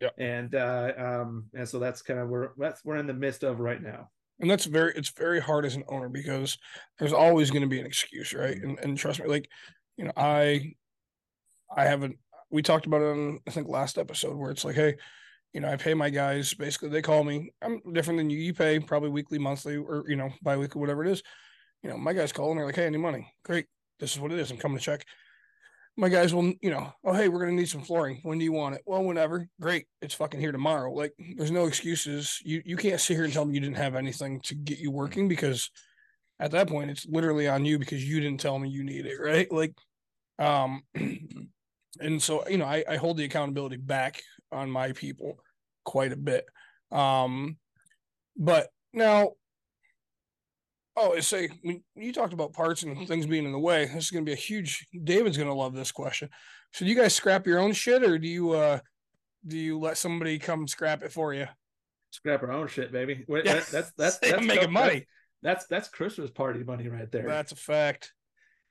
Yep. 0.00 0.14
and 0.18 0.54
uh 0.54 0.92
um 0.98 1.44
and 1.54 1.66
so 1.68 1.78
that's 1.78 2.02
kind 2.02 2.18
of 2.18 2.28
where 2.28 2.52
that's 2.58 2.84
we're 2.84 2.96
in 2.96 3.06
the 3.06 3.14
midst 3.14 3.44
of 3.44 3.60
right 3.60 3.80
now. 3.80 4.10
And 4.40 4.50
that's 4.50 4.64
very 4.64 4.92
it's 4.96 5.10
very 5.10 5.40
hard 5.40 5.64
as 5.64 5.76
an 5.76 5.84
owner 5.88 6.08
because 6.08 6.58
there's 6.98 7.12
always 7.12 7.50
going 7.50 7.62
to 7.62 7.68
be 7.68 7.80
an 7.80 7.86
excuse 7.86 8.34
right? 8.34 8.60
And, 8.60 8.78
and 8.80 8.98
trust 8.98 9.20
me 9.20 9.28
like 9.28 9.48
you 9.96 10.04
know 10.04 10.12
i 10.16 10.72
i 11.74 11.84
haven't 11.84 12.18
we 12.54 12.62
talked 12.62 12.86
about 12.86 13.02
it 13.02 13.06
on 13.06 13.40
i 13.46 13.50
think 13.50 13.68
last 13.68 13.98
episode 13.98 14.36
where 14.36 14.50
it's 14.50 14.64
like 14.64 14.76
hey 14.76 14.94
you 15.54 15.60
know 15.60 15.68
i 15.68 15.76
pay 15.76 15.94
my 15.94 16.10
guys. 16.10 16.52
Basically 16.52 16.90
they 16.90 17.00
call 17.00 17.24
me. 17.24 17.52
I'm 17.62 17.80
different 17.92 18.18
than 18.18 18.28
you. 18.28 18.38
You 18.38 18.52
pay 18.52 18.80
probably 18.80 19.08
weekly 19.08 19.38
monthly 19.38 19.76
or 19.76 20.04
you 20.08 20.16
know 20.16 20.30
bi-weekly 20.42 20.80
whatever 20.80 21.04
it 21.04 21.10
is. 21.10 21.22
You 21.82 21.90
know 21.90 21.96
my 21.96 22.12
guys 22.12 22.32
call 22.32 22.50
and 22.50 22.58
they're 22.58 22.66
like 22.66 22.76
hey 22.76 22.86
any 22.86 22.98
money. 22.98 23.32
Great. 23.44 23.66
This 24.00 24.12
is 24.12 24.20
what 24.20 24.32
it 24.32 24.38
is. 24.38 24.50
I'm 24.50 24.58
coming 24.58 24.78
to 24.78 24.84
check. 24.84 25.06
My 25.96 26.08
guys 26.08 26.34
will 26.34 26.52
you 26.60 26.70
know 26.70 26.92
oh 27.04 27.14
hey 27.14 27.28
we're 27.28 27.46
to 27.46 27.52
need 27.52 27.68
some 27.68 27.82
flooring. 27.82 28.18
When 28.24 28.38
do 28.38 28.44
you 28.44 28.52
want 28.52 28.74
it? 28.74 28.82
Well 28.84 29.04
whenever. 29.04 29.48
Great. 29.60 29.86
It's 30.02 30.14
fucking 30.14 30.40
here 30.40 30.52
tomorrow. 30.52 30.92
Like 30.92 31.14
there's 31.36 31.52
no 31.52 31.66
excuses. 31.66 32.40
You 32.44 32.60
you 32.64 32.76
can't 32.76 33.00
sit 33.00 33.14
here 33.14 33.24
and 33.24 33.32
tell 33.32 33.44
me 33.44 33.54
you 33.54 33.60
didn't 33.60 33.76
have 33.76 33.94
anything 33.94 34.40
to 34.42 34.56
get 34.56 34.78
you 34.78 34.90
working 34.90 35.28
because 35.28 35.70
at 36.40 36.50
that 36.50 36.68
point 36.68 36.90
it's 36.90 37.06
literally 37.06 37.46
on 37.46 37.64
you 37.64 37.78
because 37.78 38.06
you 38.06 38.18
didn't 38.18 38.40
tell 38.40 38.58
me 38.58 38.68
you 38.68 38.82
need 38.82 39.06
it 39.06 39.20
right? 39.20 39.50
Like 39.52 39.74
um 40.40 40.82
and 42.00 42.22
so 42.22 42.46
you 42.48 42.58
know 42.58 42.64
I, 42.64 42.84
I 42.88 42.96
hold 42.96 43.16
the 43.16 43.24
accountability 43.24 43.76
back 43.76 44.22
on 44.52 44.70
my 44.70 44.92
people 44.92 45.38
quite 45.84 46.12
a 46.12 46.16
bit. 46.16 46.44
Um 46.90 47.56
but 48.36 48.68
now 48.92 49.32
oh 50.96 51.18
say 51.20 51.48
you 51.96 52.12
talked 52.12 52.32
about 52.32 52.52
parts 52.52 52.82
and 52.82 53.06
things 53.08 53.26
being 53.26 53.44
in 53.44 53.52
the 53.52 53.58
way 53.58 53.86
this 53.86 54.04
is 54.04 54.10
going 54.10 54.24
to 54.24 54.28
be 54.28 54.32
a 54.32 54.36
huge 54.36 54.86
david's 55.04 55.36
going 55.36 55.48
to 55.48 55.54
love 55.54 55.74
this 55.74 55.92
question. 55.92 56.28
So 56.72 56.84
do 56.84 56.90
you 56.90 56.96
guys 56.96 57.14
scrap 57.14 57.46
your 57.46 57.58
own 57.58 57.72
shit 57.72 58.02
or 58.02 58.18
do 58.18 58.28
you 58.28 58.52
uh 58.52 58.78
do 59.46 59.58
you 59.58 59.78
let 59.78 59.98
somebody 59.98 60.38
come 60.38 60.66
scrap 60.66 61.02
it 61.02 61.12
for 61.12 61.34
you? 61.34 61.46
Scrap 62.10 62.42
our 62.42 62.52
own 62.52 62.68
shit 62.68 62.92
baby. 62.92 63.24
Wait, 63.28 63.44
Yeah. 63.44 63.54
that- 63.54 63.66
that's 63.66 63.92
that's 63.92 64.18
that's 64.18 64.46
making 64.46 64.72
money. 64.72 65.06
That's 65.42 65.66
that's 65.66 65.88
christmas 65.88 66.30
party 66.30 66.62
money 66.64 66.88
right 66.88 67.10
there. 67.12 67.26
That's 67.26 67.52
a 67.52 67.56
fact. 67.56 68.12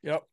Yep 0.03 0.23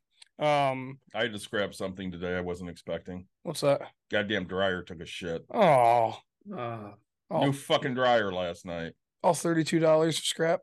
um 0.40 0.98
I 1.14 1.22
had 1.22 1.32
to 1.32 1.38
scrap 1.38 1.74
something 1.74 2.10
today 2.10 2.36
I 2.36 2.40
wasn't 2.40 2.70
expecting. 2.70 3.26
what's 3.42 3.60
that 3.60 3.82
Goddamn 4.10 4.44
dryer 4.46 4.82
took 4.82 5.00
a 5.00 5.06
shit. 5.06 5.44
oh 5.52 6.16
uh, 6.56 6.90
oh, 7.30 7.40
New 7.44 7.52
fucking 7.52 7.94
dryer 7.94 8.32
last 8.32 8.64
night. 8.64 8.92
all 9.22 9.34
$32 9.34 10.06
for 10.06 10.12
scrap 10.12 10.60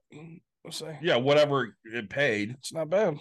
let's 0.65 0.77
say 0.77 0.97
Yeah, 1.01 1.17
whatever 1.17 1.75
it 1.85 2.09
paid. 2.09 2.51
it's 2.57 2.73
not 2.73 2.89
bad 2.89 3.17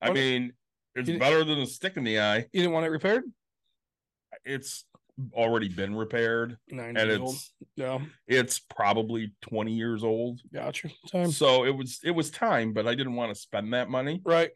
I 0.00 0.08
What- 0.10 0.14
mean, 0.14 0.52
it's 0.94 1.10
better 1.10 1.44
than 1.44 1.58
a 1.58 1.66
stick 1.66 1.96
in 1.96 2.04
the 2.04 2.20
eye. 2.20 2.38
you 2.52 2.60
didn't 2.60 2.72
want 2.72 2.86
it 2.86 2.90
repaired 2.90 3.24
It's 4.44 4.84
already 5.34 5.68
been 5.68 5.94
repaired 5.94 6.58
Nine 6.68 6.96
and 6.96 7.08
years 7.08 7.18
old. 7.20 7.34
it's 7.34 7.52
Yeah, 7.76 7.98
it's 8.28 8.58
probably 8.60 9.32
20 9.40 9.72
years 9.72 10.04
old. 10.04 10.40
gotcha. 10.52 10.90
Time. 11.10 11.30
So 11.32 11.64
it 11.64 11.74
was 11.76 12.00
it 12.04 12.10
was 12.12 12.30
time, 12.30 12.72
but 12.72 12.86
I 12.86 12.94
didn't 12.94 13.14
want 13.14 13.34
to 13.34 13.40
spend 13.40 13.72
that 13.72 13.88
money. 13.90 14.20
Right. 14.24 14.50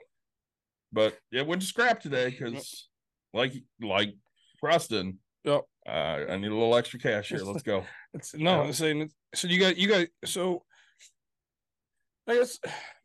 But 0.92 1.16
it 1.32 1.46
went 1.46 1.62
to 1.62 1.68
scrap 1.68 2.00
today 2.00 2.30
because 2.30 2.88
like 3.32 3.52
like 3.80 4.14
Preston. 4.58 5.18
Yep. 5.44 5.62
Uh, 5.86 5.90
I 6.28 6.36
need 6.36 6.50
a 6.50 6.54
little 6.54 6.76
extra 6.76 6.98
cash 6.98 7.28
here. 7.28 7.38
Let's 7.38 7.62
go. 7.62 7.84
It's 8.12 8.34
no, 8.34 8.56
Yeah. 8.56 8.62
I'm 8.62 8.72
saying 8.72 9.10
so 9.34 9.46
you 9.46 9.60
got 9.60 9.76
you 9.76 9.86
got 9.86 10.08
so 10.24 10.64
I 12.26 12.34
guess 12.34 12.58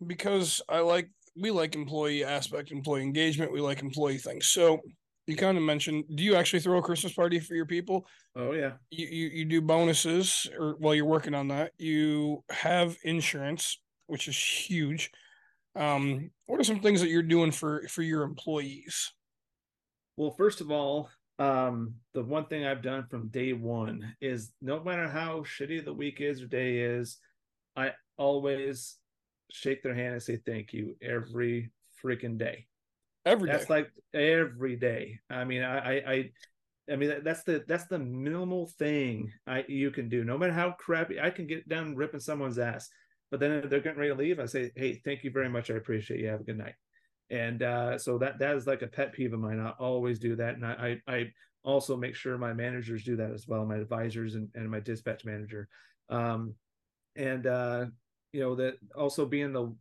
because 0.06 0.62
I 0.68 0.80
like 0.80 1.10
we 1.36 1.52
like 1.52 1.76
employee 1.76 2.24
aspect, 2.24 2.72
employee 2.72 3.04
engagement, 3.04 3.52
we 3.52 3.62
like 3.62 3.82
employee 3.82 4.18
things. 4.18 4.48
So 4.48 4.82
you 5.28 5.36
kind 5.36 5.58
of 5.58 5.64
mentioned, 5.64 6.06
do 6.16 6.24
you 6.24 6.36
actually 6.36 6.60
throw 6.60 6.78
a 6.78 6.82
Christmas 6.82 7.14
party 7.14 7.40
for 7.40 7.56
your 7.56 7.66
people? 7.66 8.08
Oh 8.36 8.52
yeah. 8.54 8.74
You 8.90 9.08
you, 9.08 9.28
you 9.28 9.46
do 9.46 9.62
bonuses 9.62 10.48
or 10.58 10.76
while 10.80 10.96
you're 10.96 11.06
working 11.06 11.36
on 11.36 11.48
that. 11.50 11.72
You 11.78 12.44
have 12.50 12.98
insurance, 13.04 13.80
which 14.08 14.28
is 14.28 14.38
huge. 14.38 15.12
Um, 15.76 16.32
what 16.46 16.60
are 16.60 16.64
some 16.64 16.80
things 16.80 17.02
that 17.02 17.10
you're 17.10 17.24
doing 17.24 17.52
for 17.52 17.88
for 17.90 18.02
your 18.02 18.24
employees? 18.24 19.12
Well, 20.18 20.32
first 20.32 20.62
of 20.62 20.72
all, 20.72 21.10
um, 21.40 21.96
the 22.14 22.24
one 22.24 22.46
thing 22.46 22.66
I've 22.66 22.82
done 22.82 23.06
from 23.10 23.28
day 23.28 23.54
one 23.54 24.16
is 24.22 24.54
no 24.62 24.82
matter 24.84 25.08
how 25.10 25.42
shitty 25.42 25.84
the 25.84 25.94
week 25.94 26.22
is 26.22 26.42
or 26.42 26.48
day 26.48 26.78
is, 26.78 27.18
I 27.76 27.92
always 28.18 28.98
shake 29.52 29.84
their 29.84 29.94
hand 29.94 30.14
and 30.14 30.24
say 30.24 30.38
thank 30.46 30.72
you 30.72 30.96
every 31.02 31.72
freaking 32.04 32.38
day. 32.38 32.68
Every 33.26 33.50
day. 33.50 33.58
That's 33.58 33.70
like 33.70 33.92
every 34.14 34.76
day. 34.78 35.20
I 35.30 35.44
mean, 35.44 35.64
I, 35.64 35.78
I, 35.78 36.12
I, 36.12 36.32
I 36.92 36.96
mean, 36.96 37.22
that's 37.24 37.44
the 37.44 37.64
that's 37.68 37.88
the 37.88 38.00
minimal 38.00 38.68
thing 38.78 39.32
I 39.48 39.66
you 39.68 39.92
can 39.92 40.08
do. 40.08 40.24
No 40.24 40.38
matter 40.38 40.54
how 40.54 40.72
crappy, 40.72 41.20
I 41.20 41.32
can 41.32 41.48
get 41.48 41.68
down 41.68 41.96
ripping 41.96 42.20
someone's 42.20 42.60
ass, 42.60 42.88
but 43.36 43.42
then 43.42 43.68
they're 43.70 43.82
getting 43.82 44.00
ready 44.00 44.14
to 44.14 44.18
leave, 44.18 44.40
I 44.40 44.46
say, 44.46 44.72
hey, 44.78 45.02
thank 45.04 45.26
you 45.26 45.30
very 45.30 45.50
much. 45.50 45.70
I 45.70 45.74
appreciate 45.74 46.22
you. 46.22 46.30
Have 46.30 46.40
a 46.40 46.46
good 46.46 46.58
night. 46.58 46.76
And 47.30 47.62
uh, 47.62 47.98
so 47.98 48.18
that 48.20 48.40
that 48.40 48.56
is 48.56 48.66
like 48.66 48.82
a 48.82 48.88
pet 48.88 49.12
peeve 49.12 49.34
of 49.34 49.42
mine. 49.42 49.60
I 49.60 49.72
always 49.72 50.20
do 50.20 50.38
that, 50.38 50.56
and 50.56 50.66
I 50.66 51.02
I, 51.06 51.32
also 51.66 51.98
make 51.98 52.16
sure 52.16 52.38
my 52.38 52.54
managers 52.54 53.04
do 53.04 53.18
that 53.18 53.32
as 53.32 53.46
well, 53.46 53.66
my 53.66 53.76
advisors 53.76 54.36
and, 54.36 54.48
and 54.56 54.72
my 54.72 54.80
dispatch 54.80 55.26
manager. 55.26 55.68
Um, 56.10 56.54
and 57.18 57.46
uh, 57.46 57.88
you 58.32 58.40
know 58.40 58.56
that 58.56 58.76
also 58.96 59.26
being 59.26 59.52
the 59.52 59.76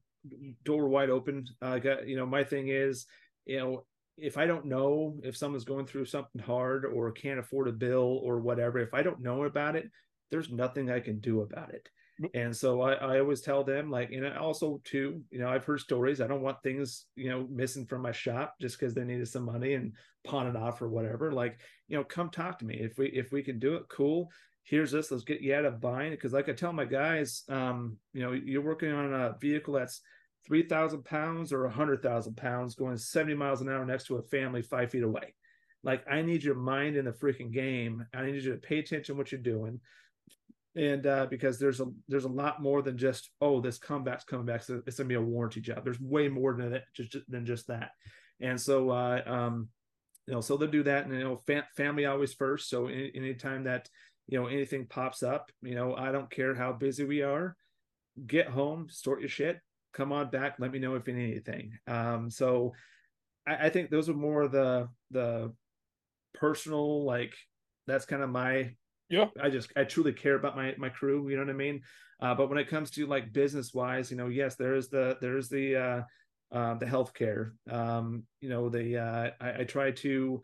door 0.64 0.88
wide 0.88 1.10
open. 1.10 1.46
I 1.62 1.78
got 1.78 2.08
you 2.08 2.16
know 2.16 2.26
my 2.26 2.42
thing 2.42 2.68
is 2.68 3.06
you 3.46 3.60
know 3.60 3.84
if 4.18 4.36
I 4.36 4.46
don't 4.46 4.66
know 4.66 5.20
if 5.22 5.36
someone's 5.36 5.64
going 5.64 5.86
through 5.86 6.06
something 6.06 6.42
hard 6.42 6.86
or 6.86 7.12
can't 7.12 7.38
afford 7.38 7.68
a 7.68 7.72
bill 7.72 8.20
or 8.24 8.40
whatever, 8.40 8.80
if 8.80 8.94
I 8.94 9.04
don't 9.04 9.22
know 9.22 9.44
about 9.44 9.76
it, 9.76 9.88
there's 10.32 10.50
nothing 10.50 10.90
I 10.90 10.98
can 10.98 11.20
do 11.20 11.42
about 11.42 11.72
it. 11.72 11.88
And 12.32 12.56
so 12.56 12.80
I, 12.82 12.92
I 12.94 13.18
always 13.18 13.40
tell 13.40 13.64
them 13.64 13.90
like, 13.90 14.12
and 14.12 14.26
also 14.36 14.80
too, 14.84 15.22
you 15.30 15.40
know, 15.40 15.48
I've 15.48 15.64
heard 15.64 15.80
stories. 15.80 16.20
I 16.20 16.28
don't 16.28 16.42
want 16.42 16.62
things, 16.62 17.06
you 17.16 17.28
know, 17.28 17.46
missing 17.50 17.86
from 17.86 18.02
my 18.02 18.12
shop 18.12 18.54
just 18.60 18.78
because 18.78 18.94
they 18.94 19.04
needed 19.04 19.26
some 19.26 19.44
money 19.44 19.74
and 19.74 19.92
pawn 20.24 20.46
it 20.46 20.56
off 20.56 20.80
or 20.80 20.88
whatever. 20.88 21.32
Like, 21.32 21.58
you 21.88 21.96
know, 21.96 22.04
come 22.04 22.30
talk 22.30 22.58
to 22.60 22.64
me. 22.64 22.76
If 22.80 22.98
we 22.98 23.08
if 23.08 23.32
we 23.32 23.42
can 23.42 23.58
do 23.58 23.74
it, 23.74 23.88
cool. 23.88 24.30
Here's 24.62 24.92
this. 24.92 25.10
Let's 25.10 25.24
get 25.24 25.40
you 25.40 25.54
out 25.54 25.64
of 25.64 25.80
buying 25.80 26.12
it. 26.12 26.20
Cause 26.22 26.32
like 26.32 26.48
I 26.48 26.52
tell 26.52 26.72
my 26.72 26.84
guys, 26.84 27.42
um, 27.48 27.96
you 28.12 28.22
know, 28.22 28.32
you're 28.32 28.62
working 28.62 28.92
on 28.92 29.12
a 29.12 29.36
vehicle 29.40 29.74
that's 29.74 30.00
three 30.46 30.62
thousand 30.62 31.04
pounds 31.04 31.52
or 31.52 31.64
a 31.64 31.70
hundred 31.70 32.00
thousand 32.02 32.36
pounds 32.36 32.76
going 32.76 32.96
70 32.96 33.34
miles 33.34 33.60
an 33.60 33.68
hour 33.68 33.84
next 33.84 34.06
to 34.06 34.16
a 34.16 34.22
family 34.22 34.62
five 34.62 34.90
feet 34.92 35.02
away. 35.02 35.34
Like 35.82 36.04
I 36.08 36.22
need 36.22 36.44
your 36.44 36.54
mind 36.54 36.96
in 36.96 37.06
the 37.06 37.12
freaking 37.12 37.52
game. 37.52 38.06
I 38.14 38.24
need 38.24 38.42
you 38.42 38.52
to 38.52 38.58
pay 38.58 38.78
attention 38.78 39.14
to 39.14 39.18
what 39.18 39.32
you're 39.32 39.40
doing 39.40 39.80
and 40.76 41.06
uh, 41.06 41.26
because 41.26 41.58
there's 41.58 41.80
a 41.80 41.86
there's 42.08 42.24
a 42.24 42.28
lot 42.28 42.60
more 42.60 42.82
than 42.82 42.98
just 42.98 43.30
oh 43.40 43.60
this 43.60 43.78
comeback's 43.78 44.24
coming 44.24 44.46
back 44.46 44.62
so 44.62 44.82
it's 44.86 44.96
gonna 44.96 45.08
be 45.08 45.14
a 45.14 45.20
warranty 45.20 45.60
job. 45.60 45.84
There's 45.84 46.00
way 46.00 46.28
more 46.28 46.54
than 46.54 46.72
that 46.72 46.84
just 46.94 47.16
than 47.28 47.46
just 47.46 47.68
that. 47.68 47.90
And 48.40 48.60
so 48.60 48.90
uh, 48.90 49.22
um 49.26 49.68
you 50.26 50.34
know 50.34 50.40
so 50.40 50.56
they'll 50.56 50.68
do 50.68 50.82
that 50.82 51.04
and 51.04 51.14
you 51.14 51.24
know 51.24 51.42
fam- 51.46 51.64
family 51.76 52.06
always 52.06 52.34
first. 52.34 52.68
So 52.68 52.86
any, 52.86 53.12
anytime 53.14 53.64
that 53.64 53.88
you 54.26 54.40
know 54.40 54.46
anything 54.46 54.86
pops 54.86 55.22
up 55.22 55.50
you 55.62 55.74
know 55.74 55.94
i 55.94 56.10
don't 56.10 56.30
care 56.30 56.54
how 56.54 56.72
busy 56.72 57.04
we 57.04 57.22
are 57.22 57.56
get 58.26 58.46
home 58.46 58.86
sort 58.88 59.20
your 59.20 59.28
shit 59.28 59.60
come 59.92 60.12
on 60.12 60.30
back 60.30 60.56
let 60.58 60.72
me 60.72 60.78
know 60.78 60.94
if 60.94 61.08
anything. 61.08 61.72
Um 61.86 62.30
so 62.30 62.72
i, 63.46 63.66
I 63.66 63.68
think 63.68 63.90
those 63.90 64.08
are 64.08 64.14
more 64.14 64.48
the 64.48 64.88
the 65.10 65.52
personal 66.34 67.04
like 67.04 67.34
that's 67.86 68.06
kind 68.06 68.22
of 68.22 68.30
my 68.30 68.74
Yeah. 69.14 69.28
I 69.40 69.50
just 69.50 69.72
I 69.76 69.84
truly 69.84 70.12
care 70.12 70.34
about 70.34 70.56
my 70.56 70.74
my 70.78 70.88
crew. 70.88 71.28
You 71.28 71.36
know 71.36 71.42
what 71.42 71.50
I 71.50 71.54
mean. 71.56 71.82
Uh, 72.20 72.34
but 72.34 72.48
when 72.48 72.58
it 72.58 72.68
comes 72.68 72.90
to 72.92 73.06
like 73.06 73.32
business 73.32 73.72
wise, 73.74 74.10
you 74.10 74.16
know, 74.16 74.28
yes, 74.28 74.56
there 74.56 74.74
is 74.74 74.88
the 74.88 75.18
there's 75.20 75.48
the 75.48 75.76
uh, 75.76 76.02
uh, 76.56 76.74
the 76.74 76.86
healthcare. 76.86 77.52
Um, 77.70 78.24
you 78.40 78.48
know, 78.48 78.68
the 78.68 78.98
uh, 78.98 79.30
I, 79.40 79.60
I 79.60 79.64
try 79.64 79.90
to, 79.90 80.42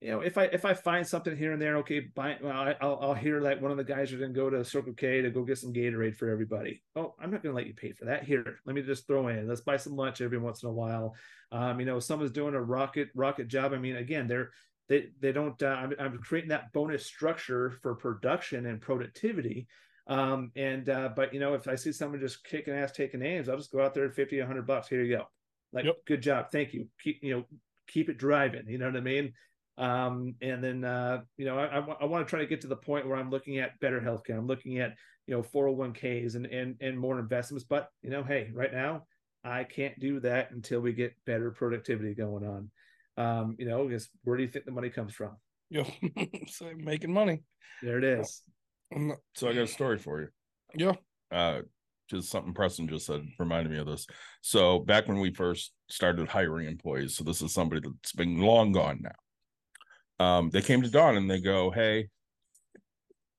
you 0.00 0.10
know, 0.10 0.20
if 0.20 0.38
I 0.38 0.44
if 0.44 0.64
I 0.64 0.74
find 0.74 1.06
something 1.06 1.36
here 1.36 1.52
and 1.52 1.60
there, 1.60 1.76
okay, 1.78 2.00
buy. 2.00 2.38
Well, 2.42 2.52
I, 2.52 2.76
I'll 2.80 2.98
I'll 3.00 3.14
hear 3.14 3.40
like 3.40 3.60
one 3.60 3.70
of 3.70 3.76
the 3.76 3.84
guys 3.84 4.12
are 4.12 4.18
to 4.18 4.28
go 4.28 4.48
to 4.50 4.64
Circle 4.64 4.94
K 4.94 5.22
to 5.22 5.30
go 5.30 5.44
get 5.44 5.58
some 5.58 5.72
Gatorade 5.72 6.16
for 6.16 6.28
everybody. 6.28 6.82
Oh, 6.94 7.14
I'm 7.20 7.30
not 7.30 7.42
to 7.42 7.52
let 7.52 7.66
you 7.66 7.74
pay 7.74 7.92
for 7.92 8.06
that. 8.06 8.24
Here, 8.24 8.60
let 8.64 8.74
me 8.74 8.82
just 8.82 9.06
throw 9.06 9.28
in. 9.28 9.48
Let's 9.48 9.60
buy 9.60 9.76
some 9.76 9.96
lunch 9.96 10.20
every 10.20 10.38
once 10.38 10.62
in 10.62 10.68
a 10.68 10.72
while. 10.72 11.14
Um, 11.52 11.78
you 11.80 11.86
know, 11.86 12.00
someone's 12.00 12.32
doing 12.32 12.54
a 12.54 12.62
rocket 12.62 13.08
rocket 13.14 13.48
job. 13.48 13.72
I 13.72 13.78
mean, 13.78 13.96
again, 13.96 14.26
they're 14.28 14.50
they 14.88 15.08
they 15.20 15.32
don't 15.32 15.60
uh, 15.62 15.66
I'm, 15.66 15.94
I'm 15.98 16.18
creating 16.18 16.50
that 16.50 16.72
bonus 16.72 17.06
structure 17.06 17.70
for 17.82 17.94
production 17.94 18.66
and 18.66 18.80
productivity. 18.80 19.66
Um 20.06 20.52
and 20.54 20.88
uh 20.88 21.10
but 21.16 21.34
you 21.34 21.40
know 21.40 21.54
if 21.54 21.66
i 21.66 21.74
see 21.74 21.90
someone 21.90 22.20
just 22.20 22.44
kicking 22.44 22.74
ass 22.74 22.92
taking 22.92 23.18
names 23.18 23.48
i'll 23.48 23.56
just 23.56 23.72
go 23.72 23.84
out 23.84 23.92
there 23.92 24.08
50 24.10 24.38
100 24.38 24.66
bucks. 24.66 24.88
Here 24.88 25.02
you 25.02 25.16
go. 25.16 25.24
Like 25.72 25.84
Yep. 25.84 25.96
good 26.06 26.22
job. 26.22 26.46
Thank 26.52 26.74
you. 26.74 26.86
Keep 27.02 27.18
you 27.22 27.36
know 27.36 27.44
keep 27.88 28.08
it 28.08 28.18
driving. 28.18 28.68
You 28.68 28.78
know 28.78 28.86
what 28.86 28.96
i 28.96 29.00
mean? 29.00 29.32
Um 29.78 30.36
and 30.40 30.62
then 30.62 30.84
uh 30.84 31.22
you 31.36 31.44
know 31.44 31.58
i, 31.58 31.78
I, 31.78 32.04
want 32.04 32.24
to 32.26 32.30
try 32.30 32.38
to 32.38 32.46
get 32.46 32.60
to 32.62 32.68
the 32.68 32.76
point 32.76 33.06
where 33.06 33.18
i'm 33.18 33.30
looking 33.30 33.58
at 33.58 33.78
better 33.80 34.00
healthcare. 34.00 34.38
I'm 34.38 34.46
looking 34.46 34.78
at 34.78 34.94
you 35.26 35.34
know 35.34 35.42
401ks 35.42 36.36
and 36.36 36.46
and 36.46 36.76
and 36.80 36.98
more 36.98 37.18
investments. 37.18 37.66
But 37.68 37.88
you 38.02 38.10
know 38.10 38.22
hey 38.22 38.50
right 38.54 38.72
now 38.72 39.06
i 39.42 39.64
can't 39.64 39.98
do 40.00 40.20
that 40.20 40.50
until 40.52 40.80
we 40.80 40.92
get 40.92 41.14
better 41.24 41.50
productivity 41.50 42.14
going 42.14 42.44
on 42.44 42.70
um, 43.16 43.56
you 43.58 43.66
know, 43.66 43.86
because 43.86 44.08
where 44.24 44.36
do 44.36 44.42
you 44.42 44.48
think 44.48 44.64
the 44.64 44.72
money 44.72 44.90
comes 44.90 45.14
from? 45.14 45.36
Yeah. 45.70 45.88
so 46.48 46.70
making 46.76 47.12
money. 47.12 47.42
There 47.82 47.98
it 47.98 48.04
is. 48.04 48.42
Not- 48.90 49.18
So 49.34 49.48
I 49.48 49.54
got 49.54 49.62
a 49.62 49.66
story 49.66 49.98
for 49.98 50.20
you. 50.20 50.28
Yeah. 50.74 50.92
Uh, 51.30 51.62
just 52.08 52.30
something 52.30 52.54
Preston 52.54 52.88
just 52.88 53.06
said 53.06 53.26
reminded 53.38 53.72
me 53.72 53.78
of 53.78 53.86
this. 53.86 54.06
So 54.40 54.78
back 54.78 55.08
when 55.08 55.18
we 55.18 55.32
first 55.32 55.72
started 55.90 56.28
hiring 56.28 56.68
employees, 56.68 57.16
so 57.16 57.24
this 57.24 57.42
is 57.42 57.52
somebody 57.52 57.80
that's 57.80 58.12
been 58.12 58.38
long 58.38 58.72
gone 58.72 59.02
now. 59.02 60.24
Um, 60.24 60.50
they 60.50 60.62
came 60.62 60.82
to 60.82 60.90
Don 60.90 61.16
and 61.16 61.28
they 61.30 61.40
go, 61.40 61.70
"Hey, 61.70 62.08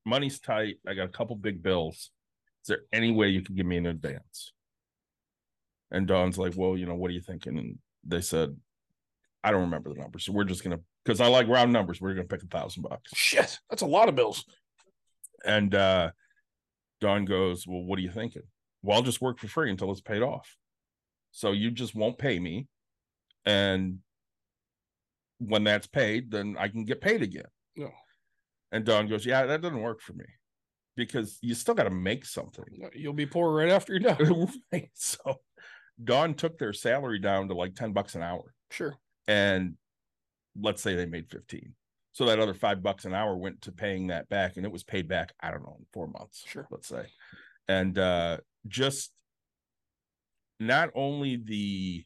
money's 0.05 0.39
tight. 0.39 0.75
I 0.85 0.93
got 0.93 1.05
a 1.05 1.11
couple 1.11 1.35
big 1.37 1.63
bills. 1.63 2.11
Is 2.63 2.67
there 2.67 2.81
any 2.91 3.11
way 3.11 3.29
you 3.29 3.41
can 3.41 3.55
give 3.55 3.65
me 3.65 3.77
an 3.77 3.85
advance?" 3.85 4.51
And 5.89 6.05
Don's 6.05 6.37
like, 6.37 6.53
"Well, 6.57 6.77
you 6.77 6.85
know, 6.85 6.95
what 6.95 7.09
are 7.09 7.13
you 7.15 7.21
thinking?" 7.21 7.57
And 7.57 7.79
they 8.03 8.21
said, 8.21 8.55
"I 9.43 9.51
don't 9.51 9.61
remember 9.61 9.93
the 9.93 9.99
numbers, 9.99 10.25
so 10.25 10.31
we're 10.31 10.43
just 10.43 10.63
gonna 10.63 10.79
because 11.03 11.21
I 11.21 11.27
like 11.27 11.47
round 11.47 11.71
numbers. 11.71 12.01
We're 12.01 12.13
gonna 12.13 12.27
pick 12.27 12.43
a 12.43 12.47
thousand 12.47 12.83
bucks." 12.83 13.11
Shit. 13.13 13.59
That's 13.69 13.81
a 13.81 13.87
lot 13.87 14.09
of 14.09 14.15
bills. 14.15 14.43
And 15.45 15.73
uh 15.73 16.11
Don 16.99 17.25
goes, 17.25 17.65
Well, 17.67 17.83
what 17.83 17.99
are 17.99 18.01
you 18.01 18.11
thinking? 18.11 18.43
Well, 18.81 18.97
I'll 18.97 19.03
just 19.03 19.21
work 19.21 19.39
for 19.39 19.47
free 19.47 19.69
until 19.69 19.91
it's 19.91 20.01
paid 20.01 20.21
off. 20.21 20.55
So 21.31 21.51
you 21.51 21.71
just 21.71 21.95
won't 21.95 22.17
pay 22.17 22.39
me. 22.39 22.67
And 23.45 23.99
when 25.39 25.63
that's 25.63 25.87
paid, 25.87 26.31
then 26.31 26.55
I 26.57 26.67
can 26.67 26.85
get 26.85 27.01
paid 27.01 27.21
again. 27.21 27.45
No. 27.75 27.91
And 28.71 28.85
Don 28.85 29.07
goes, 29.07 29.25
Yeah, 29.25 29.45
that 29.45 29.61
doesn't 29.61 29.81
work 29.81 30.01
for 30.01 30.13
me 30.13 30.25
because 30.95 31.37
you 31.41 31.53
still 31.53 31.75
got 31.75 31.83
to 31.83 31.91
make 31.91 32.25
something. 32.25 32.65
You'll 32.93 33.13
be 33.13 33.27
poor 33.27 33.55
right 33.55 33.69
after 33.69 33.93
you're 33.93 34.15
done. 34.15 34.49
right. 34.73 34.89
So 34.95 35.41
Don 36.03 36.33
took 36.33 36.57
their 36.57 36.73
salary 36.73 37.19
down 37.19 37.47
to 37.49 37.55
like 37.55 37.75
10 37.75 37.93
bucks 37.93 38.15
an 38.15 38.23
hour. 38.23 38.53
Sure. 38.71 38.97
And 39.27 39.75
let's 40.59 40.81
say 40.81 40.95
they 40.95 41.05
made 41.05 41.29
15. 41.29 41.73
So 42.13 42.25
that 42.25 42.39
other 42.39 42.53
five 42.53 42.81
bucks 42.81 43.05
an 43.05 43.13
hour 43.13 43.35
went 43.35 43.61
to 43.63 43.71
paying 43.71 44.07
that 44.07 44.27
back, 44.27 44.57
and 44.57 44.65
it 44.65 44.71
was 44.71 44.83
paid 44.83 45.07
back, 45.07 45.33
I 45.39 45.51
don't 45.51 45.61
know, 45.61 45.75
in 45.77 45.85
four 45.93 46.07
months. 46.07 46.43
Sure. 46.47 46.67
Let's 46.71 46.87
say. 46.87 47.05
And 47.67 47.97
uh 47.99 48.37
just 48.67 49.11
not 50.59 50.89
only 50.95 51.35
the 51.37 52.03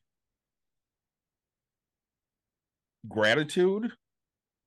gratitude 3.08 3.92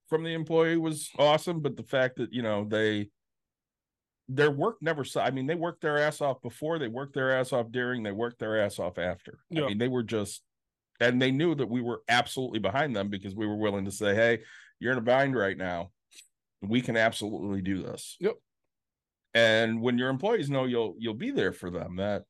from 0.08 0.24
the 0.24 0.32
employee 0.32 0.78
was 0.78 1.10
awesome, 1.18 1.60
but 1.60 1.76
the 1.76 1.82
fact 1.82 2.16
that 2.16 2.32
you 2.32 2.42
know 2.42 2.64
they 2.64 3.10
their 4.28 4.50
work 4.50 4.76
never 4.80 5.04
saw. 5.04 5.22
I 5.22 5.30
mean, 5.30 5.46
they 5.46 5.54
worked 5.54 5.82
their 5.82 5.98
ass 5.98 6.20
off 6.20 6.40
before, 6.40 6.78
they 6.78 6.88
worked 6.88 7.14
their 7.14 7.32
ass 7.32 7.52
off 7.52 7.70
during, 7.70 8.02
they 8.02 8.12
worked 8.12 8.38
their 8.38 8.60
ass 8.60 8.78
off 8.78 8.98
after. 8.98 9.40
Yeah. 9.50 9.64
I 9.64 9.68
mean, 9.68 9.78
they 9.78 9.88
were 9.88 10.02
just 10.02 10.42
and 11.08 11.20
they 11.20 11.30
knew 11.30 11.54
that 11.54 11.68
we 11.68 11.80
were 11.80 12.02
absolutely 12.08 12.58
behind 12.58 12.94
them 12.94 13.08
because 13.08 13.34
we 13.34 13.46
were 13.46 13.56
willing 13.56 13.84
to 13.84 13.90
say, 13.92 14.14
Hey, 14.14 14.40
you're 14.80 14.92
in 14.92 14.98
a 14.98 15.02
bind 15.02 15.34
right 15.36 15.56
now. 15.56 15.90
we 16.62 16.80
can 16.80 16.96
absolutely 16.96 17.62
do 17.62 17.82
this. 17.82 18.16
Yep. 18.20 18.34
And 19.34 19.80
when 19.80 19.98
your 19.98 20.10
employees 20.10 20.48
know 20.50 20.64
you'll 20.64 20.94
you'll 20.98 21.14
be 21.14 21.30
there 21.30 21.52
for 21.52 21.70
them, 21.70 21.96
that 21.96 22.22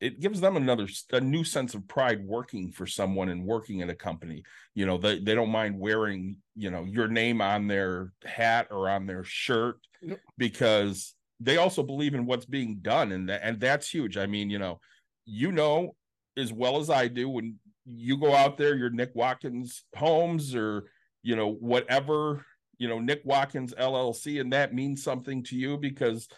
it 0.00 0.20
gives 0.20 0.40
them 0.40 0.56
another 0.56 0.86
a 1.12 1.20
new 1.20 1.42
sense 1.42 1.74
of 1.74 1.88
pride 1.88 2.24
working 2.24 2.70
for 2.70 2.86
someone 2.86 3.28
and 3.28 3.44
working 3.44 3.80
in 3.80 3.90
a 3.90 3.94
company. 3.96 4.44
You 4.74 4.86
know, 4.86 4.96
they 4.96 5.18
they 5.18 5.34
don't 5.34 5.50
mind 5.50 5.78
wearing, 5.78 6.38
you 6.54 6.70
know, 6.70 6.84
your 6.84 7.08
name 7.08 7.40
on 7.40 7.66
their 7.66 8.12
hat 8.24 8.68
or 8.70 8.88
on 8.88 9.06
their 9.06 9.24
shirt 9.24 9.78
Yep. 10.00 10.20
because 10.36 11.14
they 11.40 11.56
also 11.56 11.82
believe 11.82 12.14
in 12.14 12.24
what's 12.26 12.46
being 12.46 12.78
done 12.80 13.10
and 13.10 13.28
that 13.28 13.40
and 13.42 13.58
that's 13.58 13.90
huge. 13.92 14.16
I 14.16 14.26
mean, 14.26 14.50
you 14.50 14.60
know, 14.60 14.78
you 15.26 15.50
know 15.50 15.96
as 16.38 16.52
well 16.52 16.78
as 16.78 16.90
I 16.90 17.08
do 17.08 17.28
when 17.28 17.56
you 17.84 18.18
go 18.18 18.34
out 18.34 18.56
there, 18.58 18.76
you're 18.76 18.90
Nick 18.90 19.10
Watkins 19.14 19.84
Homes 19.96 20.54
or 20.54 20.90
you 21.22 21.36
know 21.36 21.52
whatever 21.52 22.44
you 22.78 22.88
know 22.88 22.98
Nick 23.00 23.22
Watkins 23.24 23.74
LLC, 23.74 24.40
and 24.40 24.52
that 24.52 24.74
means 24.74 25.02
something 25.02 25.42
to 25.44 25.56
you 25.56 25.76
because 25.76 26.28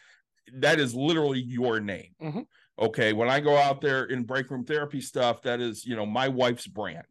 that 0.54 0.80
is 0.80 0.94
literally 0.94 1.40
your 1.40 1.80
name. 1.80 2.14
Mhm. 2.22 2.46
Okay, 2.78 3.12
when 3.12 3.28
I 3.28 3.40
go 3.40 3.56
out 3.56 3.80
there 3.80 4.04
in 4.04 4.24
break 4.24 4.50
room 4.50 4.64
therapy 4.64 5.00
stuff, 5.00 5.42
that 5.42 5.60
is 5.60 5.84
you 5.84 5.96
know 5.96 6.06
my 6.06 6.28
wife's 6.28 6.66
brand. 6.66 7.06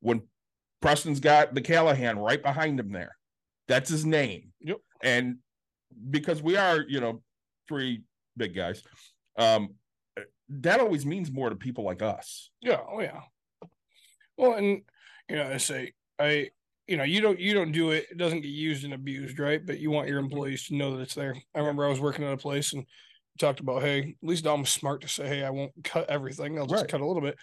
When 0.00 0.22
Preston's 0.80 1.20
got 1.20 1.54
the 1.54 1.60
Callahan 1.60 2.18
right 2.18 2.42
behind 2.42 2.78
him 2.80 2.90
there, 2.90 3.16
that's 3.68 3.90
his 3.90 4.04
name. 4.06 4.52
Yep. 4.60 4.78
And 5.02 5.38
because 6.10 6.42
we 6.42 6.56
are 6.56 6.80
you 6.88 7.00
know 7.00 7.22
three 7.68 8.02
big 8.36 8.54
guys, 8.54 8.82
um, 9.36 9.74
that 10.48 10.80
always 10.80 11.06
means 11.06 11.30
more 11.30 11.50
to 11.50 11.56
people 11.56 11.84
like 11.84 12.02
us. 12.02 12.50
Yeah, 12.60 12.80
oh 12.88 13.00
yeah. 13.00 13.20
Well, 14.36 14.54
and 14.54 14.82
you 15.28 15.36
know, 15.36 15.50
I 15.50 15.56
say 15.58 15.92
I 16.18 16.50
you 16.86 16.96
know, 16.98 17.04
you 17.04 17.20
don't 17.20 17.38
you 17.40 17.54
don't 17.54 17.72
do 17.72 17.90
it, 17.92 18.06
it 18.10 18.18
doesn't 18.18 18.42
get 18.42 18.48
used 18.48 18.84
and 18.84 18.92
abused, 18.94 19.38
right? 19.38 19.64
But 19.64 19.78
you 19.78 19.90
want 19.90 20.08
your 20.08 20.18
employees 20.18 20.66
to 20.66 20.76
know 20.76 20.96
that 20.96 21.02
it's 21.02 21.14
there. 21.14 21.34
I 21.54 21.58
remember 21.60 21.84
I 21.86 21.88
was 21.88 22.00
working 22.00 22.24
at 22.24 22.32
a 22.34 22.36
place 22.36 22.72
and 22.72 22.84
talked 23.38 23.60
about, 23.60 23.82
hey, 23.82 24.00
at 24.00 24.28
least 24.28 24.46
I'm 24.46 24.64
smart 24.66 25.00
to 25.00 25.08
say, 25.08 25.26
hey, 25.26 25.44
I 25.44 25.50
won't 25.50 25.72
cut 25.82 26.08
everything. 26.10 26.58
I'll 26.58 26.66
just 26.66 26.82
Right. 26.82 26.90
cut 26.90 27.00
a 27.00 27.06
little 27.06 27.22
bit. 27.22 27.36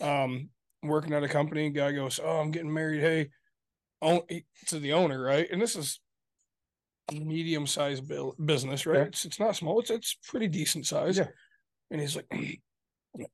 Um, 0.00 0.50
working 0.82 1.12
at 1.14 1.22
a 1.22 1.28
company, 1.28 1.70
guy 1.70 1.92
goes, 1.92 2.18
Oh, 2.22 2.40
I'm 2.40 2.50
getting 2.50 2.72
married. 2.72 3.00
Hey, 3.00 3.30
own 4.02 4.22
to 4.66 4.78
the 4.78 4.92
owner, 4.94 5.22
right? 5.22 5.48
And 5.50 5.60
this 5.62 5.76
is 5.76 6.00
a 7.10 7.14
medium 7.14 7.66
sized 7.66 8.10
business, 8.44 8.86
right? 8.86 8.98
Yeah. 8.98 9.04
It's 9.04 9.24
it's 9.24 9.38
not 9.40 9.56
small, 9.56 9.80
it's 9.80 9.90
it's 9.90 10.16
pretty 10.26 10.48
decent 10.48 10.86
size. 10.86 11.18
Yeah. 11.18 11.28
And 11.90 12.00
he's 12.00 12.16
like, 12.16 12.26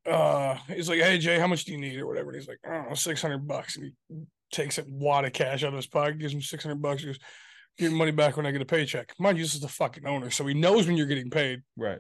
uh 0.07 0.57
he's 0.69 0.89
like, 0.89 1.01
Hey 1.01 1.19
Jay, 1.19 1.39
how 1.39 1.47
much 1.47 1.65
do 1.65 1.73
you 1.73 1.79
need 1.79 1.99
or 1.99 2.07
whatever? 2.07 2.31
And 2.31 2.41
he's 2.41 2.49
like, 2.49 2.59
I 2.65 2.75
don't 2.75 2.89
know, 2.89 2.95
six 2.95 3.21
hundred 3.21 3.47
bucks. 3.47 3.77
And 3.77 3.93
he 4.09 4.17
takes 4.51 4.79
a 4.79 4.85
wad 4.89 5.25
of 5.25 5.33
cash 5.33 5.63
out 5.65 5.69
of 5.69 5.75
his 5.75 5.87
pocket, 5.87 6.19
gives 6.19 6.35
him 6.35 6.43
six 6.43 6.65
hundred 6.65 6.83
bucks, 6.83 7.03
he 7.03 7.07
goes, 7.07 7.19
Get 7.79 7.93
money 7.93 8.11
back 8.11 8.37
when 8.37 8.47
I 8.47 8.53
get 8.53 8.63
a 8.63 8.67
paycheck. 8.67 9.13
Mind 9.19 9.37
you, 9.37 9.45
this 9.45 9.55
is 9.55 9.61
the 9.61 9.69
fucking 9.69 10.07
owner, 10.07 10.31
so 10.31 10.47
he 10.47 10.55
knows 10.55 10.87
when 10.87 10.97
you're 10.97 11.07
getting 11.07 11.29
paid. 11.29 11.61
Right. 11.77 11.99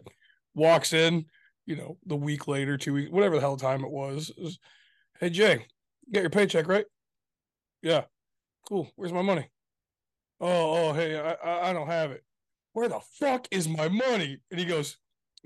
Walks 0.54 0.94
in, 0.94 1.26
you 1.66 1.76
know, 1.76 1.98
the 2.06 2.16
week 2.16 2.48
later, 2.48 2.78
two 2.78 2.94
weeks, 2.94 3.10
whatever 3.10 3.34
the 3.34 3.42
hell 3.42 3.58
time 3.58 3.84
it 3.84 3.90
was. 3.90 4.30
it 4.30 4.42
was, 4.42 4.58
hey 5.20 5.28
Jay, 5.28 5.66
get 6.10 6.22
your 6.22 6.30
paycheck, 6.30 6.66
right? 6.66 6.86
Yeah. 7.82 8.04
Cool. 8.66 8.90
Where's 8.96 9.12
my 9.12 9.22
money? 9.22 9.50
Oh, 10.40 10.88
oh, 10.88 10.92
hey, 10.92 11.18
I, 11.18 11.32
I, 11.32 11.70
I 11.70 11.72
don't 11.72 11.86
have 11.88 12.10
it. 12.10 12.24
Where 12.72 12.88
the 12.88 13.00
fuck 13.18 13.46
is 13.50 13.68
my 13.68 13.88
money? 13.88 14.38
And 14.50 14.58
he 14.60 14.66
goes, 14.66 14.96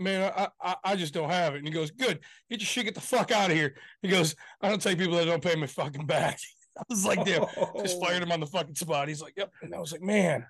man, 0.01 0.33
I, 0.37 0.49
I, 0.61 0.77
I 0.85 0.97
just 0.97 1.15
don't 1.15 1.31
have 1.31 1.55
it. 1.55 1.59
And 1.59 1.67
he 1.67 1.73
goes, 1.73 1.91
good. 1.91 2.21
Get 2.51 2.61
your 2.61 2.67
shit, 2.67 2.87
get 2.87 2.95
the 2.95 3.01
fuck 3.01 3.31
out 3.31 3.51
of 3.51 3.57
here. 3.57 3.77
He 4.03 4.09
goes, 4.09 4.35
I 4.61 4.69
don't 4.69 4.83
take 4.83 4.99
people 4.99 5.17
that 5.17 5.27
don't 5.27 5.43
pay 5.43 5.55
me 5.55 5.67
fucking 5.67 6.07
back. 6.07 6.39
I 6.79 6.83
was 6.89 7.05
like, 7.05 7.25
damn, 7.25 7.45
just 7.79 8.01
fired 8.01 8.23
him 8.23 8.33
on 8.33 8.41
the 8.41 8.47
fucking 8.47 8.75
spot. 8.75 9.09
He's 9.09 9.21
like, 9.21 9.35
yep. 9.37 9.53
And 9.61 9.75
I 9.75 9.79
was 9.79 9.93
like, 9.93 10.03
man, 10.03 10.47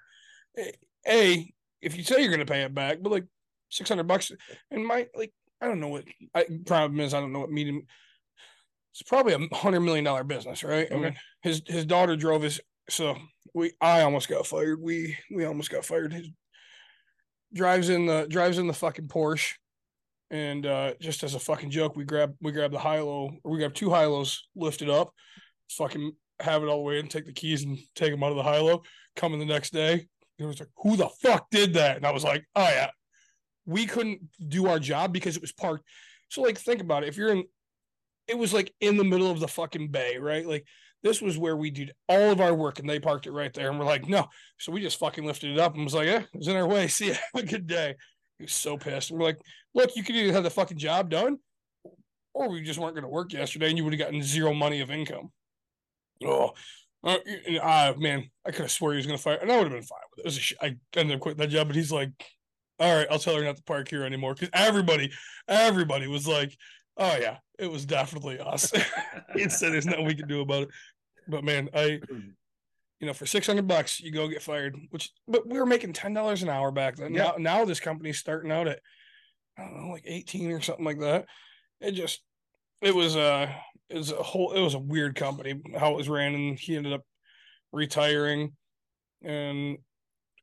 eh, 0.56 0.70
a, 1.08 1.52
if 1.82 1.96
you 1.96 2.04
say 2.04 2.22
you're 2.22 2.30
gonna 2.30 2.44
pay 2.44 2.62
it 2.62 2.74
back, 2.74 2.98
but 3.02 3.10
like 3.10 3.24
six 3.70 3.88
hundred 3.88 4.06
bucks, 4.06 4.30
and 4.70 4.86
my 4.86 5.08
like, 5.14 5.32
I 5.60 5.66
don't 5.66 5.80
know 5.80 5.88
what. 5.88 6.04
I 6.34 6.44
problem 6.66 7.00
is, 7.00 7.14
I 7.14 7.20
don't 7.20 7.32
know 7.32 7.40
what 7.40 7.50
medium. 7.50 7.82
It's 8.92 9.02
probably 9.02 9.32
a 9.32 9.54
hundred 9.56 9.80
million 9.80 10.04
dollar 10.04 10.22
business, 10.22 10.62
right? 10.62 10.88
I 10.92 10.96
mean, 10.96 11.16
his 11.42 11.62
his 11.66 11.86
daughter 11.86 12.16
drove 12.16 12.42
his. 12.42 12.60
So 12.90 13.16
we, 13.54 13.72
I 13.80 14.02
almost 14.02 14.28
got 14.28 14.46
fired. 14.46 14.80
We 14.80 15.16
we 15.34 15.46
almost 15.46 15.70
got 15.70 15.84
fired. 15.84 16.12
His 16.12 16.28
drives 17.54 17.88
in 17.88 18.06
the 18.06 18.26
drives 18.28 18.58
in 18.58 18.66
the 18.66 18.72
fucking 18.72 19.08
Porsche, 19.08 19.54
and 20.30 20.66
uh 20.66 20.94
just 21.00 21.22
as 21.22 21.34
a 21.34 21.40
fucking 21.40 21.70
joke, 21.70 21.96
we 21.96 22.04
grab 22.04 22.34
we 22.40 22.52
grab 22.52 22.72
the 22.72 22.78
high 22.78 23.00
low, 23.00 23.30
or 23.44 23.52
we 23.52 23.58
grab 23.58 23.74
two 23.74 23.90
high 23.90 24.06
lows, 24.06 24.48
lift 24.54 24.82
it 24.82 24.90
up, 24.90 25.12
fucking 25.70 26.12
have 26.40 26.62
it 26.62 26.66
all 26.66 26.78
the 26.78 26.82
way 26.82 26.98
and 26.98 27.10
take 27.10 27.26
the 27.26 27.32
keys 27.32 27.64
and 27.64 27.78
take 27.94 28.10
them 28.10 28.22
out 28.22 28.30
of 28.30 28.36
the 28.36 28.42
high 28.42 28.60
low. 28.60 28.82
Come 29.16 29.34
in 29.34 29.38
the 29.40 29.44
next 29.44 29.72
day, 29.72 30.06
it 30.38 30.44
was 30.44 30.58
like, 30.58 30.70
who 30.76 30.96
the 30.96 31.08
fuck 31.20 31.50
did 31.50 31.74
that? 31.74 31.96
And 31.96 32.06
I 32.06 32.12
was 32.12 32.24
like, 32.24 32.44
oh 32.56 32.68
yeah, 32.68 32.90
we 33.66 33.86
couldn't 33.86 34.20
do 34.48 34.68
our 34.68 34.78
job 34.78 35.12
because 35.12 35.36
it 35.36 35.42
was 35.42 35.52
parked. 35.52 35.84
So 36.28 36.42
like, 36.42 36.58
think 36.58 36.80
about 36.80 37.02
it. 37.02 37.08
If 37.08 37.16
you're 37.16 37.32
in, 37.32 37.44
it 38.26 38.38
was 38.38 38.54
like 38.54 38.72
in 38.80 38.96
the 38.96 39.04
middle 39.04 39.30
of 39.30 39.40
the 39.40 39.48
fucking 39.48 39.88
bay, 39.88 40.16
right? 40.18 40.46
Like 40.46 40.66
this 41.02 41.22
was 41.22 41.38
where 41.38 41.56
we 41.56 41.70
did 41.70 41.92
all 42.08 42.30
of 42.30 42.40
our 42.40 42.54
work, 42.54 42.78
and 42.78 42.88
they 42.88 43.00
parked 43.00 43.26
it 43.26 43.32
right 43.32 43.52
there. 43.52 43.70
And 43.70 43.78
we're 43.78 43.86
like, 43.86 44.08
no. 44.08 44.28
So 44.58 44.72
we 44.72 44.80
just 44.80 44.98
fucking 44.98 45.24
lifted 45.24 45.52
it 45.52 45.58
up 45.58 45.74
and 45.74 45.84
was 45.84 45.94
like, 45.94 46.06
yeah, 46.06 46.20
it 46.20 46.28
was 46.34 46.48
in 46.48 46.56
our 46.56 46.66
way. 46.66 46.88
See 46.88 47.08
ya. 47.08 47.14
Have 47.34 47.44
a 47.44 47.46
good 47.46 47.66
day. 47.66 47.94
He 48.38 48.44
was 48.44 48.52
so 48.52 48.76
pissed. 48.76 49.10
And 49.10 49.18
we're 49.18 49.26
like, 49.26 49.40
look, 49.74 49.96
you 49.96 50.02
could 50.02 50.16
either 50.16 50.32
have 50.32 50.44
the 50.44 50.50
fucking 50.50 50.78
job 50.78 51.10
done, 51.10 51.38
or 52.34 52.50
we 52.50 52.62
just 52.62 52.78
weren't 52.78 52.94
going 52.94 53.04
to 53.04 53.08
work 53.08 53.32
yesterday, 53.32 53.68
and 53.68 53.78
you 53.78 53.84
would 53.84 53.92
have 53.92 54.00
gotten 54.00 54.22
zero 54.22 54.52
money 54.52 54.80
of 54.80 54.90
income. 54.90 55.30
Oh, 56.24 56.52
uh, 57.02 57.16
uh, 57.62 57.94
man, 57.96 58.30
I 58.46 58.50
could 58.50 58.62
have 58.62 58.70
swore 58.70 58.92
he 58.92 58.98
was 58.98 59.06
going 59.06 59.16
to 59.16 59.22
fire, 59.22 59.38
and 59.40 59.50
I 59.50 59.56
would 59.56 59.64
have 59.64 59.72
been 59.72 59.82
fine 59.82 59.98
with 60.10 60.18
it. 60.18 60.22
it 60.22 60.24
was 60.26 60.38
sh- 60.38 60.52
I 60.60 60.76
ended 60.96 61.16
up 61.16 61.20
quitting 61.20 61.38
that 61.38 61.48
job, 61.48 61.68
but 61.68 61.76
he's 61.76 61.92
like, 61.92 62.10
all 62.78 62.94
right, 62.94 63.06
I'll 63.10 63.18
tell 63.18 63.36
her 63.36 63.44
not 63.44 63.56
to 63.56 63.62
park 63.62 63.88
here 63.88 64.04
anymore 64.04 64.34
because 64.34 64.50
everybody, 64.52 65.12
everybody 65.48 66.06
was 66.08 66.26
like, 66.26 66.56
oh 67.00 67.16
yeah, 67.20 67.38
it 67.58 67.70
was 67.70 67.84
definitely 67.84 68.38
us. 68.38 68.70
he 69.34 69.48
said 69.48 69.72
there's 69.72 69.86
nothing 69.86 70.04
we 70.06 70.14
can 70.14 70.28
do 70.28 70.40
about 70.42 70.64
it. 70.64 70.68
But 71.26 71.42
man, 71.44 71.68
I, 71.74 72.00
you 73.00 73.06
know, 73.06 73.12
for 73.12 73.26
six 73.26 73.46
hundred 73.46 73.66
bucks, 73.66 74.00
you 74.00 74.12
go 74.12 74.28
get 74.28 74.42
fired. 74.42 74.76
Which, 74.90 75.10
but 75.26 75.48
we 75.48 75.58
were 75.58 75.66
making 75.66 75.92
ten 75.92 76.14
dollars 76.14 76.42
an 76.42 76.48
hour 76.48 76.70
back 76.70 76.96
then. 76.96 77.14
Yeah. 77.14 77.22
Now, 77.22 77.34
now 77.38 77.64
this 77.64 77.80
company's 77.80 78.18
starting 78.18 78.52
out 78.52 78.68
at, 78.68 78.80
I 79.58 79.62
don't 79.62 79.80
know, 79.80 79.92
like 79.92 80.04
eighteen 80.06 80.52
or 80.52 80.60
something 80.60 80.84
like 80.84 81.00
that. 81.00 81.26
It 81.80 81.92
just, 81.92 82.20
it 82.82 82.94
was 82.94 83.16
a, 83.16 83.54
it 83.88 83.96
was 83.96 84.12
a 84.12 84.22
whole, 84.22 84.52
it 84.52 84.60
was 84.60 84.74
a 84.74 84.78
weird 84.78 85.14
company 85.14 85.60
how 85.78 85.92
it 85.92 85.96
was 85.96 86.08
ran, 86.08 86.34
and 86.34 86.58
he 86.58 86.76
ended 86.76 86.92
up 86.92 87.02
retiring, 87.72 88.52
and 89.22 89.78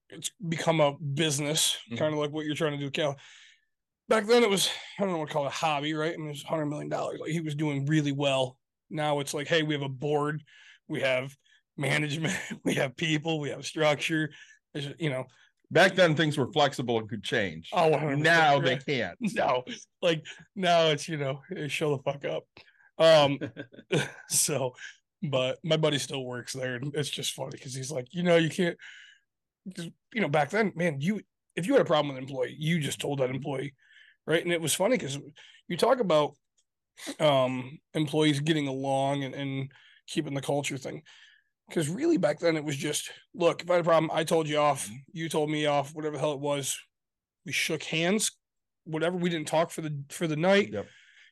it's 0.10 0.32
become 0.48 0.80
a 0.80 0.98
business, 0.98 1.78
Mhm. 1.92 1.98
kind 1.98 2.14
of 2.14 2.20
like 2.20 2.32
what 2.32 2.46
you're 2.46 2.56
trying 2.56 2.78
to 2.78 2.84
do, 2.84 2.90
Cal. 2.90 3.18
Back 4.10 4.26
then, 4.26 4.44
it 4.44 4.50
was 4.50 4.70
I 4.98 5.04
don't 5.04 5.12
know 5.12 5.20
what 5.20 5.28
to 5.28 5.34
call 5.34 5.46
it 5.46 5.50
a 5.50 5.52
hobby, 5.52 5.94
right? 5.94 6.14
I 6.14 6.18
mean, 6.18 6.28
it 6.28 6.32
was 6.32 6.44
hundred 6.44 6.68
million 6.68 6.90
dollars. 6.90 7.20
Like 7.20 7.32
he 7.32 7.42
was 7.42 7.56
doing 7.56 7.86
really 7.86 8.12
well. 8.12 8.58
Now 8.90 9.20
it's 9.20 9.34
like, 9.34 9.48
hey, 9.48 9.64
we 9.64 9.74
have 9.74 9.84
a 9.84 9.90
board, 9.90 10.44
we 10.88 11.02
have 11.02 11.36
management, 11.76 12.38
we 12.64 12.76
have 12.76 12.96
people, 12.96 13.40
we 13.40 13.50
have 13.50 13.66
structure. 13.66 14.30
You 15.00 15.10
know, 15.10 15.26
Back 15.70 15.96
then, 15.96 16.16
things 16.16 16.38
were 16.38 16.52
flexible 16.52 16.98
and 16.98 17.10
could 17.10 17.24
change. 17.24 17.70
oh, 17.74 17.92
100%, 17.92 18.20
now 18.20 18.60
they 18.60 18.78
can't. 18.78 19.18
no, 19.20 19.64
like 20.02 20.26
now 20.56 20.88
it's 20.88 21.10
you 21.10 21.18
know, 21.18 21.42
show 21.68 21.96
the 21.96 22.04
fuck 22.04 22.24
up. 22.24 22.46
Um, 22.98 23.38
so, 24.30 24.74
but 25.22 25.58
my 25.64 25.76
buddy 25.76 26.00
still 26.00 26.24
works 26.24 26.54
there, 26.54 26.76
and 26.76 26.96
it's 26.96 27.10
just 27.10 27.34
funny 27.34 27.52
because 27.52 27.74
he's 27.76 27.92
like, 27.92 28.08
you 28.12 28.24
know, 28.24 28.38
you 28.38 28.50
can't, 28.50 28.78
you 30.14 30.22
know, 30.22 30.30
back 30.30 30.52
then, 30.52 30.72
man, 30.76 31.02
you 31.02 31.20
if 31.58 31.68
you 31.68 31.74
had 31.74 31.82
a 31.82 31.86
problem 31.86 32.16
with 32.16 32.18
an 32.18 32.30
employee, 32.30 32.56
you 32.58 32.80
just 32.80 33.02
told 33.02 33.20
that 33.20 33.30
employee, 33.30 33.74
right? 34.28 34.44
And 34.44 34.54
it 34.54 34.62
was 34.62 34.76
funny 34.76 34.98
because 34.98 35.18
you 35.68 35.78
talk 35.78 36.00
about 36.00 36.34
um 37.20 37.80
employees 37.94 38.40
getting 38.40 38.68
along 38.68 39.24
and, 39.24 39.34
and 39.34 39.72
keeping 40.08 40.34
the 40.34 40.42
culture 40.42 40.78
thing. 40.78 41.02
Because 41.68 41.90
really 41.90 42.18
back 42.18 42.40
then 42.40 42.56
it 42.56 42.64
was 42.64 42.78
just 42.78 43.12
look, 43.34 43.64
if 43.64 43.70
I 43.70 43.74
had 43.74 43.82
a 43.82 43.84
problem, 43.84 44.12
I 44.14 44.24
told 44.24 44.48
you 44.48 44.58
off, 44.58 44.90
you 45.12 45.30
told 45.30 45.50
me 45.50 45.66
off, 45.66 45.96
whatever 45.96 46.16
the 46.16 46.20
hell 46.20 46.34
it 46.34 46.40
was. 46.40 46.78
We 47.46 47.52
shook 47.52 47.84
hands, 47.84 48.32
whatever. 48.84 49.18
We 49.18 49.30
didn't 49.30 49.48
talk 49.48 49.72
for 49.72 49.82
the 49.82 50.04
for 50.10 50.28
the 50.28 50.36
night. 50.36 50.70
Yep. 50.72 50.88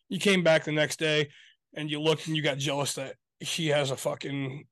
You 0.09 0.19
came 0.19 0.43
back 0.43 0.63
the 0.63 0.71
next 0.71 0.99
day 0.99 1.29
and 1.73 1.89
you 1.89 1.99
looked 1.99 2.27
and 2.27 2.35
you 2.35 2.41
got 2.41 2.57
jealous 2.57 2.93
that 2.93 3.15
he 3.39 3.67
has 3.67 3.91
a 3.91 3.97
fucking 3.97 4.65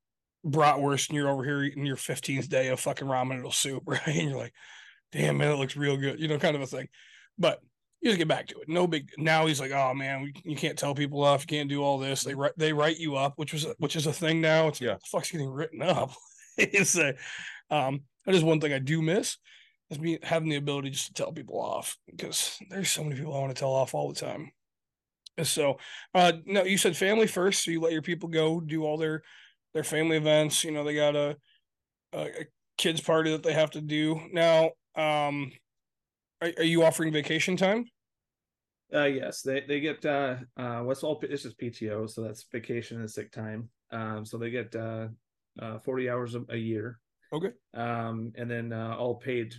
bratwurst 0.45 1.09
and 1.09 1.17
you're 1.17 1.29
over 1.29 1.43
here 1.43 1.63
eating 1.63 1.85
your 1.85 1.95
15th 1.95 2.49
day 2.49 2.67
of 2.67 2.79
fucking 2.79 3.07
ramen 3.07 3.37
noodle 3.37 3.51
soup, 3.51 3.83
right? 3.87 4.07
And 4.07 4.29
you're 4.29 4.37
like, 4.37 4.53
damn 5.11 5.37
man, 5.37 5.51
it 5.51 5.57
looks 5.57 5.75
real 5.75 5.97
good, 5.97 6.19
you 6.19 6.27
know, 6.27 6.37
kind 6.37 6.55
of 6.55 6.61
a 6.61 6.67
thing. 6.67 6.87
But 7.37 7.59
you 8.03 8.09
just 8.09 8.17
get 8.17 8.27
back 8.27 8.47
to 8.47 8.59
it. 8.59 8.67
No 8.67 8.85
big. 8.85 9.09
Now 9.17 9.45
he's 9.45 9.61
like, 9.61 9.71
oh 9.71 9.93
man, 9.93 10.23
we, 10.23 10.33
you 10.43 10.57
can't 10.57 10.77
tell 10.77 10.93
people 10.93 11.23
off. 11.23 11.41
You 11.41 11.47
can't 11.47 11.69
do 11.69 11.81
all 11.81 11.97
this. 11.97 12.23
They 12.23 12.35
write 12.35 12.51
they 12.57 12.73
write 12.73 12.97
you 12.97 13.15
up, 13.15 13.33
which 13.37 13.53
was 13.53 13.65
which 13.77 13.95
is 13.95 14.05
a 14.07 14.13
thing 14.13 14.41
now. 14.41 14.67
It's 14.67 14.81
Yeah. 14.81 14.95
the 14.95 14.99
fuck's 15.09 15.31
getting 15.31 15.49
written 15.49 15.81
up. 15.81 16.11
it's 16.57 16.97
a, 16.97 17.15
um, 17.71 18.01
that 18.25 18.35
is 18.35 18.43
one 18.43 18.59
thing 18.59 18.73
I 18.73 18.79
do 18.79 19.01
miss 19.01 19.37
is 19.89 19.99
me 19.99 20.19
having 20.21 20.49
the 20.49 20.57
ability 20.57 20.89
just 20.89 21.07
to 21.07 21.13
tell 21.13 21.31
people 21.31 21.59
off 21.61 21.97
because 22.09 22.57
there's 22.69 22.89
so 22.91 23.03
many 23.03 23.15
people 23.15 23.33
I 23.35 23.39
want 23.39 23.55
to 23.55 23.59
tell 23.59 23.71
off 23.71 23.93
all 23.93 24.11
the 24.11 24.19
time. 24.19 24.51
And 25.37 25.47
so, 25.47 25.77
uh, 26.13 26.33
no, 26.45 26.63
you 26.63 26.77
said 26.77 26.95
family 26.97 27.25
first, 27.25 27.63
so 27.63 27.71
you 27.71 27.79
let 27.79 27.93
your 27.93 28.01
people 28.01 28.29
go 28.29 28.59
do 28.59 28.83
all 28.83 28.97
their 28.97 29.23
their 29.73 29.83
family 29.83 30.17
events. 30.17 30.63
You 30.63 30.71
know, 30.71 30.83
they 30.83 30.93
got 30.95 31.15
a, 31.15 31.37
a 32.13 32.29
kids 32.77 33.01
party 33.01 33.31
that 33.31 33.43
they 33.43 33.53
have 33.53 33.71
to 33.71 33.81
do 33.81 34.19
now. 34.31 34.71
Um, 34.95 35.51
are, 36.43 36.51
are 36.57 36.63
you 36.63 36.83
offering 36.83 37.11
vacation 37.11 37.57
time? 37.57 37.85
Uh, 38.93 39.05
yes, 39.05 39.41
they 39.41 39.61
they 39.61 39.79
get 39.79 40.05
uh 40.05 40.35
uh 40.57 40.81
what's 40.81 41.03
all 41.03 41.19
it's 41.23 41.43
just 41.43 41.59
PTO, 41.59 42.09
so 42.09 42.21
that's 42.21 42.45
vacation 42.51 42.99
and 42.99 43.09
sick 43.09 43.31
time. 43.31 43.69
Um, 43.91 44.25
so 44.25 44.37
they 44.37 44.51
get 44.51 44.75
uh, 44.75 45.07
uh 45.59 45.79
forty 45.79 46.09
hours 46.09 46.35
a, 46.35 46.43
a 46.49 46.57
year. 46.57 46.99
Okay. 47.31 47.51
Um, 47.73 48.31
and 48.35 48.49
then 48.49 48.71
uh, 48.71 48.95
all 48.97 49.15
paid 49.15 49.55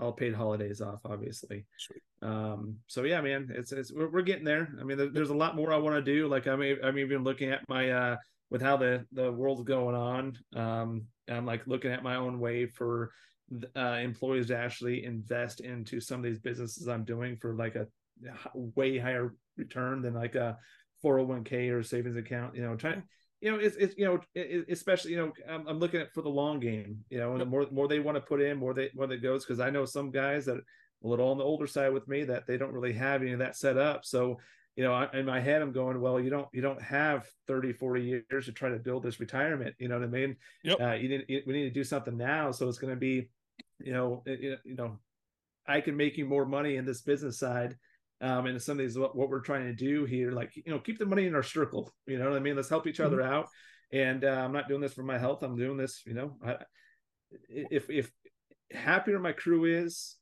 all 0.00 0.12
paid 0.12 0.34
holidays 0.34 0.80
off, 0.80 1.00
obviously. 1.04 1.66
Sweet. 1.76 2.00
Um, 2.22 2.76
so 2.86 3.02
yeah, 3.02 3.20
man, 3.20 3.50
it's 3.54 3.72
it's 3.72 3.92
we're, 3.92 4.08
we're 4.08 4.22
getting 4.22 4.44
there. 4.44 4.68
I 4.80 4.84
mean, 4.84 4.96
there, 4.96 5.10
there's 5.10 5.30
a 5.30 5.36
lot 5.36 5.56
more 5.56 5.72
I 5.72 5.76
want 5.76 5.96
to 5.96 6.02
do. 6.02 6.26
Like 6.28 6.46
I'm 6.46 6.62
I'm 6.82 6.98
even 6.98 7.24
looking 7.24 7.50
at 7.50 7.68
my 7.68 7.90
uh 7.90 8.16
with 8.50 8.62
how 8.62 8.78
the 8.78 9.04
the 9.12 9.30
world's 9.30 9.62
going 9.62 9.94
on. 9.94 10.38
Um, 10.56 11.04
I'm 11.28 11.44
like 11.44 11.66
looking 11.66 11.92
at 11.92 12.02
my 12.02 12.16
own 12.16 12.40
way 12.40 12.66
for 12.66 13.10
uh 13.76 13.98
employees 14.02 14.46
to 14.48 14.56
actually 14.56 15.04
invest 15.04 15.60
into 15.60 16.00
some 16.00 16.20
of 16.20 16.24
these 16.24 16.38
businesses 16.38 16.86
I'm 16.86 17.04
doing 17.04 17.36
for 17.36 17.54
like 17.54 17.76
a 17.76 17.86
way 18.54 18.98
higher 18.98 19.34
return 19.56 20.02
than 20.02 20.14
like 20.14 20.34
a 20.34 20.58
401k 21.04 21.70
or 21.72 21.82
savings 21.82 22.16
account. 22.16 22.54
You 22.54 22.62
know, 22.62 22.76
trying 22.76 23.02
you 23.40 23.52
know, 23.52 23.58
it's, 23.58 23.76
it's 23.76 23.94
you 23.96 24.04
know, 24.04 24.20
it, 24.34 24.66
especially 24.68 25.12
you 25.12 25.16
know, 25.18 25.32
I'm, 25.48 25.66
I'm 25.68 25.78
looking 25.78 26.00
at 26.00 26.12
for 26.12 26.22
the 26.22 26.28
long 26.28 26.58
game. 26.58 27.04
You 27.08 27.18
know, 27.18 27.32
and 27.32 27.40
the 27.40 27.44
more 27.46 27.66
more 27.70 27.86
they 27.88 28.00
want 28.00 28.16
to 28.16 28.20
put 28.20 28.40
in, 28.42 28.56
more 28.58 28.74
they 28.74 28.90
more 28.94 29.06
that 29.06 29.22
goes 29.22 29.44
because 29.44 29.60
I 29.60 29.70
know 29.70 29.84
some 29.84 30.10
guys 30.10 30.46
that 30.46 30.56
a 30.56 31.06
little 31.06 31.30
on 31.30 31.38
the 31.38 31.44
older 31.44 31.66
side 31.66 31.92
with 31.92 32.08
me 32.08 32.24
that 32.24 32.46
they 32.46 32.56
don't 32.56 32.72
really 32.72 32.92
have 32.94 33.22
any 33.22 33.32
of 33.32 33.38
that 33.38 33.56
set 33.56 33.78
up. 33.78 34.04
So 34.04 34.38
you 34.74 34.84
know, 34.84 34.92
I, 34.92 35.08
in 35.12 35.26
my 35.26 35.40
head, 35.40 35.60
I'm 35.60 35.72
going, 35.72 36.00
well, 36.00 36.20
you 36.20 36.30
don't 36.30 36.48
you 36.52 36.62
don't 36.62 36.80
have 36.82 37.26
30, 37.48 37.72
40 37.72 38.22
years 38.30 38.46
to 38.46 38.52
try 38.52 38.68
to 38.68 38.78
build 38.78 39.02
this 39.02 39.18
retirement. 39.20 39.74
You 39.78 39.88
know 39.88 39.98
what 39.98 40.04
I 40.04 40.10
mean? 40.10 40.36
Yep. 40.62 40.80
Uh, 40.80 40.92
you 40.92 41.08
need 41.08 41.24
you- 41.28 41.42
we 41.46 41.52
need 41.52 41.64
to 41.64 41.70
do 41.70 41.84
something 41.84 42.16
now. 42.16 42.52
So 42.52 42.68
it's 42.68 42.78
going 42.78 42.92
to 42.92 42.98
be, 42.98 43.28
you 43.80 43.92
know, 43.92 44.22
it- 44.26 44.42
it- 44.44 44.60
you 44.64 44.74
know, 44.74 44.98
I 45.66 45.80
can 45.80 45.96
make 45.96 46.16
you 46.16 46.24
more 46.26 46.46
money 46.46 46.76
in 46.76 46.84
this 46.84 47.02
business 47.02 47.38
side. 47.38 47.76
Um, 48.20 48.46
and 48.46 48.60
some 48.60 48.72
of 48.72 48.78
these 48.78 48.98
what, 48.98 49.14
what 49.14 49.28
we're 49.28 49.40
trying 49.40 49.66
to 49.66 49.72
do 49.74 50.04
here, 50.04 50.32
like 50.32 50.56
you 50.56 50.64
know, 50.66 50.80
keep 50.80 50.98
the 50.98 51.06
money 51.06 51.26
in 51.26 51.34
our 51.36 51.42
circle. 51.42 51.92
You 52.06 52.18
know 52.18 52.28
what 52.30 52.36
I 52.36 52.40
mean? 52.40 52.56
Let's 52.56 52.68
help 52.68 52.86
each 52.88 52.98
other 53.00 53.22
out. 53.22 53.48
And 53.92 54.24
uh, 54.24 54.28
I'm 54.44 54.52
not 54.52 54.66
doing 54.68 54.80
this 54.80 54.92
for 54.94 55.02
my 55.04 55.18
health. 55.18 55.42
I'm 55.42 55.56
doing 55.56 55.76
this, 55.76 56.02
you 56.04 56.14
know, 56.14 56.36
I, 56.44 56.56
if 57.48 57.88
if 57.90 58.10
happier 58.72 59.18
my 59.20 59.32
crew 59.32 59.64
is, 59.66 60.16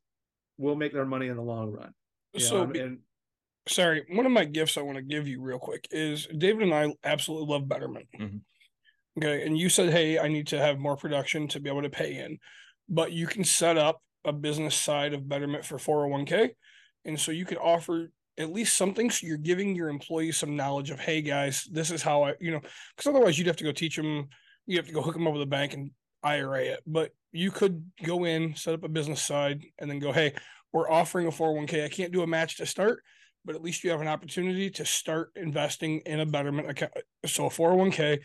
we'll 0.59 0.77
make 0.77 0.93
their 0.93 1.07
money 1.07 1.29
in 1.29 1.37
the 1.37 1.43
long 1.43 1.71
run. 1.73 1.93
You 2.35 2.41
know, 2.41 2.47
So 2.47 2.63
and- 2.63 2.73
be- 2.73 2.81
and 2.81 2.99
sorry, 3.67 4.05
one 4.11 4.27
of 4.27 4.33
my 4.33 4.45
gifts 4.45 4.77
I 4.77 4.83
want 4.83 4.97
to 4.99 5.03
give 5.03 5.27
you 5.27 5.41
real 5.41 5.59
quick 5.59 5.89
is 5.91 6.27
David 6.37 6.65
and 6.65 6.75
I 6.75 6.95
absolutely 7.03 7.53
love 7.53 7.67
Betterment. 7.69 8.07
Mhm. 8.19 8.41
Okay. 9.19 9.47
And 9.47 9.57
you 9.59 9.69
said, 9.71 9.91
hey, 9.91 10.19
I 10.19 10.29
need 10.29 10.49
to 10.49 10.59
have 10.59 10.79
more 10.79 10.97
production 10.97 11.49
to 11.49 11.61
be 11.61 11.71
able 11.71 11.83
to 11.83 11.89
pay 11.91 12.17
in, 12.19 12.39
but 12.89 13.13
you 13.13 13.27
can 13.27 13.45
set 13.45 13.77
up 13.77 14.01
a 14.25 14.33
business 14.33 14.75
side 14.75 15.15
of 15.15 15.29
Betterment 15.29 15.65
for 15.65 15.79
401k. 15.79 16.51
And 17.05 17.19
so 17.19 17.31
you 17.31 17.45
could 17.45 17.59
offer 17.59 18.11
at 18.39 18.53
least 18.53 18.77
something. 18.77 19.11
So 19.11 19.27
you're 19.27 19.37
giving 19.37 19.75
your 19.75 19.89
employees 19.89 20.37
some 20.37 20.57
knowledge 20.57 20.91
of, 20.91 20.99
hey, 20.99 21.23
guys, 21.23 21.67
this 21.71 21.91
is 21.91 22.03
how 22.03 22.25
I, 22.25 22.35
you 22.41 22.51
know, 22.51 22.61
because 22.97 23.09
otherwise 23.09 23.39
you'd 23.39 23.47
have 23.47 23.57
to 23.57 23.65
go 23.65 23.73
teach 23.73 23.97
them, 23.97 24.29
you 24.67 24.77
have 24.77 24.87
to 24.87 24.93
go 24.93 25.03
hook 25.03 25.15
them 25.15 25.29
over 25.29 25.39
the 25.39 25.47
bank 25.47 25.75
and 25.75 25.91
IRA 26.23 26.65
it. 26.65 26.83
But 26.87 27.13
you 27.33 27.51
could 27.51 27.85
go 28.03 28.25
in, 28.25 28.55
set 28.57 28.75
up 28.75 28.85
a 28.85 28.89
business 28.89 29.23
side, 29.23 29.65
and 29.79 29.89
then 29.89 30.01
go, 30.01 30.13
hey, 30.13 30.35
we're 30.73 30.91
offering 30.91 31.27
a 31.27 31.31
401k. 31.31 31.85
I 31.85 31.89
can't 31.89 32.13
do 32.13 32.23
a 32.23 32.27
match 32.27 32.57
to 32.57 32.67
start, 32.67 33.03
but 33.45 33.55
at 33.55 33.63
least 33.63 33.85
you 33.85 33.91
have 33.91 34.01
an 34.01 34.09
opportunity 34.09 34.71
to 34.71 34.85
start 34.85 35.31
investing 35.37 36.01
in 36.01 36.21
a 36.21 36.27
betterment 36.27 36.69
account. 36.69 36.93
So 37.27 37.47
a 37.47 37.51
401k, 37.51 38.21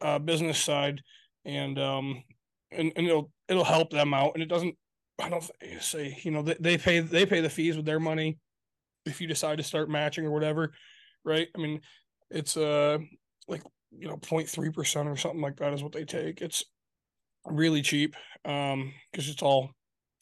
uh, 0.00 0.18
business 0.18 0.58
side 0.58 1.02
and 1.44 1.78
um 1.78 2.22
and, 2.70 2.92
and 2.96 3.06
it'll 3.06 3.30
it'll 3.48 3.64
help 3.64 3.90
them 3.90 4.14
out 4.14 4.32
and 4.34 4.42
it 4.42 4.48
doesn't 4.48 4.76
I 5.20 5.28
don't 5.28 5.48
say 5.80 6.18
you 6.22 6.30
know 6.30 6.42
they, 6.42 6.56
they 6.58 6.78
pay 6.78 7.00
they 7.00 7.26
pay 7.26 7.40
the 7.40 7.50
fees 7.50 7.76
with 7.76 7.86
their 7.86 8.00
money 8.00 8.38
if 9.06 9.20
you 9.20 9.26
decide 9.26 9.58
to 9.58 9.64
start 9.64 9.90
matching 9.90 10.24
or 10.24 10.30
whatever 10.30 10.72
right 11.24 11.48
I 11.54 11.58
mean 11.58 11.80
it's 12.30 12.56
uh 12.56 12.98
like 13.46 13.62
you 13.96 14.08
know 14.08 14.16
0.3 14.16 14.74
percent 14.74 15.08
or 15.08 15.16
something 15.16 15.40
like 15.40 15.56
that 15.56 15.72
is 15.72 15.82
what 15.82 15.92
they 15.92 16.04
take 16.04 16.40
it's 16.40 16.64
really 17.46 17.82
cheap 17.82 18.16
um 18.44 18.92
because 19.12 19.28
it's 19.28 19.42
all 19.42 19.70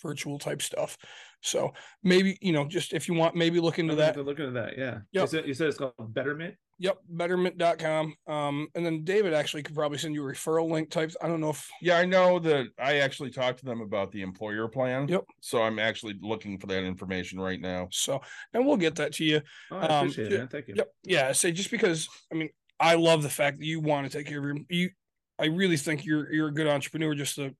virtual 0.02 0.38
type 0.38 0.60
stuff 0.60 0.98
so 1.42 1.72
maybe 2.02 2.38
you 2.40 2.52
know 2.52 2.64
just 2.64 2.92
if 2.92 3.08
you 3.08 3.14
want 3.14 3.34
maybe 3.34 3.60
look 3.60 3.78
into 3.78 3.96
that 3.96 4.16
looking 4.16 4.46
at 4.46 4.54
that. 4.54 4.78
Yeah. 4.78 4.98
Yep. 5.12 5.22
You 5.22 5.26
said, 5.26 5.46
you 5.48 5.54
said 5.54 5.68
it's 5.68 5.78
called 5.78 5.92
Betterment. 5.98 6.54
Yep, 6.82 6.98
betterment.com. 7.08 8.14
Um, 8.26 8.66
and 8.74 8.84
then 8.84 9.04
David 9.04 9.34
actually 9.34 9.62
could 9.62 9.76
probably 9.76 9.98
send 9.98 10.14
you 10.14 10.28
a 10.28 10.32
referral 10.32 10.68
link 10.68 10.90
types. 10.90 11.16
I 11.22 11.28
don't 11.28 11.40
know 11.40 11.50
if 11.50 11.70
Yeah, 11.80 11.96
I 11.96 12.04
know 12.04 12.40
that 12.40 12.66
I 12.76 12.96
actually 12.98 13.30
talked 13.30 13.60
to 13.60 13.64
them 13.64 13.80
about 13.80 14.10
the 14.10 14.22
employer 14.22 14.66
plan. 14.66 15.06
Yep. 15.06 15.24
So 15.40 15.62
I'm 15.62 15.78
actually 15.78 16.16
looking 16.20 16.58
for 16.58 16.66
that 16.66 16.82
information 16.82 17.38
right 17.38 17.60
now. 17.60 17.86
so, 17.92 18.20
and 18.52 18.66
we'll 18.66 18.76
get 18.78 18.96
that 18.96 19.12
to 19.14 19.24
you. 19.24 19.42
Oh, 19.70 19.76
I 19.76 19.86
Um, 19.86 20.08
appreciate 20.08 20.32
yeah, 20.32 20.42
it. 20.42 20.50
Thank 20.50 20.66
you. 20.66 20.74
Yep. 20.76 20.88
Yeah. 21.04 21.30
Say 21.32 21.52
just 21.52 21.70
because 21.70 22.08
I 22.32 22.34
mean, 22.34 22.48
I 22.80 22.96
love 22.96 23.22
the 23.22 23.30
fact 23.30 23.60
that 23.60 23.64
you 23.64 23.78
want 23.78 24.10
to 24.10 24.18
take 24.18 24.26
care 24.26 24.38
of 24.38 24.44
your 24.44 24.56
you 24.68 24.90
I 25.38 25.46
really 25.46 25.76
think 25.76 26.04
you're 26.04 26.32
you're 26.32 26.48
a 26.48 26.54
good 26.54 26.66
entrepreneur, 26.66 27.14
just 27.14 27.36
the 27.36 27.54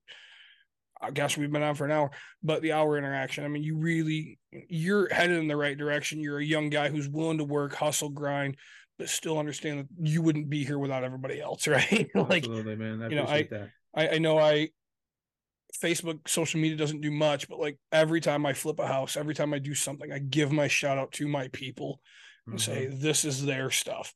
I 1.01 1.11
gosh, 1.11 1.37
we've 1.37 1.51
been 1.51 1.63
on 1.63 1.75
for 1.75 1.85
an 1.85 1.91
hour, 1.91 2.11
but 2.41 2.61
the 2.61 2.73
hour 2.73 2.97
interaction. 2.97 3.43
I 3.45 3.47
mean, 3.47 3.63
you 3.63 3.77
really 3.77 4.37
you're 4.67 5.13
headed 5.13 5.37
in 5.37 5.47
the 5.47 5.57
right 5.57 5.77
direction. 5.77 6.19
You're 6.19 6.39
a 6.39 6.45
young 6.45 6.69
guy 6.69 6.89
who's 6.89 7.07
willing 7.09 7.37
to 7.39 7.43
work, 7.45 7.73
hustle, 7.73 8.09
grind, 8.09 8.57
but 9.03 9.09
still 9.09 9.37
understand 9.37 9.79
that 9.79 9.87
you 10.09 10.21
wouldn't 10.21 10.49
be 10.49 10.63
here 10.63 10.79
without 10.79 11.03
everybody 11.03 11.41
else, 11.41 11.67
right? 11.67 12.09
like 12.15 12.43
Absolutely, 12.43 12.77
man. 12.77 13.03
I 13.03 13.07
you 13.09 13.15
know, 13.17 13.25
I- 13.25 13.47
that. 13.51 13.69
I, 13.95 14.07
I 14.09 14.17
know 14.17 14.37
I 14.39 14.69
Facebook 15.81 16.27
social 16.27 16.59
media 16.61 16.77
doesn't 16.77 17.01
do 17.01 17.11
much, 17.11 17.49
but 17.49 17.59
like 17.59 17.77
every 17.91 18.21
time 18.21 18.45
I 18.45 18.53
flip 18.53 18.79
a 18.79 18.87
house, 18.87 19.17
every 19.17 19.35
time 19.35 19.53
I 19.53 19.59
do 19.59 19.75
something, 19.75 20.11
I 20.11 20.19
give 20.19 20.51
my 20.51 20.67
shout 20.67 20.97
out 20.97 21.11
to 21.13 21.27
my 21.27 21.47
people 21.49 21.99
and 22.47 22.59
say 22.61 22.87
Mhm. 22.87 22.99
this 23.01 23.25
is 23.25 23.45
their 23.45 23.69
stuff. 23.71 24.13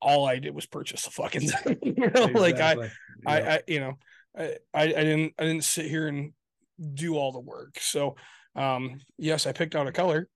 All 0.00 0.26
I 0.26 0.38
did 0.38 0.54
was 0.54 0.66
purchase 0.66 1.04
the 1.04 1.10
fucking 1.10 1.48
thing. 1.48 1.78
you 1.82 2.10
know, 2.10 2.26
like 2.34 2.60
I, 2.60 2.72
Exactly. 2.72 2.90
I, 3.26 3.40
I, 3.40 3.60
you 3.66 3.80
know, 3.80 3.98
I, 4.38 4.44
I, 4.72 4.82
I 4.82 4.86
didn't, 4.86 5.34
I 5.38 5.44
didn't 5.44 5.64
sit 5.64 5.86
here 5.86 6.08
and 6.08 6.32
do 6.94 7.16
all 7.16 7.32
the 7.32 7.40
work. 7.40 7.78
So, 7.80 8.16
um, 8.56 9.00
yes, 9.18 9.46
I 9.46 9.52
picked 9.52 9.74
out 9.74 9.86
a 9.86 9.92
color. 9.92 10.28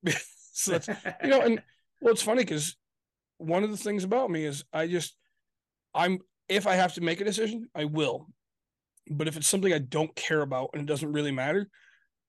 so 0.52 0.72
that's, 0.72 0.88
you 1.22 1.28
know, 1.30 1.40
and 1.40 1.62
well, 2.00 2.12
it's 2.12 2.22
funny 2.22 2.42
because 2.44 2.76
one 3.38 3.64
of 3.64 3.70
the 3.70 3.76
things 3.76 4.04
about 4.04 4.30
me 4.30 4.44
is 4.44 4.64
I 4.72 4.86
just, 4.86 5.16
I'm, 5.94 6.18
if 6.48 6.66
I 6.66 6.74
have 6.74 6.94
to 6.94 7.00
make 7.00 7.20
a 7.20 7.24
decision, 7.24 7.68
I 7.74 7.84
will. 7.84 8.28
But 9.10 9.28
if 9.28 9.36
it's 9.36 9.48
something 9.48 9.72
I 9.72 9.78
don't 9.78 10.14
care 10.14 10.42
about 10.42 10.70
and 10.72 10.82
it 10.82 10.86
doesn't 10.86 11.12
really 11.12 11.32
matter, 11.32 11.68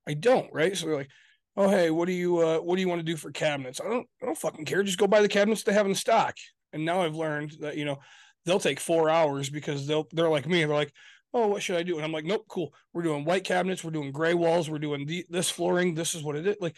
I 0.08 0.14
don't. 0.14 0.52
Right. 0.54 0.76
So 0.76 0.86
they're 0.86 0.96
like, 0.96 1.10
oh, 1.58 1.70
hey, 1.70 1.90
what 1.92 2.06
do 2.06 2.14
you, 2.14 2.40
uh, 2.40 2.60
what 2.60 2.76
do 2.76 2.82
you 2.82 2.88
want 2.88 3.00
to 3.00 3.06
do 3.06 3.18
for 3.18 3.32
cabinets? 3.32 3.82
I 3.84 3.90
don't, 3.90 4.08
I 4.22 4.26
don't 4.26 4.38
fucking 4.38 4.66
care. 4.66 4.82
Just 4.84 4.98
go 4.98 5.08
buy 5.08 5.22
the 5.22 5.28
cabinets 5.28 5.64
they 5.64 5.74
have 5.74 5.86
in 5.86 5.96
stock. 5.96 6.36
And 6.72 6.86
now 6.86 7.02
I've 7.02 7.16
learned 7.16 7.58
that, 7.60 7.76
you 7.76 7.86
know, 7.86 8.00
they'll 8.46 8.60
take 8.60 8.80
four 8.80 9.10
hours 9.10 9.50
because 9.50 9.88
they'll, 9.88 10.08
they're 10.14 10.30
like 10.30 10.48
me. 10.48 10.64
They're 10.64 10.74
like, 10.74 10.94
oh, 11.34 11.48
what 11.48 11.62
should 11.62 11.76
I 11.76 11.84
do? 11.84 11.98
And 11.98 12.06
I'm 12.06 12.12
like, 12.12 12.26
nope, 12.26 12.46
cool. 12.48 12.74
We're 12.94 13.04
doing 13.04 13.26
white 13.26 13.44
cabinets. 13.44 13.84
We're 13.84 13.92
doing 13.92 14.12
gray 14.12 14.34
walls. 14.34 14.70
We're 14.70 14.80
doing 14.80 15.06
the, 15.06 15.26
this 15.30 15.50
flooring. 15.50 15.96
This 15.96 16.16
is 16.16 16.24
what 16.24 16.36
it 16.36 16.48
is. 16.48 16.56
Like, 16.60 16.78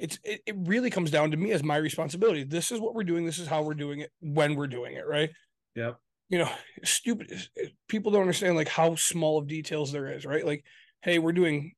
it's 0.00 0.18
it, 0.24 0.40
it 0.46 0.56
really 0.58 0.90
comes 0.90 1.10
down 1.10 1.30
to 1.30 1.36
me 1.36 1.52
as 1.52 1.62
my 1.62 1.76
responsibility. 1.76 2.42
This 2.42 2.72
is 2.72 2.80
what 2.80 2.94
we're 2.94 3.04
doing. 3.04 3.26
This 3.26 3.38
is 3.38 3.46
how 3.46 3.62
we're 3.62 3.74
doing 3.74 4.00
it 4.00 4.10
when 4.20 4.54
we're 4.56 4.66
doing 4.66 4.94
it, 4.94 5.06
right? 5.06 5.30
Yep. 5.76 5.98
You 6.30 6.38
know, 6.38 6.50
stupid 6.82 7.32
people 7.88 8.10
don't 8.10 8.22
understand 8.22 8.56
like 8.56 8.68
how 8.68 8.94
small 8.94 9.38
of 9.38 9.46
details 9.46 9.92
there 9.92 10.12
is, 10.12 10.24
right? 10.24 10.44
Like, 10.44 10.64
hey, 11.02 11.18
we're 11.18 11.32
doing 11.32 11.72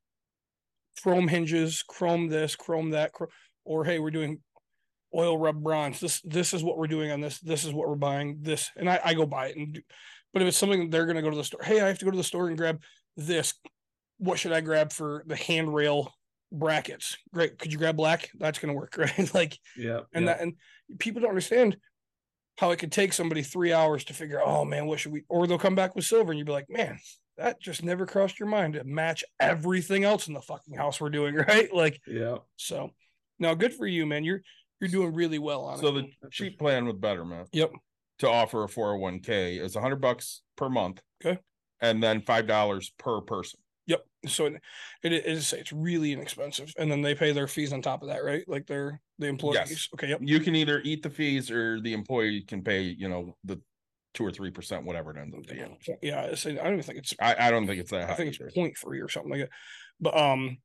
chrome 1.02 1.26
hinges, 1.26 1.82
chrome 1.82 2.28
this, 2.28 2.54
chrome 2.54 2.90
that, 2.90 3.12
chr- 3.12 3.24
or 3.64 3.84
hey, 3.84 3.98
we're 3.98 4.10
doing 4.10 4.40
oil 5.14 5.36
rub 5.36 5.62
bronze. 5.62 6.00
This 6.00 6.20
this 6.22 6.54
is 6.54 6.62
what 6.62 6.78
we're 6.78 6.86
doing 6.86 7.10
on 7.10 7.20
this. 7.20 7.40
This 7.40 7.64
is 7.64 7.72
what 7.72 7.88
we're 7.88 7.96
buying. 7.96 8.38
This, 8.40 8.70
and 8.76 8.88
I, 8.88 9.00
I 9.04 9.14
go 9.14 9.26
buy 9.26 9.48
it. 9.48 9.56
And 9.56 9.74
do, 9.74 9.80
but 10.32 10.42
if 10.42 10.48
it's 10.48 10.58
something 10.58 10.90
they're 10.90 11.06
going 11.06 11.16
to 11.16 11.22
go 11.22 11.30
to 11.30 11.36
the 11.36 11.44
store, 11.44 11.62
hey, 11.62 11.80
I 11.80 11.88
have 11.88 11.98
to 11.98 12.04
go 12.04 12.10
to 12.10 12.16
the 12.16 12.22
store 12.22 12.48
and 12.48 12.56
grab 12.56 12.80
this. 13.16 13.54
What 14.18 14.38
should 14.38 14.52
I 14.52 14.60
grab 14.60 14.92
for 14.92 15.24
the 15.26 15.36
handrail 15.36 16.12
brackets? 16.52 17.16
Great. 17.32 17.58
Could 17.58 17.72
you 17.72 17.78
grab 17.78 17.96
black? 17.96 18.30
That's 18.38 18.58
going 18.58 18.72
to 18.72 18.78
work, 18.78 18.94
right? 18.98 19.34
like, 19.34 19.58
yeah. 19.76 20.00
and 20.12 20.26
yep. 20.26 20.38
that, 20.38 20.42
and 20.42 20.54
people 20.98 21.20
don't 21.20 21.30
understand 21.30 21.76
how 22.58 22.70
it 22.70 22.78
could 22.78 22.92
take 22.92 23.12
somebody 23.12 23.42
three 23.42 23.72
hours 23.72 24.04
to 24.04 24.14
figure 24.14 24.40
out, 24.40 24.46
oh 24.46 24.64
man, 24.64 24.86
what 24.86 25.00
should 25.00 25.12
we, 25.12 25.24
or 25.28 25.46
they'll 25.46 25.58
come 25.58 25.74
back 25.74 25.96
with 25.96 26.04
silver 26.04 26.30
and 26.30 26.38
you'd 26.38 26.46
be 26.46 26.52
like, 26.52 26.68
man, 26.68 26.98
that 27.38 27.60
just 27.60 27.82
never 27.82 28.06
crossed 28.06 28.38
your 28.38 28.48
mind 28.48 28.74
to 28.74 28.84
match 28.84 29.24
everything 29.40 30.04
else 30.04 30.28
in 30.28 30.34
the 30.34 30.42
fucking 30.42 30.76
house 30.76 31.00
we're 31.00 31.10
doing, 31.10 31.34
right? 31.48 31.72
Like, 31.74 32.00
yeah. 32.06 32.36
so 32.56 32.90
now 33.38 33.54
good 33.54 33.72
for 33.72 33.86
you, 33.86 34.04
man. 34.04 34.22
You're, 34.24 34.42
you're 34.80 34.90
doing 34.90 35.14
really 35.14 35.38
well 35.38 35.64
on 35.64 35.78
So 35.78 35.88
it. 35.96 36.02
So 36.02 36.06
the 36.22 36.30
cheap 36.30 36.58
plan 36.58 36.84
with 36.84 37.00
Betterment 37.00 37.48
Yep. 37.52 37.72
to 38.18 38.28
offer 38.28 38.64
a 38.64 38.68
401k 38.68 39.60
is 39.60 39.74
100 39.74 39.96
bucks 39.96 40.42
per 40.56 40.68
month. 40.68 41.00
Okay. 41.24 41.40
And 41.80 42.02
then 42.02 42.20
$5 42.20 42.90
per 42.98 43.20
person. 43.22 43.60
Yep. 43.86 44.04
So 44.28 44.46
it, 44.46 44.60
it 45.02 45.12
is 45.12 45.52
it's 45.52 45.72
really 45.72 46.12
inexpensive, 46.12 46.72
and 46.78 46.90
then 46.90 47.02
they 47.02 47.14
pay 47.14 47.32
their 47.32 47.48
fees 47.48 47.72
on 47.72 47.82
top 47.82 48.02
of 48.02 48.08
that, 48.08 48.24
right? 48.24 48.44
Like 48.46 48.66
they're 48.66 49.00
the 49.18 49.26
employees. 49.26 49.88
Okay. 49.94 50.08
Yep. 50.08 50.20
You 50.22 50.40
can 50.40 50.54
either 50.54 50.80
eat 50.84 51.02
the 51.02 51.10
fees 51.10 51.50
or 51.50 51.80
the 51.80 51.92
employee 51.92 52.42
can 52.42 52.62
pay, 52.62 52.82
you 52.82 53.08
know, 53.08 53.36
the 53.44 53.60
two 54.14 54.24
or 54.24 54.30
three 54.30 54.50
percent, 54.50 54.84
whatever 54.84 55.10
it 55.10 55.16
ends 55.18 55.34
up 55.34 55.46
being. 55.46 55.76
Yeah, 56.02 56.20
I 56.20 56.28
I 56.28 56.54
don't 56.54 56.72
even 56.74 56.82
think 56.82 56.98
it's 56.98 57.14
I, 57.20 57.34
I 57.38 57.50
don't 57.50 57.66
think 57.66 57.80
it's 57.80 57.90
that. 57.90 58.10
I 58.10 58.14
think 58.14 58.34
either. 58.34 58.46
it's 58.46 58.56
0.3 58.56 59.04
or 59.04 59.08
something 59.08 59.32
like 59.32 59.40
that. 59.40 59.50
But 60.00 60.16
um, 60.16 60.58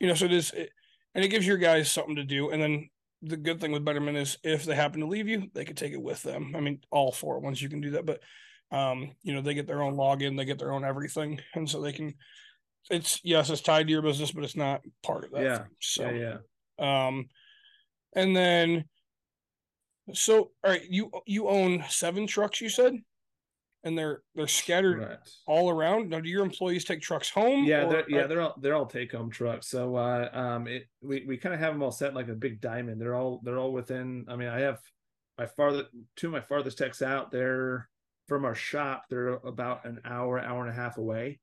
you 0.00 0.06
know, 0.08 0.14
so 0.14 0.26
it 0.26 0.32
is, 0.32 0.52
it, 0.52 0.70
and 1.14 1.24
it 1.24 1.28
gives 1.28 1.46
your 1.46 1.58
guys 1.58 1.90
something 1.90 2.16
to 2.16 2.24
do. 2.24 2.50
And 2.50 2.62
then 2.62 2.88
the 3.22 3.36
good 3.36 3.60
thing 3.60 3.72
with 3.72 3.84
Betterment 3.84 4.16
is 4.16 4.38
if 4.42 4.64
they 4.64 4.74
happen 4.74 5.00
to 5.00 5.06
leave 5.06 5.28
you, 5.28 5.48
they 5.54 5.64
could 5.64 5.76
take 5.76 5.92
it 5.92 6.02
with 6.02 6.22
them. 6.22 6.54
I 6.56 6.60
mean, 6.60 6.80
all 6.90 7.12
four 7.12 7.40
once 7.40 7.62
you 7.62 7.68
can 7.68 7.80
do 7.80 7.90
that, 7.92 8.06
but 8.06 8.20
um, 8.70 9.12
you 9.22 9.32
know, 9.34 9.40
they 9.40 9.54
get 9.54 9.66
their 9.66 9.82
own 9.82 9.94
login, 9.94 10.36
they 10.36 10.44
get 10.44 10.58
their 10.58 10.72
own 10.72 10.84
everything, 10.84 11.40
and 11.54 11.68
so 11.68 11.80
they 11.80 11.92
can. 11.92 12.14
It's 12.90 13.20
yes, 13.24 13.50
it's 13.50 13.60
tied 13.60 13.86
to 13.86 13.92
your 13.92 14.02
business, 14.02 14.32
but 14.32 14.44
it's 14.44 14.56
not 14.56 14.82
part 15.02 15.24
of 15.24 15.32
that. 15.32 15.42
Yeah, 15.42 15.58
thing. 15.58 15.66
So 15.80 16.08
yeah, 16.10 16.36
yeah. 16.78 17.06
um, 17.06 17.26
and 18.14 18.34
then, 18.36 18.84
so 20.12 20.50
all 20.64 20.70
right, 20.70 20.84
you 20.88 21.10
you 21.26 21.48
own 21.48 21.84
seven 21.88 22.26
trucks, 22.26 22.60
you 22.60 22.68
said, 22.68 22.94
and 23.82 23.98
they're 23.98 24.22
they're 24.34 24.46
scattered 24.46 25.00
Right. 25.00 25.18
all 25.46 25.68
around. 25.68 26.10
Now, 26.10 26.20
do 26.20 26.28
your 26.28 26.44
employees 26.44 26.84
take 26.84 27.00
trucks 27.02 27.28
home? 27.28 27.64
Yeah, 27.64 27.86
or- 27.86 27.90
they're, 27.90 28.10
yeah, 28.10 28.26
they're 28.26 28.40
all 28.40 28.54
they're 28.60 28.74
all 28.74 28.86
take 28.86 29.12
home 29.12 29.30
trucks. 29.30 29.68
So 29.68 29.96
uh, 29.96 30.28
um, 30.32 30.66
it 30.68 30.86
we, 31.02 31.24
we 31.26 31.36
kind 31.36 31.54
of 31.54 31.60
have 31.60 31.72
them 31.72 31.82
all 31.82 31.92
set 31.92 32.14
like 32.14 32.28
a 32.28 32.34
big 32.34 32.60
diamond. 32.60 33.00
They're 33.00 33.16
all 33.16 33.40
they're 33.42 33.58
all 33.58 33.72
within. 33.72 34.26
I 34.28 34.36
mean, 34.36 34.48
I 34.48 34.60
have 34.60 34.78
my 35.38 35.46
farther 35.46 35.84
two 36.14 36.28
of 36.28 36.32
my 36.32 36.40
farthest 36.40 36.78
techs 36.78 37.02
out. 37.02 37.30
They're 37.32 37.88
from 38.28 38.44
our 38.44 38.54
shop. 38.54 39.04
They're 39.10 39.28
about 39.28 39.84
an 39.84 40.00
hour, 40.04 40.38
hour 40.40 40.60
and 40.62 40.70
a 40.70 40.80
half 40.80 40.98
away, 40.98 41.38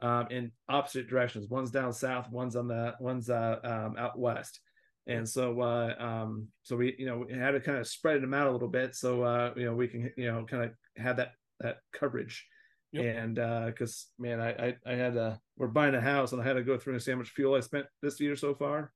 um, 0.00 0.26
in 0.30 0.52
opposite 0.68 1.08
directions. 1.08 1.48
One's 1.48 1.70
down 1.70 1.92
south. 1.92 2.30
One's 2.30 2.56
on 2.56 2.68
the 2.68 2.94
one's 3.00 3.30
uh 3.30 3.58
um, 3.64 3.96
out 3.98 4.18
west. 4.18 4.60
And 5.08 5.28
so, 5.28 5.60
uh, 5.60 5.94
um, 6.00 6.48
so 6.64 6.76
we, 6.76 6.96
you 6.98 7.06
know, 7.06 7.24
we 7.28 7.32
had 7.38 7.52
to 7.52 7.60
kind 7.60 7.78
of 7.78 7.86
spread 7.86 8.20
them 8.22 8.34
out 8.34 8.48
a 8.48 8.50
little 8.50 8.66
bit, 8.66 8.96
so 8.96 9.22
uh, 9.22 9.52
you 9.56 9.64
know, 9.64 9.74
we 9.74 9.86
can, 9.86 10.10
you 10.16 10.32
know, 10.32 10.44
kind 10.44 10.64
of 10.64 10.70
have 10.96 11.16
that 11.18 11.32
that 11.60 11.78
coverage 11.92 12.46
Yep. 12.92 13.16
and 13.16 13.38
uh 13.40 13.66
because 13.66 14.06
man 14.18 14.40
I, 14.40 14.50
I 14.68 14.76
i 14.86 14.92
had 14.92 15.16
uh 15.16 15.34
we're 15.58 15.66
buying 15.66 15.94
a 15.96 16.00
house 16.00 16.32
and 16.32 16.40
i 16.40 16.44
had 16.44 16.54
to 16.54 16.62
go 16.62 16.78
through 16.78 16.94
and 16.94 17.02
see 17.02 17.10
how 17.10 17.18
much 17.18 17.30
fuel 17.30 17.54
i 17.56 17.60
spent 17.60 17.84
this 18.00 18.20
year 18.20 18.36
so 18.36 18.54
far 18.54 18.92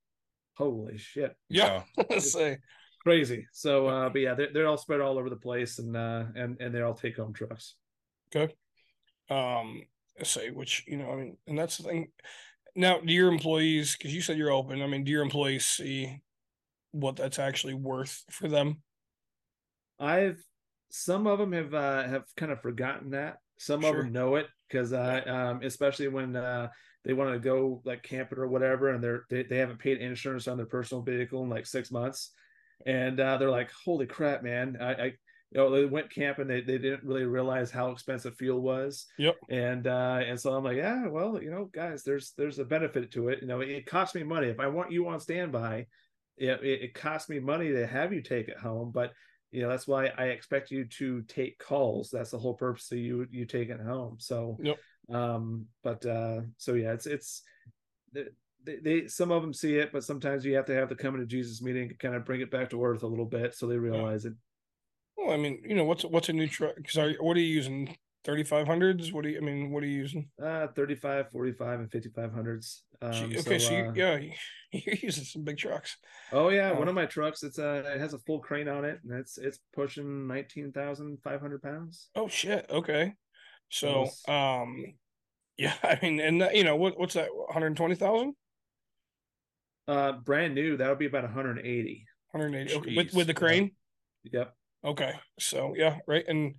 holy 0.57 0.96
shit 0.96 1.34
Yeah, 1.48 1.82
say 2.18 2.59
crazy 3.03 3.48
so 3.53 3.88
uh 3.88 4.09
but 4.09 4.20
yeah 4.20 4.34
they're, 4.34 4.53
they're 4.55 4.68
all 4.68 4.78
spread 4.78 5.01
all 5.01 5.18
over 5.18 5.28
the 5.28 5.36
place 5.36 5.80
and 5.80 5.96
uh 5.96 6.24
and 6.36 6.57
and 6.61 6.72
they're 6.72 6.86
all 6.86 6.94
take 6.94 7.16
home 7.16 7.32
trucks 7.32 7.74
okay. 8.34 8.55
Um, 9.28 9.82
say 10.25 10.51
which 10.51 10.85
you 10.87 10.97
know, 10.97 11.11
I 11.11 11.16
mean, 11.16 11.37
and 11.47 11.59
that's 11.59 11.79
the 11.79 11.85
thing. 11.85 12.09
Now, 12.77 13.01
do 13.01 13.12
your 13.12 13.33
employees? 13.33 13.97
Because 13.97 14.14
you 14.14 14.23
said 14.23 14.37
you're 14.37 14.53
open. 14.53 14.81
I 14.81 14.87
mean, 14.87 15.05
do 15.05 15.11
your 15.11 15.23
employees 15.23 15.64
see 15.64 16.21
what 16.93 17.16
that's 17.16 17.39
actually 17.39 17.75
worth 17.75 18.25
for 18.31 18.49
them? 18.49 18.83
i've 20.01 20.43
some 20.91 21.27
of 21.27 21.39
them 21.39 21.53
have 21.53 21.75
uh 21.75 22.03
have 22.03 22.25
kind 22.37 22.51
of 22.51 22.61
forgotten 22.61 23.11
that 23.11 23.37
some 23.59 23.85
of 23.85 23.95
them 23.95 24.12
know 24.12 24.35
it 24.37 24.49
because 24.68 24.93
uh 24.93 25.21
um 25.27 25.61
especially 25.62 26.09
when 26.09 26.35
uh 26.35 26.68
they 27.05 27.12
want 27.12 27.33
to 27.33 27.39
go 27.39 27.81
like 27.85 28.03
camping 28.03 28.39
or 28.39 28.49
whatever 28.49 28.89
and 28.89 29.05
they're 29.05 29.25
they, 29.31 29.43
they 29.43 29.59
haven't 29.59 29.79
paid 29.79 29.99
insurance 29.99 30.49
on 30.49 30.57
their 30.57 30.66
personal 30.66 31.03
vehicle 31.03 31.43
in 31.45 31.51
like 31.51 31.66
six 31.66 31.91
months 31.91 32.33
and 32.87 33.21
uh 33.21 33.37
they're 33.37 33.51
like 33.51 33.71
holy 33.85 34.07
crap 34.07 34.43
man 34.43 34.77
i 34.81 34.93
i 34.93 35.12
you 35.51 35.59
know 35.61 35.70
they 35.70 35.84
went 35.84 36.11
camping 36.11 36.46
they, 36.46 36.61
they 36.61 36.78
didn't 36.78 37.03
really 37.05 37.24
realize 37.24 37.70
how 37.70 37.90
expensive 37.90 38.36
fuel 38.36 38.61
was. 38.61 39.07
Yep. 39.18 39.36
and 39.48 39.86
uh 39.86 40.20
and 40.24 40.38
so 40.40 40.53
i'm 40.55 40.64
like 40.64 40.76
yeah 40.76 41.07
well 41.09 41.42
you 41.42 41.51
know 41.51 41.68
guys 41.72 42.03
there's 42.05 42.32
there's 42.36 42.59
a 42.59 42.64
benefit 42.64 43.11
to 43.12 43.28
it 43.28 43.40
you 43.42 43.48
know 43.48 43.61
it, 43.61 43.68
it 43.70 43.86
costs 43.86 44.14
me 44.14 44.22
money. 44.22 44.48
If 44.48 44.61
i 44.61 44.66
want 44.66 44.92
you 44.92 45.09
on 45.09 45.20
standby 45.20 45.86
it, 46.36 46.62
it, 46.62 46.82
it 46.82 46.94
costs 46.94 47.28
me 47.28 47.38
money 47.40 47.70
to 47.72 47.86
have 47.86 48.12
you 48.12 48.22
take 48.22 48.48
it 48.48 48.59
home 48.59 48.90
but 48.92 49.12
you 49.51 49.62
know 49.62 49.68
that's 49.68 49.88
why 49.88 50.07
i 50.16 50.26
expect 50.26 50.70
you 50.70 50.84
to 50.84 51.22
take 51.22 51.59
calls. 51.59 52.11
That's 52.11 52.30
the 52.30 52.38
whole 52.38 52.55
purpose 52.55 52.90
of 52.92 52.98
you 52.98 53.26
you 53.30 53.44
taking 53.46 53.74
it 53.74 53.84
home. 53.84 54.16
So 54.18 54.57
Yep. 54.62 54.78
um 55.12 55.66
but 55.82 56.07
uh 56.07 56.42
so 56.57 56.74
yeah 56.74 56.92
it's 56.92 57.07
it's 57.07 57.42
they, 58.12 58.24
they, 58.64 58.76
they 58.76 59.07
some 59.09 59.32
of 59.32 59.42
them 59.42 59.53
see 59.53 59.76
it 59.78 59.90
but 59.92 60.05
sometimes 60.05 60.44
you 60.44 60.55
have 60.55 60.66
to 60.66 60.74
have 60.74 60.88
the 60.88 60.94
coming 60.94 61.20
to 61.20 61.26
jesus 61.26 61.62
meeting 61.62 61.88
to 61.88 61.94
kind 61.94 62.14
of 62.14 62.24
bring 62.24 62.40
it 62.42 62.51
back 62.51 62.70
to 62.70 62.84
earth 62.84 63.03
a 63.03 63.07
little 63.07 63.24
bit 63.24 63.55
so 63.55 63.66
they 63.66 63.76
realize 63.78 64.24
it 64.24 64.34
Well, 65.21 65.33
I 65.33 65.37
mean, 65.37 65.62
you 65.64 65.75
know, 65.75 65.85
what's 65.85 66.05
what's 66.05 66.29
a 66.29 66.33
new 66.33 66.49
truck? 66.49 66.77
Because 66.77 66.97
are 66.99 67.12
what 67.21 67.37
are 67.37 67.41
you 67.41 67.47
using? 67.55 67.97
Thirty 68.23 68.45
five 68.45 68.66
hundreds? 68.66 69.12
What 69.12 69.25
do 69.25 69.31
you? 69.31 69.39
I 69.39 69.41
mean, 69.41 69.71
what 69.71 69.83
are 69.83 69.87
you 69.87 69.97
using? 69.97 70.29
uh 70.43 70.66
35 70.77 71.31
45 71.31 71.81
and 71.81 71.91
5500s 71.91 72.81
um, 73.03 73.33
okay, 73.39 73.59
so, 73.59 73.73
you, 73.73 73.85
uh, 73.87 73.93
yeah, 73.95 74.18
you're 74.73 74.95
using 75.01 75.25
some 75.25 75.43
big 75.43 75.57
trucks. 75.57 75.97
oh 76.33 76.51
yeah 76.51 76.71
one 76.73 76.87
Oh. 76.87 76.91
of 76.91 76.95
my 76.95 77.07
trucks 77.07 77.43
it's 77.43 77.59
uh 77.59 77.83
it 77.95 77.99
has 77.99 78.12
a 78.12 78.18
full 78.18 78.39
crane 78.41 78.68
on 78.68 78.85
it 78.85 79.01
and 79.05 79.18
it's 79.18 79.39
it's 79.39 79.59
pushing 79.75 80.27
19500 80.27 81.62
pounds 81.62 82.11
Oh 82.14 82.29
shit. 82.29 82.66
Okay. 82.68 83.14
So, 83.71 83.89
Almost. 83.89 84.29
um, 84.29 84.85
yeah, 85.57 85.75
I 85.83 85.99
mean, 86.03 86.21
and 86.21 86.43
that, 86.43 86.55
you 86.57 86.64
know 86.64 86.77
what? 86.77 86.99
What's 86.99 87.14
that? 87.14 87.29
One 87.33 87.53
hundred 87.55 87.75
twenty 87.77 87.95
thousand? 87.95 88.35
uh 89.89 90.12
brand 90.12 90.55
new 90.55 90.77
that 90.77 90.89
would 90.91 90.99
be 90.99 91.07
about 91.07 91.23
180 91.25 92.07
One 92.33 92.43
hundred 92.43 92.59
eighty. 92.59 92.75
Okay, 92.75 92.97
with 92.97 93.14
with 93.14 93.27
the 93.29 93.35
crane. 93.35 93.71
yep 94.25 94.55
Okay. 94.85 95.12
So 95.39 95.74
yeah, 95.76 95.99
right. 96.07 96.24
And 96.26 96.55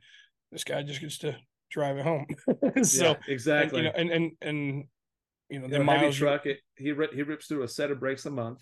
this 0.52 0.64
guy 0.64 0.84
just 0.84 1.02
gets 1.02 1.18
to 1.20 1.36
drive 1.72 1.98
it 1.98 2.04
home. 2.06 2.26
so 2.84 3.04
yeah, 3.06 3.10
and, 3.12 3.18
exactly 3.28 3.80
you 3.80 3.86
know, 3.86 3.94
and 3.96 4.10
and 4.12 4.32
and 4.42 4.84
you 5.50 5.60
know 5.60 5.66
You 5.66 5.72
the 5.74 5.78
know, 5.80 5.84
miles. 5.84 6.20
you- 6.20 6.26
truck 6.28 6.46
it 6.46 6.60
he 6.78 6.92
ri- 6.92 7.14
he 7.14 7.24
rips 7.24 7.48
through 7.48 7.64
a 7.64 7.68
set 7.68 7.92
of 7.92 8.00
brakes 8.00 8.26
a 8.26 8.32
month 8.32 8.62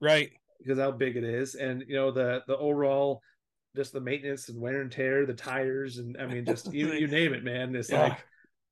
Right. 0.00 0.30
because 0.58 0.78
how 0.78 0.90
big 0.92 1.16
it 1.16 1.24
is 1.24 1.54
and 1.54 1.84
you 1.86 1.94
know 1.96 2.10
the 2.10 2.42
the 2.46 2.56
overall 2.56 3.20
just 3.76 3.92
the 3.92 4.00
maintenance 4.00 4.48
and 4.48 4.60
wear 4.60 4.80
and 4.80 4.90
tear 4.90 5.26
the 5.26 5.34
tires 5.34 5.98
and 5.98 6.16
i 6.18 6.26
mean 6.26 6.44
just 6.44 6.72
you, 6.72 6.92
you 6.92 7.06
name 7.06 7.34
it 7.34 7.44
man 7.44 7.74
it's 7.76 7.90
Yeah. 7.90 8.00
like 8.00 8.24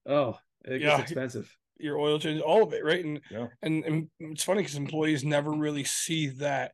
oh 0.06 0.38
it 0.64 0.78
gets 0.78 0.82
Yeah. 0.82 1.00
expensive 1.00 1.54
Your 1.78 1.98
oil 1.98 2.18
change, 2.18 2.40
all 2.40 2.62
of 2.64 2.72
it, 2.72 2.84
right? 2.84 3.04
And 3.04 3.20
Yeah. 3.30 3.46
and, 3.62 3.84
and 3.84 4.08
it's 4.18 4.42
funny 4.44 4.62
because 4.62 4.74
employees 4.76 5.22
never 5.24 5.52
really 5.52 5.84
see 5.84 6.26
that, 6.40 6.72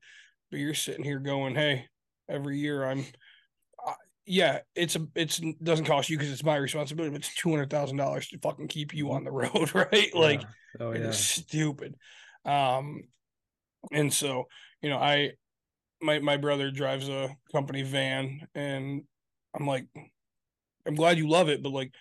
but 0.50 0.60
you're 0.60 0.72
sitting 0.74 1.04
here 1.04 1.18
going, 1.18 1.54
"Hey, 1.54 1.86
every 2.28 2.58
year 2.58 2.84
I'm." 2.84 3.04
Yeah, 4.26 4.60
it's 4.74 4.96
a 4.96 5.06
it's 5.14 5.40
doesn't 5.62 5.84
cost 5.84 6.08
you 6.08 6.16
because 6.16 6.32
it's 6.32 6.44
my 6.44 6.56
responsibility, 6.56 7.12
but 7.12 7.20
it's 7.20 7.34
two 7.34 7.50
hundred 7.50 7.70
thousand 7.70 7.98
dollars 7.98 8.28
to 8.28 8.38
fucking 8.38 8.68
keep 8.68 8.94
you 8.94 9.12
on 9.12 9.24
the 9.24 9.30
road, 9.32 9.74
right? 9.74 10.14
Like 10.14 10.40
Yeah. 10.40 10.46
oh 10.86 10.92
yeah 10.92 11.08
is 11.08 11.18
stupid. 11.18 11.94
Um, 12.44 13.02
and 13.92 14.12
so 14.12 14.44
you 14.82 14.90
know, 14.90 14.98
I 14.98 15.32
my 16.00 16.18
my 16.20 16.36
brother 16.36 16.70
drives 16.70 17.08
a 17.08 17.36
company 17.52 17.82
van, 17.82 18.46
and 18.54 19.02
I'm 19.54 19.66
like, 19.66 19.86
I'm 20.86 20.94
glad 20.94 21.18
you 21.18 21.28
love 21.28 21.48
it, 21.48 21.62
but 21.62 21.72
like, 21.72 21.92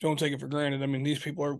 don't 0.00 0.18
take 0.18 0.32
it 0.32 0.40
for 0.40 0.48
granted. 0.48 0.82
I 0.82 0.86
mean, 0.86 1.02
these 1.02 1.18
people 1.18 1.44
are. 1.44 1.58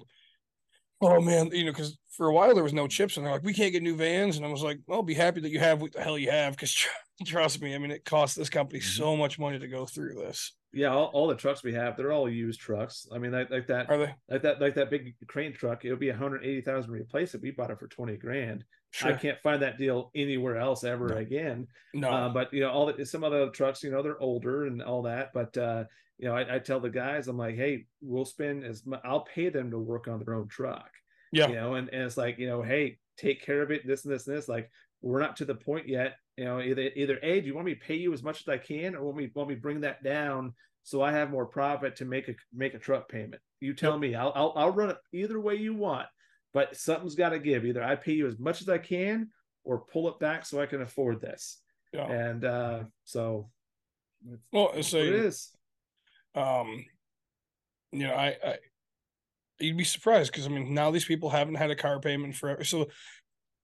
Oh 1.00 1.20
man, 1.20 1.50
you 1.52 1.64
know, 1.64 1.72
because 1.72 1.98
for 2.16 2.28
a 2.28 2.32
while 2.32 2.54
there 2.54 2.64
was 2.64 2.72
no 2.72 2.86
chips, 2.86 3.16
and 3.16 3.24
they're 3.26 3.32
like, 3.32 3.42
we 3.44 3.54
can't 3.54 3.72
get 3.72 3.82
new 3.82 3.96
vans, 3.96 4.36
and 4.36 4.44
I 4.46 4.48
was 4.48 4.62
like, 4.62 4.78
well, 4.86 5.02
be 5.02 5.14
happy 5.14 5.40
that 5.40 5.50
you 5.50 5.58
have 5.60 5.80
what 5.80 5.92
the 5.92 6.00
hell 6.02 6.18
you 6.18 6.30
have, 6.30 6.54
because 6.54 6.74
trust 7.26 7.60
me, 7.62 7.74
I 7.74 7.78
mean, 7.78 7.90
it 7.90 8.04
costs 8.04 8.36
this 8.36 8.50
company 8.50 8.80
Mm-hmm. 8.80 8.98
so 9.02 9.16
much 9.16 9.38
money 9.38 9.58
to 9.58 9.68
go 9.68 9.86
through 9.86 10.14
this. 10.14 10.52
yeah 10.72 10.88
all, 10.88 11.06
all 11.12 11.26
the 11.28 11.36
trucks 11.36 11.62
we 11.62 11.72
have 11.74 11.96
they're 11.96 12.10
all 12.12 12.28
used 12.28 12.58
trucks 12.60 13.06
i 13.14 13.18
mean 13.18 13.30
like, 13.30 13.48
like 13.50 13.66
that 13.68 13.88
Are 13.88 13.96
they? 13.98 14.14
like 14.28 14.42
that 14.42 14.60
like 14.60 14.74
that 14.74 14.90
big 14.90 15.14
crane 15.28 15.52
truck 15.52 15.84
it'll 15.84 15.96
be 15.96 16.10
180000 16.10 16.86
to 16.90 16.92
replace 16.92 17.34
it 17.34 17.42
we 17.42 17.52
bought 17.52 17.70
it 17.70 17.78
for 17.78 17.86
20 17.86 18.16
grand 18.16 18.64
sure. 18.90 19.12
i 19.12 19.14
can't 19.14 19.38
find 19.40 19.62
that 19.62 19.78
deal 19.78 20.10
anywhere 20.16 20.56
else 20.56 20.82
ever 20.82 21.08
No. 21.10 21.16
again 21.16 21.68
No. 21.94 22.10
Uh, 22.10 22.28
but 22.28 22.52
you 22.52 22.60
know, 22.60 22.70
all 22.70 22.92
the, 22.92 23.06
some 23.06 23.22
other 23.22 23.48
trucks, 23.50 23.84
you 23.84 23.90
know, 23.92 24.02
they're 24.02 24.20
older 24.20 24.66
and 24.66 24.82
all 24.82 25.02
that. 25.02 25.30
But 25.32 25.56
uh, 25.56 25.84
you 26.18 26.26
know, 26.28 26.34
I, 26.36 26.56
I 26.56 26.58
tell 26.58 26.80
the 26.80 26.90
guys, 26.90 27.28
I'm 27.28 27.38
like, 27.38 27.54
hey, 27.56 27.86
we'll 28.02 28.24
spend 28.24 28.64
as 28.64 28.84
much. 28.84 29.00
I'll 29.04 29.24
pay 29.24 29.48
them 29.50 29.70
to 29.70 29.78
work 29.78 30.08
on 30.08 30.18
their 30.24 30.34
own 30.34 30.48
truck. 30.48 30.90
Yeah. 31.34 31.48
You 31.48 31.54
know, 31.54 31.74
and, 31.74 31.88
and 31.90 32.02
it's 32.02 32.16
like, 32.16 32.38
you 32.38 32.46
know, 32.46 32.62
hey, 32.62 32.98
take 33.16 33.44
care 33.44 33.62
of 33.62 33.70
it. 33.70 33.86
This 33.86 34.04
and 34.04 34.12
this 34.14 34.26
and 34.26 34.36
this. 34.36 34.48
Like, 34.48 34.70
we're 35.02 35.20
not 35.20 35.36
to 35.36 35.44
the 35.44 35.54
point 35.54 35.88
yet. 35.88 36.16
You 36.36 36.44
know, 36.44 36.60
either 36.60 36.90
either 36.96 37.18
a, 37.22 37.40
do 37.40 37.46
you 37.46 37.54
want 37.54 37.66
me 37.66 37.74
to 37.74 37.80
pay 37.80 37.96
you 37.96 38.12
as 38.12 38.22
much 38.22 38.40
as 38.40 38.48
I 38.48 38.58
can, 38.58 38.94
or 38.94 39.04
want 39.04 39.18
me 39.18 39.30
want 39.34 39.48
me 39.48 39.54
bring 39.54 39.80
that 39.82 40.02
down 40.02 40.54
so 40.82 41.02
I 41.02 41.12
have 41.12 41.30
more 41.30 41.46
profit 41.46 41.96
to 41.96 42.04
make 42.04 42.28
a 42.28 42.34
make 42.52 42.74
a 42.74 42.78
truck 42.78 43.08
payment? 43.08 43.42
You 43.60 43.74
tell 43.74 43.98
me. 43.98 44.14
I'll, 44.14 44.32
I'll 44.34 44.52
I'll 44.56 44.72
run 44.72 44.90
it 44.90 44.96
either 45.12 45.40
way 45.40 45.54
you 45.56 45.74
want, 45.74 46.06
but 46.52 46.76
something's 46.76 47.14
got 47.14 47.30
to 47.30 47.38
give. 47.38 47.64
Either 47.64 47.82
I 47.82 47.96
pay 47.96 48.12
you 48.12 48.26
as 48.26 48.38
much 48.38 48.60
as 48.60 48.68
I 48.68 48.78
can, 48.78 49.30
or 49.64 49.78
pull 49.78 50.08
it 50.08 50.18
back 50.18 50.44
so 50.46 50.60
I 50.60 50.66
can 50.66 50.82
afford 50.82 51.20
this 51.20 51.60
Yeah. 51.92 52.06
and 52.06 52.44
uh 52.44 52.82
so 53.04 53.50
Well, 54.52 54.82
so 54.82 54.98
it 54.98 55.14
is 55.14 55.50
um 56.34 56.84
you 57.92 58.06
know 58.08 58.14
i 58.14 58.36
i 58.44 58.56
you'd 59.60 59.76
be 59.76 59.84
surprised 59.84 60.32
because 60.32 60.46
i 60.46 60.50
mean 60.50 60.74
now 60.74 60.90
these 60.90 61.04
people 61.04 61.30
haven't 61.30 61.54
had 61.54 61.70
a 61.70 61.76
car 61.76 62.00
payment 62.00 62.34
forever. 62.34 62.64
So 62.64 62.86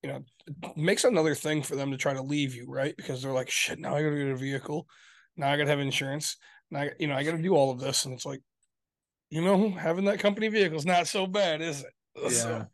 you 0.02 0.10
know 0.10 0.24
it 0.48 0.76
makes 0.76 1.04
another 1.04 1.34
thing 1.34 1.62
for 1.62 1.76
them 1.76 1.90
to 1.90 1.96
try 1.96 2.14
to 2.14 2.22
leave 2.22 2.54
you 2.54 2.66
right? 2.68 2.96
Because 2.96 3.22
they're 3.22 3.32
like 3.32 3.50
shit 3.50 3.78
now 3.78 3.94
i 3.94 4.02
gotta 4.02 4.16
get 4.16 4.28
a 4.28 4.36
vehicle. 4.36 4.86
Now 5.36 5.50
i 5.50 5.56
gotta 5.56 5.70
have 5.70 5.80
insurance. 5.80 6.36
Now 6.70 6.80
I, 6.80 6.90
you 6.98 7.06
know 7.06 7.14
i 7.14 7.22
gotta 7.22 7.42
do 7.42 7.54
all 7.54 7.70
of 7.70 7.80
this. 7.80 8.04
And 8.04 8.14
it's 8.14 8.26
like 8.26 8.42
you 9.30 9.42
know 9.42 9.70
having 9.70 10.04
that 10.06 10.20
company 10.20 10.48
vehicle 10.48 10.78
is 10.78 10.86
not 10.86 11.06
so 11.06 11.26
bad 11.26 11.60
is 11.62 11.80
it? 11.82 11.92
So, 12.30 12.66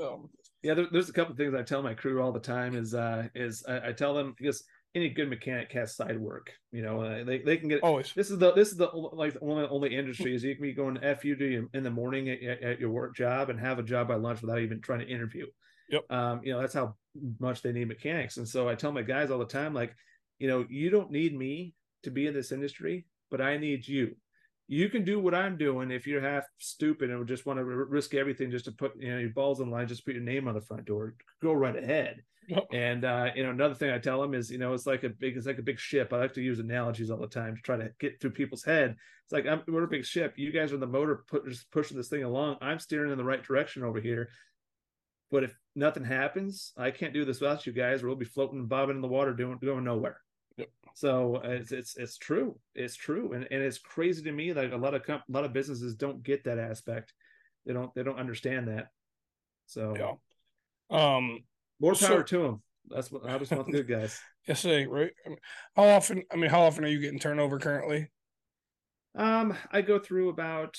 um, 0.00 0.28
yeah 0.62 0.74
there, 0.74 0.86
there's 0.90 1.08
a 1.08 1.12
couple 1.12 1.32
of 1.32 1.38
things 1.38 1.54
i 1.54 1.62
tell 1.62 1.82
my 1.82 1.94
crew 1.94 2.22
all 2.22 2.32
the 2.32 2.38
time 2.38 2.74
is 2.74 2.94
uh 2.94 3.28
is 3.34 3.64
i, 3.68 3.88
I 3.88 3.92
tell 3.92 4.14
them 4.14 4.34
because 4.36 4.64
any 4.94 5.08
good 5.08 5.28
mechanic 5.28 5.72
has 5.72 5.96
side 5.96 6.18
work. 6.18 6.52
You 6.72 6.82
know, 6.82 7.02
uh, 7.02 7.24
they 7.24 7.38
they 7.38 7.56
can 7.56 7.68
get 7.68 7.82
Always. 7.82 8.12
this 8.14 8.30
is 8.30 8.38
the 8.38 8.52
this 8.52 8.70
is 8.70 8.76
the 8.76 8.86
like 8.86 9.34
one 9.42 9.62
of 9.62 9.68
the 9.68 9.74
only 9.74 9.94
industries 9.94 10.44
you 10.44 10.54
can 10.54 10.62
be 10.62 10.72
going 10.72 10.98
f 11.02 11.24
you 11.24 11.36
do 11.36 11.68
in 11.74 11.82
the 11.82 11.90
morning 11.90 12.28
at, 12.28 12.42
at 12.42 12.62
at 12.62 12.80
your 12.80 12.90
work 12.90 13.16
job 13.16 13.50
and 13.50 13.58
have 13.58 13.78
a 13.78 13.82
job 13.82 14.08
by 14.08 14.14
lunch 14.14 14.40
without 14.40 14.60
even 14.60 14.80
trying 14.80 15.00
to 15.00 15.08
interview. 15.08 15.46
Yep. 15.90 16.10
Um, 16.10 16.40
you 16.44 16.52
know 16.52 16.60
that's 16.60 16.74
how 16.74 16.94
much 17.38 17.62
they 17.62 17.72
need 17.72 17.88
mechanics, 17.88 18.36
and 18.36 18.48
so 18.48 18.68
I 18.68 18.74
tell 18.74 18.92
my 18.92 19.02
guys 19.02 19.30
all 19.30 19.38
the 19.38 19.46
time, 19.46 19.74
like, 19.74 19.94
you 20.38 20.48
know, 20.48 20.64
you 20.68 20.90
don't 20.90 21.10
need 21.10 21.36
me 21.36 21.74
to 22.04 22.10
be 22.10 22.26
in 22.26 22.34
this 22.34 22.52
industry, 22.52 23.06
but 23.30 23.40
I 23.40 23.56
need 23.56 23.86
you. 23.86 24.16
You 24.66 24.88
can 24.88 25.04
do 25.04 25.20
what 25.20 25.34
I'm 25.34 25.58
doing 25.58 25.90
if 25.90 26.06
you're 26.06 26.22
half 26.22 26.44
stupid 26.58 27.10
and 27.10 27.26
just 27.28 27.44
want 27.44 27.58
to 27.58 27.64
risk 27.64 28.14
everything 28.14 28.50
just 28.50 28.64
to 28.64 28.72
put 28.72 28.92
you 28.98 29.12
know 29.12 29.18
your 29.18 29.30
balls 29.30 29.60
in 29.60 29.70
line, 29.70 29.88
just 29.88 30.06
put 30.06 30.14
your 30.14 30.22
name 30.22 30.48
on 30.48 30.54
the 30.54 30.60
front 30.60 30.86
door. 30.86 31.14
Go 31.42 31.52
right 31.52 31.76
ahead. 31.76 32.22
Yep. 32.48 32.66
And 32.72 33.04
uh, 33.04 33.30
you 33.34 33.42
know, 33.42 33.50
another 33.50 33.74
thing 33.74 33.90
I 33.90 33.98
tell 33.98 34.20
them 34.20 34.34
is, 34.34 34.50
you 34.50 34.58
know, 34.58 34.74
it's 34.74 34.86
like 34.86 35.04
a 35.04 35.08
big, 35.08 35.36
it's 35.36 35.46
like 35.46 35.58
a 35.58 35.62
big 35.62 35.78
ship. 35.78 36.12
I 36.12 36.18
like 36.18 36.34
to 36.34 36.42
use 36.42 36.58
analogies 36.58 37.10
all 37.10 37.18
the 37.18 37.26
time 37.26 37.56
to 37.56 37.62
try 37.62 37.76
to 37.76 37.90
get 38.00 38.20
through 38.20 38.32
people's 38.32 38.64
head. 38.64 38.96
It's 39.24 39.32
like 39.32 39.46
I'm 39.46 39.62
we're 39.66 39.84
a 39.84 39.88
big 39.88 40.04
ship. 40.04 40.34
You 40.36 40.52
guys 40.52 40.72
are 40.72 40.78
the 40.78 40.86
motor, 40.86 41.24
put, 41.28 41.46
just 41.48 41.70
pushing 41.70 41.96
this 41.96 42.08
thing 42.08 42.24
along. 42.24 42.56
I'm 42.60 42.78
steering 42.78 43.12
in 43.12 43.18
the 43.18 43.24
right 43.24 43.42
direction 43.42 43.82
over 43.82 44.00
here. 44.00 44.28
But 45.30 45.44
if 45.44 45.56
nothing 45.74 46.04
happens, 46.04 46.72
I 46.76 46.90
can't 46.90 47.14
do 47.14 47.24
this 47.24 47.40
without 47.40 47.66
you 47.66 47.72
guys. 47.72 48.02
Or 48.02 48.08
we'll 48.08 48.16
be 48.16 48.24
floating, 48.24 48.66
bobbing 48.66 48.96
in 48.96 49.02
the 49.02 49.08
water, 49.08 49.32
doing 49.32 49.58
going 49.62 49.84
nowhere. 49.84 50.20
Yep. 50.56 50.68
So 50.94 51.36
uh, 51.36 51.48
it's 51.48 51.72
it's 51.72 51.96
it's 51.96 52.16
true. 52.18 52.58
It's 52.74 52.94
true, 52.94 53.32
and 53.32 53.46
and 53.50 53.62
it's 53.62 53.78
crazy 53.78 54.22
to 54.22 54.32
me 54.32 54.52
that 54.52 54.72
a 54.72 54.76
lot 54.76 54.94
of 54.94 55.02
comp- 55.02 55.24
a 55.28 55.32
lot 55.32 55.44
of 55.44 55.52
businesses 55.52 55.94
don't 55.96 56.22
get 56.22 56.44
that 56.44 56.58
aspect. 56.58 57.12
They 57.66 57.72
don't 57.72 57.92
they 57.94 58.02
don't 58.02 58.18
understand 58.18 58.68
that. 58.68 58.88
So 59.66 59.94
Yeah. 59.96 61.16
Um, 61.16 61.44
more 61.80 61.94
So- 61.94 62.08
power 62.08 62.22
to 62.22 62.38
them. 62.38 62.62
That's 62.88 63.10
what 63.10 63.24
I 63.28 63.38
just 63.38 63.50
want 63.50 63.66
the 63.66 63.72
good 63.72 63.88
guys. 63.88 64.20
yes, 64.46 64.64
eh, 64.66 64.84
right. 64.86 65.10
I 65.24 65.28
mean, 65.30 65.38
how 65.74 65.84
often? 65.84 66.22
I 66.30 66.36
mean, 66.36 66.50
how 66.50 66.62
often 66.62 66.84
are 66.84 66.88
you 66.88 67.00
getting 67.00 67.18
turnover 67.18 67.58
currently? 67.58 68.10
Um, 69.14 69.56
I 69.70 69.80
go 69.80 69.98
through 69.98 70.28
about, 70.28 70.78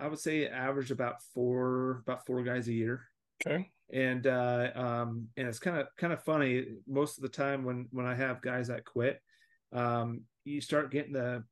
I 0.00 0.08
would 0.08 0.18
say, 0.18 0.48
average 0.48 0.90
about 0.90 1.22
four, 1.34 1.98
about 2.06 2.26
four 2.26 2.42
guys 2.42 2.66
a 2.66 2.72
year, 2.72 3.04
Okay. 3.46 3.70
And 3.92 4.26
uh, 4.26 4.70
um, 4.74 5.28
and 5.36 5.48
it's 5.48 5.58
kind 5.58 5.78
of 5.78 5.86
kind 5.96 6.12
of 6.12 6.22
funny. 6.22 6.66
Most 6.86 7.18
of 7.18 7.22
the 7.22 7.28
time 7.28 7.64
when 7.64 7.86
when 7.90 8.06
I 8.06 8.14
have 8.14 8.42
guys 8.42 8.68
that 8.68 8.84
quit, 8.84 9.20
um, 9.72 10.22
you 10.44 10.60
start 10.60 10.90
getting 10.90 11.12
the. 11.12 11.44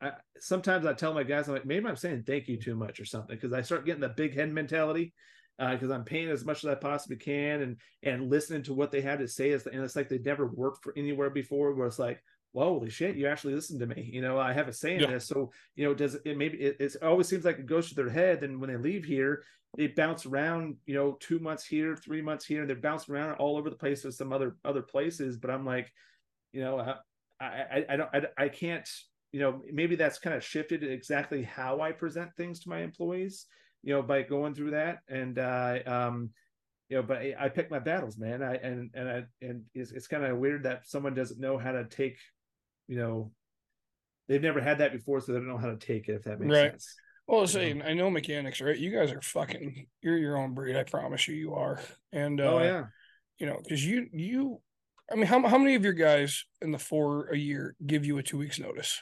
I, 0.00 0.12
sometimes 0.38 0.84
I 0.84 0.92
tell 0.92 1.14
my 1.14 1.22
guys, 1.22 1.48
I'm 1.48 1.54
like, 1.54 1.64
maybe 1.64 1.86
I'm 1.86 1.96
saying 1.96 2.24
thank 2.26 2.48
you 2.48 2.58
too 2.58 2.74
much 2.74 3.00
or 3.00 3.04
something 3.04 3.36
because 3.36 3.52
I 3.52 3.62
start 3.62 3.86
getting 3.86 4.00
the 4.00 4.08
big 4.08 4.34
head 4.34 4.52
mentality 4.52 5.14
because 5.58 5.90
I'm 5.90 6.04
paying 6.04 6.28
as 6.28 6.44
much 6.44 6.64
as 6.64 6.70
I 6.70 6.74
possibly 6.74 7.16
can 7.16 7.62
and 7.62 7.76
and 8.02 8.30
listening 8.30 8.62
to 8.64 8.74
what 8.74 8.90
they 8.90 9.00
had 9.00 9.20
to 9.20 9.28
say. 9.28 9.50
Is 9.50 9.66
and 9.66 9.82
it's 9.82 9.96
like 9.96 10.08
they 10.08 10.18
never 10.18 10.46
worked 10.46 10.82
for 10.82 10.92
anywhere 10.96 11.30
before. 11.30 11.74
Where 11.74 11.86
it's 11.86 11.98
like, 11.98 12.20
well, 12.54 12.68
holy 12.68 12.88
shit, 12.88 13.16
you 13.16 13.26
actually 13.26 13.54
listened 13.54 13.80
to 13.80 13.86
me. 13.86 14.08
You 14.12 14.22
know, 14.22 14.38
I 14.38 14.52
have 14.52 14.68
a 14.68 14.72
say 14.72 14.96
in 14.96 15.02
Yeah. 15.02 15.08
this. 15.08 15.26
So 15.26 15.52
you 15.76 15.84
know, 15.84 15.92
does 15.94 16.14
it 16.14 16.36
maybe 16.38 16.58
it, 16.58 16.76
it 16.80 16.96
always 17.02 17.28
seems 17.28 17.44
like 17.44 17.58
it 17.58 17.66
goes 17.66 17.88
to 17.88 17.94
their 17.94 18.08
head, 18.08 18.42
and 18.42 18.60
when 18.60 18.70
they 18.70 18.76
leave 18.76 19.04
here, 19.04 19.42
they 19.76 19.88
bounce 19.88 20.24
around. 20.24 20.76
You 20.86 20.94
know, 20.94 21.16
two 21.20 21.40
months 21.40 21.66
here, 21.66 21.96
three 21.96 22.22
months 22.22 22.46
here, 22.46 22.60
and 22.60 22.68
they're 22.68 22.76
bouncing 22.76 23.14
around 23.14 23.34
all 23.36 23.56
over 23.58 23.68
the 23.68 23.76
place 23.76 24.04
with 24.04 24.14
some 24.14 24.32
other 24.32 24.56
other 24.64 24.82
places. 24.82 25.36
But 25.36 25.50
I'm 25.50 25.66
like, 25.66 25.92
you 26.52 26.60
know, 26.62 26.78
I 26.78 26.94
I, 27.40 27.46
I, 27.46 27.86
I 27.90 27.96
don't 27.96 28.10
I, 28.14 28.44
I 28.44 28.48
can't. 28.48 28.88
You 29.32 29.40
know, 29.40 29.62
maybe 29.72 29.96
that's 29.96 30.20
kind 30.20 30.36
of 30.36 30.44
shifted 30.44 30.84
exactly 30.84 31.42
how 31.42 31.80
I 31.80 31.90
present 31.90 32.30
things 32.36 32.60
to 32.60 32.68
my 32.68 32.82
employees 32.82 33.46
you 33.82 33.92
know, 33.92 34.00
by 34.02 34.22
going 34.22 34.54
through 34.54 34.70
that. 34.70 35.00
And 35.08 35.38
uh 35.38 35.78
um, 35.86 36.30
you 36.88 36.96
know, 36.96 37.02
but 37.02 37.18
I, 37.18 37.34
I 37.38 37.48
pick 37.48 37.70
my 37.70 37.78
battles, 37.78 38.16
man. 38.18 38.42
I 38.42 38.54
and 38.56 38.90
and 38.94 39.08
I 39.08 39.24
and 39.42 39.62
it's 39.74 39.92
it's 39.92 40.06
kind 40.06 40.24
of 40.24 40.38
weird 40.38 40.62
that 40.64 40.86
someone 40.86 41.14
doesn't 41.14 41.40
know 41.40 41.58
how 41.58 41.72
to 41.72 41.84
take, 41.84 42.18
you 42.88 42.96
know, 42.96 43.32
they've 44.28 44.42
never 44.42 44.60
had 44.60 44.78
that 44.78 44.92
before, 44.92 45.20
so 45.20 45.32
they 45.32 45.38
don't 45.38 45.48
know 45.48 45.58
how 45.58 45.70
to 45.70 45.76
take 45.76 46.08
it. 46.08 46.14
If 46.16 46.24
that 46.24 46.40
makes 46.40 46.52
Right. 46.52 46.70
sense. 46.72 46.94
Well, 47.26 47.46
say 47.46 47.80
I 47.80 47.94
know 47.94 48.10
mechanics, 48.10 48.60
right? 48.60 48.76
You 48.76 48.90
guys 48.90 49.10
are 49.10 49.22
fucking. 49.22 49.86
You're 50.02 50.18
your 50.18 50.36
own 50.36 50.52
breed. 50.54 50.76
I 50.76 50.82
promise 50.84 51.26
you, 51.26 51.34
you 51.34 51.54
are. 51.54 51.80
And 52.12 52.38
uh, 52.40 52.54
oh 52.54 52.62
yeah. 52.62 52.84
you 53.38 53.46
know, 53.46 53.58
because 53.62 53.84
you 53.84 54.08
you, 54.12 54.60
I 55.10 55.14
mean, 55.14 55.26
how 55.26 55.40
how 55.48 55.56
many 55.56 55.74
of 55.74 55.84
your 55.84 55.94
guys 55.94 56.44
in 56.60 56.70
the 56.70 56.78
four 56.78 57.28
a 57.30 57.36
year 57.36 57.76
give 57.86 58.04
you 58.04 58.18
a 58.18 58.22
two 58.22 58.36
weeks 58.36 58.58
notice? 58.60 59.00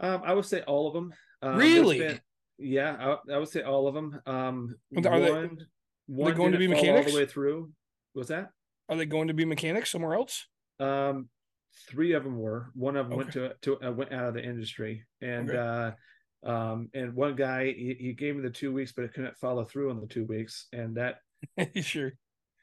Um, 0.00 0.22
I 0.24 0.34
would 0.34 0.44
say 0.44 0.62
all 0.62 0.88
of 0.88 0.94
them. 0.94 1.14
Um, 1.40 1.56
Really? 1.56 1.98
been- 1.98 2.20
yeah, 2.58 3.16
I, 3.28 3.34
I 3.34 3.38
would 3.38 3.48
say 3.48 3.62
all 3.62 3.86
of 3.86 3.94
them. 3.94 4.20
Um, 4.26 4.74
Are 4.96 5.20
they- 5.20 5.30
one, 5.30 5.58
one 6.06 6.34
going 6.34 6.52
to 6.52 6.58
be 6.58 6.66
mechanics 6.68 7.06
all 7.06 7.12
the 7.12 7.18
way 7.24 7.26
through. 7.26 7.72
What's 8.12 8.28
that? 8.28 8.50
Are 8.88 8.96
they 8.96 9.06
going 9.06 9.28
to 9.28 9.34
be 9.34 9.44
mechanics 9.44 9.90
somewhere 9.90 10.14
else? 10.14 10.46
Um, 10.80 11.28
three 11.88 12.12
of 12.12 12.24
them 12.24 12.38
were. 12.38 12.70
One 12.74 12.96
of 12.96 13.08
them 13.08 13.16
went 13.18 13.32
to 13.32 13.54
to 13.62 13.80
uh, 13.82 13.92
went 13.92 14.12
out 14.12 14.26
of 14.26 14.34
the 14.34 14.44
industry, 14.44 15.04
and 15.20 15.48
Okay. 15.48 15.56
uh, 15.56 15.92
um, 16.44 16.88
and 16.94 17.14
one 17.14 17.36
guy 17.36 17.66
he, 17.66 17.96
he 17.98 18.12
gave 18.12 18.36
me 18.36 18.42
the 18.42 18.50
two 18.50 18.72
weeks, 18.72 18.92
but 18.92 19.04
it 19.04 19.14
couldn't 19.14 19.36
follow 19.38 19.64
through 19.64 19.90
on 19.90 20.00
the 20.00 20.06
two 20.06 20.24
weeks, 20.24 20.66
and 20.72 20.96
that 20.96 21.16
sure. 21.82 22.12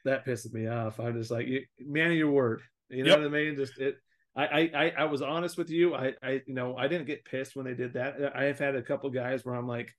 that 0.06 0.26
pisses 0.26 0.54
me 0.54 0.68
off. 0.68 1.00
I'm 1.00 1.14
just 1.18 1.32
like, 1.32 1.48
you, 1.48 1.64
man 1.80 2.12
of 2.12 2.18
your 2.18 2.32
word. 2.32 2.62
You 2.90 3.04
know 3.04 3.12
Yep. 3.12 3.20
what 3.20 3.28
I 3.28 3.30
mean? 3.30 3.56
Just 3.56 3.78
it. 3.80 3.98
I, 4.36 4.46
I 4.46 4.60
I 4.74 4.90
I 5.00 5.04
was 5.06 5.22
honest 5.22 5.58
with 5.58 5.70
you. 5.70 5.96
I 5.96 6.14
I 6.24 6.42
you 6.46 6.54
know 6.54 6.76
I 6.78 6.88
didn't 6.88 7.08
get 7.08 7.26
pissed 7.26 7.56
when 7.56 7.66
they 7.66 7.74
did 7.74 7.94
that. 7.94 8.36
I 8.36 8.46
have 8.46 8.60
had 8.60 8.76
a 8.76 8.82
couple 8.82 9.10
guys 9.10 9.46
where 9.46 9.56
I'm 9.56 9.68
like, 9.68 9.92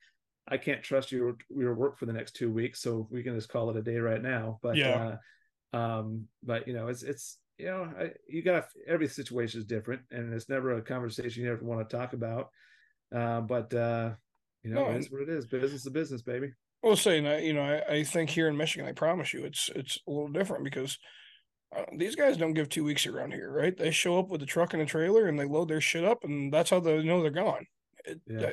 I 0.47 0.57
can't 0.57 0.83
trust 0.83 1.11
your 1.11 1.35
your 1.49 1.73
work 1.73 1.97
for 1.97 2.05
the 2.05 2.13
next 2.13 2.35
two 2.35 2.51
weeks, 2.51 2.81
so 2.81 3.07
we 3.11 3.23
can 3.23 3.35
just 3.35 3.49
call 3.49 3.69
it 3.69 3.77
a 3.77 3.81
day 3.81 3.97
right 3.97 4.21
now. 4.21 4.59
But 4.61 4.77
Yeah. 4.77 5.17
uh, 5.73 5.77
um, 5.77 6.27
but 6.43 6.67
you 6.67 6.73
know, 6.73 6.87
it's 6.87 7.03
it's 7.03 7.37
you 7.61 7.67
know, 7.67 7.93
I, 7.99 8.11
you 8.27 8.41
got 8.41 8.65
every 8.87 9.07
situation 9.07 9.59
is 9.59 9.65
different, 9.65 10.01
and 10.09 10.33
it's 10.33 10.49
never 10.49 10.77
a 10.77 10.81
conversation 10.81 11.43
you 11.43 11.51
ever 11.51 11.63
want 11.63 11.87
to 11.87 11.95
talk 11.95 12.13
about. 12.13 12.49
Uh, 13.15 13.41
but 13.41 13.71
uh, 13.73 14.11
you 14.63 14.73
know, 14.73 14.85
No, 14.85 14.91
it's 14.97 15.11
what 15.11 15.21
it 15.21 15.29
is. 15.29 15.45
Business 15.45 15.85
is 15.85 15.91
business, 15.91 16.21
baby. 16.23 16.51
Well, 16.81 16.95
saying 16.95 17.25
that, 17.25 17.43
you 17.43 17.53
know, 17.53 17.61
I, 17.61 17.93
I 17.97 18.03
think 18.03 18.31
here 18.31 18.47
in 18.47 18.57
Michigan, 18.57 18.87
I 18.87 18.93
promise 18.93 19.33
you, 19.33 19.43
it's 19.45 19.69
it's 19.75 19.99
a 20.07 20.11
little 20.11 20.29
different 20.31 20.63
because 20.63 20.97
uh, 21.75 21.83
these 21.95 22.15
guys 22.15 22.37
don't 22.37 22.55
give 22.55 22.69
two 22.69 22.83
weeks 22.83 23.05
around 23.05 23.33
here, 23.33 23.51
right? 23.51 23.77
They 23.77 23.91
show 23.91 24.17
up 24.17 24.29
with 24.29 24.41
a 24.41 24.47
truck 24.47 24.73
and 24.73 24.81
a 24.81 24.85
trailer 24.87 25.27
and 25.27 25.39
they 25.39 25.45
load 25.45 25.67
their 25.67 25.81
shit 25.81 26.03
up, 26.03 26.23
and 26.23 26.51
that's 26.51 26.71
how 26.71 26.79
they 26.79 27.03
know 27.03 27.21
they're 27.21 27.29
gone. 27.31 27.67
It, 28.05 28.19
Yeah. 28.27 28.41
uh, 28.41 28.51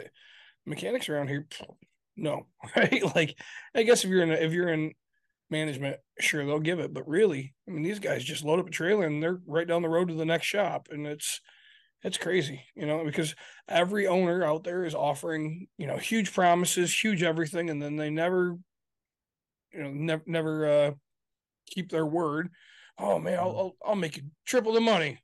mechanics 0.66 1.08
around 1.08 1.28
here, 1.28 1.46
no, 2.16 2.46
right? 2.76 3.02
Like, 3.14 3.38
I 3.74 3.84
guess 3.84 4.04
if 4.04 4.10
you're 4.10 4.22
in 4.22 4.30
a, 4.30 4.34
if 4.34 4.52
you're 4.52 4.68
in 4.68 4.92
management, 5.50 5.96
sure 6.20 6.44
they'll 6.44 6.58
give 6.58 6.78
it, 6.78 6.92
but 6.92 7.08
really, 7.08 7.54
I 7.66 7.70
mean, 7.70 7.82
these 7.82 7.98
guys 7.98 8.24
just 8.24 8.44
load 8.44 8.60
up 8.60 8.68
a 8.68 8.70
trailer 8.70 9.06
and 9.06 9.22
they're 9.22 9.40
right 9.46 9.66
down 9.66 9.82
the 9.82 9.88
road 9.88 10.08
to 10.08 10.14
the 10.14 10.24
next 10.24 10.46
shop, 10.46 10.88
and 10.90 11.06
it's 11.06 11.40
it's 12.02 12.18
crazy, 12.18 12.64
you 12.76 12.86
know, 12.86 13.04
because 13.04 13.34
every 13.68 14.06
owner 14.06 14.44
out 14.44 14.62
there 14.62 14.84
is 14.84 14.94
offering, 14.94 15.66
you 15.78 15.86
know, 15.86 15.96
huge 15.96 16.32
promises, 16.32 16.96
huge 16.96 17.22
everything, 17.22 17.70
and 17.70 17.82
then 17.82 17.96
they 17.96 18.10
never, 18.10 18.56
you 19.72 19.82
know, 19.82 19.90
never 19.90 20.22
never 20.26 20.68
uh 20.68 20.90
keep 21.66 21.90
their 21.90 22.06
word. 22.06 22.50
Oh 22.98 23.18
man, 23.18 23.38
I'll 23.38 23.56
I'll, 23.56 23.76
I'll 23.90 23.96
make 23.96 24.16
you 24.16 24.24
triple 24.46 24.72
the 24.72 24.80
money. 24.80 25.18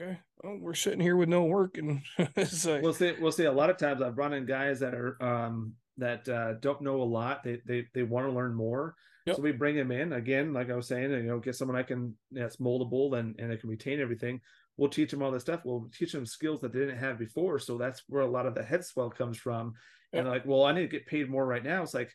Okay, 0.00 0.18
well, 0.42 0.58
we're 0.58 0.74
sitting 0.74 1.00
here 1.00 1.16
with 1.16 1.28
no 1.28 1.44
work, 1.44 1.76
and 1.76 2.00
it's 2.36 2.64
like, 2.64 2.82
we'll 2.82 2.94
see 2.94 3.14
we'll 3.20 3.32
see 3.32 3.44
a 3.44 3.52
lot 3.52 3.70
of 3.70 3.76
times 3.76 4.00
i've 4.00 4.16
run 4.16 4.32
in 4.32 4.46
guys 4.46 4.80
that 4.80 4.94
are 4.94 5.22
um 5.22 5.74
that 5.98 6.26
uh 6.28 6.54
don't 6.54 6.80
know 6.80 7.02
a 7.02 7.04
lot 7.04 7.44
they 7.44 7.60
they, 7.66 7.86
they 7.92 8.02
want 8.02 8.26
to 8.26 8.32
learn 8.32 8.54
more 8.54 8.94
Yep. 9.26 9.36
so 9.36 9.42
we 9.42 9.52
bring 9.52 9.76
them 9.76 9.92
in 9.92 10.14
again 10.14 10.52
like 10.52 10.68
i 10.70 10.74
was 10.74 10.88
saying 10.88 11.10
you 11.12 11.22
know 11.22 11.38
get 11.38 11.54
someone 11.54 11.76
that 11.76 11.86
can 11.86 12.16
that's 12.32 12.56
moldable 12.56 13.18
and 13.18 13.38
and 13.38 13.52
it 13.52 13.60
can 13.60 13.70
retain 13.70 14.00
everything. 14.00 14.40
We'll 14.78 14.88
teach 14.88 15.10
them 15.10 15.22
all 15.22 15.30
this 15.30 15.42
stuff. 15.42 15.60
We'll 15.66 15.90
teach 15.94 16.12
them 16.12 16.24
skills 16.24 16.62
that 16.62 16.72
they 16.72 16.78
didn't 16.78 16.96
have 16.98 17.18
before. 17.18 17.58
So 17.58 17.76
that's 17.76 18.02
where 18.08 18.22
a 18.22 18.26
lot 18.30 18.46
of 18.46 18.54
the 18.54 18.62
head 18.62 18.84
swell 18.84 19.10
comes 19.10 19.36
from. 19.36 19.74
And 20.14 20.26
like 20.26 20.44
well 20.46 20.64
i 20.64 20.72
need 20.72 20.82
to 20.82 20.88
get 20.88 21.06
paid 21.06 21.30
more 21.30 21.46
right 21.46 21.62
now. 21.62 21.82
It's 21.82 21.94
like 21.94 22.10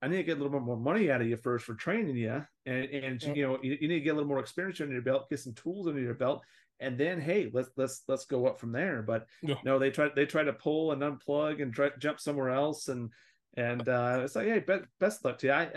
I 0.00 0.08
need 0.08 0.18
to 0.18 0.22
get 0.22 0.38
a 0.38 0.40
little 0.42 0.56
bit 0.58 0.64
more 0.64 0.76
money 0.76 1.10
out 1.10 1.20
of 1.20 1.26
you 1.28 1.36
first 1.36 1.64
for 1.64 1.74
training 1.74 2.16
you, 2.16 2.44
and 2.66 2.84
and 2.86 3.22
Yep. 3.22 3.36
you 3.36 3.46
know 3.46 3.58
you, 3.62 3.78
you 3.80 3.88
need 3.88 3.98
to 3.98 4.04
get 4.04 4.10
a 4.10 4.14
little 4.14 4.28
more 4.28 4.38
experience 4.40 4.80
under 4.80 4.92
your 4.92 5.02
belt, 5.02 5.28
get 5.30 5.40
some 5.40 5.54
tools 5.54 5.88
under 5.88 6.00
your 6.00 6.14
belt, 6.14 6.42
and 6.80 6.96
then 6.98 7.20
hey, 7.20 7.50
let's 7.52 7.70
let's 7.76 8.04
let's 8.06 8.24
go 8.26 8.46
up 8.46 8.60
from 8.60 8.70
there. 8.72 9.02
But 9.02 9.26
Yeah. 9.42 9.56
no, 9.64 9.78
they 9.78 9.90
try 9.90 10.10
they 10.14 10.26
try 10.26 10.44
to 10.44 10.52
pull 10.52 10.92
and 10.92 11.02
unplug 11.02 11.60
and 11.62 11.74
try 11.74 11.90
jump 11.98 12.20
somewhere 12.20 12.50
else, 12.50 12.88
and 12.88 13.10
and 13.54 13.88
uh, 13.88 14.20
it's 14.24 14.36
like 14.36 14.46
hey, 14.46 14.60
best 14.60 14.84
best 15.00 15.24
luck 15.24 15.38
to 15.38 15.46
you. 15.46 15.52
I 15.52 15.68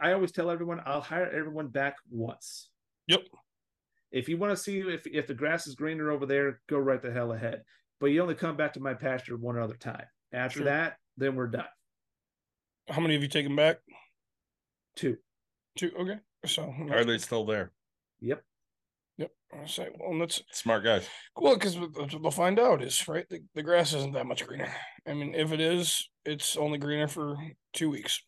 I 0.00 0.12
always 0.12 0.32
tell 0.32 0.50
everyone 0.50 0.80
I'll 0.84 1.00
hire 1.00 1.30
everyone 1.30 1.68
back 1.68 1.96
once. 2.10 2.68
Yep. 3.06 3.22
If 4.12 4.28
you 4.28 4.36
want 4.38 4.56
to 4.56 4.62
see 4.62 4.80
if 4.80 5.06
if 5.06 5.26
the 5.26 5.34
grass 5.34 5.66
is 5.66 5.74
greener 5.74 6.10
over 6.10 6.26
there, 6.26 6.60
go 6.68 6.78
right 6.78 7.00
the 7.00 7.12
hell 7.12 7.32
ahead. 7.32 7.62
But 8.00 8.06
you 8.06 8.22
only 8.22 8.34
come 8.34 8.56
back 8.56 8.72
to 8.74 8.80
my 8.80 8.94
pasture 8.94 9.36
one 9.36 9.58
other 9.58 9.76
time. 9.76 10.06
After 10.32 10.58
Sure. 10.60 10.64
that, 10.66 10.96
then 11.16 11.34
we're 11.36 11.48
done. 11.48 11.66
how 12.88 13.00
many 13.00 13.14
have 13.14 13.22
you 13.22 13.28
taken 13.28 13.54
back? 13.54 13.78
Two. 14.96 15.16
Two. 15.76 15.92
Okay, 15.98 16.18
so 16.46 16.72
Are 16.90 17.04
they 17.04 17.18
still 17.18 17.44
there? 17.44 17.72
Yep. 18.20 18.42
Yep. 19.20 19.30
I 19.52 19.66
say, 19.66 19.88
well, 19.98 20.18
that's 20.18 20.42
Smart 20.50 20.82
guys. 20.82 21.06
Well, 21.36 21.54
because 21.54 21.78
what 21.78 21.92
they'll 22.10 22.30
find 22.30 22.58
out 22.58 22.82
is 22.82 23.06
right. 23.06 23.28
The, 23.28 23.42
the 23.54 23.62
grass 23.62 23.92
isn't 23.92 24.14
that 24.14 24.24
much 24.24 24.46
greener. 24.46 24.72
I 25.06 25.12
mean, 25.12 25.34
if 25.34 25.52
it 25.52 25.60
is, 25.60 26.08
it's 26.24 26.56
only 26.56 26.78
greener 26.78 27.06
for 27.06 27.36
two 27.74 27.90
weeks. 27.90 28.22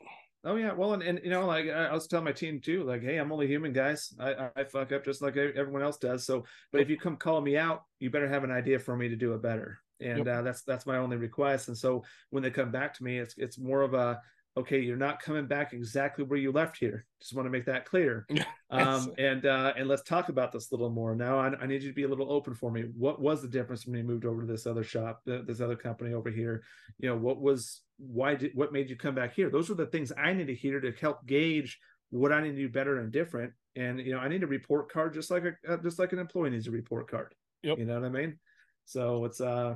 Oh 0.45 0.57
yeah, 0.57 0.73
well, 0.75 0.93
and, 0.93 1.03
and 1.03 1.21
you 1.25 1.31
know, 1.31 1.47
like 1.47 1.67
I 1.67 1.87
I 1.87 1.95
was 1.95 2.09
telling 2.09 2.27
my 2.27 2.33
team 2.33 2.61
too, 2.61 2.83
like, 2.83 3.03
hey, 3.03 3.17
I'm 3.17 3.33
only 3.33 3.47
human, 3.47 3.73
guys. 3.73 4.13
I, 4.19 4.35
I 4.35 4.51
I 4.57 4.65
fuck 4.65 4.93
up 4.93 5.05
just 5.05 5.23
like 5.23 5.37
everyone 5.37 5.83
else 5.83 5.97
does. 5.97 6.27
So, 6.27 6.45
but 6.73 6.83
if 6.83 6.91
you 6.91 6.99
come 6.99 7.17
call 7.17 7.41
me 7.41 7.57
out, 7.57 7.85
you 7.99 8.11
better 8.11 8.29
have 8.29 8.45
an 8.45 8.51
idea 8.51 8.79
for 8.79 8.95
me 8.95 9.09
to 9.09 9.17
do 9.17 9.33
it 9.33 9.41
better. 9.41 9.79
And 10.01 10.29
uh, 10.29 10.43
that's 10.43 10.63
that's 10.63 10.85
my 10.85 10.99
only 10.99 11.17
request. 11.17 11.69
And 11.69 11.79
so 11.79 12.05
when 12.31 12.43
they 12.43 12.51
come 12.51 12.71
back 12.71 12.93
to 12.95 13.05
me, 13.05 13.19
it's 13.19 13.35
it's 13.39 13.57
more 13.57 13.81
of 13.81 13.95
a 13.95 14.21
okay, 14.57 14.81
you're 14.81 14.97
not 14.97 15.23
coming 15.23 15.47
back 15.47 15.73
exactly 15.73 16.25
where 16.25 16.39
you 16.39 16.53
left 16.53 16.77
here. 16.77 17.07
Just 17.21 17.35
want 17.35 17.47
to 17.47 17.51
make 17.51 17.67
that 17.67 17.87
clear. 17.87 18.27
Um, 18.73 19.13
and 19.19 19.45
uh, 19.45 19.75
and 19.77 19.87
let's 19.87 20.03
talk 20.03 20.31
about 20.31 20.51
this 20.51 20.71
a 20.71 20.75
little 20.75 20.89
more. 20.89 21.15
Now, 21.15 21.39
I, 21.39 21.53
I 21.61 21.67
need 21.67 21.83
you 21.83 21.91
to 21.91 21.95
be 21.95 22.05
a 22.05 22.09
little 22.09 22.33
open 22.33 22.55
for 22.55 22.71
me. 22.71 22.85
What 22.97 23.21
was 23.21 23.43
the 23.43 23.49
difference 23.49 23.87
when 23.87 23.99
you 23.99 24.03
moved 24.03 24.25
over 24.25 24.41
to 24.41 24.47
this 24.47 24.67
other 24.67 24.83
shop, 24.83 25.21
this 25.27 25.61
other 25.61 25.77
company 25.77 26.15
over 26.15 26.31
here? 26.31 26.63
You 26.99 27.11
know, 27.11 27.17
what 27.19 27.39
was 27.39 27.83
why 27.99 28.35
did 28.35 28.53
what 28.55 28.73
made 28.73 28.89
you 28.89 28.97
come 28.97 29.15
back 29.15 29.35
here? 29.35 29.51
Those 29.51 29.71
are 29.71 29.75
the 29.75 29.85
things 29.85 30.11
I 30.17 30.33
need 30.33 30.47
to 30.47 30.55
hear 30.55 30.81
to 30.81 30.91
help 30.93 31.27
gauge 31.27 31.79
what 32.09 32.33
I 32.33 32.41
need 32.41 32.53
to 32.53 32.57
do 32.57 32.71
better 32.71 33.01
and 33.01 33.13
different. 33.13 33.53
And 33.77 34.01
you 34.01 34.13
know, 34.15 34.21
I 34.21 34.29
need 34.29 34.43
a 34.43 34.47
report 34.47 34.91
card 34.91 35.13
just 35.13 35.31
like 35.31 35.45
a 35.45 35.75
uh, 35.75 35.77
just 35.77 35.99
like 35.99 36.15
an 36.15 36.19
employee 36.19 36.49
needs 36.49 36.67
a 36.67 36.71
report 36.71 37.11
card. 37.11 37.35
Yep. 37.63 37.79
You 37.79 37.85
know 37.85 38.01
what 38.01 38.07
I 38.07 38.09
mean? 38.09 38.39
So 38.87 39.27
it's 39.27 39.43
uh, 39.43 39.75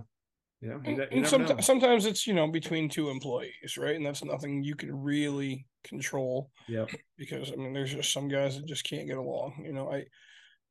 you, 0.61 0.81
And, 0.85 0.97
you 0.97 1.07
and 1.11 1.27
some, 1.27 1.61
sometimes 1.61 2.07
it's 2.07 2.27
you 2.27 2.35
know 2.35 2.49
between 2.51 2.89
two 2.89 3.11
employees, 3.11 3.77
right? 3.79 3.97
And 3.97 4.05
that's 4.07 4.25
nothing 4.25 4.63
you 4.63 4.75
can 4.75 4.95
really 4.95 5.67
control 5.85 6.51
Yeah. 6.69 6.87
because 7.17 7.53
I 7.53 7.57
mean 7.57 7.73
there's 7.73 7.93
just 7.93 8.13
some 8.13 8.29
guys 8.29 8.57
that 8.57 8.67
just 8.67 8.85
can't 8.85 9.07
get 9.07 9.19
along. 9.19 9.63
You 9.65 9.73
know, 9.73 9.93
I 9.93 10.07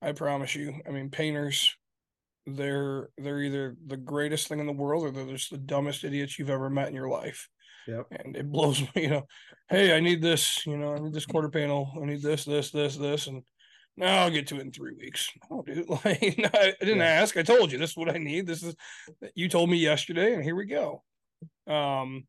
I 0.01 0.11
promise 0.13 0.55
you. 0.55 0.81
I 0.87 0.91
mean, 0.91 1.09
painters, 1.11 1.75
they're 2.45 3.09
they're 3.17 3.41
either 3.41 3.75
the 3.85 3.97
greatest 3.97 4.47
thing 4.47 4.59
in 4.59 4.67
the 4.67 4.73
world 4.73 5.03
or 5.05 5.11
they're 5.11 5.25
just 5.35 5.51
the 5.51 5.57
dumbest 5.57 6.03
idiots 6.03 6.37
you've 6.37 6.49
ever 6.49 6.69
met 6.69 6.89
in 6.89 6.95
your 6.95 7.09
life. 7.09 7.47
Yep. 7.87 8.07
And 8.11 8.35
it 8.35 8.49
blows 8.51 8.81
me, 8.95 9.03
you 9.03 9.09
know, 9.09 9.23
hey, 9.69 9.95
I 9.95 9.99
need 9.99 10.21
this, 10.21 10.65
you 10.65 10.77
know, 10.77 10.93
I 10.95 10.99
need 10.99 11.13
this 11.13 11.25
quarter 11.25 11.49
panel, 11.49 11.91
I 12.01 12.05
need 12.05 12.21
this, 12.21 12.45
this, 12.45 12.71
this, 12.71 12.97
this, 12.97 13.27
and 13.27 13.43
now 13.97 14.23
I'll 14.23 14.31
get 14.31 14.47
to 14.47 14.55
it 14.57 14.61
in 14.61 14.71
three 14.71 14.93
weeks. 14.93 15.29
Oh, 15.51 15.61
dude, 15.61 15.87
like 16.05 16.37
no, 16.37 16.49
I 16.53 16.73
didn't 16.79 16.97
Yeah. 16.99 17.05
ask. 17.05 17.37
I 17.37 17.43
told 17.43 17.71
you 17.71 17.77
this 17.77 17.91
is 17.91 17.97
what 17.97 18.13
I 18.13 18.17
need. 18.17 18.47
This 18.47 18.63
is 18.63 18.75
you 19.35 19.47
told 19.49 19.69
me 19.69 19.77
yesterday, 19.77 20.33
and 20.33 20.43
here 20.43 20.55
we 20.55 20.65
go. 20.65 21.03
Um, 21.67 22.25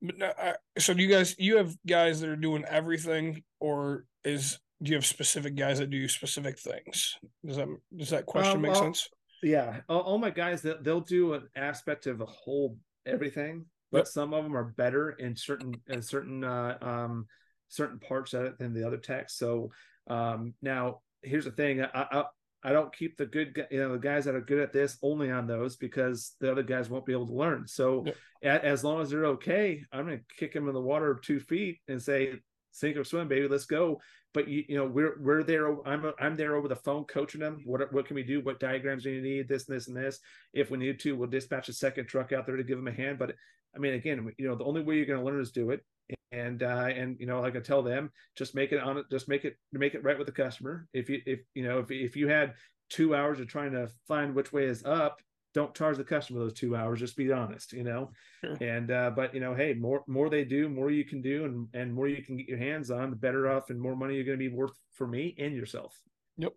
but 0.00 0.18
no, 0.18 0.32
I, 0.38 0.54
so 0.78 0.94
do 0.94 1.02
you 1.02 1.08
guys? 1.08 1.34
You 1.38 1.56
have 1.56 1.74
guys 1.86 2.20
that 2.20 2.28
are 2.30 2.36
doing 2.36 2.64
everything, 2.64 3.42
or 3.60 4.04
is 4.24 4.58
do 4.82 4.90
you 4.90 4.96
have 4.96 5.06
specific 5.06 5.56
guys 5.56 5.78
that 5.78 5.90
do 5.90 6.06
specific 6.08 6.58
things? 6.58 7.16
Does 7.44 7.56
that 7.56 7.68
does 7.96 8.10
that 8.10 8.26
question 8.26 8.56
Um, 8.56 8.62
make 8.62 8.76
sense? 8.76 9.08
Yeah, 9.42 9.80
all, 9.88 10.00
all 10.00 10.18
my 10.18 10.30
guys 10.30 10.62
that 10.62 10.84
they'll 10.84 11.00
do 11.00 11.34
an 11.34 11.48
aspect 11.56 12.06
of 12.06 12.20
a 12.20 12.26
whole 12.26 12.76
everything, 13.06 13.66
but 13.90 13.98
Yep. 13.98 14.06
some 14.08 14.34
of 14.34 14.44
them 14.44 14.56
are 14.56 14.64
better 14.76 15.10
in 15.10 15.34
certain 15.34 15.74
in 15.88 16.02
certain 16.02 16.44
uh, 16.44 16.78
um 16.80 17.26
certain 17.68 17.98
parts 17.98 18.34
of 18.34 18.44
it 18.44 18.58
than 18.58 18.72
the 18.72 18.86
other 18.86 18.98
techs. 18.98 19.36
So 19.36 19.70
um 20.08 20.54
now 20.62 21.00
here's 21.22 21.44
the 21.44 21.50
thing, 21.52 21.82
I 21.82 21.88
I, 21.94 22.24
I 22.64 22.72
don't 22.72 22.94
keep 22.94 23.16
the 23.16 23.26
good 23.26 23.66
you 23.70 23.80
know 23.80 23.92
the 23.92 23.98
guys 23.98 24.24
that 24.24 24.34
are 24.34 24.40
good 24.40 24.58
at 24.60 24.72
this 24.72 24.98
only 25.02 25.30
on 25.30 25.46
those 25.46 25.76
because 25.76 26.34
the 26.40 26.50
other 26.50 26.62
guys 26.62 26.90
won't 26.90 27.06
be 27.06 27.12
able 27.12 27.26
to 27.28 27.34
learn. 27.34 27.66
So 27.66 28.04
Yep. 28.06 28.16
a- 28.44 28.64
as 28.64 28.84
long 28.84 29.00
as 29.00 29.10
they're 29.10 29.26
okay, 29.26 29.82
I'm 29.92 30.04
gonna 30.04 30.20
kick 30.36 30.52
them 30.54 30.68
in 30.68 30.74
the 30.74 30.80
water 30.80 31.18
two 31.22 31.40
feet 31.40 31.78
and 31.88 32.02
say 32.02 32.34
sink 32.72 32.96
or 32.96 33.04
swim, 33.04 33.28
baby, 33.28 33.48
let's 33.48 33.66
go. 33.66 34.00
But 34.34 34.46
you, 34.48 34.64
you 34.68 34.76
know 34.76 34.86
we're 34.86 35.16
we're 35.20 35.42
there 35.42 35.74
i'm 35.88 36.12
i'm 36.20 36.36
there 36.36 36.54
over 36.54 36.68
the 36.68 36.76
phone 36.76 37.04
coaching 37.04 37.40
them. 37.40 37.62
What 37.64 37.92
what 37.92 38.06
can 38.06 38.14
we 38.14 38.22
do? 38.22 38.40
What 38.40 38.60
diagrams 38.60 39.04
do 39.04 39.10
you 39.10 39.22
need? 39.22 39.48
This 39.48 39.68
and 39.68 39.76
this 39.76 39.88
and 39.88 39.96
this. 39.96 40.20
If 40.52 40.70
we 40.70 40.78
need 40.78 41.00
to 41.00 41.16
we'll 41.16 41.28
dispatch 41.30 41.68
a 41.68 41.72
second 41.72 42.06
truck 42.06 42.32
out 42.32 42.44
there 42.46 42.56
to 42.56 42.62
give 42.64 42.76
them 42.78 42.88
a 42.88 42.92
hand. 42.92 43.18
But 43.18 43.34
i 43.76 43.78
mean 43.78 43.94
again 43.94 44.32
you 44.38 44.48
know 44.48 44.54
the 44.56 44.64
only 44.64 44.82
way 44.82 44.96
you're 44.96 45.04
going 45.06 45.18
to 45.18 45.24
learn 45.24 45.40
is 45.40 45.52
do 45.52 45.70
it 45.70 45.84
and 46.32 46.62
uh 46.62 46.88
and 46.94 47.16
you 47.18 47.26
know 47.26 47.40
like 47.40 47.56
i 47.56 47.60
tell 47.60 47.82
them 47.82 48.10
just 48.36 48.54
make 48.54 48.72
it 48.72 48.80
on 48.80 48.98
it 48.98 49.06
just 49.10 49.28
make 49.28 49.44
it 49.44 49.56
make 49.72 49.94
it 49.94 50.02
right 50.04 50.18
with 50.18 50.26
the 50.26 50.32
customer 50.32 50.86
if 50.92 51.08
you 51.08 51.20
if 51.26 51.40
you 51.54 51.62
know 51.62 51.78
if, 51.78 51.90
if 51.90 52.16
you 52.16 52.28
had 52.28 52.54
two 52.90 53.14
hours 53.14 53.40
of 53.40 53.46
trying 53.46 53.72
to 53.72 53.88
find 54.06 54.34
which 54.34 54.52
way 54.52 54.64
is 54.64 54.84
up 54.84 55.20
don't 55.54 55.74
charge 55.74 55.96
the 55.96 56.04
customer 56.04 56.38
those 56.40 56.52
two 56.52 56.76
hours 56.76 57.00
just 57.00 57.16
be 57.16 57.32
honest 57.32 57.72
you 57.72 57.82
know 57.84 58.10
Sure. 58.42 58.56
and 58.60 58.90
uh 58.90 59.10
but 59.10 59.32
you 59.34 59.40
know 59.40 59.54
hey 59.54 59.72
more 59.74 60.02
more 60.06 60.28
they 60.28 60.44
do 60.44 60.68
more 60.68 60.90
you 60.90 61.04
can 61.04 61.22
do 61.22 61.44
and 61.46 61.66
and 61.72 61.92
more 61.92 62.08
you 62.08 62.22
can 62.22 62.36
get 62.36 62.48
your 62.48 62.58
hands 62.58 62.90
on 62.90 63.10
the 63.10 63.16
better 63.16 63.48
off 63.50 63.70
and 63.70 63.80
more 63.80 63.96
money 63.96 64.14
you're 64.14 64.24
going 64.24 64.38
to 64.38 64.50
be 64.50 64.54
worth 64.54 64.72
for 64.92 65.06
me 65.06 65.34
and 65.38 65.54
yourself 65.54 65.98
yep 66.36 66.52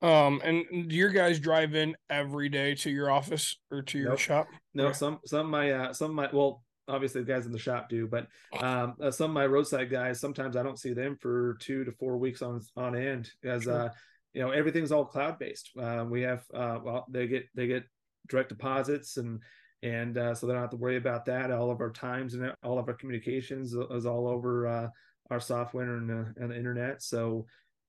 Um, 0.00 0.40
and 0.42 0.88
do 0.88 0.96
your 0.96 1.10
guys 1.10 1.38
drive 1.38 1.74
in 1.74 1.96
every 2.10 2.48
day 2.48 2.74
to 2.76 2.90
your 2.90 3.10
office 3.10 3.58
or 3.70 3.82
to 3.82 3.98
your 3.98 4.10
Nope. 4.10 4.18
shop? 4.18 4.48
no 4.74 4.86
Okay. 4.86 4.94
some 4.94 5.20
some 5.26 5.40
of 5.40 5.46
my 5.46 5.70
uh 5.70 5.92
some 5.92 6.10
of 6.10 6.16
my 6.16 6.28
well 6.32 6.64
obviously 6.92 7.22
the 7.22 7.32
guys 7.32 7.46
in 7.46 7.52
the 7.52 7.58
shop 7.58 7.88
do 7.88 8.06
but 8.06 8.26
um 8.62 8.94
uh, 9.00 9.10
some 9.10 9.30
of 9.30 9.34
my 9.34 9.46
roadside 9.46 9.90
guys 9.90 10.20
sometimes 10.20 10.56
i 10.56 10.62
don't 10.62 10.78
see 10.78 10.92
them 10.92 11.16
for 11.20 11.56
two 11.60 11.84
to 11.84 11.92
four 11.92 12.16
weeks 12.18 12.42
on 12.42 12.60
on 12.76 12.94
end 12.94 13.30
as 13.44 13.64
Sure. 13.64 13.72
uh 13.86 13.88
you 14.34 14.42
know 14.42 14.50
everything's 14.50 14.92
all 14.92 15.04
cloud 15.04 15.38
based 15.38 15.70
uh, 15.80 16.04
we 16.08 16.22
have 16.22 16.44
uh 16.54 16.78
well 16.84 17.06
they 17.10 17.26
get 17.26 17.46
they 17.54 17.66
get 17.66 17.84
direct 18.28 18.48
deposits 18.50 19.16
and 19.16 19.40
and 19.82 20.16
uh, 20.16 20.32
so 20.32 20.46
they 20.46 20.52
don't 20.52 20.62
have 20.62 20.70
to 20.70 20.76
worry 20.76 20.96
about 20.96 21.24
that. 21.24 21.50
All 21.50 21.68
of 21.72 21.80
our 21.80 21.90
times 21.90 22.34
and 22.34 22.54
all 22.62 22.78
of 22.78 22.86
our 22.86 22.94
communications 22.94 23.74
is 23.74 24.06
all 24.06 24.28
over 24.28 24.68
uh 24.68 24.88
our 25.28 25.40
software 25.40 25.96
and, 25.96 26.08
uh, 26.08 26.30
and 26.36 26.52
the 26.52 26.56
internet. 26.56 27.02
So 27.02 27.46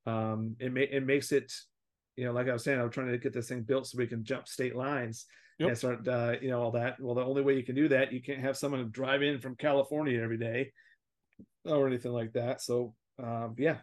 um 0.07 0.55
it, 0.59 0.73
ma- 0.73 0.81
it 0.97 1.05
makes 1.05 1.31
it 1.31 1.53
you 2.15 2.25
know 2.25 2.31
like 2.33 2.49
i 2.49 2.53
was 2.53 2.63
saying 2.63 2.79
i'm 2.79 2.89
trying 2.89 3.11
to 3.11 3.17
get 3.17 3.31
this 3.31 3.47
thing 3.47 3.61
built 3.61 3.85
so 3.87 3.97
we 3.97 4.07
can 4.07 4.23
jump 4.23 4.47
state 4.47 4.75
lines 4.75 5.25
Yep. 5.59 5.69
and 5.69 5.77
start 5.77 6.07
uh, 6.07 6.33
you 6.41 6.49
know 6.49 6.61
all 6.61 6.71
that. 6.71 6.99
Well 6.99 7.15
the 7.15 7.23
only 7.23 7.41
way 7.41 7.55
you 7.55 7.63
can 7.63 7.75
do 7.75 7.87
that 7.89 8.11
you 8.11 8.21
can't 8.21 8.41
have 8.41 8.57
someone 8.57 8.89
drive 8.89 9.21
in 9.21 9.39
from 9.39 9.55
california 9.55 10.21
every 10.21 10.37
day 10.37 10.71
or 11.65 11.87
anything 11.87 12.11
like 12.11 12.33
that. 12.33 12.61
So 12.61 12.95
um 13.21 13.55
yeah 13.57 13.77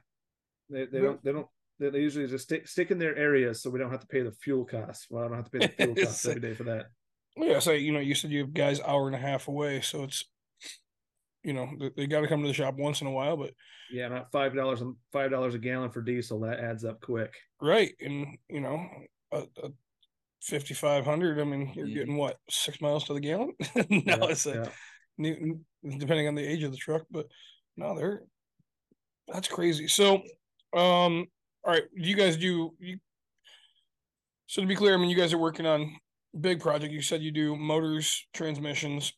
they, 0.69 0.87
they 0.87 1.01
don't 1.01 1.23
they 1.23 1.33
don't 1.33 1.47
they 1.79 1.99
usually 1.99 2.27
just 2.27 2.45
stick 2.45 2.69
stick 2.69 2.91
in 2.91 2.99
their 2.99 3.17
areas 3.17 3.63
so 3.63 3.71
we 3.71 3.79
don't 3.79 3.91
have 3.91 4.01
to 4.01 4.07
pay 4.07 4.23
the 4.23 4.33
fuel 4.33 4.65
costs. 4.65 5.07
Well 5.11 5.25
i 5.25 5.29
don't 5.29 5.37
have 5.37 5.51
to 5.51 5.59
pay 5.59 5.67
the 5.67 5.73
fuel 5.85 5.95
costs 5.95 6.27
every 6.27 6.41
day 6.41 6.55
for 6.55 6.65
that. 6.65 6.87
Yeah, 7.37 7.59
so 7.59 7.73
you 7.73 7.93
know, 7.93 8.01
you 8.01 8.15
said 8.15 8.31
you 8.31 8.41
have 8.41 8.55
guys 8.55 8.81
hour 8.81 9.07
and 9.07 9.17
a 9.17 9.19
half 9.19 9.49
away, 9.49 9.81
so 9.81 10.03
it's 10.05 10.25
you 11.43 11.53
know 11.53 11.71
they, 11.79 11.91
they 11.97 12.07
got 12.07 12.21
to 12.21 12.29
come 12.29 12.43
to 12.43 12.49
the 12.49 12.55
shop 12.55 12.75
once 12.77 13.01
in 13.01 13.07
a 13.07 13.13
while, 13.13 13.37
but 13.37 13.53
yeah 13.91 14.09
not 14.09 14.31
five 14.31 14.55
dollars 14.55 14.83
five 15.13 15.31
dollars 15.31 15.55
a 15.55 15.59
gallon 15.59 15.91
for 15.91 16.03
diesel 16.03 16.41
that 16.41 16.61
adds 16.61 16.85
up 16.85 17.01
quick. 17.01 17.33
Right, 17.61 17.93
and 18.01 18.37
you 18.49 18.61
know, 18.61 18.87
a, 19.33 19.39
a 19.63 19.71
fifty 20.43 20.75
five 20.75 21.05
hundred. 21.05 21.39
I 21.41 21.45
mean, 21.45 21.73
you're 21.75 21.87
Mhm. 21.87 21.95
getting 21.95 22.17
what 22.17 22.39
six 22.49 22.81
miles 22.81 23.05
to 23.05 23.15
the 23.15 23.21
gallon? 23.21 23.53
no, 23.77 23.85
Yeah, 23.89 24.25
it's 24.25 24.47
a, 24.47 24.55
yeah. 24.55 24.69
new, 25.19 25.61
depending 25.99 26.29
on 26.29 26.35
the 26.35 26.45
age 26.47 26.63
of 26.63 26.71
the 26.73 26.79
truck, 26.79 27.03
but 27.11 27.27
no, 27.77 27.97
they're 27.97 28.23
that's 29.29 29.49
crazy. 29.49 29.87
So, 29.87 30.15
um, 30.75 31.27
all 31.65 31.73
right, 31.73 31.85
you 31.93 32.17
guys 32.17 32.37
do 32.37 32.73
you? 32.81 32.99
So 34.47 34.61
to 34.63 34.67
be 34.67 34.75
clear, 34.75 34.95
I 34.95 34.97
mean, 34.97 35.11
you 35.11 35.17
guys 35.17 35.33
are 35.33 35.39
working 35.39 35.67
on 35.67 35.97
big 36.41 36.61
project. 36.61 36.93
You 36.93 37.03
said 37.03 37.23
you 37.23 37.31
do 37.31 37.55
motors, 37.57 38.27
transmissions. 38.35 39.13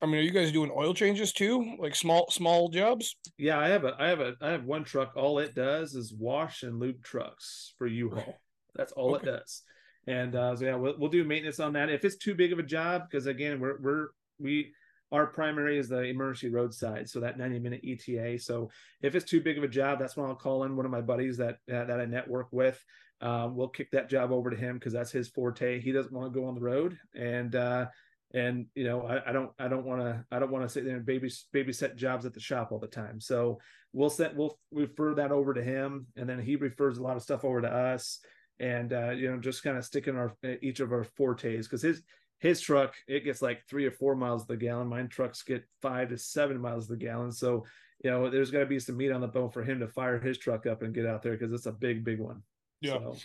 I 0.00 0.06
mean, 0.06 0.16
are 0.16 0.22
you 0.22 0.30
guys 0.30 0.52
doing 0.52 0.70
oil 0.76 0.94
changes 0.94 1.32
too, 1.32 1.76
like 1.80 1.96
small 1.96 2.30
small 2.30 2.68
jobs? 2.68 3.16
Yeah, 3.38 3.58
I 3.58 3.68
have 3.68 3.84
a 3.84 3.96
I 3.98 4.08
have 4.08 4.20
a 4.20 4.34
I 4.40 4.50
have 4.50 4.64
one 4.64 4.84
truck. 4.84 5.12
All 5.16 5.38
it 5.38 5.54
does 5.54 5.94
is 5.94 6.12
wash 6.12 6.62
and 6.62 6.78
lube 6.78 7.02
trucks 7.02 7.72
for 7.78 7.86
U-Haul. 7.86 8.36
That's 8.74 8.92
all 8.92 9.14
Okay. 9.14 9.26
it 9.28 9.30
does. 9.38 9.62
And 10.06 10.34
uh, 10.34 10.56
so 10.56 10.64
yeah, 10.64 10.76
we'll, 10.76 10.94
we'll 10.98 11.10
do 11.10 11.24
maintenance 11.24 11.60
on 11.60 11.72
that. 11.74 11.90
If 11.90 12.04
it's 12.04 12.16
too 12.16 12.34
big 12.34 12.52
of 12.52 12.58
a 12.58 12.62
job, 12.62 13.02
because 13.08 13.26
again, 13.26 13.58
we're 13.60 13.78
we're 13.80 14.08
we 14.38 14.72
our 15.12 15.26
primary 15.26 15.78
is 15.78 15.88
the 15.88 16.02
emergency 16.02 16.48
roadside, 16.48 17.08
so 17.08 17.20
that 17.20 17.38
90 17.38 17.58
minute 17.60 17.80
ETA. 17.84 18.38
So 18.38 18.70
if 19.02 19.14
it's 19.14 19.28
too 19.28 19.40
big 19.40 19.58
of 19.58 19.64
a 19.64 19.68
job, 19.68 19.98
that's 19.98 20.16
when 20.16 20.26
I'll 20.26 20.34
call 20.34 20.64
in 20.64 20.76
one 20.76 20.84
of 20.84 20.92
my 20.92 21.00
buddies 21.00 21.36
that 21.38 21.58
uh, 21.72 21.84
that 21.84 22.00
I 22.00 22.04
network 22.04 22.48
with. 22.50 22.82
Um, 23.20 23.56
we'll 23.56 23.68
kick 23.68 23.90
that 23.92 24.10
job 24.10 24.30
over 24.30 24.50
to 24.50 24.56
him 24.56 24.74
because 24.74 24.92
that's 24.92 25.12
his 25.12 25.28
forte. 25.28 25.80
He 25.80 25.92
doesn't 25.92 26.12
want 26.12 26.32
to 26.32 26.38
go 26.38 26.46
on 26.46 26.54
the 26.54 26.60
road, 26.60 26.98
and 27.14 27.54
uh, 27.54 27.86
and 28.34 28.66
you 28.74 28.84
know 28.84 29.02
I, 29.02 29.30
I 29.30 29.32
don't 29.32 29.50
I 29.58 29.68
don't 29.68 29.86
want 29.86 30.02
to 30.02 30.24
I 30.30 30.38
don't 30.38 30.50
want 30.50 30.64
to 30.64 30.68
sit 30.68 30.84
there 30.84 30.96
and 30.96 31.06
baby 31.06 31.30
babysit 31.54 31.96
jobs 31.96 32.26
at 32.26 32.34
the 32.34 32.40
shop 32.40 32.72
all 32.72 32.78
the 32.78 32.86
time. 32.86 33.20
So 33.20 33.58
we'll 33.92 34.10
set 34.10 34.36
we'll 34.36 34.58
refer 34.70 35.14
that 35.14 35.32
over 35.32 35.54
to 35.54 35.62
him, 35.62 36.06
and 36.16 36.28
then 36.28 36.40
he 36.40 36.56
refers 36.56 36.98
a 36.98 37.02
lot 37.02 37.16
of 37.16 37.22
stuff 37.22 37.44
over 37.44 37.62
to 37.62 37.72
us, 37.72 38.18
and 38.60 38.92
uh, 38.92 39.10
you 39.10 39.30
know 39.30 39.38
just 39.38 39.62
kind 39.62 39.76
of 39.76 39.84
sticking 39.84 40.16
our 40.16 40.34
each 40.62 40.80
of 40.80 40.92
our 40.92 41.04
fortes 41.04 41.66
because 41.66 41.82
his 41.82 42.02
his 42.38 42.60
truck 42.60 42.94
it 43.08 43.24
gets 43.24 43.40
like 43.42 43.62
three 43.68 43.86
or 43.86 43.90
four 43.90 44.14
miles 44.14 44.46
the 44.46 44.56
gallon. 44.56 44.88
Mine 44.88 45.08
trucks 45.08 45.42
get 45.42 45.64
five 45.82 46.10
to 46.10 46.18
seven 46.18 46.60
miles 46.60 46.86
the 46.86 46.96
gallon. 46.96 47.32
So 47.32 47.64
you 48.04 48.10
know 48.10 48.30
there's 48.30 48.50
got 48.50 48.60
to 48.60 48.66
be 48.66 48.78
some 48.78 48.96
meat 48.96 49.10
on 49.10 49.20
the 49.20 49.28
bone 49.28 49.50
for 49.50 49.62
him 49.62 49.80
to 49.80 49.88
fire 49.88 50.18
his 50.18 50.38
truck 50.38 50.66
up 50.66 50.82
and 50.82 50.94
get 50.94 51.06
out 51.06 51.22
there 51.22 51.32
because 51.32 51.52
it's 51.52 51.66
a 51.66 51.72
big 51.72 52.04
big 52.04 52.20
one. 52.20 52.42
Yeah. 52.80 52.98
So, 52.98 53.16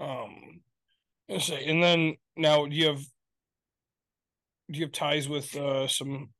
Um, 0.00 0.60
let's 1.28 1.46
see. 1.46 1.64
And 1.64 1.82
then 1.82 2.16
now, 2.36 2.66
do 2.66 2.74
you 2.74 2.88
have 2.88 3.00
do 4.70 4.78
you 4.78 4.84
have 4.86 4.92
ties 4.92 5.28
with 5.28 5.54
uh 5.56 5.86
some 5.88 6.30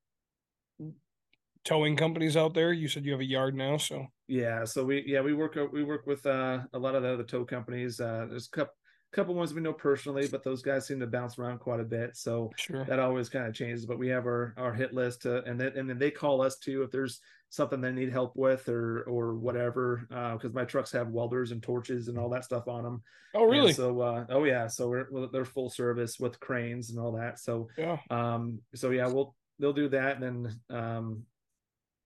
towing 1.64 1.96
companies 1.96 2.36
out 2.36 2.54
there? 2.54 2.72
You 2.72 2.88
said 2.88 3.04
you 3.04 3.12
have 3.12 3.20
a 3.20 3.24
yard 3.24 3.54
now, 3.54 3.76
so 3.78 4.06
Yeah, 4.26 4.64
so 4.64 4.84
we 4.84 5.04
yeah 5.06 5.20
we 5.20 5.34
work 5.34 5.58
we 5.72 5.84
work 5.84 6.06
with 6.06 6.24
uh, 6.26 6.60
a 6.72 6.78
lot 6.78 6.94
of 6.94 7.02
the 7.02 7.12
other 7.12 7.24
tow 7.24 7.44
companies. 7.44 8.00
Uh, 8.00 8.26
there's 8.28 8.46
a 8.46 8.56
couple 8.56 8.74
couple 9.12 9.34
ones 9.34 9.54
we 9.54 9.60
know 9.60 9.72
personally, 9.72 10.26
but 10.26 10.42
those 10.42 10.60
guys 10.60 10.86
seem 10.86 10.98
to 10.98 11.06
bounce 11.06 11.38
around 11.38 11.58
quite 11.58 11.78
a 11.78 11.84
bit. 11.84 12.16
So 12.16 12.50
Sure. 12.56 12.84
that 12.84 12.98
always 12.98 13.28
kind 13.28 13.46
of 13.46 13.54
changes. 13.54 13.86
But 13.86 13.98
we 13.98 14.08
have 14.08 14.26
our 14.26 14.54
our 14.56 14.72
hit 14.72 14.92
list, 14.92 15.22
to, 15.22 15.44
and 15.44 15.60
then 15.60 15.72
and 15.76 15.88
then 15.88 15.98
they 15.98 16.10
call 16.10 16.40
us 16.42 16.58
too 16.58 16.82
if 16.82 16.90
there's 16.90 17.20
something 17.50 17.80
they 17.80 17.92
need 17.92 18.10
help 18.10 18.34
with 18.34 18.68
or 18.68 19.02
or 19.02 19.34
whatever. 19.34 20.06
Because 20.08 20.52
my 20.52 20.64
trucks 20.64 20.90
have 20.92 21.08
welders 21.08 21.52
and 21.52 21.62
torches 21.62 22.08
and 22.08 22.18
all 22.18 22.30
that 22.30 22.44
stuff 22.44 22.66
on 22.66 22.82
them. 22.82 23.02
Oh, 23.34 23.44
really? 23.44 23.68
And 23.68 23.76
so 23.76 24.00
uh, 24.00 24.26
oh 24.30 24.44
yeah, 24.44 24.66
so 24.68 24.88
we're 24.88 25.28
they're 25.28 25.44
full 25.44 25.70
service 25.70 26.18
with 26.18 26.40
cranes 26.40 26.90
and 26.90 26.98
all 26.98 27.12
that. 27.12 27.38
So 27.38 27.68
yeah. 27.76 27.98
um 28.10 28.60
so 28.74 28.90
yeah 28.90 29.06
we'll 29.06 29.34
they'll 29.58 29.72
do 29.72 29.88
that 29.90 30.20
and 30.20 30.22
then 30.22 30.60
um 30.76 31.22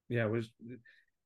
yeah 0.09 0.25
was 0.25 0.51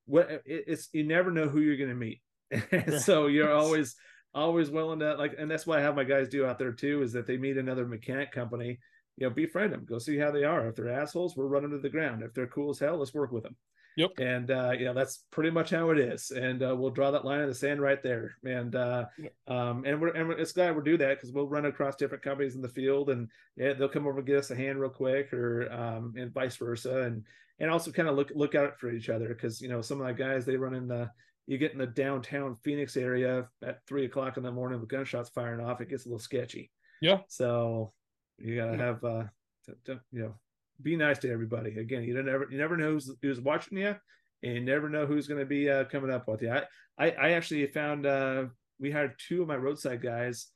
what 0.05 0.43
it's 0.45 0.89
you 0.93 1.03
never 1.03 1.31
know 1.31 1.47
who 1.47 1.59
you're 1.59 1.77
gonna 1.77 1.95
meet. 1.95 2.21
So 2.99 3.27
you're 3.27 3.53
always 3.61 3.95
always 4.35 4.69
willing 4.69 4.99
to 4.99 5.15
like 5.15 5.35
and 5.37 5.49
that's 5.49 5.67
what 5.67 5.77
i 5.77 5.81
have 5.81 5.95
my 5.95 6.03
guys 6.03 6.27
do 6.27 6.45
out 6.45 6.57
there 6.57 6.71
too 6.71 7.03
is 7.03 7.13
that 7.13 7.27
they 7.27 7.37
meet 7.37 7.55
another 7.55 7.85
mechanic 7.85 8.31
company 8.31 8.79
you 9.17 9.27
know 9.27 9.29
befriend 9.29 9.71
them 9.71 9.85
go 9.85 9.99
see 9.99 10.17
how 10.17 10.31
they 10.31 10.43
are. 10.43 10.67
If 10.67 10.75
they're 10.75 10.89
assholes 10.89 11.35
we'll 11.35 11.47
run 11.47 11.63
them 11.63 11.71
to 11.71 11.77
the 11.77 11.89
ground. 11.89 12.23
If 12.23 12.33
they're 12.33 12.47
cool 12.47 12.71
as 12.71 12.79
hell 12.79 12.97
let's 12.97 13.13
work 13.13 13.31
with 13.31 13.43
them. 13.43 13.55
Yep. 13.95 14.13
and 14.17 14.49
uh 14.49 14.71
you 14.71 14.85
know 14.85 14.93
that's 14.95 15.25
pretty 15.29 15.51
much 15.51 15.69
how 15.69 15.91
it 15.91 15.99
is. 15.99 16.31
And 16.31 16.63
uh, 16.63 16.75
we'll 16.75 16.89
draw 16.89 17.11
that 17.11 17.25
line 17.25 17.41
in 17.41 17.47
the 17.47 17.53
sand 17.53 17.79
right 17.79 18.01
there. 18.01 18.35
And 18.43 18.75
uh 18.75 19.05
um 19.47 19.83
and 19.85 20.01
we're 20.01 20.13
and 20.13 20.29
we're, 20.29 20.37
it's 20.39 20.51
glad 20.51 20.73
we'll 20.73 20.83
do 20.83 20.97
that 20.97 21.17
because 21.17 21.31
we'll 21.31 21.47
run 21.47 21.65
across 21.65 21.95
different 21.95 22.23
companies 22.23 22.55
in 22.55 22.61
the 22.63 22.69
field 22.69 23.11
and 23.11 23.29
yeah 23.55 23.73
they'll 23.73 23.87
come 23.87 24.07
over 24.07 24.17
and 24.17 24.27
get 24.27 24.37
us 24.37 24.49
a 24.49 24.55
hand 24.55 24.79
real 24.79 24.89
quick 24.89 25.31
or 25.31 25.71
um 25.71 26.15
and 26.17 26.33
vice 26.33 26.57
versa. 26.57 27.03
And 27.03 27.23
and 27.59 27.69
also 27.69 27.91
kind 27.91 28.07
of 28.09 28.15
look 28.15 28.31
look 28.35 28.55
out 28.55 28.79
for 28.79 28.89
each 28.91 29.09
other 29.09 29.29
because 29.29 29.61
you 29.61 29.69
know 29.69 29.81
some 29.81 30.01
of 30.01 30.07
the 30.07 30.13
guys 30.13 30.45
they 30.45 30.57
run 30.57 30.73
in 30.73 30.87
the 30.87 31.09
you 31.45 31.57
get 31.57 31.73
in 31.73 31.77
the 31.77 31.87
downtown 31.87 32.55
phoenix 32.63 32.95
area 32.97 33.47
at 33.63 33.79
three 33.87 34.05
o'clock 34.05 34.37
in 34.37 34.43
the 34.43 34.51
morning 34.51 34.79
with 34.79 34.89
gunshots 34.89 35.29
firing 35.29 35.63
off 35.65 35.81
it 35.81 35.89
gets 35.89 36.05
a 36.05 36.09
little 36.09 36.19
sketchy 36.19 36.71
Yeah. 37.01 37.19
so 37.27 37.93
you 38.37 38.55
gotta 38.55 38.77
Yeah. 38.77 38.85
have 38.85 39.03
uh 39.03 39.23
to, 39.65 39.75
to, 39.85 39.99
you 40.11 40.21
know 40.23 40.35
be 40.81 40.95
nice 40.95 41.19
to 41.19 41.31
everybody 41.31 41.77
again 41.79 42.03
you 42.03 42.13
don't 42.15 42.25
never 42.25 42.47
you 42.49 42.57
never 42.57 42.75
know 42.75 42.91
who's, 42.91 43.11
who's 43.21 43.39
watching 43.39 43.77
you 43.77 43.95
and 44.41 44.53
you 44.55 44.61
never 44.61 44.89
know 44.89 45.05
who's 45.05 45.27
going 45.27 45.39
to 45.39 45.45
be 45.45 45.69
uh, 45.69 45.85
coming 45.85 46.11
up 46.11 46.27
with 46.27 46.41
you 46.41 46.49
I, 46.51 46.63
I 46.97 47.11
i 47.11 47.29
actually 47.31 47.65
found 47.67 48.05
uh 48.05 48.45
we 48.79 48.91
hired 48.91 49.13
two 49.19 49.43
of 49.43 49.47
my 49.47 49.55
roadside 49.55 50.01
guys 50.01 50.47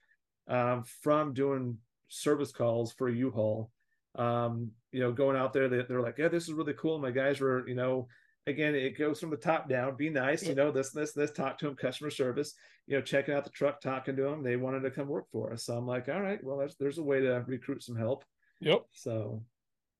um 0.48 0.84
from 1.04 1.34
doing 1.34 1.78
service 2.10 2.52
calls 2.52 2.92
for 2.94 3.08
u-haul 3.10 3.70
um 4.16 4.72
you 4.98 5.04
know 5.04 5.12
going 5.12 5.38
out 5.38 5.54
there 5.54 5.68
they, 5.68 5.84
they're 5.84 6.02
like 6.02 6.18
yeah 6.18 6.28
this 6.28 6.44
is 6.44 6.54
really 6.54 6.74
cool 6.74 7.00
my 7.00 7.12
guys 7.12 7.40
were 7.40 7.68
you 7.68 7.76
know 7.76 8.08
again 8.48 8.76
it 8.76 8.98
goes 8.98 9.20
from 9.20 9.30
the 9.30 9.38
top 9.38 9.70
down 9.70 9.96
be 9.96 10.10
nice 10.10 10.44
you 10.44 10.56
know 10.56 10.72
this 10.72 10.92
this 10.92 11.12
this 11.14 11.32
talk 11.32 11.58
to 11.58 11.66
them 11.66 11.76
customer 11.76 12.10
service 12.10 12.54
you 12.88 12.96
know 12.96 13.02
checking 13.02 13.34
out 13.34 13.44
the 13.44 13.50
truck 13.52 13.80
talking 13.82 14.16
to 14.16 14.24
them 14.24 14.44
they 14.44 14.56
wanted 14.56 14.82
to 14.82 14.92
come 14.92 15.08
work 15.08 15.26
for 15.32 15.54
us 15.54 15.66
so 15.66 15.76
i'm 15.78 15.86
like 15.86 16.08
all 16.10 16.22
right 16.22 16.44
well 16.44 16.58
there's, 16.58 16.76
there's 16.80 16.98
a 16.98 17.04
way 17.04 17.20
to 17.20 17.44
recruit 17.48 17.84
some 17.84 17.96
help 17.96 18.24
Yep. 18.60 18.86
so 18.92 19.44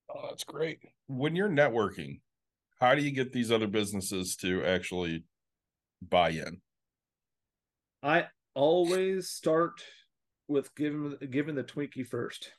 Oh, 0.10 0.28
that's 0.30 0.44
great. 0.44 0.80
When 1.08 1.36
you're 1.36 1.50
networking, 1.50 2.22
how 2.80 2.96
do 2.96 3.02
you 3.02 3.12
get 3.12 3.34
these 3.34 3.52
other 3.52 3.68
businesses 3.68 4.36
to 4.38 4.64
actually 4.64 5.26
buy 6.02 6.30
in? 6.30 6.62
I 8.04 8.28
always 8.54 9.30
start 9.30 9.84
with 10.48 10.74
giving 10.76 11.18
giving 11.30 11.56
the 11.56 11.64
Twinkie 11.64 12.08
first. 12.08 12.52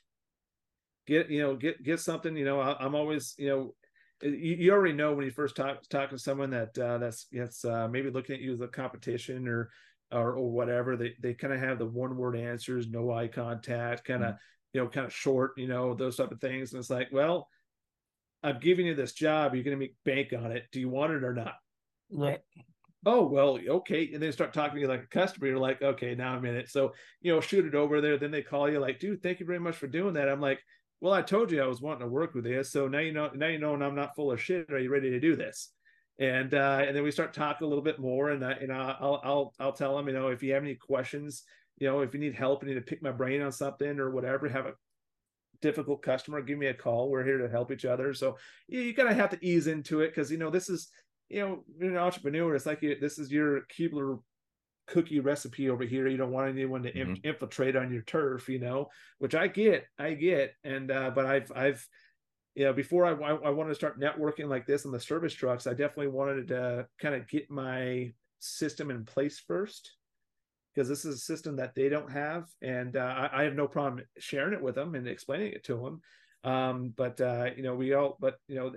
Get 1.09 1.31
you 1.31 1.41
know 1.41 1.55
get 1.55 1.81
get 1.81 1.99
something 1.99 2.37
you 2.37 2.45
know 2.45 2.59
I, 2.59 2.85
am 2.85 2.93
always 2.93 3.33
you 3.39 3.49
know 3.49 3.73
you, 4.21 4.55
you 4.59 4.71
already 4.71 4.93
know 4.93 5.13
when 5.13 5.25
you 5.25 5.31
first 5.31 5.55
talk 5.55 5.81
talking 5.89 6.17
to 6.17 6.23
someone 6.23 6.51
that 6.51 6.77
uh, 6.77 6.99
that's 6.99 7.25
that's 7.31 7.65
uh, 7.65 7.87
maybe 7.87 8.11
looking 8.11 8.35
at 8.35 8.41
you 8.41 8.53
as 8.53 8.61
a 8.61 8.67
competition 8.67 9.47
or 9.47 9.71
or, 10.11 10.33
or 10.33 10.51
whatever 10.51 10.95
they 10.95 11.15
they 11.19 11.33
kind 11.33 11.51
of 11.51 11.59
have 11.59 11.79
the 11.79 11.85
one 11.87 12.15
word 12.15 12.35
answers 12.35 12.87
no 12.87 13.11
eye 13.11 13.27
contact 13.27 14.05
kind 14.05 14.23
of 14.23 14.35
you 14.73 14.81
know 14.81 14.87
kind 14.87 15.07
of 15.07 15.11
short 15.11 15.53
you 15.57 15.67
know 15.67 15.95
those 15.95 16.17
type 16.17 16.31
of 16.31 16.39
things. 16.39 16.73
And 16.73 16.79
it's 16.79 16.91
like 16.91 17.09
well 17.11 17.47
I'm 18.43 18.59
giving 18.59 18.85
you 18.85 18.93
this 18.93 19.13
job 19.13 19.55
you're 19.55 19.63
going 19.63 19.75
to 19.75 19.83
make 19.83 19.95
bank 20.05 20.31
on 20.37 20.51
it. 20.51 20.65
Do 20.71 20.79
you 20.79 20.89
want 20.89 21.13
it 21.13 21.23
or 21.23 21.33
not? 21.33 21.55
Right. 22.11 22.39
oh 23.07 23.25
well 23.25 23.57
okay. 23.67 24.11
And 24.13 24.21
then 24.21 24.31
start 24.31 24.53
talking 24.53 24.75
to 24.75 24.81
you 24.81 24.87
like 24.87 25.05
a 25.05 25.07
customer. 25.07 25.47
You're 25.47 25.57
like 25.57 25.81
okay 25.81 26.13
now 26.13 26.33
i'm 26.33 26.45
in 26.45 26.55
it. 26.55 26.69
So 26.69 26.93
you 27.19 27.33
know 27.33 27.41
shoot 27.41 27.65
it 27.65 27.73
over 27.73 27.99
there. 27.99 28.17
Then 28.17 28.29
they 28.29 28.43
call 28.43 28.69
you 28.69 28.79
like 28.79 28.99
dude 28.99 29.23
thank 29.23 29.39
you 29.39 29.47
very 29.47 29.59
much 29.59 29.75
for 29.75 29.87
doing 29.87 30.13
that. 30.13 30.29
I'm 30.29 30.41
like 30.41 30.59
well 31.01 31.13
i 31.13 31.21
told 31.21 31.51
you 31.51 31.61
i 31.61 31.67
was 31.67 31.81
wanting 31.81 32.01
to 32.01 32.07
work 32.07 32.33
with 32.33 32.45
you 32.45 32.63
so 32.63 32.87
now 32.87 32.99
you 32.99 33.11
know 33.11 33.29
now 33.35 33.47
you 33.47 33.59
know 33.59 33.73
and 33.73 33.83
i'm 33.83 33.95
not 33.95 34.15
full 34.15 34.31
of 34.31 34.41
shit. 34.41 34.69
Are 34.71 34.79
you 34.79 34.91
ready 34.91 35.09
to 35.11 35.19
do 35.19 35.35
this? 35.35 35.71
And 36.19 36.53
uh 36.53 36.83
and 36.85 36.95
then 36.95 37.03
we 37.03 37.11
start 37.11 37.33
talking 37.33 37.65
a 37.65 37.69
little 37.69 37.83
bit 37.83 37.99
more 37.99 38.31
and 38.31 38.43
I, 38.43 38.51
and 38.51 38.73
i'll 38.73 39.21
i'll 39.23 39.53
i'll 39.59 39.73
tell 39.73 39.95
them 39.95 40.07
you 40.07 40.13
know 40.13 40.27
if 40.27 40.43
you 40.43 40.53
have 40.53 40.63
any 40.63 40.75
questions 40.75 41.43
you 41.77 41.87
know 41.87 42.01
if 42.01 42.13
you 42.13 42.19
need 42.19 42.35
help 42.35 42.61
you 42.61 42.69
need 42.69 42.75
to 42.75 42.81
pick 42.81 43.01
my 43.01 43.11
brain 43.11 43.41
on 43.41 43.51
something 43.51 43.99
or 43.99 44.11
whatever 44.11 44.49
have 44.49 44.65
a 44.65 44.73
difficult 45.61 46.01
customer 46.01 46.41
give 46.41 46.57
me 46.57 46.67
a 46.67 46.73
call. 46.73 47.09
We're 47.09 47.25
here 47.25 47.37
to 47.37 47.49
help 47.49 47.71
each 47.71 47.83
other. 47.83 48.13
So 48.13 48.37
you, 48.67 48.79
you 48.81 48.93
kind 48.93 49.09
of 49.09 49.15
have 49.15 49.29
to 49.31 49.45
ease 49.45 49.67
into 49.67 50.01
it 50.01 50.09
because 50.09 50.31
you 50.31 50.37
know 50.37 50.49
this 50.49 50.69
is 50.69 50.89
you 51.29 51.41
know, 51.41 51.63
being 51.79 51.91
an 51.91 51.97
entrepreneur, 51.97 52.55
it's 52.55 52.65
like 52.65 52.81
you, 52.81 52.97
this 52.99 53.19
is 53.19 53.31
your 53.31 53.61
Keebler 53.67 54.19
cookie 54.89 55.19
recipe 55.19 55.69
over 55.69 55.83
here. 55.83 56.07
You 56.07 56.17
don't 56.17 56.31
want 56.31 56.49
anyone 56.49 56.83
to 56.83 56.97
inf- 56.97 57.19
infiltrate 57.23 57.75
on 57.75 57.93
your 57.93 58.01
turf, 58.01 58.49
you 58.49 58.59
know, 58.59 58.89
which 59.19 59.35
I 59.35 59.47
get, 59.47 59.85
I 59.97 60.13
get. 60.13 60.53
And, 60.63 60.91
uh, 60.91 61.11
but 61.13 61.25
I've, 61.25 61.51
I've, 61.55 61.87
you 62.55 62.65
know, 62.65 62.73
before 62.73 63.05
I, 63.05 63.11
I, 63.11 63.35
I 63.35 63.49
wanted 63.51 63.69
to 63.69 63.75
start 63.75 63.99
networking 63.99 64.49
like 64.49 64.65
this 64.65 64.85
on 64.85 64.91
the 64.91 64.99
service 64.99 65.33
trucks, 65.33 65.67
I 65.67 65.71
definitely 65.71 66.07
wanted 66.07 66.47
to 66.49 66.87
kind 66.99 67.15
of 67.15 67.27
get 67.27 67.49
my 67.49 68.11
system 68.39 68.89
in 68.89 69.05
place 69.05 69.39
first 69.39 69.93
because 70.73 70.89
this 70.89 71.05
is 71.05 71.15
a 71.15 71.19
system 71.19 71.55
that 71.57 71.75
they 71.75 71.87
don't 71.87 72.11
have. 72.11 72.45
And 72.61 72.97
uh, 72.97 73.29
I, 73.31 73.41
I 73.41 73.43
have 73.43 73.55
no 73.55 73.67
problem 73.67 74.03
sharing 74.17 74.53
it 74.53 74.61
with 74.61 74.75
them 74.75 74.95
and 74.95 75.07
explaining 75.07 75.53
it 75.53 75.63
to 75.65 75.75
them 75.77 76.01
um 76.45 76.93
but 76.95 77.19
uh 77.19 77.47
you 77.55 77.63
know 77.63 77.75
we 77.75 77.93
all 77.93 78.15
but 78.21 78.37
you 78.47 78.55
know 78.55 78.71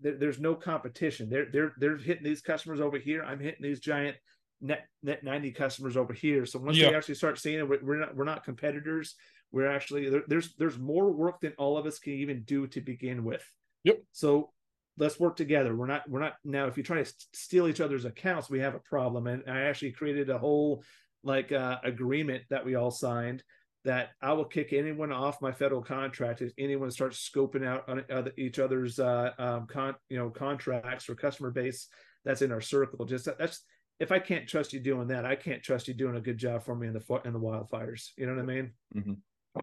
there, 0.00 0.16
there's 0.16 0.40
no 0.40 0.54
competition 0.54 1.30
they're 1.30 1.46
they're 1.52 1.72
they're 1.78 1.96
hitting 1.96 2.24
these 2.24 2.40
customers 2.40 2.80
over 2.80 2.98
here 2.98 3.22
i'm 3.22 3.38
hitting 3.38 3.62
these 3.62 3.78
giant 3.78 4.16
net 4.60 4.86
net 5.02 5.22
90 5.22 5.52
customers 5.52 5.96
over 5.96 6.12
here 6.12 6.46
so 6.46 6.58
once 6.58 6.76
Yeah. 6.76 6.88
we 6.90 6.94
actually 6.94 7.16
start 7.16 7.38
seeing 7.38 7.58
it 7.58 7.68
we're- 7.68 7.82
we're 7.82 7.98
not 8.00 8.16
we're 8.16 8.24
not 8.24 8.44
competitors 8.44 9.14
we're 9.52 9.66
actually 9.70 10.08
there, 10.08 10.22
there's 10.26 10.54
there's 10.56 10.78
more 10.78 11.12
work 11.12 11.40
than 11.40 11.52
all 11.58 11.76
of 11.76 11.86
us 11.86 11.98
can 11.98 12.14
even 12.14 12.42
do 12.42 12.66
to 12.68 12.80
begin 12.80 13.22
with 13.24 13.44
Yep. 13.84 14.02
so 14.12 14.52
let's 14.96 15.20
work 15.20 15.36
together 15.36 15.76
we're 15.76 15.86
not 15.86 16.08
we're 16.08 16.20
not 16.20 16.36
now 16.44 16.66
if 16.68 16.76
you 16.78 16.82
try 16.82 16.98
to 16.98 17.04
st- 17.04 17.26
steal 17.34 17.68
each 17.68 17.80
other's 17.82 18.06
accounts 18.06 18.48
we 18.48 18.60
have 18.60 18.74
a 18.74 18.78
problem 18.80 19.26
and 19.26 19.42
i 19.46 19.60
actually 19.62 19.92
created 19.92 20.30
a 20.30 20.38
whole 20.38 20.82
like 21.22 21.52
uh 21.52 21.78
agreement 21.84 22.42
that 22.48 22.64
we 22.64 22.74
all 22.76 22.90
signed 22.90 23.42
that 23.84 24.10
I 24.20 24.32
will 24.32 24.44
kick 24.46 24.72
anyone 24.72 25.12
off 25.12 25.40
my 25.40 25.52
federal 25.52 25.80
contract 25.80 26.42
if 26.42 26.52
anyone 26.58 26.90
starts 26.90 27.30
scoping 27.30 27.64
out 27.64 27.88
on 27.88 28.02
other, 28.10 28.32
each 28.36 28.58
other's 28.58 28.98
uh, 28.98 29.30
um, 29.38 29.68
con, 29.68 29.94
you 30.08 30.18
know 30.18 30.28
contracts 30.28 31.08
or 31.08 31.14
customer 31.14 31.52
base 31.52 31.86
that's 32.24 32.42
in 32.42 32.50
our 32.50 32.60
circle. 32.60 33.04
Just 33.04 33.28
that's 33.38 33.62
if 33.98 34.12
I 34.12 34.18
can't 34.18 34.48
trust 34.48 34.72
you 34.72 34.80
doing 34.80 35.08
that, 35.08 35.24
I 35.24 35.36
can't 35.36 35.62
trust 35.62 35.88
you 35.88 35.94
doing 35.94 36.16
a 36.16 36.20
good 36.20 36.38
job 36.38 36.64
for 36.64 36.74
me 36.74 36.86
in 36.88 36.92
the 36.94 37.20
in 37.24 37.32
the 37.32 37.40
wildfires. 37.40 38.10
You 38.16 38.26
know 38.26 38.34
what 38.34 38.42
I 38.42 38.46
mean? 38.46 38.72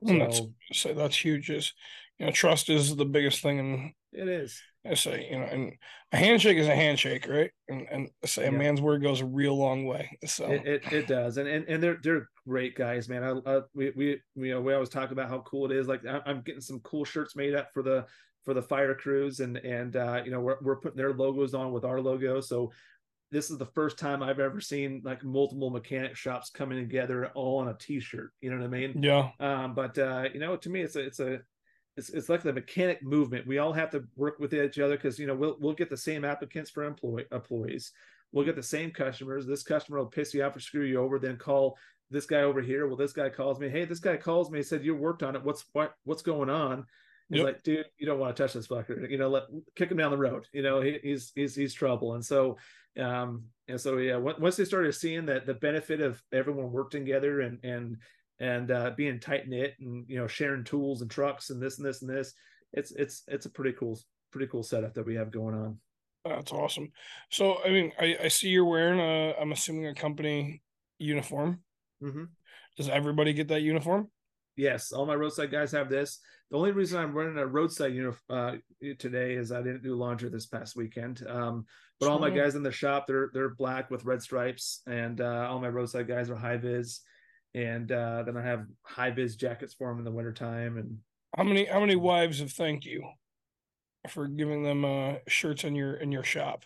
And 0.02 0.22
that's 0.22 0.42
So 0.42 0.54
so 0.72 0.94
that's 0.94 1.18
huge. 1.24 1.50
Is 1.50 1.74
you 2.20 2.26
know, 2.26 2.32
trust 2.32 2.70
is 2.70 2.96
the 2.96 3.06
biggest 3.06 3.42
thing 3.42 3.60
in 3.60 3.94
it 4.12 4.28
is. 4.28 4.62
I 4.86 4.96
say, 4.96 5.30
you 5.30 5.40
know, 5.40 5.46
and 5.46 5.74
a 6.12 6.18
handshake 6.18 6.58
is 6.58 6.68
a 6.68 6.76
handshake, 6.76 7.28
right? 7.28 7.52
And 7.70 7.88
and 7.90 8.10
I 8.24 8.28
say 8.28 8.48
a 8.48 8.52
Yeah. 8.52 8.58
man's 8.58 8.82
word 8.82 9.02
goes 9.02 9.22
a 9.22 9.26
real 9.26 9.58
long 9.58 9.86
way. 9.86 10.18
So 10.26 10.46
It, 10.46 10.66
it 10.66 10.84
it 10.92 11.08
does, 11.08 11.38
and 11.38 11.48
and 11.48 11.66
and 11.70 11.82
they're 11.82 12.00
they're 12.04 12.30
great 12.46 12.76
guys, 12.76 13.08
man. 13.08 13.24
I, 13.24 13.32
I 13.50 13.62
we 13.74 13.92
we 13.96 14.22
we, 14.36 14.50
you 14.50 14.54
know, 14.56 14.62
we 14.62 14.74
always 14.74 14.90
talk 14.90 15.12
about 15.12 15.30
how 15.30 15.40
cool 15.40 15.72
it 15.72 15.76
is. 15.78 15.88
Like 15.88 16.06
I, 16.06 16.20
I'm 16.26 16.42
getting 16.42 16.60
some 16.62 16.82
cool 16.82 17.06
shirts 17.06 17.34
made 17.36 17.56
up 17.56 17.70
for 17.74 17.82
the 17.82 18.06
for 18.44 18.54
the 18.54 18.62
fire 18.62 18.94
crews, 18.94 19.40
and 19.40 19.56
and 19.58 19.96
uh, 19.96 20.22
you 20.26 20.32
know 20.32 20.42
we're 20.42 20.58
we're 20.62 20.82
putting 20.82 20.98
their 20.98 21.14
logos 21.14 21.54
on 21.54 21.72
with 21.72 21.86
our 21.86 22.02
logo. 22.02 22.42
So 22.42 22.74
this 23.34 23.50
is 23.50 23.58
the 23.58 23.66
first 23.66 23.98
time 23.98 24.22
I've 24.22 24.40
ever 24.40 24.62
seen 24.62 25.02
like 25.04 25.24
multiple 25.24 25.72
mechanic 25.72 26.16
shops 26.16 26.52
coming 26.52 26.78
together 26.78 27.28
all 27.34 27.60
on 27.60 27.68
a 27.68 27.74
T-shirt. 27.74 28.32
You 28.42 28.52
know 28.52 28.58
what 28.58 28.66
I 28.66 28.70
mean? 28.70 29.02
yeah, 29.02 29.30
Um, 29.40 29.74
but 29.74 29.98
uh, 29.98 30.30
you 30.34 30.40
know, 30.40 30.56
to 30.56 30.70
me, 30.70 30.82
it's 30.82 30.96
a 30.96 31.00
it's 31.00 31.20
a 31.20 31.40
it's, 31.98 32.10
it's 32.10 32.30
like 32.30 32.44
the 32.44 32.54
mechanic 32.54 33.04
movement. 33.04 33.48
We 33.48 33.58
all 33.58 33.74
have 33.74 33.90
to 33.92 34.06
work 34.16 34.40
with 34.40 34.54
each 34.54 34.80
other 34.80 34.96
because 34.96 35.18
you 35.18 35.26
know 35.26 35.36
we'll 35.36 35.58
we'll 35.60 35.74
get 35.74 35.90
the 35.90 35.98
same 35.98 36.24
applicants 36.24 36.70
for 36.70 36.84
employee 36.84 37.26
employees. 37.32 37.92
We'll 38.32 38.46
get 38.46 38.56
the 38.56 38.64
same 38.64 38.92
customers. 38.92 39.46
This 39.46 39.64
customer 39.64 39.98
will 39.98 40.06
piss 40.06 40.34
you 40.34 40.44
off 40.44 40.56
or 40.56 40.60
screw 40.60 40.86
you 40.86 41.00
over, 41.00 41.20
then 41.20 41.38
call 41.38 41.78
this 42.12 42.26
guy 42.26 42.42
over 42.42 42.62
here. 42.62 42.88
Well, 42.88 42.98
this 42.98 43.14
guy 43.14 43.30
calls 43.30 43.60
me. 43.60 43.68
Hey, 43.70 43.86
this 43.86 44.00
guy 44.00 44.18
calls 44.18 44.52
me. 44.52 44.62
Said 44.62 44.86
you 44.86 44.96
worked 44.96 45.24
on 45.24 45.36
it. 45.36 45.44
What's 45.44 45.66
what 45.74 45.94
what's 46.04 46.22
going 46.22 46.50
on? 46.50 46.86
He's 47.30 47.38
Yep. 47.40 47.46
like, 47.46 47.64
dude, 47.64 47.86
you 47.98 48.06
don't 48.06 48.20
want 48.20 48.36
to 48.36 48.44
touch 48.44 48.54
this 48.54 48.68
fucker. 48.68 49.10
You 49.10 49.18
know, 49.18 49.30
let 49.30 49.44
kick 49.76 49.90
him 49.92 49.98
down 49.98 50.12
the 50.12 50.18
road. 50.18 50.46
You 50.54 50.62
know, 50.62 50.82
he, 50.82 51.00
he's 51.02 51.32
he's 51.36 51.56
he's 51.56 51.74
trouble. 51.74 52.14
And 52.16 52.24
so, 52.24 52.58
um, 53.00 53.46
and 53.68 53.80
so 53.80 53.98
yeah, 53.98 54.16
on- 54.16 54.40
once 54.42 54.56
they 54.58 54.66
started 54.66 54.94
seeing 54.94 55.26
that 55.28 55.46
the 55.46 55.54
benefit 55.56 56.02
of 56.02 56.22
everyone 56.32 56.72
working 56.72 57.06
together 57.06 57.42
and 57.42 57.60
and 57.64 57.98
and 58.40 58.72
uh, 58.72 58.92
being 58.98 59.20
tight 59.20 59.48
knit 59.48 59.76
and 59.80 60.06
you 60.08 60.18
know 60.18 60.28
sharing 60.28 60.64
tools 60.64 61.02
and 61.02 61.10
trucks 61.10 61.50
and 61.50 61.62
this 61.62 61.78
and 61.78 61.88
this 61.88 62.02
and 62.02 62.10
this, 62.12 62.34
it's 62.74 62.92
it's 62.92 63.24
it's 63.28 63.46
a 63.46 63.50
pretty 63.50 63.74
cool 63.78 64.00
pretty 64.32 64.48
cool 64.48 64.64
setup 64.64 64.94
that 64.96 65.06
we 65.06 65.16
have 65.16 65.32
going 65.32 65.56
on. 65.56 65.80
that's 66.26 66.52
awesome. 66.52 66.92
So 67.32 67.58
I 67.64 67.70
mean, 67.70 67.94
I 68.00 68.18
I 68.24 68.28
see 68.28 68.50
you're 68.50 68.66
wearing 68.66 69.00
a 69.00 69.34
I'm 69.40 69.52
assuming 69.52 69.88
a 69.88 69.96
company 69.96 70.62
uniform. 71.00 71.62
Mm-hmm. 72.04 72.26
Does 72.78 72.90
everybody 72.90 73.34
get 73.34 73.48
that 73.50 73.62
uniform? 73.62 74.10
Yes, 74.56 74.92
all 74.92 75.06
my 75.06 75.16
roadside 75.16 75.52
guys 75.52 75.72
have 75.72 75.90
this. 75.90 76.20
The 76.52 76.58
only 76.58 76.72
reason 76.72 77.00
I'm 77.00 77.14
running 77.14 77.38
a 77.38 77.48
roadside 77.48 77.94
uniform 77.94 78.20
uh, 78.30 78.56
today 79.00 79.34
is 79.34 79.52
I 79.52 79.64
didn't 79.64 79.82
do 79.82 79.96
laundry 79.96 80.30
this 80.30 80.46
past 80.46 80.76
weekend. 80.76 81.26
Um, 81.28 81.66
but 82.00 82.10
all 82.10 82.20
my 82.20 82.30
guys 82.30 82.56
in 82.56 82.64
the 82.64 82.72
shop, 82.72 83.08
they're 83.08 83.30
they're 83.34 83.56
black 83.56 83.90
with 83.90 84.06
red 84.06 84.22
stripes, 84.22 84.82
and 84.86 85.22
uh, 85.22 85.48
all 85.50 85.60
my 85.60 85.70
roadside 85.70 86.08
guys 86.08 86.30
are 86.30 86.36
high 86.36 86.58
vis. 86.58 87.02
And 87.56 87.92
uh, 87.92 88.24
then 88.24 88.36
I 88.38 88.44
have 88.44 88.66
high 88.84 89.12
vis 89.12 89.36
jackets 89.36 89.74
for 89.74 89.90
them 89.90 90.00
in 90.00 90.06
the 90.06 90.12
wintertime. 90.12 90.78
And 90.78 90.98
How 91.36 91.44
many 91.44 91.66
how 91.66 91.80
many 91.80 91.96
wives 91.96 92.40
have 92.40 92.52
thanked 92.52 92.86
you 92.86 93.04
for 94.10 94.28
giving 94.28 94.64
them 94.64 94.84
uh 94.86 95.14
shirts 95.28 95.64
in 95.64 95.76
your 95.76 95.96
in 95.96 96.12
your 96.12 96.24
shop? 96.24 96.66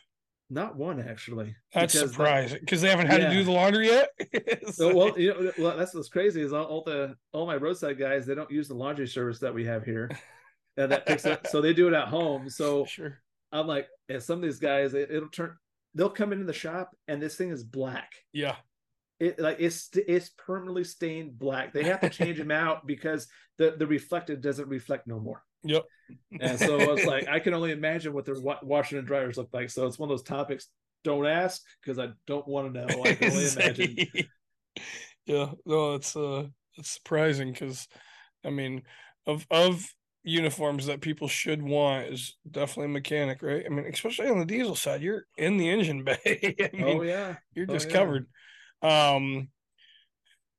Not 0.49 0.76
one 0.76 1.02
actually. 1.02 1.56
That's 1.74 1.94
because 1.94 2.10
uh, 2.10 2.11
surprising 2.14 2.60
because 2.60 2.82
they 2.82 2.90
haven't 2.90 3.07
had 3.07 3.22
to 3.22 3.32
do 3.32 3.44
the 3.44 3.52
laundry 3.52 3.88
yet. 3.88 4.10
So, 4.74 4.94
well, 4.94 5.18
you 5.18 5.30
know, 5.30 5.52
well, 5.57 5.78
that's 5.78 5.94
what's 5.94 6.10
crazy 6.10 6.41
is 6.41 6.52
all, 6.52 6.65
all 6.65 6.84
the 6.84 7.15
all 7.32 7.45
my 7.45 7.56
roadside 7.56 7.98
guys 7.98 8.26
they 8.26 8.36
don't 8.36 8.52
use 8.52 8.68
the 8.68 8.74
laundry 8.74 9.07
service 9.07 9.40
that 9.40 9.53
we 9.53 9.65
have 9.65 9.84
here, 9.84 10.10
and 10.78 10.91
that 10.91 11.06
picks 11.06 11.26
up. 11.26 11.48
So 11.48 11.61
they 11.61 11.74
do 11.74 11.88
it 11.88 11.94
at 11.94 12.10
home. 12.10 12.49
So 12.49 12.86
sure. 12.86 13.19
I'm 13.52 13.68
like, 13.68 13.88
and 14.10 14.22
some 14.22 14.40
of 14.40 14.44
these 14.44 14.60
guys, 14.60 14.94
it, 14.94 15.10
it'll 15.10 15.30
turn. 15.30 15.56
They'll 15.95 16.10
come 16.10 16.32
into 16.32 16.45
the 16.45 16.53
shop 16.53 16.91
and 17.07 17.22
this 17.22 17.36
thing 17.36 17.49
is 17.49 17.64
black. 17.64 18.11
Yeah. 18.34 18.56
It 19.19 19.40
like 19.40 19.57
it's 19.60 19.90
it's 19.95 20.30
permanently 20.38 20.84
stained 20.84 21.40
black. 21.40 21.74
They 21.74 21.84
have 21.84 22.02
to 22.02 22.10
change 22.10 22.38
them 22.38 22.52
out 22.52 22.86
because 22.86 23.28
the 23.57 23.76
the 23.78 23.88
reflective 23.88 24.41
doesn't 24.41 24.68
reflect 24.68 25.07
no 25.07 25.19
more. 25.19 25.44
Yep. 25.63 25.84
And 26.39 26.59
so 26.59 26.77
it's 26.93 27.05
like 27.05 27.27
I 27.27 27.39
can 27.39 27.53
only 27.53 27.71
imagine 27.71 28.13
what 28.13 28.25
their 28.25 28.39
wa- 28.39 28.59
washing 28.63 28.97
and 28.97 29.07
dryers 29.07 29.38
look 29.38 29.49
like. 29.53 29.69
So 29.69 29.85
it's 29.85 29.99
one 29.99 30.09
of 30.09 30.17
those 30.17 30.23
topics. 30.23 30.67
Don't 31.03 31.25
ask 31.25 31.61
because 31.81 31.99
I 31.99 32.09
don't 32.25 32.47
want 32.47 32.73
to 32.73 32.79
know. 32.79 33.03
I 33.03 33.15
can 33.15 33.31
only 33.31 33.51
imagine. 33.53 33.97
yeah, 35.25 35.51
no, 35.65 35.95
it's 35.95 36.15
uh 36.15 36.45
it's 36.77 36.91
surprising 36.91 37.51
because 37.51 37.88
I 38.45 38.49
mean 38.49 38.84
of 39.25 39.45
of 39.51 39.85
uniforms 40.23 40.88
that 40.88 41.01
people 41.01 41.27
should 41.27 41.61
want 41.61 42.07
is 42.07 42.35
definitely 42.49 42.91
mechanic, 42.91 43.41
right? 43.41 43.63
I 43.65 43.69
mean, 43.69 43.85
especially 43.91 44.27
on 44.27 44.39
the 44.39 44.45
diesel 44.45 44.75
side, 44.75 45.01
you're 45.01 45.25
in 45.38 45.57
the 45.57 45.69
engine 45.69 46.03
bay. 46.03 46.19
I 46.73 46.75
mean, 46.75 46.97
oh 46.97 47.01
yeah. 47.01 47.35
you're 47.53 47.67
oh, 47.69 47.73
just 47.73 47.89
yeah. 47.89 47.93
covered. 47.93 48.27
Um 48.81 49.49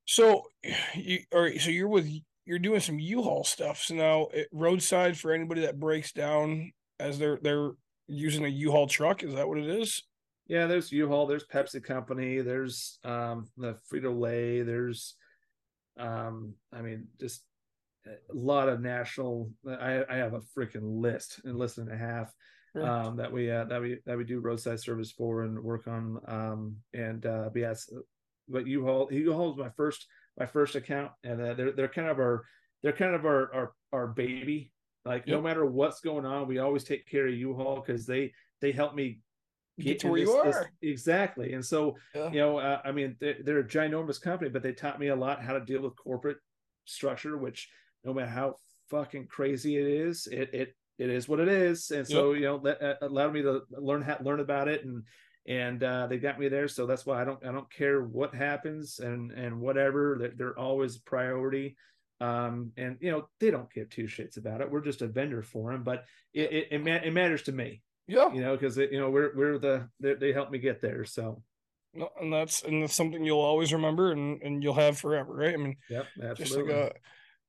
so 0.07 0.45
you 0.95 1.21
or 1.33 1.59
so 1.59 1.71
you're 1.71 1.89
with 1.89 2.11
you're 2.49 2.59
doing 2.59 2.81
some 2.81 2.99
U-Haul 2.99 3.45
stuff. 3.45 3.83
So 3.83 3.95
now 3.95 4.29
it, 4.33 4.49
roadside 4.53 5.19
for 5.19 5.33
anybody 5.33 5.61
that 5.61 5.79
breaks 5.79 6.13
down 6.13 6.73
as 6.99 7.19
they're 7.19 7.39
they're 7.43 7.73
using 8.07 8.47
a 8.47 8.49
U-Haul 8.49 8.87
truck, 8.87 9.23
is 9.23 9.35
that 9.35 9.47
what 9.47 9.59
it 9.59 9.69
is? 9.69 10.03
Yeah, 10.47 10.67
there's 10.67 10.91
U-Haul, 10.91 11.27
there's 11.27 11.45
Pepsi 11.47 11.85
Company, 11.85 12.41
there's 12.41 12.99
um 13.05 13.49
the 13.59 13.77
Frito 13.93 14.19
Lay, 14.19 14.63
there's 14.63 15.15
um 16.01 16.55
I 16.73 16.81
mean 16.81 17.09
just 17.21 17.43
a 18.07 18.13
lot 18.33 18.71
of 18.71 18.81
national 18.81 19.51
I 19.69 20.05
I 20.09 20.17
have 20.17 20.33
a 20.33 20.41
freaking 20.41 21.03
list, 21.03 21.41
a 21.45 21.51
list 21.51 21.77
and 21.79 21.93
a 21.93 21.97
half 21.99 22.33
Sure. 22.75 22.87
um 22.87 23.17
that 23.17 23.31
we 23.31 23.51
uh, 23.51 23.65
that 23.65 23.81
we 23.81 23.99
that 24.07 24.17
we 24.17 24.25
do 24.25 24.41
roadside 24.41 24.81
service 24.81 25.11
for 25.13 25.43
and 25.43 25.59
work 25.63 25.87
on 25.87 26.19
um 26.27 26.77
and 26.95 27.25
uh 27.27 27.51
but 27.53 27.61
yes 27.61 27.91
but 28.49 28.67
U-Haul 28.67 29.09
U-Haul 29.13 29.53
is 29.53 29.59
my 29.59 29.71
first 29.77 30.07
my 30.39 30.47
first 30.47 30.75
account 30.77 31.11
and 31.25 31.41
uh, 31.41 31.55
they're 31.55 31.73
they're 31.73 31.89
kind 31.89 32.09
of 32.09 32.19
our 32.19 32.45
they're 32.83 32.93
kind 32.93 33.15
of 33.15 33.25
our 33.27 33.53
our, 33.55 33.73
our 33.93 34.07
baby 34.07 34.73
like 35.05 35.27
no 35.27 35.41
matter 35.41 35.65
what's 35.67 36.01
going 36.01 36.25
on 36.25 36.47
we 36.47 36.59
always 36.59 36.85
take 36.85 37.07
care 37.07 37.27
of 37.27 37.35
U-Haul 37.35 37.83
because 37.85 38.07
they 38.07 38.33
they 38.61 38.73
help 38.73 38.95
me 38.95 39.21
Get 39.81 40.01
to 40.01 40.07
in 40.09 40.11
where 40.13 40.21
you 40.21 40.27
this- 40.27 40.45
this- 40.45 40.57
are. 40.57 40.71
exactly 40.83 41.53
and 41.55 41.65
so 41.65 41.97
Yeah. 42.15 42.31
you 42.33 42.41
know 42.41 42.59
uh, 42.59 42.81
i 42.85 42.91
mean 42.93 43.17
they're, 43.21 43.37
they're 43.45 43.59
a 43.61 43.65
ginormous 43.65 44.21
company 44.21 44.51
but 44.51 44.63
they 44.63 44.73
taught 44.73 44.99
me 44.99 45.09
a 45.09 45.17
lot 45.17 45.43
how 45.43 45.53
to 45.55 45.61
deal 45.65 45.83
with 45.83 45.95
corporate 45.97 46.39
structure 46.85 47.37
which 47.39 47.69
no 48.05 48.13
matter 48.13 48.29
how 48.31 48.55
fucking 48.91 49.27
crazy 49.29 49.77
it 49.77 49.87
is 49.87 50.27
it 50.29 50.51
it 50.53 50.75
it 50.99 51.11
is 51.11 51.29
what 51.29 51.39
it 51.39 51.49
is 51.49 51.91
and 51.93 52.07
so 52.07 52.33
you 52.33 52.43
know 52.43 52.59
that 52.59 52.83
uh, 52.83 52.95
allowed 53.03 53.33
me 53.33 53.43
to 53.43 53.61
learn 53.71 54.03
how 54.03 54.17
learn 54.21 54.41
about 54.41 54.67
it 54.69 54.85
and 54.85 55.03
and 55.49 55.83
uh, 55.83 56.07
they 56.07 56.19
got 56.19 56.39
me 56.39 56.49
there 56.49 56.69
so 56.69 56.87
that's 56.87 57.07
why 57.07 57.21
i 57.21 57.25
don't 57.25 57.45
i 57.45 57.51
don't 57.51 57.71
care 57.73 58.03
what 58.03 58.35
happens 58.35 59.01
and 59.01 59.33
and 59.33 59.59
whatever 59.59 60.17
they're, 60.21 60.33
they're 60.37 60.59
always 60.59 60.97
a 60.97 61.03
priority. 61.03 61.77
Um 62.21 62.73
and 62.77 62.97
you 63.01 63.11
know 63.11 63.29
they 63.41 63.51
don't 63.51 63.73
give 63.73 63.89
two 63.91 64.05
shits 64.05 64.39
about 64.39 64.61
it. 64.61 64.69
We're 64.71 64.81
just 64.81 65.03
a 65.03 65.07
vendor 65.07 65.43
for 65.43 65.73
them 65.73 65.85
but 65.85 66.05
it 66.35 66.53
it, 66.53 66.69
it, 66.73 66.85
ma- 66.85 67.07
it 67.07 67.13
matters 67.13 67.43
to 67.45 67.53
me. 67.53 67.83
Yeah. 68.07 68.33
you 68.33 68.41
know 68.41 68.57
because 68.57 68.77
you 68.77 69.01
know 69.01 69.11
we're 69.11 69.35
we're 69.35 69.59
the 69.59 69.89
they, 70.01 70.15
they 70.15 70.33
help 70.33 70.51
me 70.51 70.59
get 70.59 70.81
there 70.83 71.05
so. 71.05 71.43
No, 71.95 72.11
and 72.21 72.33
that's 72.33 72.63
and 72.65 72.83
that's 72.83 72.95
something 72.95 73.25
you'll 73.25 73.39
always 73.39 73.73
remember 73.73 74.13
and 74.13 74.43
and 74.43 74.63
you'll 74.63 74.75
have 74.75 74.99
forever, 74.99 75.33
right? 75.33 75.55
I 75.55 75.57
mean, 75.57 75.77
yep 75.89 76.07
just 76.19 76.41
absolutely. 76.41 76.75
like 76.75 76.93
a 76.93 76.95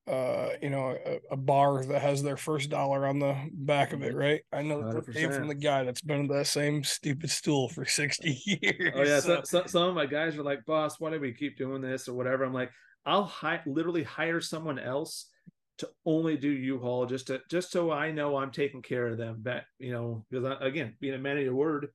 uh 0.10 0.50
you 0.62 0.70
know 0.70 0.98
a, 1.06 1.20
a 1.32 1.38
bar 1.38 1.86
that 1.86 2.02
has 2.02 2.24
their 2.24 2.38
first 2.38 2.70
dollar 2.70 3.06
on 3.06 3.20
the 3.20 3.50
back 3.54 3.94
of 3.94 4.02
it, 4.04 4.16
right? 4.16 4.42
I 4.52 4.64
know 4.64 4.82
that 4.92 5.12
came 5.14 5.32
from 5.32 5.48
the 5.48 5.56
guy 5.56 5.84
that's 5.84 6.02
been 6.02 6.22
in 6.22 6.28
that 6.28 6.48
same 6.48 6.84
stupid 6.84 7.30
stool 7.30 7.70
for 7.70 7.86
sixty 7.86 8.42
years. 8.46 8.92
Oh 8.96 9.04
yeah, 9.04 9.20
so- 9.20 9.38
so, 9.44 9.62
so, 9.62 9.68
some 9.68 9.84
of 9.90 9.96
my 9.96 10.06
guys 10.08 10.38
are 10.38 10.44
like, 10.44 10.66
"Boss, 10.66 11.00
why 11.00 11.12
do 11.12 11.20
we 11.20 11.34
keep 11.34 11.58
doing 11.58 11.82
this 11.82 12.08
or 12.08 12.14
whatever?" 12.16 12.44
I'm 12.44 12.54
like, 12.54 12.72
"I'll 13.06 13.24
hi- 13.26 13.62
literally 13.66 14.04
hire 14.04 14.42
someone 14.42 14.80
else 14.80 15.30
to 15.78 15.90
only 16.06 16.36
do 16.38 16.50
U-Haul 16.50 17.06
just 17.06 17.28
to 17.28 17.42
just 17.50 17.72
so 17.72 17.92
I 17.92 18.12
know 18.12 18.36
I'm 18.38 18.52
taking 18.52 18.82
care 18.82 19.08
of 19.08 19.18
them." 19.18 19.38
But 19.42 19.64
you 19.78 19.92
know, 19.92 20.26
because 20.30 20.58
again, 20.62 20.96
being 21.00 21.14
a 21.14 21.20
man 21.20 21.38
of 21.38 21.44
your 21.44 21.56
word, 21.56 21.88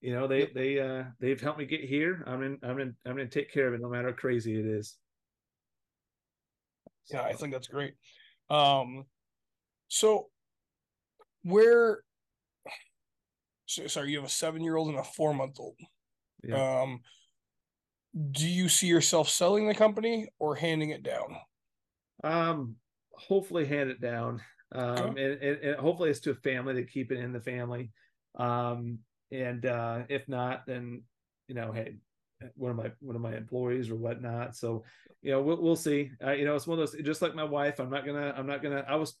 you 0.00 0.12
know, 0.12 0.26
they 0.26 0.40
Yep. 0.40 0.54
they 0.54 0.80
uh 0.80 1.04
they've 1.20 1.40
helped 1.40 1.58
me 1.60 1.66
get 1.66 1.82
here. 1.84 2.24
I'm 2.26 2.42
in 2.42 2.58
I'm 2.62 2.80
in 2.80 2.96
I'm 3.06 3.16
gonna 3.16 3.28
take 3.28 3.52
care 3.52 3.68
of 3.68 3.74
it 3.74 3.80
no 3.80 3.88
matter 3.88 4.08
how 4.10 4.14
crazy 4.16 4.58
it 4.58 4.66
is. 4.66 4.96
Yeah, 7.10 7.22
I 7.22 7.32
think 7.32 7.52
that's 7.52 7.68
great. 7.68 7.94
Um, 8.50 9.04
so 9.88 10.28
where? 11.42 12.02
So, 13.66 13.86
sorry, 13.86 14.10
you 14.10 14.18
have 14.18 14.26
a 14.26 14.30
seven-year-old 14.30 14.88
and 14.90 14.98
a 14.98 15.04
four-month-old. 15.04 15.76
Yeah. 16.44 16.82
Um, 16.82 17.00
do 18.30 18.46
you 18.46 18.68
see 18.68 18.86
yourself 18.86 19.28
selling 19.28 19.66
the 19.66 19.74
company 19.74 20.28
or 20.38 20.54
handing 20.54 20.90
it 20.90 21.02
down? 21.02 21.36
Um, 22.22 22.76
hopefully 23.12 23.64
hand 23.64 23.90
it 23.90 24.00
down. 24.00 24.42
Um, 24.74 25.16
and, 25.16 25.42
and, 25.42 25.58
and 25.58 25.76
hopefully 25.76 26.10
it's 26.10 26.20
to 26.20 26.30
a 26.30 26.34
family 26.34 26.74
to 26.74 26.84
keep 26.84 27.12
it 27.12 27.18
in 27.18 27.32
the 27.32 27.40
family. 27.40 27.90
Um, 28.38 28.98
and 29.30 29.64
uh, 29.64 30.02
if 30.08 30.28
not, 30.28 30.66
then 30.66 31.02
you 31.48 31.54
know, 31.54 31.72
hey, 31.72 31.96
one 32.54 32.70
of 32.70 32.76
my 32.76 32.90
one 33.00 33.16
of 33.16 33.22
my 33.22 33.36
employees 33.36 33.90
or 33.90 33.96
whatnot. 33.96 34.56
So, 34.56 34.84
you 35.22 35.32
know, 35.32 35.42
we'll 35.42 35.60
we'll 35.60 35.76
see. 35.76 36.10
Uh, 36.24 36.32
you 36.32 36.44
know, 36.44 36.54
it's 36.54 36.66
one 36.66 36.78
of 36.78 36.90
those. 36.90 37.00
Just 37.02 37.22
like 37.22 37.34
my 37.34 37.44
wife, 37.44 37.80
I'm 37.80 37.90
not 37.90 38.06
gonna. 38.06 38.34
I'm 38.36 38.46
not 38.46 38.62
gonna. 38.62 38.84
I 38.88 38.96
was. 38.96 39.14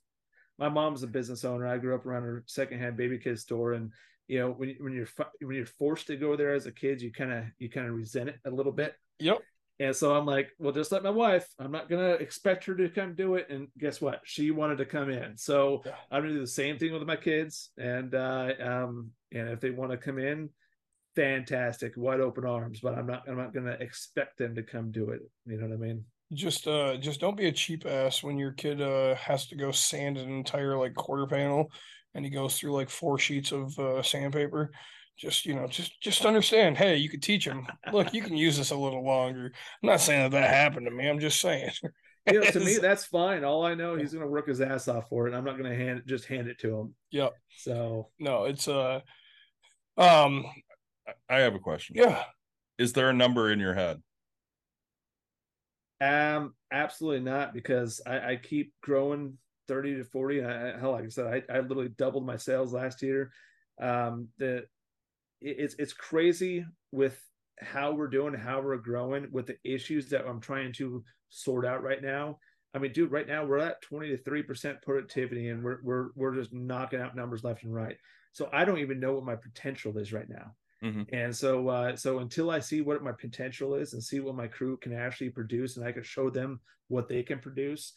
My 0.58 0.68
mom's 0.68 1.02
a 1.02 1.06
business 1.06 1.44
owner. 1.44 1.66
I 1.66 1.78
grew 1.78 1.94
up 1.94 2.06
around 2.06 2.22
her 2.24 2.44
secondhand 2.46 2.96
baby 2.96 3.18
kid 3.18 3.38
store, 3.38 3.72
and 3.72 3.92
you 4.28 4.38
know, 4.38 4.50
when 4.50 4.76
when 4.80 4.92
you're 4.92 5.08
when 5.40 5.56
you're 5.56 5.66
forced 5.66 6.06
to 6.08 6.16
go 6.16 6.36
there 6.36 6.54
as 6.54 6.66
a 6.66 6.72
kid, 6.72 7.02
you 7.02 7.12
kind 7.12 7.32
of 7.32 7.44
you 7.58 7.68
kind 7.68 7.88
of 7.88 7.94
resent 7.94 8.28
it 8.28 8.36
a 8.44 8.50
little 8.50 8.72
bit. 8.72 8.94
Yep. 9.18 9.40
And 9.80 9.96
so 9.96 10.14
I'm 10.14 10.26
like, 10.26 10.50
well, 10.58 10.72
just 10.72 10.92
like 10.92 11.02
my 11.02 11.10
wife, 11.10 11.48
I'm 11.58 11.72
not 11.72 11.88
gonna 11.88 12.12
expect 12.12 12.64
her 12.66 12.74
to 12.76 12.88
come 12.88 13.14
do 13.14 13.34
it. 13.34 13.48
And 13.50 13.68
guess 13.78 14.00
what? 14.00 14.20
She 14.24 14.50
wanted 14.50 14.78
to 14.78 14.84
come 14.84 15.10
in. 15.10 15.36
So 15.36 15.82
Yeah. 15.84 15.92
I'm 16.10 16.22
gonna 16.22 16.34
do 16.34 16.40
the 16.40 16.46
same 16.46 16.78
thing 16.78 16.92
with 16.92 17.02
my 17.02 17.16
kids. 17.16 17.70
And 17.76 18.14
uh 18.14 18.52
um 18.60 19.10
and 19.32 19.48
if 19.48 19.60
they 19.60 19.70
want 19.70 19.90
to 19.90 19.96
come 19.96 20.18
in, 20.18 20.50
fantastic, 21.14 21.92
wide 21.96 22.20
open 22.20 22.44
arms. 22.44 22.80
But 22.80 22.94
I'm 22.94 23.06
not 23.06 23.24
I'm 23.28 23.36
not 23.36 23.54
gonna 23.54 23.76
expect 23.80 24.38
them 24.38 24.54
to 24.54 24.62
come 24.62 24.90
do 24.90 25.10
it. 25.10 25.20
You 25.46 25.58
know 25.58 25.68
what 25.68 25.74
I 25.74 25.78
mean? 25.78 26.04
just 26.34 26.66
uh 26.66 26.96
just 26.96 27.20
don't 27.20 27.36
be 27.36 27.46
a 27.46 27.52
cheap 27.52 27.84
ass 27.86 28.22
when 28.22 28.38
your 28.38 28.52
kid 28.52 28.80
uh 28.80 29.14
has 29.16 29.46
to 29.46 29.56
go 29.56 29.70
sand 29.70 30.16
an 30.16 30.30
entire 30.30 30.76
like 30.78 30.94
quarter 30.94 31.26
panel 31.26 31.70
and 32.14 32.24
he 32.24 32.30
goes 32.30 32.58
through 32.58 32.72
like 32.72 32.88
four 32.88 33.18
sheets 33.18 33.52
of 33.52 33.78
uh 33.78 34.02
sandpaper 34.02 34.70
just 35.18 35.44
you 35.44 35.54
know 35.54 35.66
just 35.66 36.00
just 36.00 36.24
understand 36.24 36.76
hey 36.76 36.96
you 36.96 37.08
could 37.08 37.22
teach 37.22 37.46
him 37.46 37.66
look 37.92 38.14
you 38.14 38.22
can 38.22 38.36
use 38.36 38.56
this 38.56 38.70
a 38.70 38.76
little 38.76 39.04
longer 39.04 39.52
i'm 39.82 39.86
not 39.86 40.00
saying 40.00 40.22
that 40.22 40.30
that 40.30 40.50
happened 40.50 40.86
to 40.86 40.90
me 40.90 41.08
i'm 41.08 41.20
just 41.20 41.40
saying 41.40 41.70
You 42.30 42.38
know, 42.38 42.50
to 42.52 42.60
me, 42.64 42.78
that's 42.80 43.04
fine. 43.04 43.42
All 43.42 43.64
I 43.66 43.74
know, 43.74 43.96
he's 43.96 44.14
gonna 44.14 44.28
work 44.28 44.46
his 44.46 44.60
ass 44.60 44.86
off 44.86 45.08
for 45.08 45.26
it. 45.26 45.34
I'm 45.34 45.42
not 45.44 45.56
gonna 45.56 45.74
hand 45.74 46.02
just 46.06 46.26
hand 46.26 46.46
it 46.46 46.56
to 46.60 46.78
him. 46.78 46.94
Yep. 47.10 47.32
So 47.56 48.10
no 48.20 48.44
it's 48.44 48.68
uh 48.68 49.00
um 49.98 50.44
I 51.28 51.38
have 51.40 51.54
a 51.54 51.58
question. 51.58 51.96
yeah 51.96 52.24
Is 52.78 52.92
there 52.92 53.10
a 53.10 53.14
number 53.14 53.50
in 53.50 53.58
your 53.58 53.74
head? 53.74 54.02
Um, 56.00 56.54
absolutely 56.72 57.20
not, 57.20 57.54
because 57.54 58.00
I, 58.06 58.32
I 58.32 58.36
keep 58.36 58.72
growing 58.82 59.38
30 59.68 59.96
to 59.96 60.04
40. 60.04 60.40
And 60.40 60.48
I, 60.48 60.78
hell, 60.78 60.92
like 60.92 61.04
I 61.04 61.08
said, 61.08 61.44
I, 61.48 61.54
I 61.54 61.60
literally 61.60 61.90
doubled 61.90 62.26
my 62.26 62.36
sales 62.36 62.72
last 62.72 63.02
year. 63.02 63.32
Um, 63.80 64.28
the 64.38 64.58
it- 65.40 65.58
it's 65.58 65.74
it's 65.78 65.92
crazy 65.92 66.64
with 66.92 67.20
how 67.60 67.92
we're 67.92 68.08
doing, 68.08 68.34
how 68.34 68.60
we're 68.60 68.76
growing, 68.78 69.30
with 69.32 69.46
the 69.46 69.58
issues 69.64 70.08
that 70.10 70.26
I'm 70.26 70.40
trying 70.40 70.72
to 70.74 71.04
sort 71.28 71.64
out 71.66 71.82
right 71.82 72.02
now. 72.02 72.38
I 72.74 72.78
mean, 72.78 72.92
dude, 72.92 73.12
right 73.12 73.26
now 73.28 73.44
we're 73.44 73.58
at 73.58 73.82
20 73.82 74.08
to 74.10 74.18
30 74.18 74.42
percent 74.44 74.82
productivity, 74.82 75.48
and 75.48 75.62
we're 75.64 75.80
we're 75.82 76.10
we're 76.16 76.34
just 76.34 76.52
knocking 76.52 77.00
out 77.00 77.16
numbers 77.16 77.44
left 77.44 77.64
and 77.64 77.74
right. 77.74 77.96
So 78.32 78.48
I 78.52 78.64
don't 78.64 78.78
even 78.78 79.00
know 79.00 79.14
what 79.14 79.24
my 79.24 79.36
potential 79.36 79.96
is 79.98 80.12
right 80.12 80.28
now. 80.28 80.56
Mhm. 80.82 81.08
And 81.12 81.34
so, 81.36 81.68
uh, 81.68 81.96
so 81.96 82.18
until 82.20 82.50
I 82.50 82.58
see 82.60 82.80
what 82.80 83.02
my 83.02 83.12
potential 83.12 83.74
is 83.74 83.92
and 83.92 84.02
see 84.02 84.20
what 84.20 84.34
my 84.34 84.48
crew 84.48 84.76
can 84.78 84.92
actually 84.92 85.30
produce, 85.30 85.76
and 85.76 85.86
I 85.86 85.92
can 85.92 86.02
show 86.02 86.30
them 86.30 86.60
what 86.88 87.08
they 87.08 87.22
can 87.22 87.38
produce, 87.38 87.94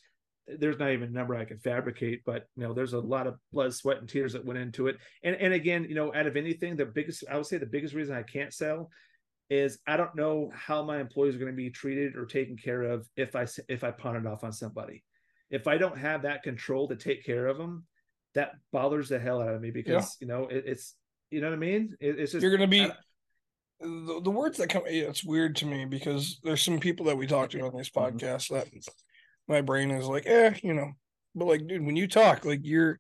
there's 0.48 0.78
not 0.78 0.92
even 0.92 1.10
a 1.10 1.12
number 1.12 1.36
I 1.36 1.46
can 1.46 1.60
fabricate. 1.60 2.24
But 2.26 2.48
you 2.56 2.64
know, 2.64 2.74
there's 2.74 2.94
a 2.94 3.00
lot 3.00 3.28
of 3.28 3.40
blood, 3.52 3.74
sweat, 3.74 3.98
and 4.00 4.10
tears 4.10 4.34
that 4.34 4.46
went 4.46 4.60
into 4.60 4.88
it. 4.88 4.98
And 5.24 5.36
and 5.38 5.54
again, 5.54 5.86
you 5.86 5.96
know, 5.96 6.14
out 6.14 6.28
of 6.28 6.36
anything, 6.38 6.76
the 6.76 6.86
biggest 6.86 7.24
I 7.30 7.38
would 7.38 7.48
say 7.48 7.58
the 7.58 7.66
biggest 7.66 7.94
reason 7.96 8.16
I 8.16 8.24
can't 8.24 8.54
sell 8.54 8.92
is 9.50 9.80
I 9.88 9.98
don't 9.98 10.16
know 10.16 10.52
how 10.56 10.84
my 10.84 11.00
employees 11.00 11.36
are 11.36 11.40
going 11.40 11.52
to 11.52 11.56
be 11.56 11.70
treated 11.70 12.16
or 12.16 12.26
taken 12.26 12.58
care 12.58 12.82
of 12.84 13.08
if 13.16 13.36
I 13.36 13.46
if 13.70 13.84
I 13.84 13.92
pawn 13.92 14.16
it 14.16 14.26
off 14.28 14.44
on 14.44 14.52
somebody. 14.54 15.04
If 15.52 15.68
I 15.68 15.78
don't 15.78 15.98
have 15.98 16.24
that 16.24 16.44
control 16.44 16.88
to 16.90 16.96
take 16.96 17.24
care 17.24 17.48
of 17.48 17.58
them, 17.58 17.88
that 18.34 18.54
bothers 18.72 19.10
the 19.10 19.20
hell 19.20 19.42
out 19.42 19.54
of 19.54 19.62
me 19.62 19.72
because 19.72 20.18
you 20.20 20.28
know 20.28 20.48
it, 20.48 20.64
it's 20.66 20.98
you 21.36 21.42
know 21.42 21.50
what 21.50 21.56
I 21.56 21.60
mean. 21.60 21.96
It, 22.00 22.20
it's 22.20 22.32
just 22.32 22.42
You're 22.42 22.52
gonna 22.52 22.68
be 22.68 22.90
the, 23.82 24.22
the 24.24 24.32
words 24.32 24.58
that 24.58 24.70
come. 24.70 24.84
yeah, 24.88 25.04
It's 25.04 25.24
weird 25.24 25.56
to 25.58 25.66
me 25.66 25.86
because 25.86 26.40
there's 26.44 26.64
some 26.64 26.80
people 26.80 27.06
that 27.08 27.18
we 27.18 27.28
talk 27.28 27.50
to 27.52 27.62
on 27.62 27.76
these 27.76 27.90
Mhm. 27.90 28.20
podcasts 28.20 28.50
that 28.50 28.68
my 29.48 29.62
brain 29.62 29.92
is 29.92 30.08
like, 30.08 30.26
eh, 30.26 30.54
you 30.64 30.74
know. 30.74 30.94
But 31.36 31.46
like, 31.46 31.68
dude, 31.68 31.86
when 31.86 31.98
you 31.98 32.08
talk, 32.08 32.46
like 32.46 32.62
you're, 32.64 33.00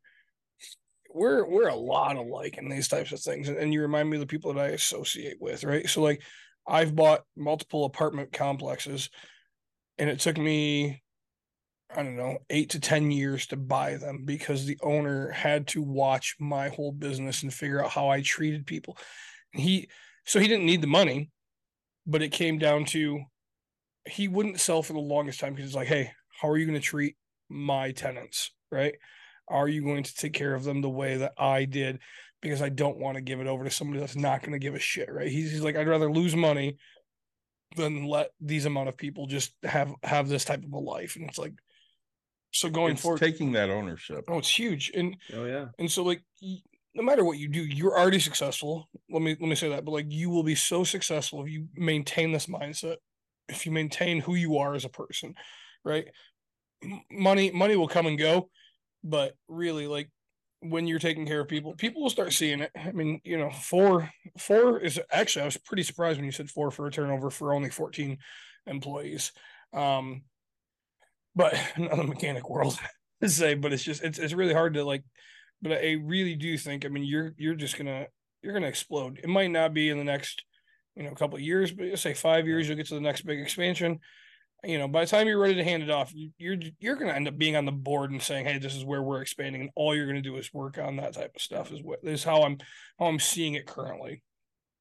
we're 1.14 1.48
we're 1.50 1.70
a 1.70 1.76
lot 1.76 2.18
alike 2.18 2.58
in 2.58 2.68
these 2.68 2.90
types 2.90 3.14
of 3.14 3.22
things, 3.22 3.48
and, 3.48 3.58
and 3.58 3.74
you 3.74 3.82
remind 3.82 4.10
me 4.10 4.18
of 4.18 4.22
the 4.22 4.28
people 4.28 4.54
that 4.54 4.62
I 4.66 4.70
associate 4.70 5.38
with, 5.40 5.64
right? 5.64 5.88
So 5.88 6.02
like, 6.02 6.22
I've 6.68 6.94
bought 6.96 7.22
multiple 7.38 7.86
apartment 7.86 8.34
complexes, 8.34 9.10
and 9.98 10.10
it 10.10 10.20
took 10.20 10.38
me 10.38 11.02
I 11.94 12.04
don't 12.04 12.18
know, 12.18 12.40
eight 12.50 12.72
to 12.72 12.80
10 12.80 13.12
years 13.12 13.48
to 13.48 13.58
buy 13.58 13.98
them 13.98 14.24
because 14.26 14.66
the 14.66 14.78
owner 14.82 15.30
had 15.30 15.68
to 15.68 15.82
watch 15.82 16.36
my 16.40 16.70
whole 16.70 16.92
business 16.92 17.44
and 17.44 17.54
figure 17.54 17.84
out 17.84 17.92
how 17.92 18.10
I 18.10 18.22
treated 18.22 18.66
people. 18.66 18.98
And 19.54 19.62
he, 19.62 19.90
so 20.26 20.40
he 20.40 20.48
didn't 20.48 20.66
need 20.66 20.82
the 20.82 20.88
money, 20.88 21.30
but 22.08 22.22
it 22.22 22.30
came 22.30 22.58
down 22.58 22.86
to 22.86 23.22
he 24.08 24.28
wouldn't 24.28 24.60
sell 24.60 24.84
for 24.84 24.94
the 24.94 25.00
longest 25.00 25.40
time 25.40 25.54
because 25.54 25.68
it's 25.68 25.76
like, 25.76 25.88
hey, 25.88 26.12
how 26.40 26.50
are 26.50 26.58
you 26.58 26.66
going 26.66 26.80
to 26.80 26.86
treat 26.86 27.16
my 27.50 27.92
tenants? 27.92 28.52
Right. 28.72 28.96
Are 29.48 29.68
you 29.68 29.84
going 29.84 30.04
to 30.04 30.16
take 30.16 30.34
care 30.34 30.56
of 30.56 30.64
them 30.64 30.82
the 30.82 30.90
way 30.90 31.18
that 31.18 31.34
I 31.38 31.66
did? 31.66 32.00
Because 32.42 32.62
I 32.62 32.70
don't 32.70 32.98
want 32.98 33.16
to 33.16 33.22
give 33.22 33.40
it 33.40 33.48
over 33.48 33.64
to 33.64 33.72
somebody 33.72 34.00
that's 34.00 34.16
not 34.16 34.42
going 34.42 34.54
to 34.54 34.60
give 34.60 34.76
a 34.76 34.80
shit. 34.80 35.12
Right. 35.12 35.28
He's, 35.28 35.52
he's 35.52 35.62
like, 35.62 35.76
I'd 35.76 35.88
rather 35.88 36.12
lose 36.12 36.36
money 36.36 36.78
than 37.76 38.06
let 38.06 38.32
these 38.40 38.66
amount 38.66 38.90
of 38.90 38.98
people 38.98 39.28
just 39.28 39.54
have 39.64 39.94
have 40.04 40.30
this 40.30 40.46
type 40.46 40.64
of 40.64 40.72
a 40.72 40.78
life. 40.78 41.16
And 41.16 41.28
it's 41.28 41.38
like, 41.38 41.54
so 42.56 42.70
going 42.70 42.94
It's 42.94 43.02
forward, 43.02 43.20
taking 43.20 43.52
that 43.54 43.70
ownership. 43.70 44.26
oh, 44.28 44.38
it's 44.40 44.58
huge. 44.60 44.92
And 44.96 45.18
oh 45.34 45.46
yeah, 45.46 45.68
and 45.78 45.92
so 45.92 46.04
like 46.04 46.24
no 46.42 47.04
matter 47.04 47.24
what 47.26 47.38
you 47.38 47.50
do, 47.50 47.62
you're 47.64 47.98
already 47.98 48.20
successful. 48.20 48.90
Let 49.10 49.22
me 49.22 49.32
let 49.40 49.50
me 49.50 49.56
say 49.56 49.70
that. 49.70 49.86
But 49.86 49.92
like 49.92 50.06
you 50.10 50.30
will 50.30 50.44
be 50.44 50.56
so 50.56 50.84
successful 50.84 51.44
if 51.44 51.50
you 51.52 51.68
maintain 51.76 52.32
this 52.32 52.48
mindset, 52.48 52.98
if 53.50 53.66
you 53.66 53.72
maintain 53.72 54.22
who 54.22 54.36
you 54.36 54.58
are 54.58 54.74
as 54.76 54.86
a 54.86 54.90
person, 54.90 55.36
right? 55.84 56.08
Money 57.12 57.52
money 57.52 57.76
will 57.76 57.88
come 57.88 58.06
and 58.06 58.18
go, 58.18 58.50
but 59.04 59.36
really 59.48 59.88
like 59.88 60.10
when 60.62 60.88
you're 60.88 61.00
taking 61.00 61.26
care 61.28 61.42
of 61.42 61.48
people, 61.48 61.74
people 61.76 62.02
will 62.02 62.10
start 62.10 62.34
seeing 62.34 62.60
it. 62.62 62.72
I 62.76 62.92
mean, 62.92 63.22
you 63.24 63.38
know, 63.38 63.50
four 63.52 64.10
four 64.38 64.80
is 64.80 65.00
actually 65.12 65.44
I 65.44 65.46
was 65.46 65.58
pretty 65.58 65.84
surprised 65.84 66.18
when 66.18 66.26
you 66.26 66.32
said 66.32 66.50
four 66.50 66.72
for 66.72 66.86
a 66.88 66.92
turnover 66.92 67.30
for 67.30 67.54
only 67.54 67.70
14 67.70 68.18
employees. 68.68 69.32
Um 69.74 70.24
but 71.36 71.54
not 71.78 71.96
the 71.98 72.04
mechanic 72.04 72.50
world 72.50 72.78
to 73.22 73.30
say, 73.30 73.56
but 73.56 73.74
it's 73.74 73.84
just 73.84 74.04
it's 74.04 74.20
it's 74.20 74.34
really 74.34 74.54
hard 74.54 74.74
to 74.76 74.84
like 74.84 75.04
but 75.62 75.74
I 75.74 75.98
really 76.04 76.36
do 76.36 76.58
think 76.58 76.86
I 76.86 76.90
mean 76.90 77.04
you're 77.04 77.34
you're 77.38 77.56
just 77.56 77.78
gonna 77.78 78.08
you're 78.42 78.54
gonna 78.54 78.68
explode. 78.68 79.20
It 79.24 79.30
might 79.30 79.52
not 79.52 79.74
be 79.74 79.90
in 79.90 79.98
the 79.98 80.04
next 80.04 80.44
you 80.96 81.04
know 81.04 81.12
couple 81.14 81.36
of 81.38 81.42
years, 81.42 81.72
but 81.72 81.98
say 82.00 82.14
five 82.14 82.48
years 82.48 82.68
you'll 82.68 82.78
get 82.78 82.88
to 82.88 82.96
the 82.96 83.02
next 83.02 83.24
big 83.24 83.40
expansion. 83.40 84.00
You 84.64 84.80
know, 84.80 84.88
by 84.88 85.02
the 85.06 85.12
time 85.12 85.28
you're 85.28 85.40
ready 85.40 85.56
to 85.56 85.64
hand 85.64 85.84
it 85.84 85.92
off, 85.92 86.12
you- 86.14 86.32
you're 86.38 86.58
you're 86.80 86.96
gonna 86.96 87.14
end 87.14 87.28
up 87.28 87.38
being 87.38 87.56
on 87.56 87.66
the 87.66 87.72
board 87.72 88.12
and 88.12 88.22
saying, 88.22 88.46
"Hey, 88.46 88.58
this 88.58 88.76
is 88.76 88.84
where 88.86 89.04
we're 89.04 89.22
expanding," 89.22 89.62
and 89.62 89.70
all 89.76 89.96
you're 89.96 90.08
gonna 90.08 90.22
do 90.22 90.38
is 90.38 90.54
work 90.54 90.78
on 90.80 90.96
that 90.98 91.14
type 91.14 91.36
of 91.36 91.42
stuff. 91.42 91.72
Is 91.72 91.84
what 91.84 92.00
is 92.04 92.24
how 92.24 92.44
I'm 92.44 92.58
how 93.00 93.06
I'm 93.06 93.20
seeing 93.20 93.54
it 93.56 93.68
currently. 93.68 94.24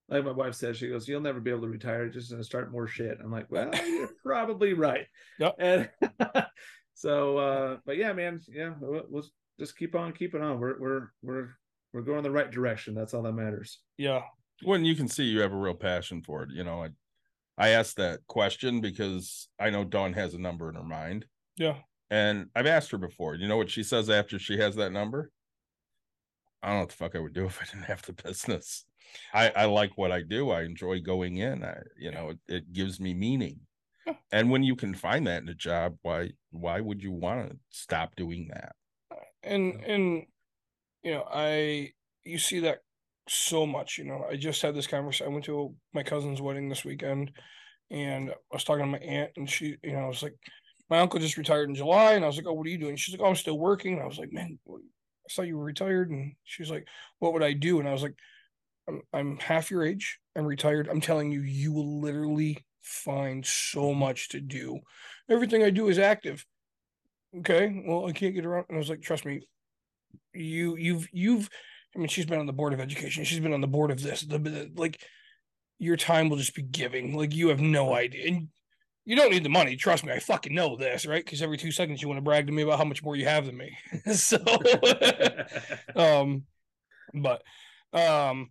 Like 0.09 0.24
my 0.24 0.32
wife 0.32 0.55
says, 0.55 0.76
she 0.76 0.89
goes, 0.89 1.09
"You'll 1.09 1.20
never 1.20 1.40
be 1.40 1.51
able 1.51 1.62
to 1.62 1.68
retire. 1.68 2.09
Just 2.09 2.31
gonna 2.31 2.44
start 2.44 2.72
more 2.72 2.86
shit." 2.86 3.18
I'm 3.22 3.32
like, 3.32 3.51
"Well, 3.51 3.70
you're 3.74 4.10
probably 4.24 4.74
right." 4.74 5.06
Yep. 5.39 5.56
And 5.59 5.90
so, 6.94 7.39
uh, 7.39 7.76
but 7.86 7.97
yeah, 7.97 8.12
man, 8.12 8.40
yeah, 8.48 8.74
we'll, 8.81 9.05
we'll 9.09 9.24
just 9.59 9.76
keep 9.76 9.94
on 9.94 10.12
keeping 10.12 10.43
on. 10.43 10.60
We're 10.60 10.78
we're 10.78 11.09
we're 11.22 11.48
we're 11.93 12.02
going 12.02 12.22
the 12.22 12.31
right 12.31 12.51
direction. 12.51 12.94
That's 12.94 13.14
all 13.14 13.22
that 13.22 13.32
matters. 13.32 13.78
Yeah, 13.97 14.22
when 14.62 14.85
you 14.85 14.94
can 14.94 15.09
see 15.09 15.24
you 15.24 15.40
have 15.40 15.52
a 15.52 15.56
real 15.56 15.74
passion 15.74 16.22
for 16.22 16.43
it 16.43 16.51
you 16.52 16.62
know 16.62 16.85
i 16.85 16.89
i 17.59 17.68
asked 17.70 17.97
that 17.97 18.20
question 18.26 18.81
because 18.81 19.48
i 19.59 19.70
know 19.70 19.85
dawn 19.85 20.12
has 20.12 20.35
a 20.35 20.39
number 20.39 20.68
in 20.68 20.74
her 20.74 20.85
mind 20.85 21.24
yeah. 21.56 21.76
and 22.10 22.47
i've 22.55 22.66
asked 22.66 22.90
her 22.90 22.98
before 22.98 23.35
you 23.35 23.48
know 23.48 23.56
what 23.56 23.70
she 23.70 23.82
says 23.82 24.09
after 24.09 24.39
she 24.39 24.59
has 24.59 24.76
that 24.76 24.93
number 24.93 25.31
i 26.62 26.68
don't 26.68 26.76
know 26.76 26.81
what 26.81 26.89
the 26.90 26.94
fuck 26.94 27.16
i 27.16 27.18
would 27.18 27.35
do 27.35 27.47
if 27.47 27.60
i 27.60 27.64
didn't 27.64 27.86
have 27.86 28.02
the 28.02 28.12
business 28.12 28.85
i 29.32 29.51
i 29.51 29.64
like 29.64 29.93
what 29.97 30.12
i 30.12 30.22
do 30.22 30.51
i 30.51 30.62
enjoy 30.62 31.01
going 31.01 31.36
in 31.36 31.64
i 31.64 31.76
you 31.98 32.10
know 32.10 32.31
it, 32.31 32.39
it 32.48 32.72
gives 32.72 33.01
me 33.01 33.14
meaning. 33.14 33.60
Yeah. 34.06 34.14
and 34.32 34.51
when 34.51 34.62
you 34.62 34.76
can 34.76 34.94
find 34.94 35.26
that 35.26 35.43
in 35.43 35.48
a 35.48 35.55
job 35.55 35.97
why 36.02 36.31
why 36.51 36.81
would 36.81 37.02
you 37.02 37.12
want 37.12 37.51
to 37.51 37.56
stop 37.70 38.16
doing 38.16 38.48
that? 38.52 38.74
And 39.43 39.82
and 39.85 40.26
you 41.02 41.12
know 41.12 41.24
i 41.32 41.93
you 42.24 42.39
see 42.39 42.60
that 42.60 42.78
so 43.28 43.64
much 43.64 43.98
you 43.98 44.05
know 44.05 44.24
i 44.31 44.36
just 44.36 44.60
had 44.60 44.74
this 44.74 44.86
conversation 44.86 45.26
i 45.26 45.32
went 45.32 45.44
to 45.44 45.74
my 45.93 46.02
cousin's 46.02 46.43
wedding 46.43 46.68
this 46.68 46.85
weekend 46.85 47.31
and 47.90 48.31
i 48.31 48.35
was 48.52 48.64
talking 48.64 48.85
to 48.85 48.90
my 48.90 48.98
aunt 48.98 49.31
and 49.36 49.48
she 49.48 49.76
you 49.82 49.93
know 49.93 50.01
i 50.01 50.09
was 50.09 50.22
like 50.22 50.35
my 50.90 50.98
uncle 50.98 51.20
just 51.20 51.39
retired 51.39 51.68
in 51.68 51.74
july 51.74 52.12
and 52.12 52.24
i 52.24 52.26
was 52.26 52.36
like 52.36 52.47
oh 52.47 52.52
what 52.52 52.66
are 52.66 52.70
you 52.70 52.78
doing? 52.78 52.97
She's 52.97 53.14
like 53.14 53.22
oh 53.24 53.31
i'm 53.31 53.36
still 53.36 53.59
working 53.59 53.94
and 53.94 54.02
i 54.02 54.06
was 54.06 54.18
like 54.18 54.32
man 54.32 54.59
i 54.68 55.32
thought 55.32 55.47
you 55.47 55.56
were 55.56 55.64
retired 55.64 56.10
and 56.10 56.35
she's 56.44 56.70
like 56.70 56.86
what 57.18 57.32
would 57.32 57.43
i 57.43 57.52
do? 57.52 57.81
And 57.81 57.89
i 57.89 57.93
was 57.93 58.02
like 58.02 58.16
i'm, 58.89 59.02
I'm 59.12 59.39
half 59.39 59.70
your 59.70 59.85
age 59.85 60.19
i'm 60.36 60.44
retired. 60.47 60.89
I'm 60.89 61.01
telling 61.01 61.31
you 61.32 61.40
you 61.43 61.73
will 61.73 62.01
literally 62.01 62.65
find 62.82 63.44
so 63.47 63.94
much 63.94 64.28
to 64.31 64.40
do. 64.40 64.81
Everything 65.31 65.62
i 65.62 65.70
do 65.70 65.89
is 65.89 65.98
active. 65.98 66.44
Okay? 67.39 67.82
Well 67.86 68.06
i 68.06 68.12
can't 68.12 68.35
get 68.35 68.47
around 68.47 68.66
and 68.69 68.77
i 68.77 68.78
was 68.78 68.90
like 68.90 69.02
trust 69.02 69.24
me 69.24 69.47
you 70.32 70.77
you've 70.77 71.09
you've 71.12 71.48
i 71.94 71.98
mean 71.98 72.09
she's 72.09 72.27
been 72.27 72.40
on 72.40 72.47
the 72.47 72.52
board 72.52 72.73
of 72.73 72.81
education. 72.81 73.24
She's 73.24 73.40
been 73.40 73.52
on 73.52 73.61
the 73.61 73.66
board 73.69 73.90
of 73.90 74.02
this 74.02 74.23
the, 74.23 74.39
the- 74.39 74.70
like 74.74 75.01
your 75.78 75.97
time 75.97 76.28
will 76.28 76.36
just 76.36 76.55
be 76.55 76.62
giving. 76.62 77.16
Like 77.16 77.35
you 77.35 77.48
have 77.48 77.61
no 77.61 77.94
idea. 77.94 78.28
And 78.28 78.48
you 79.05 79.16
don't 79.16 79.31
need 79.31 79.44
the 79.44 79.48
money. 79.51 79.77
Trust 79.77 80.05
me 80.05 80.12
i 80.12 80.19
fucking 80.19 80.55
know 80.55 80.77
this 80.77 81.06
right? 81.06 81.24
Because 81.24 81.43
every 81.43 81.59
two 81.59 81.70
seconds 81.73 82.01
you 82.02 82.09
want 82.09 82.19
to 82.19 82.23
brag 82.23 82.47
to 82.47 82.52
me 82.52 82.62
about 82.62 82.78
how 82.78 82.85
much 82.85 83.02
more 83.02 83.16
you 83.16 83.27
have 83.27 83.47
than 83.47 83.56
me. 83.56 83.77
So 84.15 84.39
um 85.97 86.44
but 87.15 87.43
um 87.93 88.51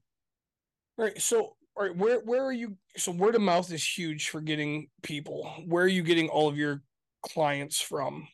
all 0.98 1.06
right 1.06 1.22
so 1.22 1.56
all 1.76 1.84
right 1.88 1.96
where 1.96 2.20
where 2.22 2.44
are 2.44 2.54
you 2.54 2.76
so 2.98 3.12
word 3.12 3.36
of 3.36 3.42
mouth 3.42 3.72
is 3.72 3.86
huge 3.86 4.30
for 4.30 4.42
getting 4.42 4.88
people 5.02 5.52
where 5.68 5.84
are 5.84 5.88
you 5.88 6.04
getting 6.04 6.30
all 6.30 6.48
of 6.48 6.58
your 6.58 6.82
clients 7.24 7.80
from 7.82 8.28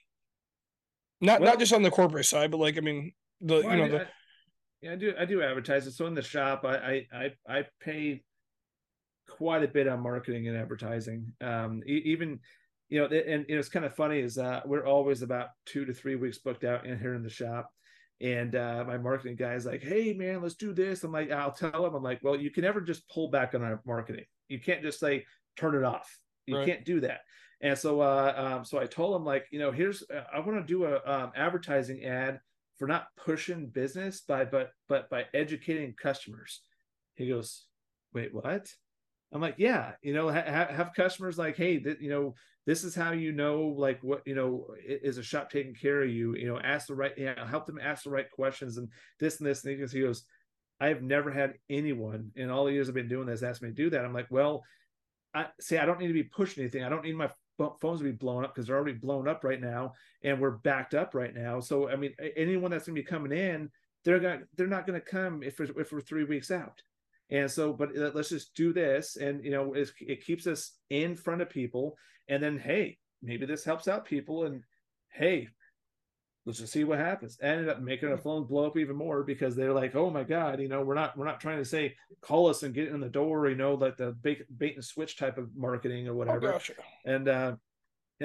not 1.22 1.40
Well- 1.42 1.52
not 1.52 1.60
just 1.60 1.74
on 1.74 1.84
the 1.84 1.92
corporate 1.92 2.26
side 2.26 2.52
but 2.52 2.58
like 2.60 2.78
i 2.78 2.82
mean 2.82 3.14
the 3.42 3.62
Well, 3.62 3.64
you 3.64 3.78
know 3.78 3.84
I, 3.84 3.88
do- 3.88 3.92
the 3.98 4.02
I- 4.02 4.08
yeah, 4.82 4.94
I 4.94 4.96
do. 4.96 5.14
I 5.20 5.26
do 5.26 5.42
advertise 5.44 5.86
it. 5.88 5.92
So 5.92 6.06
in 6.08 6.14
the 6.14 6.22
shop, 6.22 6.64
I 6.64 6.78
I 6.78 7.08
I, 7.14 7.58
I 7.60 7.66
pay 7.82 8.24
quite 9.28 9.62
a 9.62 9.68
bit 9.68 9.90
on 9.90 10.00
marketing 10.00 10.48
and 10.48 10.56
advertising. 10.56 11.34
Um, 11.42 11.82
even 11.86 12.40
you 12.88 13.00
know, 13.02 13.08
and, 13.08 13.46
and 13.46 13.46
it's 13.50 13.68
kind 13.68 13.84
of 13.84 13.94
funny 13.94 14.20
is 14.22 14.38
uh, 14.38 14.62
we're 14.66 14.86
always 14.86 15.22
about 15.22 15.50
two 15.66 15.84
to 15.84 15.94
three 15.94 16.16
weeks 16.16 16.38
booked 16.38 16.64
out 16.64 16.86
in 16.86 16.98
here 16.98 17.14
in 17.14 17.24
the 17.24 17.30
shop. 17.30 17.70
And 18.22 18.56
uh, 18.56 18.84
my 18.86 18.98
marketing 18.98 19.36
guy 19.38 19.54
is 19.54 19.66
like, 19.66 19.82
"Hey, 19.82 20.14
man, 20.14 20.42
let's 20.42 20.56
do 20.56 20.74
this." 20.74 21.04
I'm 21.04 21.12
like, 21.12 21.32
"I'll 21.32 21.54
tell 21.54 21.86
him." 21.86 21.96
I'm 21.96 22.04
like, 22.04 22.20
"Well, 22.22 22.36
you 22.36 22.52
can 22.52 22.64
never 22.64 22.82
just 22.82 23.08
pull 23.10 23.30
back 23.30 23.56
on 23.56 23.64
our 23.64 23.82
marketing. 23.86 24.26
You 24.50 24.60
can't 24.60 24.82
just 24.82 25.00
say 25.00 25.26
turn 25.56 25.76
it 25.76 25.84
off. 25.84 26.20
You 26.46 26.58
Right. 26.58 26.66
can't 26.66 26.86
do 26.86 27.00
that." 27.02 27.22
And 27.62 27.78
so, 27.78 28.02
uh, 28.02 28.34
um, 28.36 28.66
so 28.66 28.80
I 28.80 28.88
told 28.88 29.16
him 29.16 29.26
like, 29.26 29.48
you 29.52 29.60
know, 29.60 29.72
here's 29.72 30.04
uh, 30.10 30.26
I 30.34 30.40
want 30.40 30.60
to 30.60 30.66
do 30.66 30.86
a 30.86 31.02
um, 31.06 31.32
advertising 31.36 32.04
ad 32.06 32.40
for 32.78 32.88
not 32.88 33.08
pushing 33.18 33.70
business 33.70 34.22
by 34.22 34.46
but 34.46 34.72
but 34.88 35.10
by 35.10 35.26
educating 35.34 35.94
customers. 35.94 36.62
He 37.16 37.28
goes, 37.30 37.68
"Wait, 38.14 38.34
what?" 38.34 38.74
I'm 39.32 39.42
like, 39.42 39.56
"Yeah, 39.58 39.94
you 40.02 40.14
know, 40.14 40.30
ha- 40.32 40.44
ha- 40.46 40.74
have 40.74 40.94
customers 40.96 41.38
like, 41.38 41.56
hey, 41.56 41.80
th- 41.80 42.00
you 42.00 42.10
know, 42.10 42.36
this 42.66 42.84
is 42.84 42.96
how 42.96 43.12
you 43.12 43.32
know, 43.32 43.62
like, 43.62 44.04
what 44.04 44.22
you 44.26 44.36
know, 44.36 44.68
is 44.86 45.18
a 45.18 45.24
shop 45.24 45.50
taking 45.52 45.76
care 45.76 46.02
of 46.04 46.10
you? 46.10 46.36
You 46.36 46.48
know, 46.48 46.60
ask 46.60 46.88
the 46.88 46.96
right, 46.96 47.14
yeah, 47.18 47.48
help 47.48 47.66
them 47.66 47.80
ask 47.82 48.04
the 48.04 48.10
right 48.10 48.30
questions 48.32 48.78
and 48.78 48.90
this 49.20 49.40
and 49.40 49.48
this." 49.48 49.64
And 49.64 49.90
he 49.90 50.02
goes, 50.02 50.24
"I've 50.80 51.02
never 51.04 51.32
had 51.32 51.56
anyone 51.70 52.32
in 52.36 52.50
all 52.50 52.66
the 52.66 52.74
years 52.74 52.90
I've 52.90 52.96
been 52.96 53.08
doing 53.08 53.28
this 53.28 53.44
ask 53.44 53.62
me 53.62 53.70
to 53.70 53.74
do 53.76 53.90
that." 53.92 54.06
I'm 54.06 54.14
like, 54.14 54.32
"Well." 54.32 54.64
I 55.32 55.46
say 55.60 55.78
I 55.78 55.86
don't 55.86 56.00
need 56.00 56.08
to 56.08 56.14
be 56.14 56.24
pushing 56.24 56.64
anything. 56.64 56.84
I 56.84 56.90
don't 56.90 57.04
need 57.04 57.16
my 57.16 57.30
phones 57.82 58.00
to 58.00 58.04
be 58.04 58.12
blown 58.12 58.44
up 58.44 58.54
because 58.54 58.68
they're 58.68 58.76
already 58.76 58.98
blown 58.98 59.28
up 59.28 59.44
right 59.44 59.62
now 59.62 59.94
and 60.24 60.40
we're 60.40 60.52
backed 60.52 60.94
up 60.94 61.14
right 61.14 61.36
now. 61.36 61.60
So 61.60 61.90
I 61.90 61.96
mean, 61.96 62.14
anyone 62.36 62.72
that's 62.72 62.88
going 62.88 62.96
to 62.96 63.02
be 63.02 63.06
coming 63.06 63.32
in, 63.32 63.70
they're 64.06 64.20
going 64.20 64.46
they're 64.56 64.68
not 64.68 64.88
going 64.88 65.00
to 65.00 65.06
come 65.06 65.44
if 65.44 65.60
if 65.60 65.92
we're 65.92 66.02
three 66.02 66.24
weeks 66.24 66.52
out. 66.52 66.82
And 67.32 67.50
so, 67.50 67.74
but 67.74 67.90
let's 67.96 68.30
just 68.30 68.56
do 68.56 68.74
this, 68.74 69.16
and 69.16 69.44
you 69.44 69.52
know, 69.52 69.74
it, 69.74 69.92
it 70.00 70.26
keeps 70.26 70.48
us 70.48 70.72
in 70.90 71.16
front 71.16 71.42
of 71.42 71.50
people, 71.50 71.96
and 72.28 72.42
then 72.42 72.58
hey, 72.58 72.98
maybe 73.22 73.46
this 73.46 73.64
helps 73.64 73.88
out 73.88 74.06
people, 74.06 74.46
and 74.46 74.64
hey, 75.12 75.48
let's 76.46 76.58
just 76.58 76.74
see 76.74 76.84
what 76.84 76.98
happens. 76.98 77.38
ended 77.42 77.70
up 77.70 77.82
making 77.82 78.12
a 78.12 78.18
phone 78.18 78.46
blow 78.46 78.66
up 78.66 78.78
even 78.78 78.96
more 78.96 79.24
because 79.24 79.56
they're 79.56 79.74
like, 79.74 79.96
oh 79.96 80.10
my 80.10 80.24
god, 80.24 80.60
you 80.60 80.68
know, 80.68 80.82
we're 80.82 80.96
not 80.96 81.16
we're 81.16 81.26
not 81.26 81.40
trying 81.40 81.60
to 81.60 81.66
say 81.66 81.96
call 82.22 82.48
us 82.48 82.64
and 82.64 82.74
get 82.74 82.88
in 82.88 83.00
the 83.00 83.10
door, 83.10 83.48
you 83.48 83.56
know, 83.56 83.76
like 83.76 83.98
the 83.98 84.14
bait, 84.24 84.42
bait 84.58 84.74
and 84.74 84.84
switch 84.84 85.18
type 85.18 85.38
of 85.38 85.56
marketing 85.56 86.08
or 86.08 86.16
whatever. 86.16 86.38
Oh, 86.38 86.54
whatever. 86.54 86.58
gotcha. 86.58 86.74
And 87.06 87.28
uh, 87.28 87.56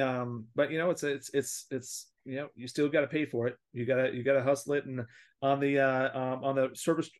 um, 0.00 0.46
but 0.54 0.70
you 0.70 0.78
know, 0.78 0.88
it's 0.88 1.02
it's 1.02 1.30
it's 1.34 1.66
it's 1.70 2.06
you 2.24 2.36
know, 2.36 2.48
you 2.54 2.66
still 2.66 2.88
got 2.88 3.02
to 3.02 3.06
pay 3.06 3.26
for 3.26 3.46
it. 3.46 3.56
You 3.74 3.84
gotta 3.84 4.14
you 4.14 4.22
gotta 4.22 4.42
hustle 4.42 4.72
it. 4.74 4.86
And 4.86 5.04
on 5.42 5.60
the 5.60 5.78
uh 5.78 6.18
um, 6.18 6.44
on 6.44 6.56
the 6.56 6.70
service 6.72 7.10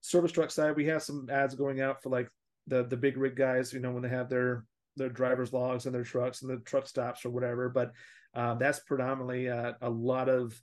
service 0.00 0.32
truck 0.32 0.50
side, 0.50 0.76
we 0.76 0.86
have 0.86 1.02
some 1.02 1.28
ads 1.30 1.54
going 1.54 1.80
out 1.80 2.02
for 2.02 2.10
like 2.10 2.28
the 2.66 2.84
the 2.84 2.96
big 2.96 3.16
rig 3.16 3.36
guys. 3.36 3.72
You 3.72 3.80
know, 3.80 3.92
when 3.92 4.02
they 4.02 4.08
have 4.08 4.28
their 4.28 4.64
their 4.96 5.08
driver's 5.08 5.52
logs 5.52 5.86
and 5.86 5.94
their 5.94 6.04
trucks 6.04 6.42
and 6.42 6.50
the 6.50 6.58
truck 6.58 6.86
stops 6.86 7.24
or 7.24 7.30
whatever. 7.30 7.68
But 7.68 7.92
um, 8.34 8.58
that's 8.58 8.80
predominantly 8.80 9.48
uh, 9.48 9.72
a 9.80 9.90
lot 9.90 10.28
of 10.28 10.60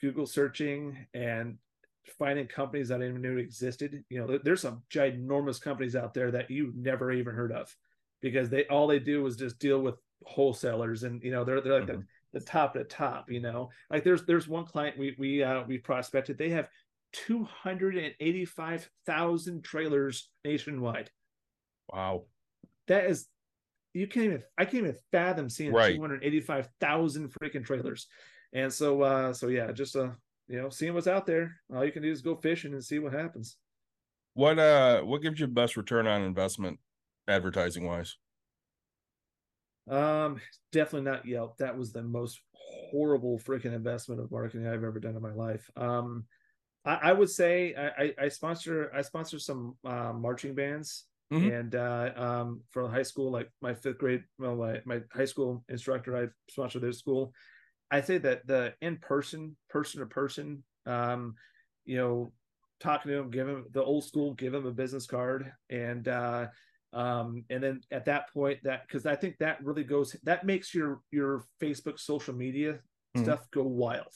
Google 0.00 0.26
searching 0.26 1.06
and 1.14 1.58
finding 2.18 2.46
companies 2.46 2.88
that 2.88 3.02
I 3.02 3.08
even 3.08 3.22
knew 3.22 3.38
existed. 3.38 4.04
You 4.08 4.20
know, 4.26 4.38
there's 4.42 4.62
some 4.62 4.82
ginormous 4.90 5.60
companies 5.60 5.96
out 5.96 6.14
there 6.14 6.30
that 6.30 6.50
you 6.50 6.72
never 6.76 7.12
even 7.12 7.34
heard 7.34 7.52
of 7.52 7.74
because 8.20 8.48
they 8.48 8.64
all 8.66 8.86
they 8.86 8.98
do 8.98 9.26
is 9.26 9.36
just 9.36 9.58
deal 9.58 9.80
with 9.80 9.96
wholesalers 10.24 11.04
and 11.04 11.22
you 11.22 11.30
know 11.30 11.44
they're 11.44 11.60
they're 11.60 11.78
like 11.78 11.86
the, 11.86 12.04
the 12.32 12.40
top 12.40 12.74
to 12.74 12.84
top. 12.84 13.30
You 13.30 13.40
know, 13.40 13.70
like 13.90 14.04
there's 14.04 14.24
there's 14.24 14.48
one 14.48 14.64
client 14.64 14.98
we 14.98 15.14
we 15.18 15.42
uh, 15.42 15.62
we 15.66 15.78
prospected. 15.78 16.38
They 16.38 16.50
have 16.50 16.68
285,000 17.12 19.62
trailers 19.62 20.30
nationwide. 20.44 21.10
Wow. 21.92 22.24
That 22.86 23.06
is, 23.06 23.26
you 23.94 24.06
can't 24.06 24.26
even, 24.26 24.42
I 24.56 24.64
can't 24.64 24.84
even 24.84 24.96
fathom 25.12 25.48
seeing 25.48 25.72
Right. 25.72 25.94
285,000 25.94 27.32
freaking 27.32 27.64
trailers. 27.64 28.06
And 28.52 28.72
so, 28.72 29.02
uh, 29.02 29.32
so 29.32 29.48
yeah, 29.48 29.72
just, 29.72 29.96
uh, 29.96 30.10
you 30.48 30.60
know, 30.60 30.70
seeing 30.70 30.94
what's 30.94 31.06
out 31.06 31.26
there. 31.26 31.56
All 31.74 31.84
you 31.84 31.92
can 31.92 32.02
do 32.02 32.10
is 32.10 32.22
go 32.22 32.34
fishing 32.34 32.72
and 32.72 32.84
see 32.84 32.98
what 32.98 33.12
happens. 33.12 33.56
What 34.34 34.58
uh 34.58 35.02
what 35.02 35.20
gives 35.20 35.40
you 35.40 35.48
best 35.48 35.76
return 35.76 36.06
on 36.06 36.22
investment 36.22 36.78
advertising 37.26 37.84
wise? 37.84 38.16
Um, 39.90 40.40
definitely 40.70 41.10
not 41.10 41.26
Yelp. 41.26 41.58
That 41.58 41.76
was 41.76 41.92
the 41.92 42.02
most 42.02 42.40
horrible 42.90 43.38
freaking 43.38 43.74
investment 43.74 44.20
of 44.20 44.30
marketing 44.30 44.66
I've 44.66 44.84
ever 44.84 45.00
done 45.00 45.16
in 45.16 45.22
my 45.22 45.32
life. 45.32 45.68
Um, 45.76 46.24
I, 46.88 47.10
I 47.10 47.12
would 47.12 47.28
say 47.28 47.74
I, 47.74 47.88
I, 48.02 48.14
I 48.24 48.28
sponsor 48.28 48.90
I 48.94 49.02
sponsor 49.02 49.38
some 49.38 49.76
uh, 49.84 50.12
marching 50.14 50.54
bands 50.54 51.04
Mhm. 51.30 51.52
and 51.52 51.74
uh, 51.74 52.12
um, 52.16 52.62
for 52.70 52.88
high 52.88 53.02
school, 53.02 53.30
like 53.30 53.50
my 53.60 53.74
fifth 53.74 53.98
grade, 53.98 54.24
well, 54.38 54.56
my, 54.56 54.80
my 54.86 55.00
high 55.12 55.26
school 55.26 55.62
instructor, 55.68 56.16
I 56.16 56.28
sponsored 56.50 56.82
their 56.82 56.92
school. 56.92 57.32
I 57.90 58.00
say 58.00 58.16
that 58.18 58.46
the 58.46 58.72
in 58.80 58.96
person, 58.96 59.54
person 59.68 60.00
to 60.00 60.06
person, 60.06 60.64
um, 60.86 61.34
you 61.84 61.98
know, 61.98 62.32
talking 62.80 63.12
to 63.12 63.18
him, 63.18 63.30
give 63.30 63.46
him 63.46 63.66
the 63.72 63.84
old 63.84 64.04
school, 64.04 64.32
give 64.34 64.54
him 64.54 64.66
a 64.66 64.72
business 64.72 65.06
card, 65.06 65.52
and 65.68 66.08
uh, 66.08 66.46
um, 66.94 67.44
and 67.50 67.62
then 67.62 67.80
at 67.90 68.06
that 68.06 68.32
point, 68.32 68.60
that 68.64 68.86
because 68.88 69.04
I 69.04 69.14
think 69.14 69.36
that 69.38 69.62
really 69.62 69.84
goes 69.84 70.16
that 70.22 70.46
makes 70.46 70.74
your 70.74 71.00
your 71.10 71.44
Facebook 71.60 71.98
social 72.00 72.34
media 72.34 72.80
Mhm. 73.14 73.24
stuff 73.24 73.50
go 73.50 73.64
wild. 73.64 74.14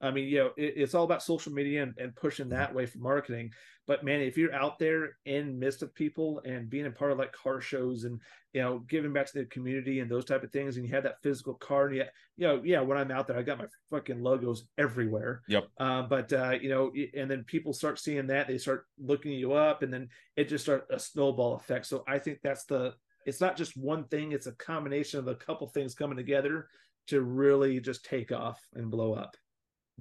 I 0.00 0.10
mean, 0.10 0.28
you 0.28 0.38
know, 0.38 0.50
it, 0.56 0.74
it's 0.76 0.94
all 0.94 1.04
about 1.04 1.22
social 1.22 1.52
media 1.52 1.82
and, 1.82 1.94
and 1.98 2.16
pushing 2.16 2.48
that 2.50 2.74
way 2.74 2.86
for 2.86 2.98
marketing. 2.98 3.52
But 3.86 4.04
man, 4.04 4.20
if 4.20 4.38
you're 4.38 4.54
out 4.54 4.78
there 4.78 5.16
in 5.24 5.58
midst 5.58 5.82
of 5.82 5.94
people 5.94 6.40
and 6.44 6.70
being 6.70 6.86
a 6.86 6.90
part 6.90 7.12
of 7.12 7.18
like 7.18 7.32
car 7.32 7.60
shows 7.60 8.04
and 8.04 8.20
you 8.52 8.62
know 8.62 8.78
giving 8.88 9.12
back 9.12 9.26
to 9.26 9.38
the 9.38 9.46
community 9.46 9.98
and 10.00 10.10
those 10.10 10.24
type 10.24 10.44
of 10.44 10.52
things, 10.52 10.76
and 10.76 10.86
you 10.86 10.94
have 10.94 11.02
that 11.02 11.20
physical 11.22 11.54
card, 11.54 11.94
yeah, 11.94 12.04
you 12.36 12.46
know, 12.46 12.62
yeah, 12.64 12.80
when 12.80 12.96
I'm 12.96 13.10
out 13.10 13.26
there, 13.26 13.38
I 13.38 13.42
got 13.42 13.58
my 13.58 13.66
fucking 13.90 14.22
logos 14.22 14.64
everywhere. 14.78 15.42
Yep. 15.48 15.68
Uh, 15.78 16.02
but 16.02 16.32
uh, 16.32 16.52
you 16.60 16.68
know, 16.68 16.92
and 17.16 17.30
then 17.30 17.42
people 17.44 17.72
start 17.72 17.98
seeing 17.98 18.28
that, 18.28 18.46
they 18.46 18.58
start 18.58 18.84
looking 18.98 19.32
you 19.32 19.54
up, 19.54 19.82
and 19.82 19.92
then 19.92 20.08
it 20.36 20.48
just 20.48 20.64
start 20.64 20.86
a 20.90 20.98
snowball 20.98 21.56
effect. 21.56 21.86
So 21.86 22.04
I 22.06 22.18
think 22.18 22.38
that's 22.42 22.64
the. 22.64 22.94
It's 23.26 23.40
not 23.40 23.56
just 23.56 23.76
one 23.76 24.04
thing; 24.04 24.32
it's 24.32 24.46
a 24.46 24.52
combination 24.52 25.18
of 25.18 25.26
a 25.26 25.34
couple 25.34 25.66
things 25.66 25.94
coming 25.94 26.16
together 26.16 26.68
to 27.08 27.22
really 27.22 27.80
just 27.80 28.04
take 28.04 28.30
off 28.30 28.60
and 28.74 28.90
blow 28.90 29.14
up. 29.14 29.36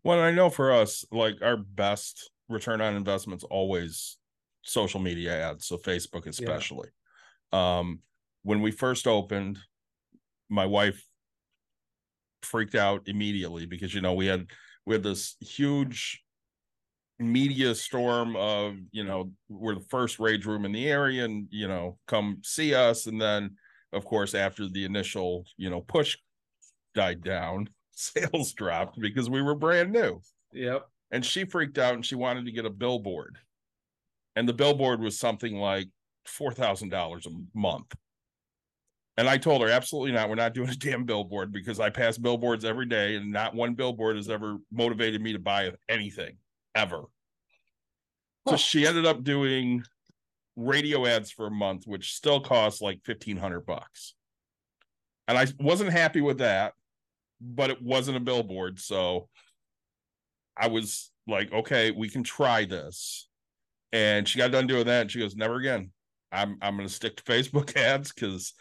Well, 0.04 0.20
I 0.20 0.32
know 0.32 0.50
for 0.50 0.72
us, 0.72 1.06
like 1.12 1.42
our 1.42 1.58
best 1.58 2.30
return 2.48 2.82
on 2.82 2.96
investments 2.96 3.44
always 3.44 4.18
social 4.64 5.00
media 5.00 5.50
ads, 5.52 5.66
so 5.66 5.78
Facebook 5.78 6.28
especially. 6.28 6.90
Um, 7.52 8.00
when 8.44 8.62
we 8.62 8.72
first 8.72 9.08
opened, 9.08 9.60
my 10.50 10.66
wife 10.66 11.04
freaked 12.42 12.76
out 12.76 13.02
immediately 13.08 13.66
because 13.66 13.94
you 13.94 14.02
know 14.02 14.14
we 14.14 14.26
had 14.26 14.48
we 14.86 14.96
had 14.96 15.04
this 15.04 15.36
huge 15.42 16.24
media 17.20 17.76
storm 17.76 18.36
of 18.38 18.78
you 18.92 19.04
know 19.04 19.32
we're 19.50 19.76
the 19.76 19.86
first 19.90 20.20
rage 20.20 20.46
room 20.46 20.64
in 20.66 20.72
the 20.72 20.88
area 20.88 21.26
and 21.26 21.48
you 21.52 21.68
know 21.68 21.98
come 22.08 22.40
see 22.44 22.74
us 22.74 23.08
and 23.08 23.20
then 23.22 23.52
of 23.92 24.06
course 24.06 24.34
after 24.34 24.70
the 24.70 24.86
initial 24.86 25.44
you 25.58 25.70
know 25.70 25.82
push 25.82 26.18
died 26.96 27.22
down 27.22 27.68
sales 28.00 28.54
dropped 28.54 29.00
because 29.00 29.30
we 29.30 29.42
were 29.42 29.56
brand 29.56 29.92
new. 29.92 30.22
Yep. 30.52 30.88
and 31.12 31.24
she 31.24 31.46
freaked 31.46 31.78
out 31.78 31.94
and 31.94 32.04
she 32.04 32.16
wanted 32.16 32.46
to 32.46 32.52
get 32.52 32.66
a 32.66 32.72
billboard. 32.72 33.38
And 34.36 34.48
the 34.48 34.54
billboard 34.54 35.00
was 35.00 35.20
something 35.20 35.56
like 35.56 35.90
$4000 36.28 37.26
a 37.26 37.30
month. 37.54 37.94
And 39.18 39.28
i 39.28 39.38
told 39.38 39.62
her 39.62 39.70
absolutely 39.70 40.14
not. 40.14 40.30
We're 40.30 40.36
not 40.36 40.54
doing 40.54 40.70
a 40.70 40.76
damn 40.76 41.04
billboard 41.04 41.52
because 41.52 41.80
i 41.80 41.90
pass 41.90 42.18
billboards 42.18 42.64
every 42.64 42.86
day 42.86 43.16
and 43.16 43.32
not 43.32 43.54
one 43.54 43.76
billboard 43.76 44.16
has 44.16 44.30
ever 44.30 44.58
motivated 44.72 45.22
me 45.22 45.34
to 45.34 45.40
buy 45.40 45.72
anything 45.90 46.38
ever. 46.74 47.04
So 48.48 48.56
she 48.56 48.88
ended 48.88 49.06
up 49.06 49.24
doing 49.24 49.84
radio 50.56 51.06
ads 51.06 51.32
for 51.32 51.48
a 51.48 51.52
month 51.52 51.84
which 51.86 52.14
still 52.14 52.40
cost 52.40 52.82
like 52.82 53.02
1500 53.06 53.66
bucks. 53.66 54.16
And 55.28 55.38
i 55.38 55.48
wasn't 55.60 55.92
happy 55.92 56.22
with 56.22 56.40
that 56.40 56.74
but 57.42 57.70
it 57.70 57.82
wasn't 57.82 58.18
a 58.18 58.22
billboard 58.22 58.80
so 58.80 59.28
I 60.60 60.68
was 60.68 61.12
like, 61.26 61.52
okay, 61.54 61.92
we 61.92 62.10
can 62.10 62.24
try 62.24 62.66
this. 62.66 63.28
And 63.94 64.28
she 64.28 64.38
got 64.38 64.52
done 64.52 64.68
doing 64.68 64.86
that 64.86 65.02
and 65.02 65.12
she 65.12 65.20
goes, 65.20 65.36
never 65.36 65.56
again. 65.56 65.92
I'm 66.32 66.58
I'm 66.62 66.76
gonna 66.76 66.90
stick 66.90 67.16
to 67.18 67.24
Facebook 67.24 67.76
ads 67.76 68.12
because 68.12 68.54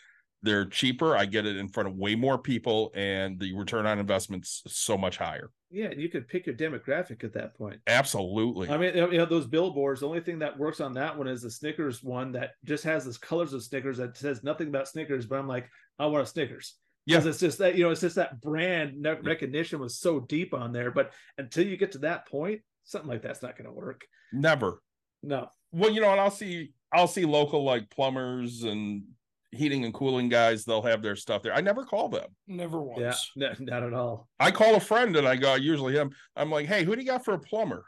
they're 0.43 0.67
cheaper. 0.67 1.17
I 1.17 1.27
get 1.27 1.45
it 1.45 1.57
in 1.57 1.69
front 1.69 1.89
of 1.89 1.97
way 1.97 2.15
more 2.15 2.39
people 2.39 2.93
and 2.95 3.39
the 3.39 3.53
return 3.55 3.85
on 3.87 3.99
investment's 3.99 4.63
so 4.69 4.97
much 4.97 5.19
higher. 5.19 5.51
Yeah, 5.71 5.91
you 5.95 6.09
could 6.09 6.29
pick 6.29 6.47
your 6.47 6.55
demographic 6.55 7.25
at 7.25 7.35
that 7.35 7.55
point. 7.59 7.81
Absolutely. 7.89 8.71
I 8.71 8.79
mean, 8.79 8.97
you 8.97 9.19
know, 9.19 9.27
those 9.27 9.47
billboards. 9.47 10.01
The 10.01 10.09
only 10.09 10.21
thing 10.21 10.39
that 10.39 10.57
works 10.57 10.81
on 10.81 10.95
that 10.95 11.19
one 11.19 11.27
is 11.27 11.43
the 11.43 11.51
Snickers 11.51 12.03
one 12.03 12.33
that 12.33 12.53
just 12.65 12.85
has 12.85 13.05
this 13.05 13.19
colors 13.19 13.53
of 13.53 13.63
Snickers 13.63 13.99
that 13.99 14.17
says 14.17 14.43
nothing 14.43 14.69
about 14.69 14.89
Snickers. 14.89 15.27
But 15.27 15.41
I'm 15.41 15.49
like, 15.49 15.69
I 15.99 16.07
want 16.07 16.23
a 16.23 16.27
Snickers. 16.27 16.77
Yeah. 17.09 17.27
It's 17.27 17.41
just 17.41 17.59
that 17.59 17.75
you 17.75 17.85
know, 17.85 17.91
it's 17.91 18.03
just 18.03 18.17
that 18.17 18.41
brand 18.41 19.07
recognition 19.23 19.81
was 19.81 19.99
so 19.99 20.21
deep 20.21 20.53
on 20.53 20.73
there. 20.73 20.91
But 20.91 21.13
until 21.39 21.67
you 21.67 21.77
get 21.77 21.93
to 21.93 21.99
that 21.99 22.29
point, 22.29 22.61
something 22.85 23.09
like 23.09 23.23
that's 23.23 23.43
not 23.43 23.57
going 23.57 23.69
to 23.69 23.73
work. 23.73 24.05
Never. 24.33 24.83
No. 25.23 25.49
Well, 25.73 25.91
you 25.91 26.01
know, 26.01 26.11
and 26.11 26.21
I'll 26.21 26.31
see 26.31 26.73
I'll 26.93 27.09
see 27.09 27.25
local 27.25 27.65
like 27.65 27.89
plumbers 27.91 28.65
and 28.65 29.05
heating 29.51 29.85
and 29.85 29.95
cooling 29.95 30.29
guys, 30.29 30.65
they'll 30.65 30.83
have 30.83 31.03
their 31.03 31.17
stuff 31.17 31.43
there. 31.43 31.55
I 31.55 31.61
never 31.61 31.85
call 31.85 32.09
them. 32.09 32.29
Never 32.47 32.81
once. 32.81 33.31
Yeah. 33.35 33.55
No, 33.59 33.65
not 33.65 33.83
at 33.83 33.95
all. 33.95 34.29
I 34.39 34.51
call 34.51 34.75
a 34.75 34.81
friend 34.81 35.17
and 35.17 35.27
I 35.27 35.37
go, 35.37 35.55
usually 35.55 35.95
him, 35.95 36.11
I'm 36.37 36.51
like, 36.51 36.67
hey, 36.67 36.85
who 36.85 36.95
do 36.95 37.01
you 37.01 37.07
got 37.07 37.25
for 37.25 37.35
a 37.35 37.39
plumber? 37.39 37.85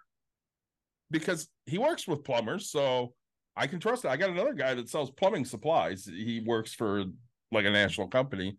Because 1.10 1.48
he 1.66 1.76
works 1.76 2.06
with 2.08 2.24
plumbers, 2.24 2.70
so 2.70 3.12
I 3.56 3.66
can 3.66 3.80
trust 3.80 4.04
it. 4.04 4.08
I 4.08 4.16
got 4.16 4.30
another 4.30 4.54
guy 4.54 4.74
that 4.74 4.88
sells 4.88 5.10
plumbing 5.10 5.44
supplies. 5.44 6.04
He 6.04 6.42
works 6.46 6.72
for 6.72 7.04
like 7.52 7.66
a 7.66 7.70
national 7.70 8.08
company, 8.08 8.56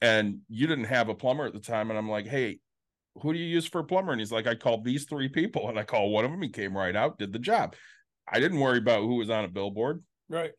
and 0.00 0.40
you 0.48 0.66
didn't 0.66 0.84
have 0.84 1.08
a 1.08 1.14
plumber 1.14 1.46
at 1.46 1.52
the 1.52 1.60
time. 1.60 1.90
And 1.90 1.98
I'm 1.98 2.10
like, 2.10 2.26
hey, 2.26 2.58
who 3.22 3.32
do 3.32 3.38
you 3.38 3.46
use 3.46 3.66
for 3.66 3.80
a 3.80 3.84
plumber? 3.84 4.12
And 4.12 4.20
he's 4.20 4.32
like, 4.32 4.46
I 4.46 4.54
called 4.54 4.84
these 4.84 5.04
three 5.04 5.28
people, 5.28 5.68
and 5.68 5.78
I 5.78 5.84
called 5.84 6.12
one 6.12 6.24
of 6.24 6.30
them. 6.30 6.42
He 6.42 6.48
came 6.48 6.76
right 6.76 6.94
out, 6.94 7.18
did 7.18 7.32
the 7.32 7.38
job. 7.38 7.74
I 8.30 8.40
didn't 8.40 8.60
worry 8.60 8.78
about 8.78 9.00
who 9.02 9.16
was 9.16 9.30
on 9.30 9.44
a 9.44 9.48
billboard. 9.48 10.02
Right. 10.28 10.52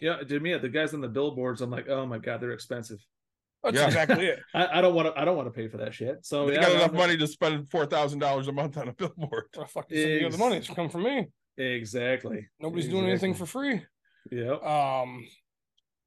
Yeah, 0.00 0.18
to 0.18 0.40
me, 0.40 0.56
the 0.58 0.68
guys 0.68 0.92
on 0.92 1.00
the 1.00 1.08
billboards, 1.08 1.62
I'm 1.62 1.70
like, 1.70 1.88
oh 1.88 2.06
my 2.06 2.18
god, 2.18 2.40
they're 2.40 2.52
expensive. 2.52 2.98
That's 3.64 3.76
Yeah. 3.76 3.86
exactly 3.86 4.26
it. 4.26 4.40
I, 4.54 4.78
I 4.78 4.80
don't 4.80 4.94
want 4.94 5.12
to. 5.12 5.20
I 5.20 5.24
don't 5.24 5.36
want 5.36 5.48
to 5.48 5.52
pay 5.52 5.68
for 5.68 5.78
that 5.78 5.94
shit. 5.94 6.24
So 6.24 6.46
they 6.46 6.54
yeah, 6.54 6.60
got 6.60 6.68
no, 6.68 6.74
enough 6.76 6.92
no. 6.92 6.98
money 6.98 7.16
to 7.16 7.26
spend 7.26 7.70
four 7.70 7.86
thousand 7.86 8.18
dollars 8.18 8.48
a 8.48 8.52
month 8.52 8.76
on 8.76 8.88
a 8.88 8.92
billboard. 8.92 9.44
I 9.58 9.64
fucking 9.64 10.18
some 10.18 10.26
of 10.26 10.32
the 10.32 10.38
money. 10.38 10.56
It's 10.58 10.68
come 10.68 10.90
from 10.90 11.04
me. 11.04 11.28
Exactly. 11.56 12.46
Nobody's 12.60 12.88
doing 12.88 13.06
anything 13.06 13.34
for 13.34 13.46
free. 13.46 13.82
Yeah. 14.30 14.52
Um, 14.52 15.26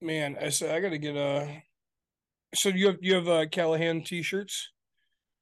man, 0.01 0.37
I 0.39 0.49
said 0.49 0.75
I 0.75 0.79
got 0.79 0.89
to 0.89 0.97
get 0.97 1.15
a. 1.15 1.63
So 2.55 2.69
you 2.69 2.87
have 2.87 2.97
you 3.01 3.15
have 3.15 3.27
uh, 3.27 3.45
Callahan 3.47 4.03
t-shirts? 4.03 4.71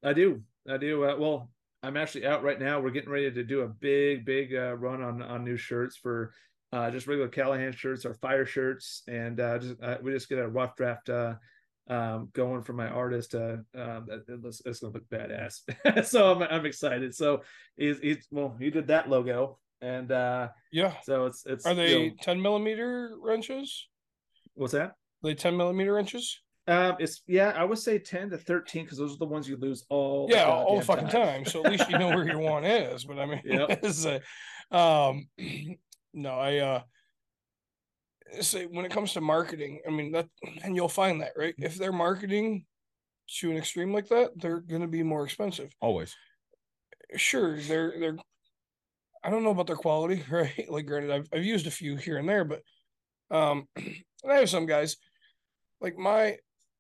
I 0.04 0.14
do. 0.14 0.44
I 0.70 0.78
do. 0.78 1.06
Uh, 1.06 1.16
well, 1.18 1.50
I'm 1.84 1.96
actually 1.98 2.26
out 2.26 2.44
right 2.44 2.60
now. 2.60 2.80
We're 2.80 2.90
getting 2.92 3.10
ready 3.10 3.32
to 3.32 3.44
do 3.44 3.62
a 3.62 3.68
big, 3.68 4.26
big 4.26 4.54
uh, 4.54 4.76
run 4.76 5.02
on 5.02 5.22
on 5.22 5.44
new 5.46 5.58
shirts 5.58 5.96
for 5.96 6.34
uh, 6.74 6.92
just 6.92 7.08
regular 7.08 7.30
Callahan 7.30 7.72
shirts 7.72 8.06
or 8.06 8.14
fire 8.16 8.46
shirts, 8.46 9.04
and 9.08 9.40
uh, 9.40 9.58
just 9.60 9.76
uh, 9.82 9.98
we 10.02 10.12
just 10.12 10.28
get 10.28 10.40
a 10.40 10.48
rough 10.48 10.76
draft 10.76 11.10
uh, 11.10 11.36
um, 11.88 12.30
going 12.34 12.62
for 12.62 12.74
my 12.74 12.88
artist. 12.90 13.34
Uh, 13.36 13.58
um, 13.76 14.08
it's, 14.28 14.62
it's 14.66 14.80
gonna 14.82 14.94
look 14.94 15.08
badass, 15.10 15.62
so 16.06 16.34
I'm 16.34 16.42
I'm 16.44 16.66
excited. 16.66 17.16
So 17.16 17.44
he's 17.78 18.00
he's 18.00 18.28
well, 18.32 18.54
he 18.60 18.70
did 18.70 18.88
that 18.88 19.10
logo, 19.10 19.60
and 19.82 20.12
uh, 20.12 20.50
Yeah. 20.74 20.94
so 21.04 21.26
it's 21.28 21.46
it's 21.46 21.66
Are 21.66 21.72
you 21.72 21.76
they 21.78 22.08
know- 22.10 22.16
10 22.22 22.42
millimeter 22.42 23.16
wrenches? 23.22 23.88
what's 24.56 24.74
that? 24.74 24.88
Are 24.90 24.96
they 25.24 25.36
10 25.36 25.56
millimeter 25.56 25.94
wrenches? 25.94 26.42
Um, 26.68 26.98
it's 27.00 27.22
yeah, 27.28 27.54
I 27.56 27.64
would 27.64 27.78
say 27.78 27.98
ten 27.98 28.30
to 28.32 28.38
thirteen 28.38 28.84
because 28.84 28.98
those 28.98 29.14
are 29.14 29.18
the 29.20 29.26
ones 29.26 29.48
you 29.48 29.56
lose 29.58 29.86
all. 29.90 30.28
yeah, 30.30 30.44
all 30.46 30.78
the 30.78 30.86
fucking 30.86 31.08
time. 31.08 31.46
So 31.46 31.64
at 31.64 31.72
least 31.72 31.90
you 31.90 31.98
know 31.98 32.10
where 32.10 32.28
your 32.28 32.40
one 32.40 32.66
is. 32.66 33.06
But 33.06 33.20
I 33.20 33.26
mean, 33.26 33.42
Yep. 33.46 33.80
it's 33.84 34.06
a, 34.06 34.22
um, 34.78 35.28
no, 36.14 36.32
I 36.32 36.58
uh, 36.58 36.82
say 38.42 38.66
when 38.66 38.84
it 38.84 38.92
comes 38.92 39.14
to 39.14 39.22
marketing, 39.22 39.80
I 39.88 39.92
mean 39.92 40.12
that, 40.12 40.28
and 40.64 40.76
you'll 40.76 40.90
find 40.90 41.22
that 41.22 41.32
right 41.38 41.56
if 41.58 41.76
they're 41.76 41.94
marketing 41.94 42.66
to 43.40 43.52
an 43.52 43.58
extreme 43.58 43.94
like 43.94 44.10
that, 44.10 44.32
they're 44.36 44.60
going 44.60 44.82
to 44.82 44.88
be 44.88 45.04
more 45.04 45.24
expensive. 45.24 45.74
Always. 45.80 46.16
Sure, 47.16 47.58
they're 47.62 47.94
they're. 47.98 48.18
I 49.24 49.30
don't 49.30 49.44
know 49.44 49.52
about 49.52 49.68
their 49.68 49.76
quality, 49.78 50.24
right? 50.30 50.70
Like, 50.70 50.86
granted, 50.86 51.12
I've 51.12 51.28
I've 51.34 51.46
used 51.46 51.68
a 51.68 51.72
few 51.72 51.96
here 51.96 52.18
and 52.18 52.28
there, 52.28 52.44
but 52.44 52.62
um, 53.32 53.68
and 53.78 54.32
I 54.32 54.36
have 54.36 54.50
some 54.50 54.66
guys 54.66 54.98
like 55.80 55.98
my 55.98 56.38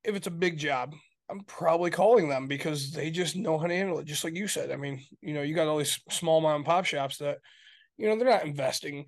if 0.07 0.15
it's 0.15 0.27
a 0.27 0.31
big 0.31 0.57
job, 0.57 0.95
I'm 1.29 1.41
probably 1.41 1.91
calling 1.91 2.29
them 2.29 2.47
because 2.47 2.91
they 2.91 3.11
just 3.11 3.35
know 3.35 3.57
how 3.57 3.67
to 3.67 3.75
handle 3.75 3.99
it. 3.99 4.05
Just 4.05 4.23
like 4.23 4.35
you 4.35 4.47
said. 4.47 4.71
I 4.71 4.77
mean, 4.77 5.03
you 5.21 5.33
know, 5.33 5.41
you 5.41 5.53
got 5.53 5.67
all 5.67 5.77
these 5.77 5.99
small 6.09 6.39
mom 6.39 6.55
and 6.55 6.65
pop 6.65 6.85
shops 6.85 7.17
that, 7.17 7.39
you 7.97 8.07
know, 8.07 8.15
they're 8.15 8.29
not 8.29 8.45
investing 8.45 9.05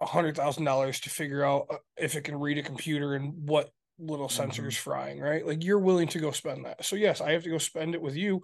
a 0.00 0.06
hundred 0.06 0.36
thousand 0.36 0.64
dollars 0.64 1.00
to 1.00 1.10
figure 1.10 1.44
out 1.44 1.66
uh, 1.70 1.76
if 1.96 2.14
it 2.14 2.22
can 2.22 2.38
read 2.38 2.58
a 2.58 2.62
computer 2.62 3.14
and 3.14 3.32
what 3.48 3.70
little 3.98 4.28
sensor 4.28 4.68
is 4.68 4.76
frying, 4.76 5.20
right? 5.20 5.44
Like 5.44 5.64
you're 5.64 5.78
willing 5.80 6.08
to 6.08 6.20
go 6.20 6.30
spend 6.30 6.64
that. 6.64 6.84
So 6.84 6.96
yes, 6.96 7.20
I 7.20 7.32
have 7.32 7.42
to 7.42 7.50
go 7.50 7.58
spend 7.58 7.94
it 7.94 8.02
with 8.02 8.16
you, 8.16 8.42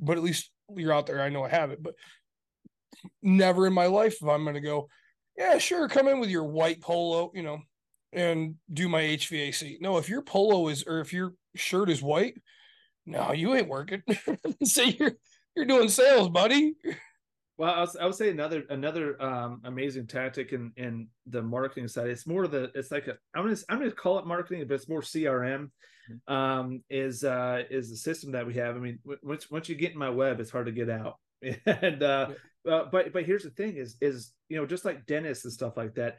but 0.00 0.16
at 0.16 0.24
least 0.24 0.50
you're 0.74 0.92
out 0.92 1.06
there. 1.06 1.20
I 1.20 1.28
know 1.28 1.44
I 1.44 1.50
have 1.50 1.70
it, 1.70 1.82
but 1.82 1.94
never 3.22 3.66
in 3.66 3.72
my 3.72 3.86
life 3.86 4.16
if 4.20 4.28
I'm 4.28 4.44
going 4.44 4.54
to 4.54 4.60
go, 4.60 4.88
yeah, 5.36 5.58
sure, 5.58 5.88
come 5.88 6.08
in 6.08 6.20
with 6.20 6.30
your 6.30 6.44
white 6.44 6.80
polo, 6.80 7.30
you 7.34 7.42
know, 7.42 7.60
and 8.12 8.56
do 8.72 8.88
my 8.88 9.02
HVAC. 9.02 9.80
No, 9.80 9.98
if 9.98 10.08
your 10.08 10.22
polo 10.22 10.68
is 10.68 10.84
or 10.86 11.00
if 11.00 11.12
your 11.12 11.34
shirt 11.54 11.90
is 11.90 12.02
white, 12.02 12.34
no, 13.06 13.32
you 13.32 13.54
ain't 13.54 13.68
working. 13.68 14.02
Say 14.64 14.96
you're 14.98 15.12
you're 15.56 15.66
doing 15.66 15.88
sales, 15.88 16.28
buddy. 16.28 16.74
Well, 17.58 17.74
I, 17.74 17.80
was, 17.80 17.96
I 17.96 18.06
would 18.06 18.14
say 18.14 18.30
another 18.30 18.64
another 18.70 19.20
um, 19.22 19.60
amazing 19.64 20.06
tactic 20.06 20.52
in 20.52 20.72
in 20.76 21.08
the 21.26 21.42
marketing 21.42 21.88
side. 21.88 22.08
It's 22.08 22.26
more 22.26 22.44
of 22.44 22.50
the 22.50 22.70
it's 22.74 22.90
like 22.90 23.06
a 23.06 23.16
I'm 23.34 23.44
gonna 23.44 23.56
I'm 23.68 23.78
gonna 23.78 23.90
call 23.90 24.18
it 24.18 24.26
marketing, 24.26 24.64
but 24.66 24.74
it's 24.74 24.88
more 24.88 25.02
CRM. 25.02 25.70
Um, 26.26 26.82
is 26.88 27.22
uh 27.22 27.62
is 27.70 27.90
the 27.90 27.96
system 27.96 28.32
that 28.32 28.46
we 28.46 28.54
have. 28.54 28.76
I 28.76 28.78
mean, 28.78 28.98
once 29.22 29.50
once 29.50 29.68
you 29.68 29.74
get 29.74 29.92
in 29.92 29.98
my 29.98 30.08
web, 30.08 30.40
it's 30.40 30.50
hard 30.50 30.66
to 30.66 30.72
get 30.72 30.88
out. 30.88 31.16
and 31.66 32.02
uh, 32.02 32.30
uh, 32.68 32.84
but 32.90 33.12
but 33.12 33.24
here's 33.24 33.44
the 33.44 33.50
thing: 33.50 33.76
is 33.76 33.96
is 34.00 34.32
you 34.48 34.56
know 34.56 34.66
just 34.66 34.84
like 34.84 35.06
dentists 35.06 35.44
and 35.44 35.52
stuff 35.52 35.76
like 35.76 35.94
that. 35.96 36.18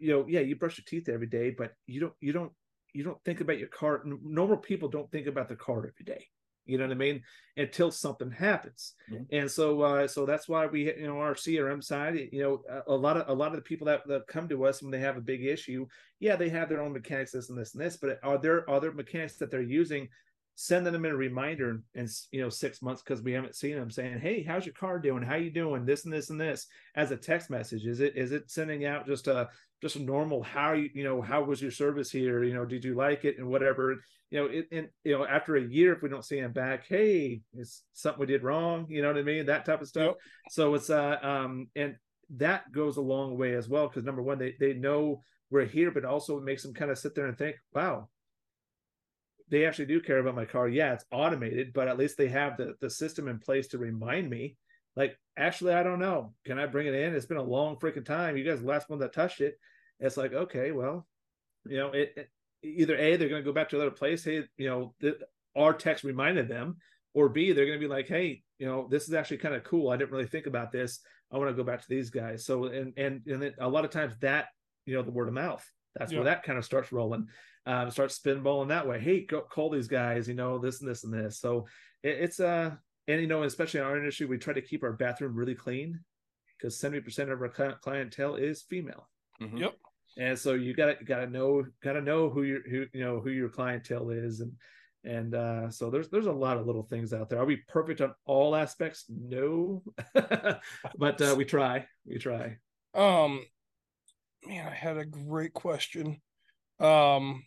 You 0.00 0.10
know, 0.10 0.26
yeah, 0.28 0.40
you 0.40 0.56
brush 0.56 0.78
your 0.78 0.84
teeth 0.86 1.08
every 1.08 1.28
day, 1.28 1.50
but 1.50 1.74
you 1.86 2.00
don't 2.00 2.14
you 2.20 2.32
don't 2.32 2.52
you 2.92 3.04
don't 3.04 3.22
think 3.24 3.40
about 3.40 3.58
your 3.58 3.68
car. 3.68 4.02
Normal 4.04 4.56
people 4.56 4.88
don't 4.88 5.10
think 5.10 5.26
about 5.26 5.48
their 5.48 5.56
car 5.56 5.78
every 5.78 6.04
day. 6.04 6.26
You 6.66 6.78
know 6.78 6.84
what 6.84 6.92
I 6.92 6.96
mean? 6.96 7.22
Until 7.56 7.90
something 7.90 8.30
happens 8.30 8.94
and 9.32 9.50
so 9.50 9.82
uh 9.82 10.06
so 10.06 10.24
that's 10.24 10.48
why 10.48 10.66
we 10.66 10.86
you 10.86 11.06
know 11.06 11.18
our 11.18 11.34
crm 11.34 11.82
side 11.82 12.28
you 12.32 12.42
know 12.42 12.62
a, 12.70 12.94
a 12.94 12.96
lot 12.96 13.16
of 13.16 13.28
a 13.28 13.34
lot 13.34 13.48
of 13.48 13.56
the 13.56 13.62
people 13.62 13.86
that, 13.86 14.06
that 14.06 14.26
come 14.26 14.48
to 14.48 14.64
us 14.64 14.80
when 14.80 14.90
they 14.90 15.00
have 15.00 15.16
a 15.16 15.20
big 15.20 15.44
issue 15.44 15.86
yeah 16.20 16.36
they 16.36 16.48
have 16.48 16.68
their 16.68 16.80
own 16.80 16.92
mechanics 16.92 17.32
this 17.32 17.50
and 17.50 17.58
this 17.58 17.74
and 17.74 17.82
this 17.82 17.96
but 17.96 18.18
are 18.22 18.38
there 18.38 18.68
other 18.70 18.92
mechanics 18.92 19.36
that 19.36 19.50
they're 19.50 19.60
using 19.60 20.08
sending 20.54 20.92
them 20.92 21.04
in 21.04 21.12
a 21.12 21.16
reminder 21.16 21.82
in 21.94 22.08
you 22.32 22.40
know 22.40 22.48
six 22.48 22.82
months 22.82 23.02
because 23.02 23.22
we 23.22 23.32
haven't 23.32 23.56
seen 23.56 23.74
them 23.74 23.90
saying 23.90 24.18
hey 24.20 24.42
how's 24.42 24.64
your 24.64 24.74
car 24.74 24.98
doing 24.98 25.22
how 25.22 25.36
you 25.36 25.50
doing 25.50 25.84
this 25.84 26.04
and 26.04 26.12
this 26.12 26.30
and 26.30 26.40
this 26.40 26.66
as 26.94 27.10
a 27.10 27.16
text 27.16 27.50
message 27.50 27.84
is 27.86 28.00
it 28.00 28.16
is 28.16 28.32
it 28.32 28.50
sending 28.50 28.84
out 28.86 29.06
just 29.06 29.26
a 29.26 29.48
just 29.80 29.98
normal 29.98 30.42
how 30.42 30.72
you 30.72 30.90
you 30.94 31.04
know 31.04 31.22
how 31.22 31.42
was 31.42 31.62
your 31.62 31.70
service 31.70 32.10
here? 32.10 32.44
You 32.44 32.54
know 32.54 32.64
did 32.64 32.84
you 32.84 32.94
like 32.94 33.24
it? 33.24 33.38
and 33.38 33.48
whatever. 33.48 33.96
You 34.30 34.38
know 34.38 34.46
it 34.46 34.68
and 34.70 34.88
you 35.04 35.16
know 35.16 35.26
after 35.26 35.56
a 35.56 35.62
year 35.62 35.92
if 35.94 36.02
we 36.02 36.08
don't 36.08 36.24
see 36.24 36.38
him 36.38 36.52
back 36.52 36.86
hey 36.86 37.40
it's 37.52 37.82
something 37.92 38.20
we 38.20 38.26
did 38.26 38.42
wrong? 38.42 38.86
You 38.88 39.02
know 39.02 39.08
what 39.08 39.18
i 39.18 39.22
mean? 39.22 39.46
That 39.46 39.64
type 39.64 39.80
of 39.80 39.88
stuff. 39.88 40.16
So 40.50 40.74
it's 40.74 40.90
uh 40.90 41.16
um 41.22 41.68
and 41.74 41.96
that 42.36 42.70
goes 42.72 42.96
a 42.96 43.02
long 43.02 43.36
way 43.36 43.54
as 43.54 43.68
well 43.68 43.88
because 43.88 44.04
number 44.04 44.22
one 44.22 44.38
they 44.38 44.54
they 44.60 44.74
know 44.74 45.22
we're 45.50 45.64
here 45.64 45.90
but 45.90 46.04
also 46.04 46.38
it 46.38 46.44
makes 46.44 46.62
them 46.62 46.74
kind 46.74 46.90
of 46.90 46.98
sit 46.98 47.14
there 47.14 47.26
and 47.26 47.36
think 47.36 47.56
wow 47.74 48.08
they 49.50 49.66
actually 49.66 49.86
do 49.86 50.00
care 50.00 50.18
about 50.18 50.36
my 50.36 50.44
car. 50.44 50.68
Yeah 50.68 50.92
it's 50.92 51.04
automated 51.10 51.72
but 51.72 51.88
at 51.88 51.98
least 51.98 52.18
they 52.18 52.28
have 52.28 52.56
the 52.56 52.74
the 52.80 52.90
system 52.90 53.28
in 53.28 53.38
place 53.38 53.66
to 53.68 53.78
remind 53.78 54.28
me 54.28 54.56
like 54.96 55.16
actually 55.36 55.72
i 55.74 55.82
don't 55.82 56.00
know. 56.00 56.34
Can 56.44 56.58
i 56.58 56.66
bring 56.66 56.86
it 56.86 56.94
in? 56.94 57.14
It's 57.14 57.26
been 57.26 57.36
a 57.36 57.42
long 57.42 57.76
freaking 57.76 58.04
time. 58.04 58.36
You 58.36 58.44
guys 58.44 58.60
the 58.60 58.66
last 58.66 58.88
one 58.88 58.98
that 59.00 59.12
touched 59.12 59.40
it. 59.40 59.58
It's 59.98 60.16
like 60.16 60.32
okay 60.32 60.72
well 60.72 61.06
you 61.66 61.76
know 61.76 61.88
it, 61.92 62.12
it 62.16 62.30
either 62.62 62.96
a 62.96 63.16
they're 63.16 63.28
going 63.28 63.42
to 63.42 63.48
go 63.48 63.52
back 63.54 63.68
to 63.70 63.76
another 63.76 63.90
place. 63.90 64.24
Hey 64.24 64.42
you 64.56 64.68
know 64.68 64.94
the, 65.00 65.18
our 65.56 65.72
text 65.72 66.04
reminded 66.04 66.48
them. 66.48 66.76
Or 67.12 67.28
b 67.28 67.52
they're 67.52 67.66
going 67.66 67.78
to 67.80 67.86
be 67.88 67.92
like 67.92 68.06
hey 68.08 68.42
you 68.58 68.66
know 68.66 68.86
this 68.90 69.08
is 69.08 69.14
actually 69.14 69.38
kind 69.38 69.54
of 69.54 69.64
cool. 69.64 69.90
I 69.90 69.96
didn't 69.96 70.12
really 70.12 70.26
think 70.26 70.46
about 70.46 70.70
this. 70.72 71.00
I 71.32 71.38
want 71.38 71.50
to 71.50 71.54
go 71.56 71.64
back 71.64 71.80
to 71.82 71.88
these 71.88 72.10
guys. 72.10 72.44
So 72.44 72.64
and 72.64 72.92
and 72.96 73.22
and 73.26 73.42
then 73.42 73.54
a 73.58 73.68
lot 73.68 73.84
of 73.84 73.90
times 73.90 74.14
that 74.20 74.46
you 74.86 74.94
know 74.94 75.02
the 75.02 75.10
word 75.10 75.28
of 75.28 75.34
mouth 75.34 75.64
that's 75.96 76.12
Yeah. 76.12 76.18
where 76.18 76.24
that 76.26 76.44
kind 76.44 76.56
of 76.58 76.64
starts 76.64 76.92
rolling 76.92 77.26
um 77.66 77.90
starts 77.90 78.18
spinballing 78.18 78.68
that 78.68 78.86
way. 78.86 79.00
Hey 79.00 79.26
go 79.26 79.40
call 79.40 79.70
these 79.70 79.88
guys 79.88 80.28
you 80.28 80.34
know 80.34 80.58
this 80.58 80.80
and 80.80 80.88
this 80.88 81.04
and 81.04 81.12
this. 81.12 81.40
So 81.40 81.66
it, 82.02 82.16
it's 82.20 82.40
uh 82.40 82.76
and 83.10 83.20
you 83.20 83.26
know 83.26 83.42
especially 83.42 83.80
in 83.80 83.86
our 83.86 83.96
industry 83.96 84.26
we 84.26 84.38
try 84.38 84.52
to 84.54 84.62
keep 84.62 84.82
our 84.82 84.92
bathroom 84.92 85.34
really 85.34 85.54
clean 85.54 85.98
because 86.56 86.78
70% 86.78 87.30
of 87.32 87.40
our 87.40 87.76
clientele 87.80 88.34
is 88.36 88.62
female 88.62 89.08
Mhm. 89.40 89.58
Yep. 89.60 89.74
and 90.18 90.38
so 90.38 90.54
you 90.54 90.74
gotta 90.74 90.96
gotta 91.04 91.26
know 91.26 91.64
gotta 91.82 92.00
know 92.02 92.28
who 92.28 92.42
your 92.42 92.62
who 92.68 92.86
you 92.92 93.00
know 93.04 93.20
who 93.20 93.30
your 93.30 93.48
clientele 93.48 94.10
is 94.10 94.40
and 94.40 94.52
and 95.04 95.34
uh 95.34 95.70
so 95.70 95.88
there's 95.88 96.10
there's 96.10 96.26
a 96.26 96.32
lot 96.32 96.58
of 96.58 96.66
little 96.66 96.82
things 96.82 97.14
out 97.14 97.30
there 97.30 97.38
are 97.40 97.46
we 97.46 97.56
perfect 97.68 98.00
on 98.02 98.14
all 98.26 98.54
aspects 98.54 99.06
no 99.08 99.82
but 100.14 101.20
uh 101.22 101.34
we 101.38 101.44
try 101.44 101.86
we 102.04 102.18
try 102.18 102.58
Um, 102.92 103.46
man, 104.46 104.66
I 104.66 104.74
had 104.74 104.96
a 104.98 105.04
great 105.06 105.52
question. 105.54 106.20
Um, 106.80 107.44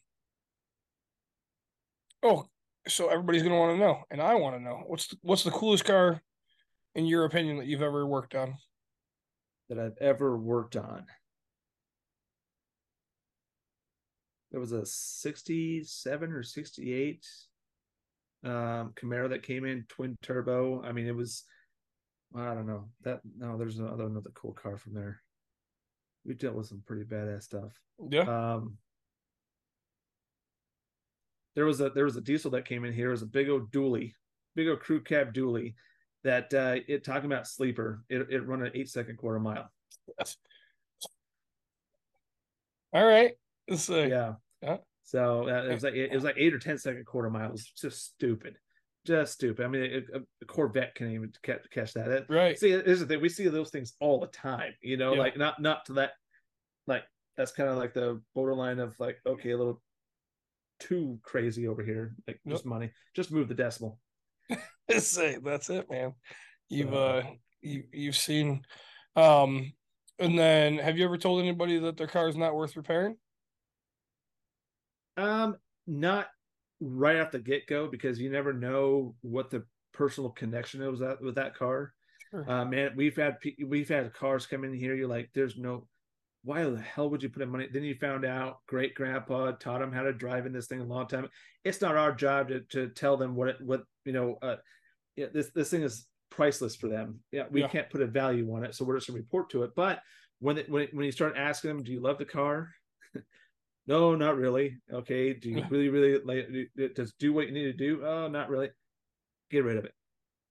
oh, 2.23 2.47
so 2.87 3.09
everybody's 3.09 3.43
gonna 3.43 3.57
want 3.57 3.77
to 3.77 3.85
know, 3.85 4.03
and 4.11 4.21
I 4.21 4.35
want 4.35 4.55
to 4.55 4.61
know. 4.61 4.83
What's 4.87 5.07
the, 5.07 5.17
what's 5.21 5.43
the 5.43 5.51
coolest 5.51 5.85
car, 5.85 6.21
in 6.95 7.05
your 7.05 7.25
opinion, 7.25 7.57
that 7.57 7.67
you've 7.67 7.81
ever 7.81 8.05
worked 8.05 8.35
on? 8.35 8.55
that 9.69 9.79
i've 9.79 9.97
ever 9.99 10.37
worked 10.37 10.75
on. 10.75 11.05
There 14.51 14.59
was 14.59 14.71
a 14.71 14.85
67 14.85 16.31
or 16.31 16.43
68 16.43 17.25
um 18.43 18.91
camaro 18.95 19.29
that 19.29 19.43
came 19.43 19.65
in 19.65 19.85
twin 19.87 20.17
turbo. 20.21 20.83
I 20.83 20.91
mean 20.91 21.07
it 21.07 21.15
was 21.15 21.43
i 22.35 22.53
don't 22.53 22.67
know 22.67 22.89
that 23.03 23.21
no 23.37 23.57
there's 23.57 23.79
another 23.79 24.05
another 24.05 24.31
cool 24.33 24.53
car 24.53 24.77
from 24.77 24.93
there. 24.93 25.21
We 26.25 26.33
dealt 26.33 26.55
with 26.55 26.67
some 26.67 26.83
pretty 26.85 27.03
badass 27.03 27.43
stuff. 27.43 27.79
Yeah. 28.09 28.21
Um, 28.21 28.77
there 31.55 31.65
was 31.65 31.81
a 31.81 31.89
there 31.89 32.05
was 32.05 32.15
a 32.17 32.21
diesel 32.21 32.51
that 32.51 32.65
came 32.65 32.85
in 32.85 32.93
here. 32.93 33.09
It 33.09 33.11
was 33.11 33.21
a 33.21 33.27
big 33.27 33.49
old 33.49 33.71
dually, 33.71 34.13
big 34.55 34.67
old 34.67 34.79
crew 34.79 35.01
cab 35.01 35.33
dually. 35.33 35.75
That 36.23 36.53
uh, 36.53 36.77
it 36.87 37.03
talking 37.03 37.25
about 37.31 37.47
sleeper. 37.47 38.03
It 38.09 38.27
it 38.29 38.47
run 38.47 38.63
an 38.63 38.71
eight 38.73 38.89
second 38.89 39.17
quarter 39.17 39.39
mile. 39.39 39.69
All 42.93 43.05
right. 43.05 43.33
Let's. 43.67 43.89
Yeah. 43.89 44.33
Yeah. 44.61 44.77
So 45.03 45.49
uh, 45.49 45.63
it 45.69 45.73
was 45.73 45.83
like 45.83 45.95
it, 45.95 46.13
was 46.13 46.23
like 46.23 46.37
eight 46.37 46.53
or 46.53 46.59
ten 46.59 46.77
second 46.77 47.05
quarter 47.05 47.29
miles. 47.29 47.63
Just 47.75 48.05
stupid, 48.05 48.55
just 49.05 49.33
stupid. 49.33 49.65
I 49.65 49.67
mean, 49.67 50.03
a, 50.13 50.19
a 50.19 50.45
Corvette 50.45 50.95
can't 50.95 51.11
even 51.11 51.31
catch, 51.41 51.69
catch 51.71 51.93
that. 51.93 52.07
It- 52.07 52.25
Right. 52.29 52.57
See, 52.57 52.69
here's 52.69 53.01
the 53.01 53.05
thing: 53.05 53.21
we 53.21 53.29
see 53.29 53.47
those 53.49 53.69
things 53.69 53.93
all 53.99 54.19
the 54.19 54.27
time. 54.27 54.73
You 54.81 54.95
know, 54.97 55.13
Yeah. 55.13 55.19
like 55.19 55.37
not 55.37 55.61
not 55.61 55.85
to 55.85 55.93
that, 55.93 56.11
like 56.87 57.03
that's 57.35 57.51
kind 57.51 57.69
of 57.69 57.77
like 57.77 57.93
the 57.93 58.21
borderline 58.33 58.79
of 58.79 58.97
like 58.99 59.17
okay, 59.25 59.51
a 59.51 59.57
little 59.57 59.81
too 60.87 61.19
crazy 61.23 61.67
over 61.67 61.83
here. 61.83 62.15
Like 62.27 62.39
Yep. 62.45 62.53
just 62.53 62.65
money, 62.65 62.91
just 63.15 63.31
move 63.31 63.47
the 63.47 63.53
decimal. 63.55 63.99
Let's. 64.89 65.15
That's 65.15 65.69
it, 65.69 65.89
man. 65.89 66.13
You've 66.69 66.93
uh, 66.93 67.23
you 67.61 67.83
you've 67.91 68.15
seen, 68.15 68.63
um, 69.15 69.73
and 70.19 70.37
then 70.37 70.77
have 70.77 70.97
you 70.97 71.05
ever 71.05 71.17
told 71.17 71.41
anybody 71.41 71.79
that 71.79 71.97
their 71.97 72.07
car 72.07 72.27
is 72.27 72.35
not 72.35 72.55
worth 72.55 72.75
repairing? 72.75 73.17
Um, 75.17 75.57
not 75.87 76.27
right 76.79 77.19
off 77.19 77.31
the 77.31 77.39
get 77.39 77.67
go 77.67 77.87
because 77.87 78.19
you 78.19 78.29
never 78.29 78.51
know 78.53 79.15
what 79.21 79.49
the 79.49 79.63
personal 79.93 80.31
connection 80.31 80.81
is 80.81 80.91
with 80.91 80.99
that 80.99 81.21
with 81.21 81.35
that 81.35 81.55
car. 81.55 81.93
Sure. 82.31 82.49
Uh, 82.49 82.65
man, 82.65 82.91
we've 82.95 83.15
had 83.15 83.37
we've 83.65 83.89
had 83.89 84.13
cars 84.13 84.45
come 84.45 84.63
in 84.63 84.73
here. 84.73 84.95
You're 84.95 85.07
like, 85.07 85.29
there's 85.33 85.57
no 85.57 85.87
why 86.43 86.63
the 86.63 86.79
hell 86.79 87.09
would 87.09 87.23
you 87.23 87.29
put 87.29 87.41
in 87.41 87.49
money? 87.49 87.67
Then 87.71 87.83
you 87.83 87.95
found 87.95 88.25
out 88.25 88.57
great 88.67 88.95
grandpa 88.95 89.51
taught 89.53 89.81
him 89.81 89.91
how 89.93 90.03
to 90.03 90.11
drive 90.13 90.45
in 90.45 90.51
this 90.51 90.67
thing 90.67 90.81
a 90.81 90.85
long 90.85 91.07
time. 91.07 91.27
It's 91.63 91.81
not 91.81 91.95
our 91.95 92.11
job 92.13 92.49
to, 92.49 92.59
to 92.71 92.89
tell 92.89 93.15
them 93.15 93.35
what 93.35 93.47
it, 93.49 93.55
what 93.61 93.83
you 94.03 94.11
know. 94.11 94.37
Uh, 94.41 94.57
yeah, 95.15 95.27
this 95.33 95.51
this 95.55 95.69
thing 95.69 95.83
is 95.83 96.05
priceless 96.29 96.75
for 96.75 96.89
them. 96.89 97.19
Yeah, 97.31 97.43
we 97.49 97.61
Yeah. 97.61 97.69
can't 97.69 97.89
put 97.89 98.01
a 98.01 98.07
value 98.07 98.53
on 98.53 98.63
it, 98.65 98.75
so 98.75 98.83
we're 98.83 98.97
just 98.97 99.07
gonna 99.07 99.19
report 99.19 99.49
to 99.51 99.63
it. 99.63 99.71
But 99.75 100.01
when 100.39 100.57
it, 100.57 100.69
when 100.69 100.83
it, 100.83 100.93
when 100.93 101.05
you 101.05 101.11
start 101.13 101.35
asking 101.37 101.69
them, 101.69 101.83
do 101.83 101.91
you 101.93 102.01
love 102.01 102.17
the 102.17 102.25
car? 102.25 102.71
no, 103.87 104.15
not 104.15 104.35
really. 104.35 104.77
Okay, 104.91 105.33
do 105.33 105.49
you 105.49 105.63
really 105.69 105.89
really 105.89 106.19
like 106.23 106.47
it- 106.75 106.95
does 106.95 107.13
do 107.13 107.31
what 107.31 107.47
you 107.47 107.53
need 107.53 107.65
to 107.65 107.73
do? 107.73 108.05
Oh, 108.05 108.27
not 108.27 108.49
really. 108.49 108.69
Get 109.49 109.63
rid 109.63 109.77
of 109.77 109.85
it. 109.85 109.93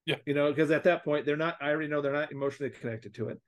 Yeah. 0.06 0.16
you 0.27 0.35
know, 0.35 0.51
because 0.51 0.70
at 0.70 0.85
that 0.85 1.05
point 1.05 1.27
they're 1.27 1.36
not. 1.36 1.56
I 1.60 1.69
already 1.69 1.89
know 1.89 2.01
they're 2.01 2.12
not 2.12 2.32
emotionally 2.32 2.70
connected 2.70 3.14
to 3.16 3.28
it 3.28 3.40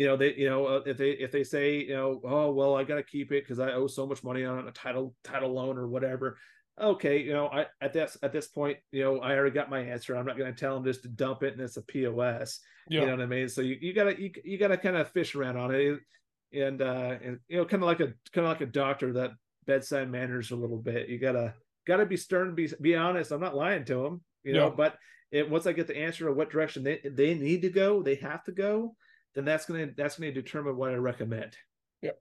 you 0.00 0.06
know 0.06 0.16
they 0.16 0.32
you 0.34 0.48
know 0.48 0.64
uh, 0.64 0.80
if 0.86 0.96
they 0.96 1.10
if 1.10 1.30
they 1.30 1.44
say 1.44 1.76
you 1.80 1.92
know 1.94 2.22
oh 2.24 2.50
well 2.50 2.74
i 2.74 2.82
gotta 2.82 3.02
keep 3.02 3.30
it 3.32 3.44
because 3.44 3.58
i 3.60 3.72
owe 3.72 3.86
so 3.86 4.06
much 4.06 4.24
money 4.24 4.44
on 4.46 4.66
a 4.66 4.72
title 4.72 5.14
title 5.22 5.52
loan 5.52 5.76
or 5.76 5.86
whatever 5.88 6.38
okay 6.80 7.18
you 7.20 7.34
know 7.34 7.48
i 7.48 7.66
at 7.82 7.92
this 7.92 8.16
at 8.22 8.32
this 8.32 8.46
point 8.46 8.78
you 8.92 9.04
know 9.04 9.18
i 9.20 9.34
already 9.34 9.50
got 9.54 9.68
my 9.68 9.80
answer 9.80 10.16
i'm 10.16 10.24
not 10.24 10.38
going 10.38 10.52
to 10.52 10.58
tell 10.58 10.74
them 10.74 10.84
just 10.84 11.02
to 11.02 11.08
dump 11.08 11.42
it 11.42 11.52
and 11.52 11.60
it's 11.60 11.76
a 11.76 11.82
pos 11.82 12.60
Yeah. 12.88 13.00
you 13.00 13.06
know 13.08 13.12
what 13.12 13.20
i 13.20 13.26
mean 13.26 13.46
so 13.50 13.60
you, 13.60 13.76
you 13.78 13.92
gotta 13.92 14.18
you, 14.18 14.30
you 14.42 14.56
gotta 14.56 14.78
kind 14.78 14.96
of 14.96 15.10
fish 15.10 15.34
around 15.34 15.58
on 15.58 15.74
it 15.74 15.98
and 16.54 16.80
uh 16.80 17.16
and 17.22 17.38
you 17.48 17.58
know 17.58 17.66
kind 17.66 17.82
of 17.82 17.86
like 17.86 18.00
a 18.00 18.06
kind 18.32 18.46
of 18.46 18.52
like 18.52 18.62
a 18.62 18.66
doctor 18.66 19.12
that 19.12 19.32
bedside 19.66 20.10
manners 20.10 20.50
a 20.50 20.56
little 20.56 20.78
bit 20.78 21.10
you 21.10 21.18
gotta 21.18 21.52
gotta 21.86 22.06
be 22.06 22.16
stern 22.16 22.54
be 22.54 22.72
be 22.80 22.96
honest 22.96 23.32
i'm 23.32 23.40
not 23.42 23.54
lying 23.54 23.84
to 23.84 23.96
them 24.02 24.22
you 24.44 24.54
know 24.54 24.68
Yeah. 24.68 24.74
but 24.74 24.96
it, 25.30 25.50
once 25.50 25.66
i 25.66 25.72
get 25.72 25.86
the 25.88 25.98
answer 25.98 26.26
of 26.26 26.36
what 26.36 26.48
direction 26.50 26.82
they 26.84 27.00
they 27.04 27.34
need 27.34 27.60
to 27.62 27.70
go 27.70 28.02
they 28.02 28.14
have 28.14 28.42
to 28.44 28.52
go 28.52 28.96
then 29.34 29.44
that's 29.44 29.66
gonna 29.66 29.88
that's 29.96 30.18
gonna 30.18 30.32
determine 30.32 30.76
what 30.76 30.90
I 30.90 30.94
recommend. 30.94 31.56
Yep. 32.02 32.18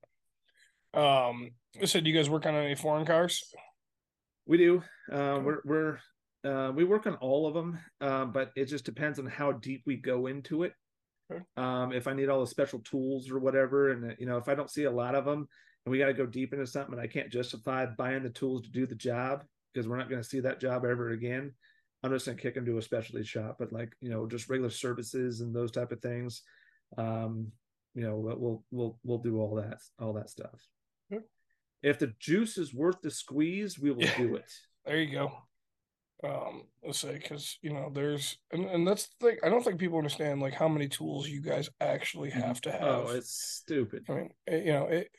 Um, 0.94 1.52
I 1.82 1.86
said, 1.86 2.04
do 2.04 2.10
you 2.10 2.16
guys 2.16 2.30
work 2.30 2.46
on 2.46 2.56
any 2.56 2.76
foreign 2.76 3.06
cars? 3.06 3.44
We 4.46 4.58
do. 4.58 4.84
Uh, 5.12 5.40
we're 5.44 5.62
we're 5.66 6.00
uh, 6.44 6.72
we 6.74 6.84
work 6.84 7.06
on 7.06 7.16
all 7.16 7.48
of 7.48 7.54
them, 7.54 7.80
uh, 8.02 8.26
but 8.26 8.52
it 8.56 8.66
just 8.66 8.86
depends 8.86 9.20
on 9.20 9.26
how 9.26 9.52
deep 9.52 9.84
we 9.86 9.98
go 9.98 10.28
into 10.28 10.64
it. 10.64 10.74
Okay. 11.32 11.44
Um, 11.58 11.92
if 11.92 12.08
I 12.08 12.14
need 12.14 12.30
all 12.30 12.42
the 12.42 12.48
special 12.48 12.80
tools 12.80 13.30
or 13.30 13.40
whatever, 13.40 13.92
and 13.92 14.16
you 14.20 14.26
know, 14.26 14.38
if 14.38 14.48
I 14.48 14.56
don't 14.56 14.72
see 14.72 14.86
a 14.86 14.92
lot 14.92 15.16
of 15.16 15.26
them, 15.26 15.48
and 15.86 15.92
we 15.92 16.00
got 16.00 16.08
to 16.08 16.14
go 16.14 16.26
deep 16.26 16.54
into 16.54 16.66
something, 16.66 16.94
and 16.94 17.02
I 17.02 17.08
can't 17.08 17.32
justify 17.32 17.86
buying 17.86 18.24
the 18.24 18.30
tools 18.30 18.62
to 18.62 18.72
do 18.72 18.88
the 18.88 18.96
job 18.96 19.44
because 19.74 19.88
we're 19.88 19.98
not 19.98 20.10
going 20.10 20.22
to 20.22 20.28
see 20.28 20.40
that 20.40 20.60
job 20.60 20.86
ever 20.86 21.12
again. 21.12 21.54
I'm 22.02 22.12
just 22.12 22.26
going 22.26 22.38
to 22.38 22.42
kick 22.42 22.56
them 22.56 22.66
to 22.66 22.78
a 22.78 22.82
specialty 22.82 23.26
shop, 23.26 23.58
but 23.60 23.74
like 23.74 23.94
you 24.00 24.10
know, 24.10 24.26
just 24.26 24.50
regular 24.50 24.70
services 24.70 25.42
and 25.42 25.56
those 25.56 25.72
type 25.72 25.92
of 25.92 26.02
things. 26.02 26.42
Um, 26.98 27.52
you 27.96 28.04
know, 28.04 28.18
we'll 28.18 28.64
we'll 28.72 29.00
we'll, 29.04 29.18
do 29.18 29.40
all 29.40 29.56
that 29.56 29.80
all 30.00 30.14
that 30.14 30.30
stuff. 30.30 30.68
If 31.82 32.00
the 32.00 32.14
juice 32.20 32.58
is 32.58 32.74
worth 32.74 33.02
the 33.02 33.12
squeeze, 33.12 33.80
we 33.80 33.92
will 33.92 34.04
Yeah. 34.04 34.18
do 34.18 34.36
it. 34.36 34.52
There 34.86 34.98
you 34.98 35.12
go. 35.12 35.32
Um, 36.22 36.64
let's 36.84 37.00
say 37.00 37.14
because 37.14 37.58
you 37.62 37.72
know 37.72 37.90
there's 37.94 38.38
and, 38.52 38.66
and 38.66 38.86
that's 38.86 39.08
the 39.08 39.28
thing. 39.28 39.38
I 39.44 39.48
don't 39.50 39.64
think 39.64 39.80
people 39.80 39.98
understand 39.98 40.42
like 40.42 40.54
how 40.54 40.68
many 40.68 40.90
tools 40.90 41.30
you 41.30 41.42
guys 41.42 41.70
actually 41.80 42.32
have 42.32 42.60
to 42.62 42.72
have. 42.72 42.82
Oh, 42.82 43.08
it's 43.12 43.32
stupid. 43.32 44.06
I 44.10 44.14
mean, 44.14 44.30
it, 44.46 44.66
you 44.66 44.74
know, 44.74 44.88
it. 44.88 45.10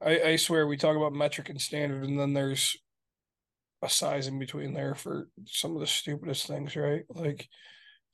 I 0.00 0.22
I 0.22 0.36
swear 0.36 0.66
we 0.66 0.76
talk 0.76 0.96
about 0.96 1.12
metric 1.12 1.48
and 1.48 1.60
standard, 1.60 2.04
and 2.04 2.20
then 2.20 2.34
there's 2.34 2.76
a 3.82 3.88
size 3.88 4.28
in 4.28 4.38
between 4.38 4.72
there 4.72 4.94
for 4.94 5.28
some 5.46 5.74
of 5.74 5.80
the 5.80 5.86
stupidest 5.86 6.46
things, 6.46 6.76
right? 6.76 7.02
Like, 7.08 7.48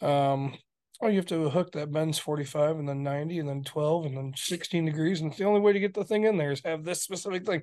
um, 0.00 0.56
oh, 1.02 1.08
you 1.08 1.16
have 1.16 1.26
to 1.26 1.50
hook 1.50 1.72
that 1.72 1.92
bends 1.92 2.18
forty 2.18 2.44
five, 2.44 2.78
and 2.78 2.88
then 2.88 3.02
ninety, 3.02 3.38
and 3.38 3.48
then 3.48 3.64
twelve, 3.64 4.06
and 4.06 4.16
then 4.16 4.32
sixteen 4.36 4.86
degrees, 4.86 5.20
and 5.20 5.30
it's 5.30 5.38
the 5.38 5.44
only 5.44 5.60
way 5.60 5.72
to 5.72 5.80
get 5.80 5.92
the 5.94 6.04
thing 6.04 6.24
in 6.24 6.36
there 6.38 6.52
is 6.52 6.62
have 6.64 6.84
this 6.84 7.02
specific 7.02 7.44
thing. 7.44 7.62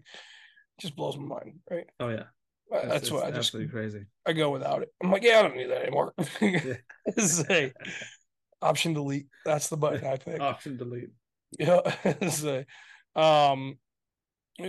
Just 0.79 0.95
blows 0.95 1.17
my 1.17 1.25
mind, 1.25 1.59
right? 1.69 1.87
Oh 1.99 2.09
yeah, 2.09 2.23
Uh, 2.71 2.85
That's 2.87 3.03
it's 3.03 3.11
why 3.11 3.23
I 3.23 3.31
just 3.31 3.51
crazy. 3.71 4.05
I 4.25 4.33
go 4.33 4.51
without 4.51 4.81
it. 4.81 4.93
I'm 5.03 5.11
like, 5.11 5.23
yeah, 5.23 5.39
I 5.39 5.41
don't 5.41 5.55
need 5.55 5.69
that 5.69 5.81
anymore. 5.81 6.13
Say, 7.17 7.73
option 8.61 8.93
delete. 8.93 9.27
That's 9.45 9.69
the 9.69 9.77
button 9.77 10.05
I 10.05 10.17
pick. 10.17 10.39
Option 10.41 10.77
delete. 10.77 11.09
Yeah. 11.57 11.81
Say, 12.29 12.65
um. 13.15 13.77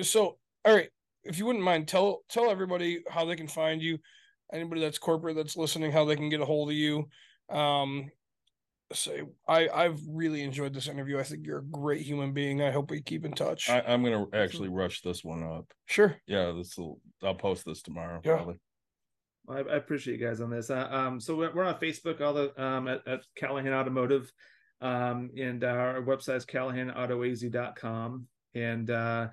So, 0.03 0.39
all 0.65 0.75
right. 0.75 0.89
If 1.23 1.39
you 1.39 1.47
wouldn't 1.47 1.65
mind, 1.65 1.87
tell 1.89 2.23
tell 2.29 2.51
everybody 2.51 3.03
how 3.09 3.25
they 3.25 3.37
can 3.37 3.49
find 3.49 3.83
you. 3.83 3.99
Anybody 4.53 4.81
that's 4.81 4.99
corporate 4.99 5.37
that's 5.37 5.57
listening, 5.57 5.93
how 5.93 6.05
they 6.05 6.17
can 6.17 6.29
get 6.29 6.41
a 6.41 6.45
hold 6.47 6.71
of 6.71 6.75
you. 6.77 7.09
Um. 7.51 8.11
Say, 8.93 9.23
I 9.47 9.69
I've 9.69 10.01
really 10.09 10.43
enjoyed 10.43 10.75
this 10.75 10.89
interview. 10.89 11.19
I 11.19 11.23
think 11.23 11.47
you're 11.47 11.59
a 11.59 11.65
great 11.65 12.03
human 12.03 12.33
being. 12.33 12.61
I 12.61 12.73
hope 12.73 12.91
we 12.91 13.01
keep 13.01 13.25
in 13.25 13.33
touch. 13.33 13.71
I, 13.71 13.83
I'm 13.87 14.03
gonna 14.03 14.27
actually 14.33 14.69
rush 14.69 15.01
this 15.03 15.23
one 15.23 15.45
up. 15.45 15.73
sure. 15.87 16.17
Yeah, 16.27 16.53
this 16.57 16.77
will. 16.77 17.01
I'll 17.23 17.35
post 17.35 17.65
this 17.65 17.83
tomorrow. 17.83 18.21
Yeah. 18.25 18.37
probably. 18.37 18.57
I, 19.49 19.59
I 19.61 19.77
appreciate 19.77 20.19
you 20.19 20.27
guys 20.27 20.41
on 20.41 20.51
this. 20.51 20.71
Uh, 20.71 20.89
um, 20.91 21.21
so 21.21 21.37
we're, 21.37 21.53
we're 21.55 21.65
on 21.65 21.79
Facebook, 21.79 22.21
all 22.21 22.35
the 22.35 22.63
um 22.63 22.89
at, 22.89 23.07
at 23.07 23.21
Callahan 23.37 23.73
Automotive, 23.73 24.33
um, 24.81 25.31
and 25.39 25.63
our 25.65 26.03
website 26.03 26.37
is 26.37 26.47
CallahanAutoAZ.com. 26.47 28.27
And 28.55 28.91
uh, 28.91 29.29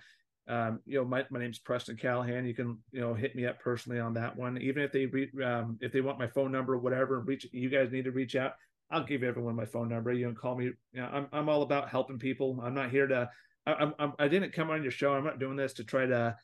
um, 0.48 0.80
you 0.86 1.00
know, 1.00 1.06
my, 1.06 1.26
my 1.30 1.40
name's 1.40 1.60
Preston 1.60 1.98
Callahan. 1.98 2.46
You 2.46 2.54
can 2.54 2.78
you 2.92 3.02
know 3.02 3.14
hit 3.14 3.36
me 3.36 3.46
up 3.46 3.60
personally 3.60 4.00
on 4.00 4.14
that 4.14 4.36
one. 4.36 4.58
Even 4.60 4.84
if 4.84 4.92
they 4.92 5.06
re- 5.06 5.32
um, 5.44 5.78
if 5.82 5.92
they 5.92 6.02
want 6.02 6.20
my 6.20 6.28
phone 6.28 6.52
number 6.52 6.74
or 6.74 6.80
whatever, 6.80 7.20
reach 7.20 7.48
you 7.52 7.70
guys 7.70 7.92
need 7.92 8.06
to 8.06 8.12
reach 8.12 8.36
out. 8.36 8.54
I'll 8.90 9.04
give 9.04 9.24
everyone 9.24 9.56
my 9.56 9.66
phone 9.66 9.90
number. 9.90 10.14
You 10.14 10.26
can 10.28 10.36
call 10.36 10.56
me. 10.56 10.66
You 10.66 11.02
know, 11.02 11.10
I'm 11.12 11.28
I'm 11.32 11.50
all 11.50 11.62
about 11.62 11.90
helping 11.90 12.20
people. 12.20 12.60
I'm 12.64 12.74
not 12.74 12.90
here 12.90 13.08
to. 13.08 13.30
I, 13.66 13.92
I'm, 14.00 14.14
I 14.18 14.28
didn't 14.30 14.54
come 14.54 14.70
on 14.70 14.82
your 14.82 14.92
show. 14.92 15.14
I'm 15.14 15.26
not 15.26 15.40
doing 15.40 15.58
this 15.58 15.74
to 15.74 15.84
try 15.84 16.06
to 16.06 16.36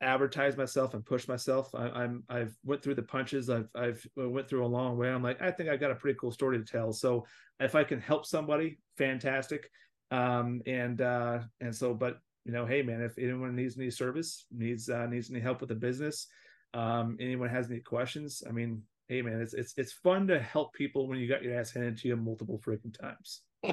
advertise 0.00 0.56
myself 0.56 0.94
and 0.94 1.04
push 1.04 1.28
myself. 1.28 1.74
I, 1.74 1.88
I'm 1.88 2.22
I've 2.28 2.56
went 2.64 2.82
through 2.82 2.94
the 2.94 3.02
punches. 3.02 3.50
I've 3.50 3.68
I've 3.74 4.06
went 4.16 4.48
through 4.48 4.64
a 4.64 4.66
long 4.66 4.96
way. 4.96 5.10
I'm 5.10 5.22
like 5.22 5.42
I 5.42 5.50
think 5.50 5.68
I've 5.68 5.80
got 5.80 5.90
a 5.90 5.96
pretty 5.96 6.18
cool 6.20 6.30
story 6.30 6.58
to 6.58 6.64
tell. 6.64 6.92
So 6.92 7.26
if 7.60 7.74
I 7.74 7.84
can 7.84 8.00
help 8.00 8.24
somebody, 8.24 8.78
fantastic. 8.96 9.70
Um 10.10 10.62
and 10.66 11.00
uh 11.00 11.40
and 11.60 11.74
so 11.74 11.92
but 11.92 12.20
you 12.44 12.52
know 12.52 12.64
hey 12.64 12.82
man 12.82 13.02
if 13.02 13.18
anyone 13.18 13.54
needs 13.54 13.76
any 13.76 13.90
service 13.90 14.46
needs 14.50 14.88
uh 14.88 15.06
needs 15.06 15.30
any 15.30 15.38
help 15.38 15.60
with 15.60 15.68
the 15.68 15.74
business 15.74 16.28
um 16.72 17.18
anyone 17.20 17.50
has 17.50 17.70
any 17.70 17.80
questions 17.80 18.42
I 18.48 18.52
mean 18.52 18.82
hey 19.08 19.22
man 19.22 19.40
it's 19.40 19.54
it's 19.54 19.74
it's 19.76 19.92
fun 19.92 20.26
to 20.26 20.38
help 20.38 20.72
people 20.74 21.08
when 21.08 21.18
you 21.18 21.28
got 21.28 21.42
your 21.42 21.58
ass 21.58 21.72
handed 21.72 21.98
to 21.98 22.08
you 22.08 22.16
multiple 22.16 22.60
freaking 22.64 22.96
times. 22.98 23.42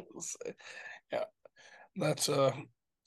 yeah, 1.11 1.23
that's 1.95 2.29
uh, 2.29 2.53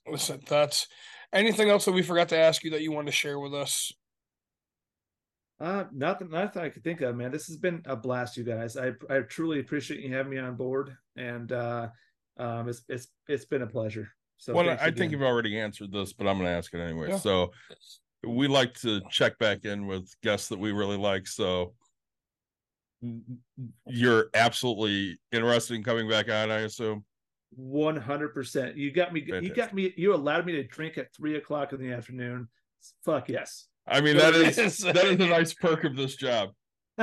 listen, 0.06 0.40
that's 0.46 0.86
anything 1.32 1.70
else 1.70 1.84
that 1.84 1.92
we 1.92 2.02
forgot 2.02 2.28
to 2.28 2.38
ask 2.38 2.62
you 2.62 2.70
that 2.70 2.82
you 2.82 2.92
want 2.92 3.06
to 3.06 3.12
share 3.12 3.38
with 3.38 3.54
us. 3.54 3.92
Uh, 5.60 5.84
nothing, 5.92 6.30
nothing 6.30 6.62
I 6.62 6.68
could 6.68 6.84
think 6.84 7.00
of, 7.00 7.16
man. 7.16 7.32
This 7.32 7.48
has 7.48 7.56
been 7.56 7.82
a 7.84 7.96
blast, 7.96 8.36
you 8.36 8.44
guys. 8.44 8.76
I 8.76 8.92
I 9.10 9.20
truly 9.20 9.58
appreciate 9.58 10.00
you 10.00 10.14
having 10.14 10.30
me 10.30 10.38
on 10.38 10.54
board, 10.54 10.96
and 11.16 11.50
uh, 11.50 11.88
um, 12.36 12.68
it's 12.68 12.82
it's 12.88 13.08
it's 13.28 13.44
been 13.44 13.62
a 13.62 13.66
pleasure. 13.66 14.08
So 14.36 14.54
well, 14.54 14.66
thanks 14.66 14.82
I 14.82 14.92
think 14.92 15.10
you've 15.10 15.22
already 15.22 15.58
answered 15.58 15.90
this, 15.90 16.12
but 16.12 16.28
I'm 16.28 16.38
gonna 16.38 16.50
ask 16.50 16.72
it 16.72 16.80
anyway. 16.80 17.08
Yeah. 17.08 17.18
So 17.18 17.50
we 18.24 18.46
like 18.46 18.74
to 18.80 19.00
check 19.10 19.36
back 19.38 19.64
in 19.64 19.86
with 19.86 20.14
guests 20.22 20.48
that 20.50 20.58
we 20.58 20.70
really 20.70 20.96
like. 20.96 21.26
So 21.26 21.74
you're 23.86 24.26
absolutely 24.34 25.18
interested 25.32 25.74
in 25.74 25.82
coming 25.82 26.08
back 26.08 26.28
on, 26.30 26.50
I 26.50 26.60
assume. 26.60 27.04
One 27.56 27.96
hundred 27.96 28.34
percent. 28.34 28.76
You 28.76 28.90
got 28.92 29.12
me. 29.12 29.24
You 29.26 29.54
got 29.54 29.72
me. 29.72 29.92
You 29.96 30.14
allowed 30.14 30.44
me 30.44 30.52
to 30.52 30.64
drink 30.64 30.98
at 30.98 31.14
three 31.14 31.36
o'clock 31.36 31.72
in 31.72 31.80
the 31.80 31.92
afternoon. 31.92 32.48
Fuck 33.04 33.28
yes. 33.30 33.68
I 33.86 34.00
mean, 34.02 34.16
that 34.18 34.34
is 34.34 34.56
that 34.78 34.96
is 34.96 35.14
a 35.14 35.26
nice 35.26 35.54
perk 35.54 35.84
of 35.84 35.96
this 35.96 36.14
job. 36.16 36.50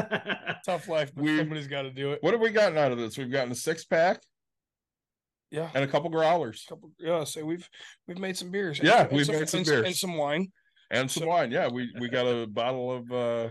Tough 0.65 0.87
life, 0.87 1.11
but 1.15 1.23
We- 1.23 1.37
somebody's 1.37 1.67
got 1.67 1.83
to 1.83 1.91
do 1.91 2.11
it. 2.11 2.21
What 2.21 2.33
have 2.33 2.41
we 2.41 2.51
gotten 2.51 2.77
out 2.77 2.91
of 2.91 2.97
this? 2.97 3.17
We've 3.17 3.31
gotten 3.31 3.51
a 3.51 3.55
six 3.55 3.85
pack 3.85 4.21
Yeah, 5.51 5.69
and 5.73 5.83
a 5.83 5.87
couple 5.87 6.09
growlers 6.09 6.65
couple. 6.67 6.91
Yeah, 6.99 7.23
so 7.23 7.43
we've 7.45 7.67
we've 8.07 8.19
made 8.19 8.37
some 8.37 8.51
beers. 8.51 8.79
Yeah, 8.83 9.03
and 9.03 9.11
we've 9.11 9.27
made 9.27 9.49
some 9.49 9.59
and, 9.59 9.67
beers. 9.67 9.85
and 9.87 9.95
some 9.95 10.15
wine. 10.17 10.51
and 10.91 11.09
some 11.09 11.21
So- 11.23 11.27
wine. 11.29 11.49
Yeah, 11.51 11.69
we 11.69 11.91
we 11.99 12.07
got 12.09 12.27
a 12.27 12.45
bottle 12.45 12.91
of 12.91 13.11
uh 13.11 13.49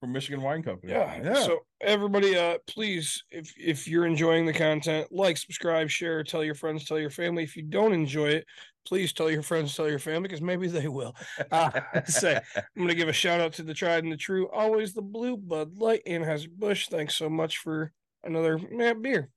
from 0.00 0.12
Michigan 0.12 0.42
Wine 0.42 0.62
Company. 0.62 0.92
Yeah. 0.92 1.20
yeah. 1.22 1.42
So 1.42 1.60
everybody, 1.80 2.36
uh, 2.36 2.58
please, 2.66 3.22
if 3.30 3.52
if 3.56 3.86
you're 3.86 4.06
enjoying 4.06 4.46
the 4.46 4.52
content, 4.52 5.08
like, 5.10 5.36
subscribe, 5.36 5.90
share, 5.90 6.24
tell 6.24 6.42
your 6.42 6.54
friends, 6.54 6.86
tell 6.86 6.98
your 6.98 7.10
family. 7.10 7.42
If 7.44 7.56
you 7.56 7.62
don't 7.62 7.92
enjoy 7.92 8.28
it, 8.28 8.46
please 8.86 9.12
tell 9.12 9.30
your 9.30 9.42
friends, 9.42 9.76
tell 9.76 9.88
your 9.88 9.98
family, 9.98 10.22
because 10.22 10.40
maybe 10.40 10.66
they 10.66 10.88
will. 10.88 11.14
Uh, 11.50 11.70
say, 12.04 12.40
I'm 12.56 12.62
gonna 12.78 12.94
give 12.94 13.08
a 13.08 13.12
shout 13.12 13.40
out 13.40 13.52
to 13.54 13.62
the 13.62 13.74
tried 13.74 14.04
and 14.04 14.12
the 14.12 14.16
true, 14.16 14.48
always 14.50 14.94
the 14.94 15.02
blue 15.02 15.36
Bud 15.36 15.76
Light 15.76 16.02
Anheuser 16.06 16.48
Busch. 16.50 16.88
Thanks 16.88 17.16
so 17.16 17.28
much 17.28 17.58
for 17.58 17.92
another 18.22 18.58
man 18.58 19.02
beer. 19.02 19.30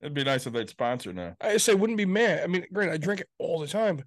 It'd 0.00 0.14
be 0.14 0.24
nice 0.24 0.46
if 0.46 0.52
they'd 0.52 0.68
sponsor 0.68 1.12
now. 1.12 1.36
I 1.40 1.56
say 1.56 1.74
wouldn't 1.74 1.96
be 1.96 2.06
mad. 2.06 2.42
I 2.42 2.46
mean, 2.46 2.66
granted, 2.72 2.94
I 2.94 2.96
drink 2.98 3.20
it 3.20 3.28
all 3.38 3.60
the 3.60 3.66
time, 3.66 3.96
but 3.96 4.06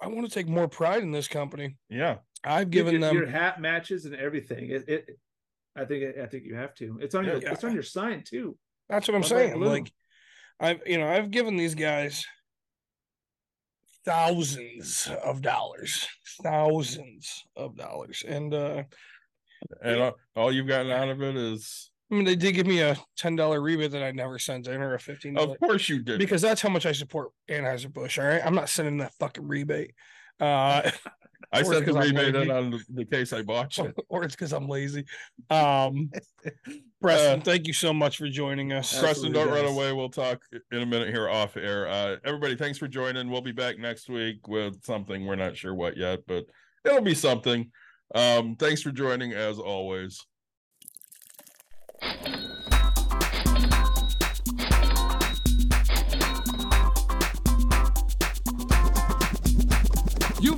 I 0.00 0.08
want 0.08 0.28
to 0.28 0.32
take 0.34 0.48
more 0.48 0.68
pride 0.68 1.02
in 1.02 1.10
this 1.10 1.28
company. 1.28 1.76
Yeah. 1.88 2.16
I've 2.44 2.70
given 2.70 2.92
your, 2.92 3.00
them 3.00 3.16
your 3.16 3.26
hat 3.26 3.60
matches 3.60 4.04
and 4.04 4.14
everything. 4.14 4.70
It, 4.70 4.88
it 4.88 5.18
I 5.76 5.84
think 5.84 6.16
I 6.18 6.26
think 6.26 6.44
you 6.44 6.54
have 6.54 6.74
to. 6.76 6.98
It's 7.00 7.14
on 7.14 7.24
your 7.24 7.38
Yeah. 7.38 7.52
it's 7.52 7.64
on 7.64 7.74
your 7.74 7.82
sign 7.82 8.22
too. 8.24 8.56
That's 8.88 9.08
what 9.08 9.14
I'm 9.14 9.22
Bud 9.22 9.28
saying. 9.28 9.54
Blue. 9.54 9.68
Like, 9.68 9.92
I've 10.60 10.80
you 10.86 10.98
know 10.98 11.08
I've 11.08 11.30
given 11.30 11.56
these 11.56 11.74
guys 11.74 12.24
thousands 14.04 15.08
of 15.24 15.42
dollars, 15.42 16.06
thousands 16.42 17.44
of 17.56 17.76
dollars, 17.76 18.22
and 18.26 18.52
uh, 18.54 18.82
And 19.82 20.00
all, 20.00 20.12
all 20.36 20.52
you've 20.52 20.66
gotten 20.68 20.90
out 20.92 21.08
of 21.08 21.22
it 21.22 21.36
is, 21.36 21.90
I 22.12 22.16
mean, 22.16 22.24
they 22.24 22.36
did 22.36 22.52
give 22.52 22.66
me 22.66 22.80
a 22.80 22.96
ten 23.16 23.34
dollar 23.34 23.60
rebate 23.60 23.92
that 23.92 24.02
I 24.02 24.12
never 24.12 24.38
sent 24.38 24.66
in, 24.68 24.80
or 24.80 24.94
a 24.94 25.00
fifteen. 25.00 25.36
of 25.38 25.58
course 25.58 25.88
you 25.88 26.02
did. 26.02 26.18
because 26.18 26.42
that's 26.42 26.60
how 26.60 26.68
much 26.68 26.86
I 26.86 26.92
support 26.92 27.30
Anheuser 27.48 27.92
Busch. 27.92 28.18
All 28.18 28.26
right, 28.26 28.44
I'm 28.44 28.54
not 28.54 28.68
sending 28.68 28.98
that 28.98 29.14
fucking 29.14 29.46
rebate. 29.46 29.94
Uh, 30.38 30.90
I 31.54 31.60
or 31.60 31.64
sent 31.64 31.86
the 31.86 31.92
'cause 31.92 31.96
I'm 32.10 32.16
rebate 32.16 32.34
in 32.34 32.50
on 32.50 32.70
the, 32.70 32.80
the 32.90 33.04
case 33.04 33.32
I 33.32 33.42
bought 33.42 33.76
you. 33.78 33.92
or 34.08 34.24
it's 34.24 34.34
because 34.34 34.52
I'm 34.52 34.68
lazy. 34.68 35.04
Um, 35.50 36.10
Preston, 37.00 37.42
thank 37.42 37.66
you 37.66 37.72
so 37.72 37.92
much 37.92 38.16
for 38.18 38.28
joining 38.28 38.72
us. 38.72 38.96
Uh, 38.96 39.00
Preston, 39.02 39.32
don't 39.32 39.48
Absolutely, 39.48 39.68
run 39.68 39.74
away. 39.74 39.92
We'll 39.92 40.08
talk 40.08 40.42
in 40.72 40.82
a 40.82 40.86
minute 40.86 41.08
here 41.08 41.28
off 41.28 41.56
air. 41.56 41.86
Uh, 41.88 42.16
everybody, 42.24 42.56
thanks 42.56 42.78
for 42.78 42.88
joining. 42.88 43.30
We'll 43.30 43.40
be 43.42 43.52
back 43.52 43.78
next 43.78 44.08
week 44.08 44.48
with 44.48 44.82
something. 44.84 45.26
We're 45.26 45.36
not 45.36 45.56
sure 45.56 45.74
what 45.74 45.96
yet, 45.96 46.20
but 46.26 46.44
it'll 46.84 47.02
be 47.02 47.14
something. 47.14 47.70
Um, 48.14 48.56
thanks 48.56 48.82
for 48.82 48.90
joining 48.90 49.32
as 49.32 49.58
always. 49.58 50.24